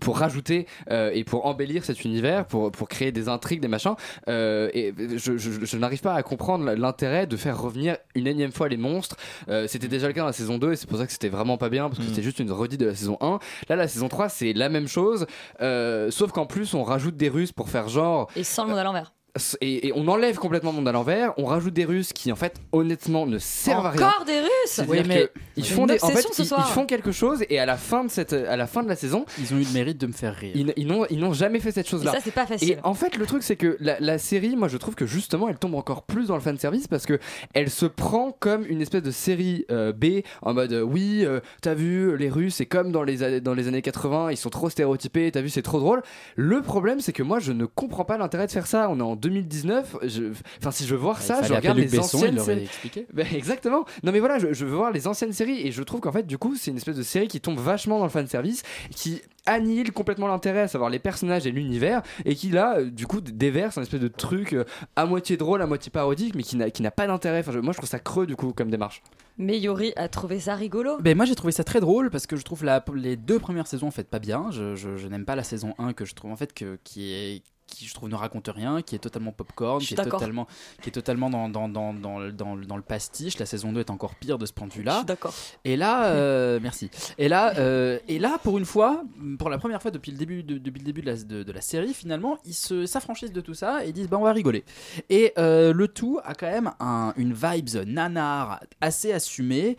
pour 0.00 0.18
rajouter 0.18 0.66
euh, 0.90 1.10
et 1.12 1.24
pour 1.24 1.46
embellir 1.46 1.84
cet 1.84 2.04
univers, 2.04 2.46
pour, 2.46 2.70
pour 2.70 2.88
créer 2.88 3.12
des 3.12 3.28
intrigues, 3.28 3.60
des 3.60 3.68
machins. 3.68 3.94
Euh, 4.28 4.70
et 4.74 4.94
je, 5.16 5.36
je- 5.36 5.64
je 5.64 5.76
n'arrive 5.76 6.00
pas 6.00 6.14
à 6.14 6.22
comprendre 6.22 6.64
l'intérêt 6.72 7.26
de 7.26 7.36
faire 7.36 7.60
revenir 7.60 7.96
une 8.14 8.26
énième 8.26 8.52
fois 8.52 8.68
les 8.68 8.76
monstres. 8.76 9.16
Euh, 9.48 9.66
c'était 9.68 9.88
déjà 9.88 10.06
le 10.06 10.12
cas 10.12 10.20
dans 10.20 10.26
la 10.26 10.32
saison 10.32 10.58
2 10.58 10.72
et 10.72 10.76
c'est 10.76 10.88
pour 10.88 10.98
ça 10.98 11.06
que 11.06 11.12
c'était 11.12 11.28
vraiment 11.28 11.56
pas 11.58 11.68
bien 11.68 11.88
parce 11.88 11.98
que 11.98 12.04
Mm. 12.04 12.08
c'était 12.08 12.22
juste 12.22 12.38
une 12.38 12.52
redite 12.52 12.80
de 12.80 12.86
la 12.86 12.94
saison 12.94 13.16
1. 13.20 13.38
Là, 13.68 13.76
la 13.76 13.88
saison 13.88 14.08
3, 14.08 14.28
c'est 14.28 14.52
la 14.52 14.68
même 14.68 14.88
chose, 14.88 15.26
euh, 15.60 16.10
sauf 16.10 16.32
qu'en 16.32 16.46
plus, 16.46 16.74
on 16.74 16.82
rajoute 16.84 17.16
des 17.16 17.28
Russes 17.28 17.52
pour 17.52 17.68
faire 17.68 17.88
genre. 17.88 18.28
Et 18.36 18.44
sans 18.44 18.64
le 18.64 18.70
monde 18.70 18.78
à 18.78 18.84
l'envers. 18.84 19.12
Et, 19.60 19.88
et 19.88 19.92
on 19.94 20.06
enlève 20.08 20.36
complètement 20.36 20.70
le 20.70 20.76
monde 20.76 20.88
à 20.88 20.92
l'envers, 20.92 21.32
on 21.38 21.44
rajoute 21.44 21.74
des 21.74 21.84
Russes 21.84 22.12
qui 22.12 22.30
en 22.32 22.36
fait 22.36 22.54
honnêtement 22.72 23.26
ne 23.26 23.38
servent 23.38 23.86
à 23.86 23.90
rien. 23.90 24.06
Encore 24.08 24.24
des 24.24 24.40
Russes 24.40 24.48
C'est-à-dire 24.66 25.04
mais 25.06 25.28
ils 25.56 25.64
font 25.66 25.86
des, 25.86 26.02
en 26.02 26.08
fait, 26.08 26.24
ils- 26.38 26.44
soir. 26.46 26.66
ils 26.68 26.72
font 26.72 26.86
quelque 26.86 27.12
chose 27.12 27.44
et 27.48 27.58
à 27.58 27.66
la 27.66 27.76
fin 27.76 28.04
de 28.04 28.10
cette, 28.10 28.32
à 28.32 28.56
la 28.56 28.66
fin 28.66 28.82
de 28.82 28.88
la 28.88 28.96
saison, 28.96 29.24
Ils 29.38 29.54
ont 29.54 29.58
eu 29.58 29.64
le 29.64 29.72
mérite 29.72 29.98
de 29.98 30.06
me 30.06 30.12
faire 30.12 30.34
rire. 30.34 30.52
ils, 30.54 30.72
ils 30.76 30.86
n'ont, 30.86 31.04
ils 31.10 31.18
n'ont 31.18 31.32
jamais 31.32 31.60
fait 31.60 31.72
cette 31.72 31.88
chose-là. 31.88 32.12
Ça, 32.12 32.18
c'est 32.22 32.30
pas 32.34 32.46
facile. 32.46 32.70
Et 32.72 32.76
en 32.84 32.94
fait, 32.94 33.16
le 33.16 33.26
truc, 33.26 33.42
c'est 33.42 33.56
que 33.56 33.76
la, 33.80 33.98
la 34.00 34.18
série, 34.18 34.56
moi, 34.56 34.68
je 34.68 34.76
trouve 34.76 34.94
que 34.94 35.06
justement, 35.06 35.48
elle 35.48 35.58
tombe 35.58 35.74
encore 35.74 36.02
plus 36.02 36.28
dans 36.28 36.34
le 36.34 36.40
fan 36.40 36.58
service 36.58 36.88
parce 36.88 37.06
que 37.06 37.18
elle 37.54 37.70
se 37.70 37.86
prend 37.86 38.32
comme 38.38 38.64
une 38.66 38.80
espèce 38.80 39.02
de 39.02 39.10
série 39.10 39.64
euh, 39.70 39.92
B 39.92 40.22
en 40.42 40.54
mode 40.54 40.72
euh, 40.72 40.82
oui, 40.82 41.22
euh, 41.24 41.40
t'as 41.62 41.74
vu, 41.74 42.16
les 42.16 42.28
Russes, 42.28 42.56
c'est 42.56 42.66
comme 42.66 42.92
dans 42.92 43.02
les, 43.02 43.22
années- 43.22 43.40
dans 43.40 43.54
les 43.54 43.68
années 43.68 43.82
80, 43.82 44.30
ils 44.30 44.36
sont 44.36 44.50
trop 44.50 44.70
stéréotypés, 44.70 45.30
t'as 45.32 45.40
vu, 45.40 45.48
c'est 45.48 45.62
trop 45.62 45.80
drôle. 45.80 46.02
Le 46.36 46.60
problème, 46.62 47.00
c'est 47.00 47.12
que 47.12 47.22
moi, 47.22 47.38
je 47.38 47.52
ne 47.52 47.64
comprends 47.66 48.04
pas 48.04 48.18
l'intérêt 48.18 48.46
de 48.46 48.52
faire 48.52 48.66
ça. 48.66 48.88
On 48.90 48.98
est 48.98 49.02
en 49.02 49.16
2019. 49.28 49.96
je- 50.04 50.32
Enfin, 50.58 50.70
si 50.70 50.84
je 50.86 50.94
veux 50.94 51.00
voir 51.00 51.20
ça, 51.22 51.42
je 51.42 51.52
regarde 51.54 51.78
les 51.78 51.84
Besson, 51.98 52.16
anciennes 52.16 52.34
séries. 52.44 52.68
Ben, 53.12 53.26
exactement. 53.34 53.84
Non 54.02 54.12
mais 54.12 54.20
voilà, 54.20 54.38
je, 54.38 54.52
je 54.52 54.64
veux 54.64 54.74
voir 54.76 54.90
les 54.90 55.06
anciennes 55.06 55.32
séries 55.32 55.66
et 55.66 55.70
je 55.72 55.82
trouve 55.82 56.00
qu'en 56.00 56.12
fait 56.12 56.26
du 56.26 56.38
coup 56.38 56.54
c'est 56.56 56.70
une 56.70 56.76
espèce 56.78 56.96
de 56.96 57.02
série 57.02 57.28
qui 57.28 57.40
tombe 57.40 57.58
vachement 57.58 57.98
dans 57.98 58.04
le 58.04 58.10
fan 58.10 58.26
service, 58.26 58.62
qui 58.94 59.20
annihile 59.46 59.92
complètement 59.92 60.26
l'intérêt 60.28 60.60
à 60.62 60.68
savoir 60.68 60.90
les 60.90 60.98
personnages 60.98 61.46
et 61.46 61.50
l'univers 61.50 62.02
et 62.26 62.34
qui 62.34 62.50
là 62.50 62.78
euh, 62.78 62.90
du 62.90 63.06
coup 63.06 63.20
déverse 63.22 63.78
un 63.78 63.82
espèce 63.82 64.00
de 64.00 64.08
truc 64.08 64.52
euh, 64.52 64.64
à 64.96 65.06
moitié 65.06 65.36
drôle, 65.38 65.62
à 65.62 65.66
moitié 65.66 65.90
parodique 65.90 66.34
mais 66.34 66.42
qui 66.42 66.56
n'a 66.56 66.70
qui 66.70 66.82
n'a 66.82 66.90
pas 66.90 67.06
d'intérêt. 67.06 67.40
Enfin, 67.40 67.52
je- 67.52 67.58
moi 67.60 67.72
je 67.72 67.78
trouve 67.78 67.88
ça 67.88 67.98
creux 67.98 68.26
du 68.26 68.36
coup 68.36 68.52
comme 68.52 68.70
démarche. 68.70 69.02
Mais 69.40 69.58
Yori 69.60 69.92
a 69.96 70.08
trouvé 70.08 70.40
ça 70.40 70.54
rigolo. 70.56 70.98
Ben 71.00 71.16
moi 71.16 71.24
j'ai 71.24 71.36
trouvé 71.36 71.52
ça 71.52 71.62
très 71.64 71.80
drôle 71.80 72.10
parce 72.10 72.26
que 72.26 72.36
je 72.36 72.42
trouve 72.42 72.64
la, 72.64 72.84
les 72.94 73.16
deux 73.16 73.38
premières 73.38 73.68
saisons 73.68 73.86
en 73.86 73.90
fait 73.92 74.08
pas 74.08 74.18
bien. 74.18 74.50
Je, 74.50 74.74
je- 74.74 74.96
je 74.96 75.06
n'aime 75.08 75.24
pas 75.24 75.36
la 75.36 75.44
saison 75.44 75.74
1 75.78 75.92
que 75.92 76.04
je 76.04 76.14
trouve 76.14 76.32
en 76.32 76.36
fait 76.36 76.52
que, 76.52 76.78
qui 76.84 77.12
est 77.14 77.42
qui 77.78 77.86
je 77.86 77.94
trouve 77.94 78.08
ne 78.08 78.14
raconte 78.14 78.48
rien, 78.48 78.82
qui 78.82 78.94
est 78.94 78.98
totalement 78.98 79.32
popcorn, 79.32 79.80
qui 79.80 79.94
est 79.94 79.96
totalement 80.18 80.46
qui 80.82 80.88
est 80.88 80.92
totalement 80.92 81.30
dans, 81.30 81.48
dans, 81.48 81.68
dans, 81.68 81.92
dans, 81.94 82.18
le- 82.18 82.32
dans, 82.32 82.54
le- 82.54 82.64
dans 82.66 82.76
le 82.76 82.82
pastiche. 82.82 83.38
La 83.38 83.46
saison 83.46 83.72
2 83.72 83.80
est 83.80 83.90
encore 83.90 84.14
pire 84.14 84.38
de 84.38 84.46
ce 84.46 84.52
point 84.52 84.66
de 84.66 84.72
vue-là. 84.72 85.04
d'accord. 85.04 85.34
Et 85.64 85.76
là, 85.76 86.06
euh, 86.06 86.58
merci. 86.62 86.90
Et 87.18 87.28
là, 87.28 87.56
euh, 87.58 87.98
et 88.08 88.18
là, 88.18 88.38
pour 88.42 88.58
une 88.58 88.64
fois, 88.64 89.02
pour 89.38 89.50
la 89.50 89.58
première 89.58 89.80
fois 89.82 89.90
depuis 89.90 90.10
le 90.12 90.18
début 90.18 90.42
de, 90.42 90.58
depuis 90.58 90.80
le 90.80 90.84
début 90.84 91.02
de 91.02 91.06
la, 91.06 91.16
de, 91.16 91.42
de 91.42 91.52
la 91.52 91.60
série, 91.60 91.94
finalement, 91.94 92.38
ils 92.44 92.54
se 92.54 92.86
s'affranchissent 92.86 93.32
de 93.32 93.40
tout 93.40 93.54
ça 93.54 93.84
et 93.84 93.92
disent 93.92 94.08
bah 94.08 94.16
on 94.18 94.24
va 94.24 94.32
rigoler. 94.32 94.64
Et 95.10 95.32
euh, 95.38 95.72
le 95.72 95.88
tout 95.88 96.18
a 96.24 96.34
quand 96.34 96.50
même 96.50 96.72
un, 96.80 97.12
une 97.16 97.32
vibes 97.32 97.84
nanar 97.86 98.60
assez 98.80 99.12
assumée, 99.12 99.76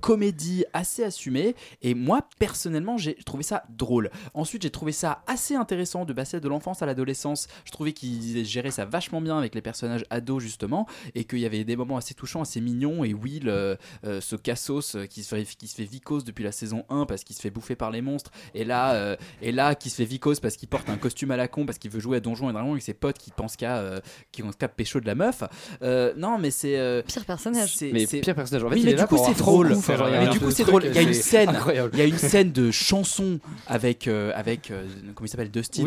comédie 0.00 0.64
assez 0.72 1.04
assumée. 1.04 1.54
Et 1.82 1.94
moi, 1.94 2.20
personnellement, 2.38 2.96
j'ai 2.98 3.14
trouvé 3.14 3.42
ça 3.42 3.62
drôle. 3.70 4.10
Ensuite, 4.34 4.62
j'ai 4.62 4.70
trouvé 4.70 4.92
ça 4.92 5.22
assez 5.26 5.54
intéressant 5.54 6.04
de 6.04 6.12
passer 6.12 6.40
de 6.40 6.48
l'enfance 6.48 6.82
à 6.82 6.86
l'adolescence. 6.86 7.29
Je 7.64 7.70
trouvais 7.72 7.92
qu'ils 7.92 8.44
géraient 8.44 8.70
ça 8.70 8.84
vachement 8.84 9.20
bien 9.20 9.36
avec 9.38 9.54
les 9.54 9.60
personnages 9.62 10.04
ados 10.10 10.42
justement, 10.42 10.86
et 11.14 11.24
qu'il 11.24 11.38
y 11.40 11.46
avait 11.46 11.64
des 11.64 11.76
moments 11.76 11.96
assez 11.96 12.14
touchants, 12.14 12.42
assez 12.42 12.60
mignons. 12.60 13.04
Et 13.04 13.14
Will, 13.14 13.48
euh, 13.48 13.76
euh, 14.04 14.20
ce 14.20 14.36
cassos 14.36 14.94
euh, 14.96 15.06
qui 15.06 15.22
se 15.22 15.34
fait, 15.34 15.44
qui 15.44 15.66
se 15.66 15.74
fait 15.74 15.84
vicose 15.84 16.24
depuis 16.24 16.44
la 16.44 16.52
saison 16.52 16.84
1 16.88 17.06
parce 17.06 17.24
qu'il 17.24 17.36
se 17.36 17.40
fait 17.40 17.50
bouffer 17.50 17.76
par 17.76 17.90
les 17.90 18.00
monstres, 18.02 18.30
et 18.54 18.64
là, 18.64 18.92
euh, 18.94 19.16
et 19.42 19.52
là 19.52 19.74
qui 19.74 19.90
se 19.90 19.96
fait 19.96 20.04
vicose 20.04 20.40
parce 20.40 20.56
qu'il 20.56 20.68
porte 20.68 20.88
un 20.88 20.96
costume 20.96 21.30
à 21.30 21.36
la 21.36 21.48
con 21.48 21.66
parce 21.66 21.78
qu'il 21.78 21.90
veut 21.90 22.00
jouer 22.00 22.18
à 22.18 22.20
Donjons 22.20 22.48
et 22.50 22.52
Dragons 22.52 22.72
avec 22.72 22.82
ses 22.82 22.94
potes 22.94 23.18
qui 23.18 23.30
pensent 23.30 23.56
qu'à 23.56 23.78
euh, 23.78 24.00
qui 24.32 24.42
ont 24.42 24.50
qu'à 24.50 24.68
pécho 24.68 25.00
de 25.00 25.06
la 25.06 25.14
meuf. 25.14 25.42
Euh, 25.82 26.12
non, 26.16 26.38
mais 26.38 26.50
c'est 26.50 26.78
euh, 26.78 27.02
Pire 27.02 27.24
personnage. 27.24 27.74
c'est- 27.76 27.90
Mais 27.92 28.06
c'est- 28.06 28.20
pire 28.20 28.34
personnage. 28.34 28.64
En 28.64 28.68
fait, 28.68 28.74
oui, 28.74 28.80
il 28.82 28.86
mais 28.86 28.94
du 28.94 29.06
coup 29.06 29.16
c'est 29.26 29.38
drôle. 29.38 29.68
mais 29.68 30.28
du 30.28 30.40
coup 30.40 30.50
c'est 30.50 30.64
drôle. 30.64 30.84
Il 30.86 30.94
y 30.94 30.98
a 30.98 31.02
une 31.02 31.14
scène, 31.14 31.50
il 31.92 31.98
y 31.98 32.02
a 32.02 32.04
une 32.06 32.18
scène 32.18 32.52
de 32.52 32.70
chanson 32.70 33.38
avec 33.66 34.08
euh, 34.08 34.32
avec 34.34 34.70
euh, 34.70 34.86
comment 35.14 35.26
il 35.26 35.28
s'appelle 35.30 35.50
Dustin, 35.50 35.82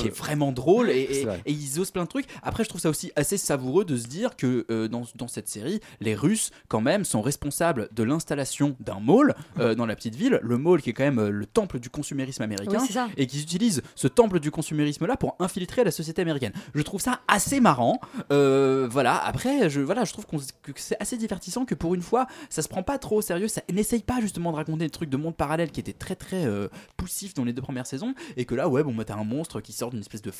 qui 0.00 0.06
est 0.06 0.16
vraiment 0.16 0.52
drôle 0.52 0.67
et, 0.88 1.26
ils 1.46 1.80
osent 1.80 1.90
plein 1.90 2.04
de 2.04 2.08
trucs. 2.08 2.26
Après, 2.42 2.64
je 2.64 2.68
trouve 2.68 2.80
ça 2.80 2.90
aussi 2.90 3.12
assez 3.16 3.36
savoureux 3.36 3.84
de 3.84 3.96
se 3.96 4.06
dire 4.06 4.36
que 4.36 4.66
euh, 4.70 4.88
dans, 4.88 5.04
dans 5.14 5.28
cette 5.28 5.48
série, 5.48 5.80
les 6.00 6.14
Russes 6.14 6.50
quand 6.68 6.80
même 6.80 7.04
sont 7.04 7.22
responsables 7.22 7.88
de 7.92 8.02
l'installation 8.02 8.76
d'un 8.80 9.00
mall 9.00 9.34
euh, 9.58 9.74
dans 9.74 9.86
la 9.86 9.96
petite 9.96 10.14
ville, 10.14 10.40
le 10.42 10.58
mall 10.58 10.82
qui 10.82 10.90
est 10.90 10.92
quand 10.92 11.04
même 11.04 11.18
euh, 11.18 11.30
le 11.30 11.46
temple 11.46 11.78
du 11.78 11.90
consumérisme 11.90 12.42
américain 12.42 12.78
Oui, 12.80 13.12
et 13.16 13.26
qu'ils 13.26 13.42
utilisent 13.42 13.82
ce 13.94 14.08
temple 14.08 14.40
du 14.40 14.50
consumérisme 14.50 15.06
là 15.06 15.16
pour 15.16 15.36
infiltrer 15.38 15.84
la 15.84 15.90
société 15.90 16.22
américaine. 16.22 16.52
Je 16.74 16.82
trouve 16.82 17.00
ça 17.00 17.20
assez 17.28 17.60
marrant. 17.60 18.00
Euh, 18.32 18.88
voilà. 18.90 19.16
Après, 19.24 19.70
je 19.70 19.80
voilà, 19.80 20.04
je 20.04 20.12
trouve 20.12 20.26
que 20.26 20.72
c'est 20.76 21.00
assez 21.00 21.16
divertissant 21.16 21.64
que 21.64 21.74
pour 21.74 21.94
une 21.94 22.02
fois, 22.02 22.26
ça 22.50 22.62
se 22.62 22.68
prend 22.68 22.82
pas 22.82 22.98
trop 22.98 23.16
au 23.16 23.22
sérieux. 23.22 23.48
Ça 23.48 23.62
n'essaye 23.72 24.02
pas 24.02 24.20
justement 24.20 24.52
de 24.52 24.56
raconter 24.56 24.84
des 24.84 24.90
trucs 24.90 25.10
de 25.10 25.16
monde 25.16 25.36
parallèle 25.36 25.70
qui 25.70 25.80
étaient 25.80 25.92
très 25.92 26.16
très 26.16 26.44
euh, 26.46 26.68
poussifs 26.96 27.34
dans 27.34 27.44
les 27.44 27.52
deux 27.52 27.62
premières 27.62 27.86
saisons 27.86 28.14
et 28.36 28.44
que 28.44 28.54
là, 28.54 28.68
ouais, 28.68 28.82
bon, 28.82 28.94
bah 28.94 29.04
t'as 29.04 29.16
un 29.16 29.24
monstre 29.24 29.60
qui 29.60 29.72
sort 29.72 29.90
d'une 29.90 30.00
espèce 30.00 30.22
de 30.22 30.30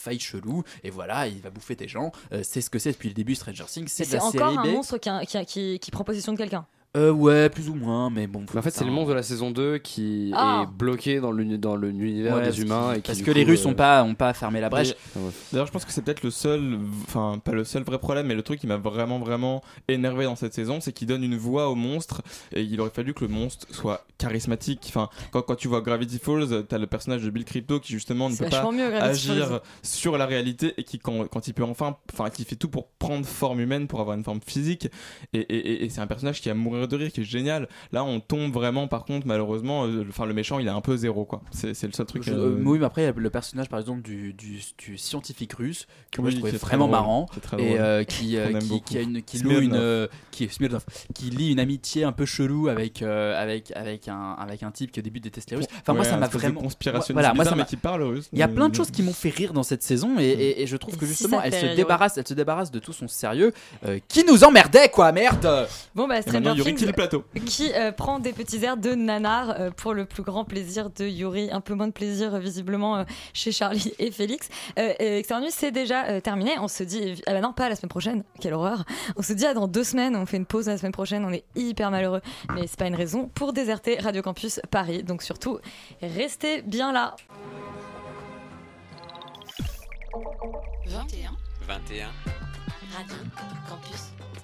et 0.85 0.91
voilà, 0.91 1.27
il 1.29 1.41
va 1.41 1.51
bouffer 1.51 1.75
des 1.77 1.89
gens. 1.89 2.13
Euh, 2.33 2.43
c'est 2.45 2.61
ce 2.61 2.71
que 2.71 2.79
c'est 2.79 2.93
depuis 2.93 3.09
le 3.09 3.15
début 3.15 3.35
Stranger 3.35 3.65
Things. 3.67 3.89
C'est 3.89 4.05
de 4.09 4.17
la 4.17 4.25
encore 4.25 4.33
série 4.33 4.57
un 4.59 4.63
monstre 4.73 4.99
qui, 4.99 5.09
a- 5.09 5.25
qui, 5.25 5.37
a- 5.37 5.45
qui- 5.45 5.79
qui 5.79 5.91
prend 5.91 6.05
possession 6.05 6.33
de 6.33 6.39
quelqu'un. 6.39 6.67
Euh, 6.97 7.13
ouais, 7.13 7.51
plus 7.51 7.69
ou 7.69 7.75
moins, 7.75 8.09
mais 8.09 8.27
bon. 8.27 8.45
Mais 8.53 8.59
en 8.59 8.63
fait, 8.63 8.71
c'est 8.71 8.85
le 8.85 8.91
monde 8.91 9.09
de 9.09 9.13
la 9.13 9.23
saison 9.23 9.51
2 9.51 9.77
qui 9.77 10.33
Ah. 10.35 10.63
est 10.65 10.75
bloqué 10.79 11.21
dans 11.21 11.31
l'uni- 11.31 11.59
dans 11.59 11.77
le- 11.77 11.91
l'univers 11.91 12.35
Ouais, 12.37 12.41
des 12.41 12.47
parce 12.47 12.59
humains. 12.59 12.89
qu'ils- 12.89 12.99
Et 12.99 13.03
qui, 13.03 13.07
parce 13.09 13.19
du 13.19 13.25
que 13.25 13.31
coup, 13.31 13.37
les 13.37 13.45
Russes 13.45 13.67
euh, 13.67 13.69
ont 13.69 13.75
pas, 13.75 14.03
ont 14.03 14.15
pas 14.15 14.33
fermé 14.33 14.59
la 14.61 14.71
brèche. 14.71 14.95
Ah. 15.15 15.19
D'ailleurs, 15.53 15.67
je 15.67 15.73
pense 15.73 15.85
que 15.85 15.93
c'est 15.93 16.01
peut-être 16.03 16.23
le 16.23 16.31
seul, 16.31 16.79
enfin 17.03 17.39
pas 17.45 17.53
le 17.53 17.65
seul 17.65 17.83
vrai 17.85 17.99
problème, 17.99 18.27
mais 18.27 18.35
le 18.35 18.43
truc 18.43 18.59
qui 18.59 18.67
m'a 18.67 18.79
vraiment 18.79 19.19
vraiment 19.19 19.63
énervé 19.87 20.25
dans 20.25 20.35
cette 20.35 20.55
saison, 20.55 20.81
c'est 20.81 20.93
qu'il 20.93 21.07
donne 21.07 21.23
une 21.23 21.37
voix 21.37 21.69
au 21.69 21.75
monstre 21.75 22.23
et 22.53 22.63
il 22.63 22.81
aurait 22.81 22.91
fallu 22.91 23.13
que 23.13 23.25
le 23.25 23.31
monstre 23.31 23.67
soit 23.71 24.07
charismatique. 24.17 24.85
Enfin, 24.89 25.11
quand, 25.31 25.43
quand 25.43 25.57
tu 25.57 25.69
vois 25.69 25.83
Gravity 25.83 26.19
Falls, 26.19 26.65
t'as 26.67 26.79
le 26.79 26.87
personnage 26.87 27.23
de 27.23 27.29
Bill 27.31 27.45
Crypto 27.45 27.81
qui 27.81 27.93
justement 27.93 28.31
ne 28.31 28.35
C'est 28.35 28.45
peut 28.45 28.51
pas 28.51 28.57
vachement 28.63 28.73
mieux, 28.73 28.89
Gravity 28.91 29.31
agir 29.31 29.47
Falls. 29.49 29.61
sur 29.83 30.17
la 30.17 30.25
réalité 30.25 30.73
et 30.79 30.85
qui 30.85 30.99
quand, 30.99 31.29
quand 31.29 31.47
il 31.49 31.53
peut 31.55 31.65
enfin, 31.65 31.97
enfin 32.15 32.31
qui 32.31 32.45
fait 32.45 32.57
tout 32.57 32.69
pour 32.71 32.89
prendre 32.99 33.27
forme 33.27 33.61
humaine, 33.61 33.87
pour 33.89 34.01
avoir 34.01 34.17
une 34.17 34.25
forme 34.25 34.41
physique. 34.45 34.89
Et, 35.35 35.39
et- 35.41 35.57
et- 35.57 35.85
et 35.85 35.89
c'est 35.91 36.01
un 36.01 36.07
personnage 36.07 36.41
qui 36.41 36.49
a 36.49 36.55
mourir 36.55 36.78
de 36.87 36.97
rire, 36.97 37.11
qui 37.13 37.21
est 37.23 37.25
génial. 37.25 37.69
Là, 37.93 38.05
on 38.05 38.21
tombe 38.21 38.53
vraiment, 38.53 38.87
par 38.89 39.05
contre, 39.05 39.27
malheureusement, 39.27 39.87
euh, 39.87 40.05
enfin 40.09 40.27
le 40.27 40.35
méchant, 40.35 40.59
il 40.59 40.67
est 40.67 40.71
un 40.71 40.81
peu 40.81 40.97
zéro 40.97 41.25
quoi. 41.25 41.43
C'est 41.51 41.75
c'est 41.75 41.87
le 41.87 41.93
seul 41.93 42.07
truc. 42.07 42.23
Je- 42.23 42.33
euh, 42.33 42.37
euh, 42.59 42.63
oui, 42.65 42.79
mais 42.79 42.87
après, 42.87 43.03
il 43.03 43.05
y 43.07 43.09
a 43.09 43.13
le 43.17 43.31
personnage, 43.31 43.69
par 43.69 43.79
exemple, 43.81 44.03
du, 44.03 44.33
du, 44.33 44.61
du 44.79 44.97
scientifique 44.99 45.53
russe, 45.55 45.87
que 46.11 46.21
moi 46.21 46.29
Oui, 46.29 46.33
je 46.33 46.37
trouvais 46.39 46.51
qui 46.53 46.57
est 46.57 46.59
très 46.59 46.69
vraiment 46.77 46.85
drôle, 46.87 46.99
marrant, 46.99 47.27
très 47.43 47.61
et 47.63 47.79
euh, 47.81 48.05
qui, 48.05 48.37
euh, 48.39 48.59
qui, 48.61 48.83
qui 48.83 48.99
a 48.99 49.01
une, 49.03 49.23
qui 49.23 49.39
loue 49.39 49.61
une, 49.61 50.09
qui 50.31 50.49
qui 51.15 51.31
lie 51.31 51.51
une 51.53 51.61
amitié 51.61 52.05
un 52.05 52.13
peu 52.13 52.27
chelou 52.27 52.69
avec, 52.69 53.03
euh, 53.03 53.41
avec, 53.41 53.73
avec, 53.75 54.09
un, 54.09 54.33
avec 54.39 54.63
un 54.63 54.71
type 54.71 54.93
qui 54.93 55.01
au 55.01 55.03
début 55.03 55.21
déteste 55.21 55.51
les 55.51 55.57
Russes. 55.57 55.67
Enfin, 55.81 55.95
moi, 55.95 56.05
ça 56.05 56.17
m'a 56.17 56.29
vraiment. 56.29 56.61
conspirationniste 56.61 57.13
Voilà, 57.13 57.35
moi, 57.35 57.45
ça 57.45 57.55
mais 57.57 57.65
qui 57.65 57.77
parle 57.77 58.03
russe. 58.03 58.29
Il 58.33 58.39
y 58.39 58.43
a 58.43 58.49
plein 58.49 58.69
de 58.69 58.75
choses 58.75 58.91
qui 58.91 59.03
m'ont 59.03 59.13
fait 59.13 59.31
rire 59.31 59.53
dans 59.53 59.63
cette 59.63 59.83
saison, 59.83 60.19
et, 60.19 60.25
et- 60.25 60.63
et 60.63 60.67
je 60.67 60.77
trouve 60.77 60.97
que 60.97 61.07
justement, 61.07 61.43
elle 61.43 61.53
se 61.55 61.77
débarrasse, 61.77 62.19
elle 62.19 62.27
se 62.29 62.35
débarrasse 62.35 62.71
de 62.71 62.79
tout 62.79 62.93
son 62.93 63.09
sérieux, 63.09 63.53
qui 64.09 64.25
nous 64.25 64.45
emmerdait, 64.45 64.89
quoi, 64.89 65.13
merde! 65.13 65.67
Bon 65.95 66.07
bah 66.07 66.17
maintenant, 66.17 66.41
Stranger 66.55 66.63
Le 66.73 66.93
plateau. 66.93 67.25
qui 67.47 67.73
euh, 67.75 67.93
prend 67.93 68.19
des 68.19 68.33
petits 68.33 68.63
airs 68.65 68.77
de 68.77 68.95
nanar 68.95 69.51
euh, 69.59 69.71
pour 69.71 69.95
le 69.95 70.05
plus 70.05 70.23
grand 70.23 70.45
plaisir 70.45 70.91
de 70.91 71.05
Yuri, 71.07 71.49
un 71.51 71.61
peu 71.61 71.75
moins 71.75 71.87
de 71.89 71.93
plaisir 71.93 72.35
euh, 72.35 72.39
visiblement 72.39 72.97
euh, 72.99 73.05
chez 73.33 73.53
Charlie 73.53 73.93
et 73.99 74.11
Félix. 74.11 74.49
Euh, 74.79 74.93
Externus 74.99 75.53
c'est 75.55 75.71
déjà 75.71 76.05
euh, 76.07 76.21
terminé, 76.21 76.53
on 76.61 76.69
se 76.69 76.83
dit 76.83 77.23
ah 77.27 77.33
bah 77.33 77.41
non 77.41 77.53
pas 77.53 77.69
la 77.69 77.77
semaine 77.77 77.89
prochaine, 77.89 78.23
quelle 78.41 78.55
horreur. 78.55 78.85
On 79.17 79.23
se 79.23 79.33
dit 79.33 79.47
ah, 79.47 79.55
dans 79.55 79.67
deux 79.69 79.85
semaines, 79.85 80.15
on 80.17 80.27
fait 80.27 80.37
une 80.37 80.47
pause 80.47 80.67
la 80.69 80.77
semaine 80.79 80.93
prochaine, 80.93 81.25
on 81.25 81.33
est 81.33 81.45
hyper 81.57 81.91
malheureux, 81.91 82.21
mais 82.55 82.67
c'est 82.67 82.79
pas 82.79 82.87
une 82.87 82.95
raison 82.97 83.29
pour 83.35 83.53
déserter 83.53 83.99
Radio 83.99 84.23
Campus 84.23 84.61
Paris. 84.71 85.03
Donc 85.03 85.23
surtout 85.23 85.59
restez 86.03 86.63
bien 86.63 86.93
là. 86.93 87.17
21 90.87 91.31
21. 91.67 92.09
Radio 92.97 93.17
Campus 93.69 94.13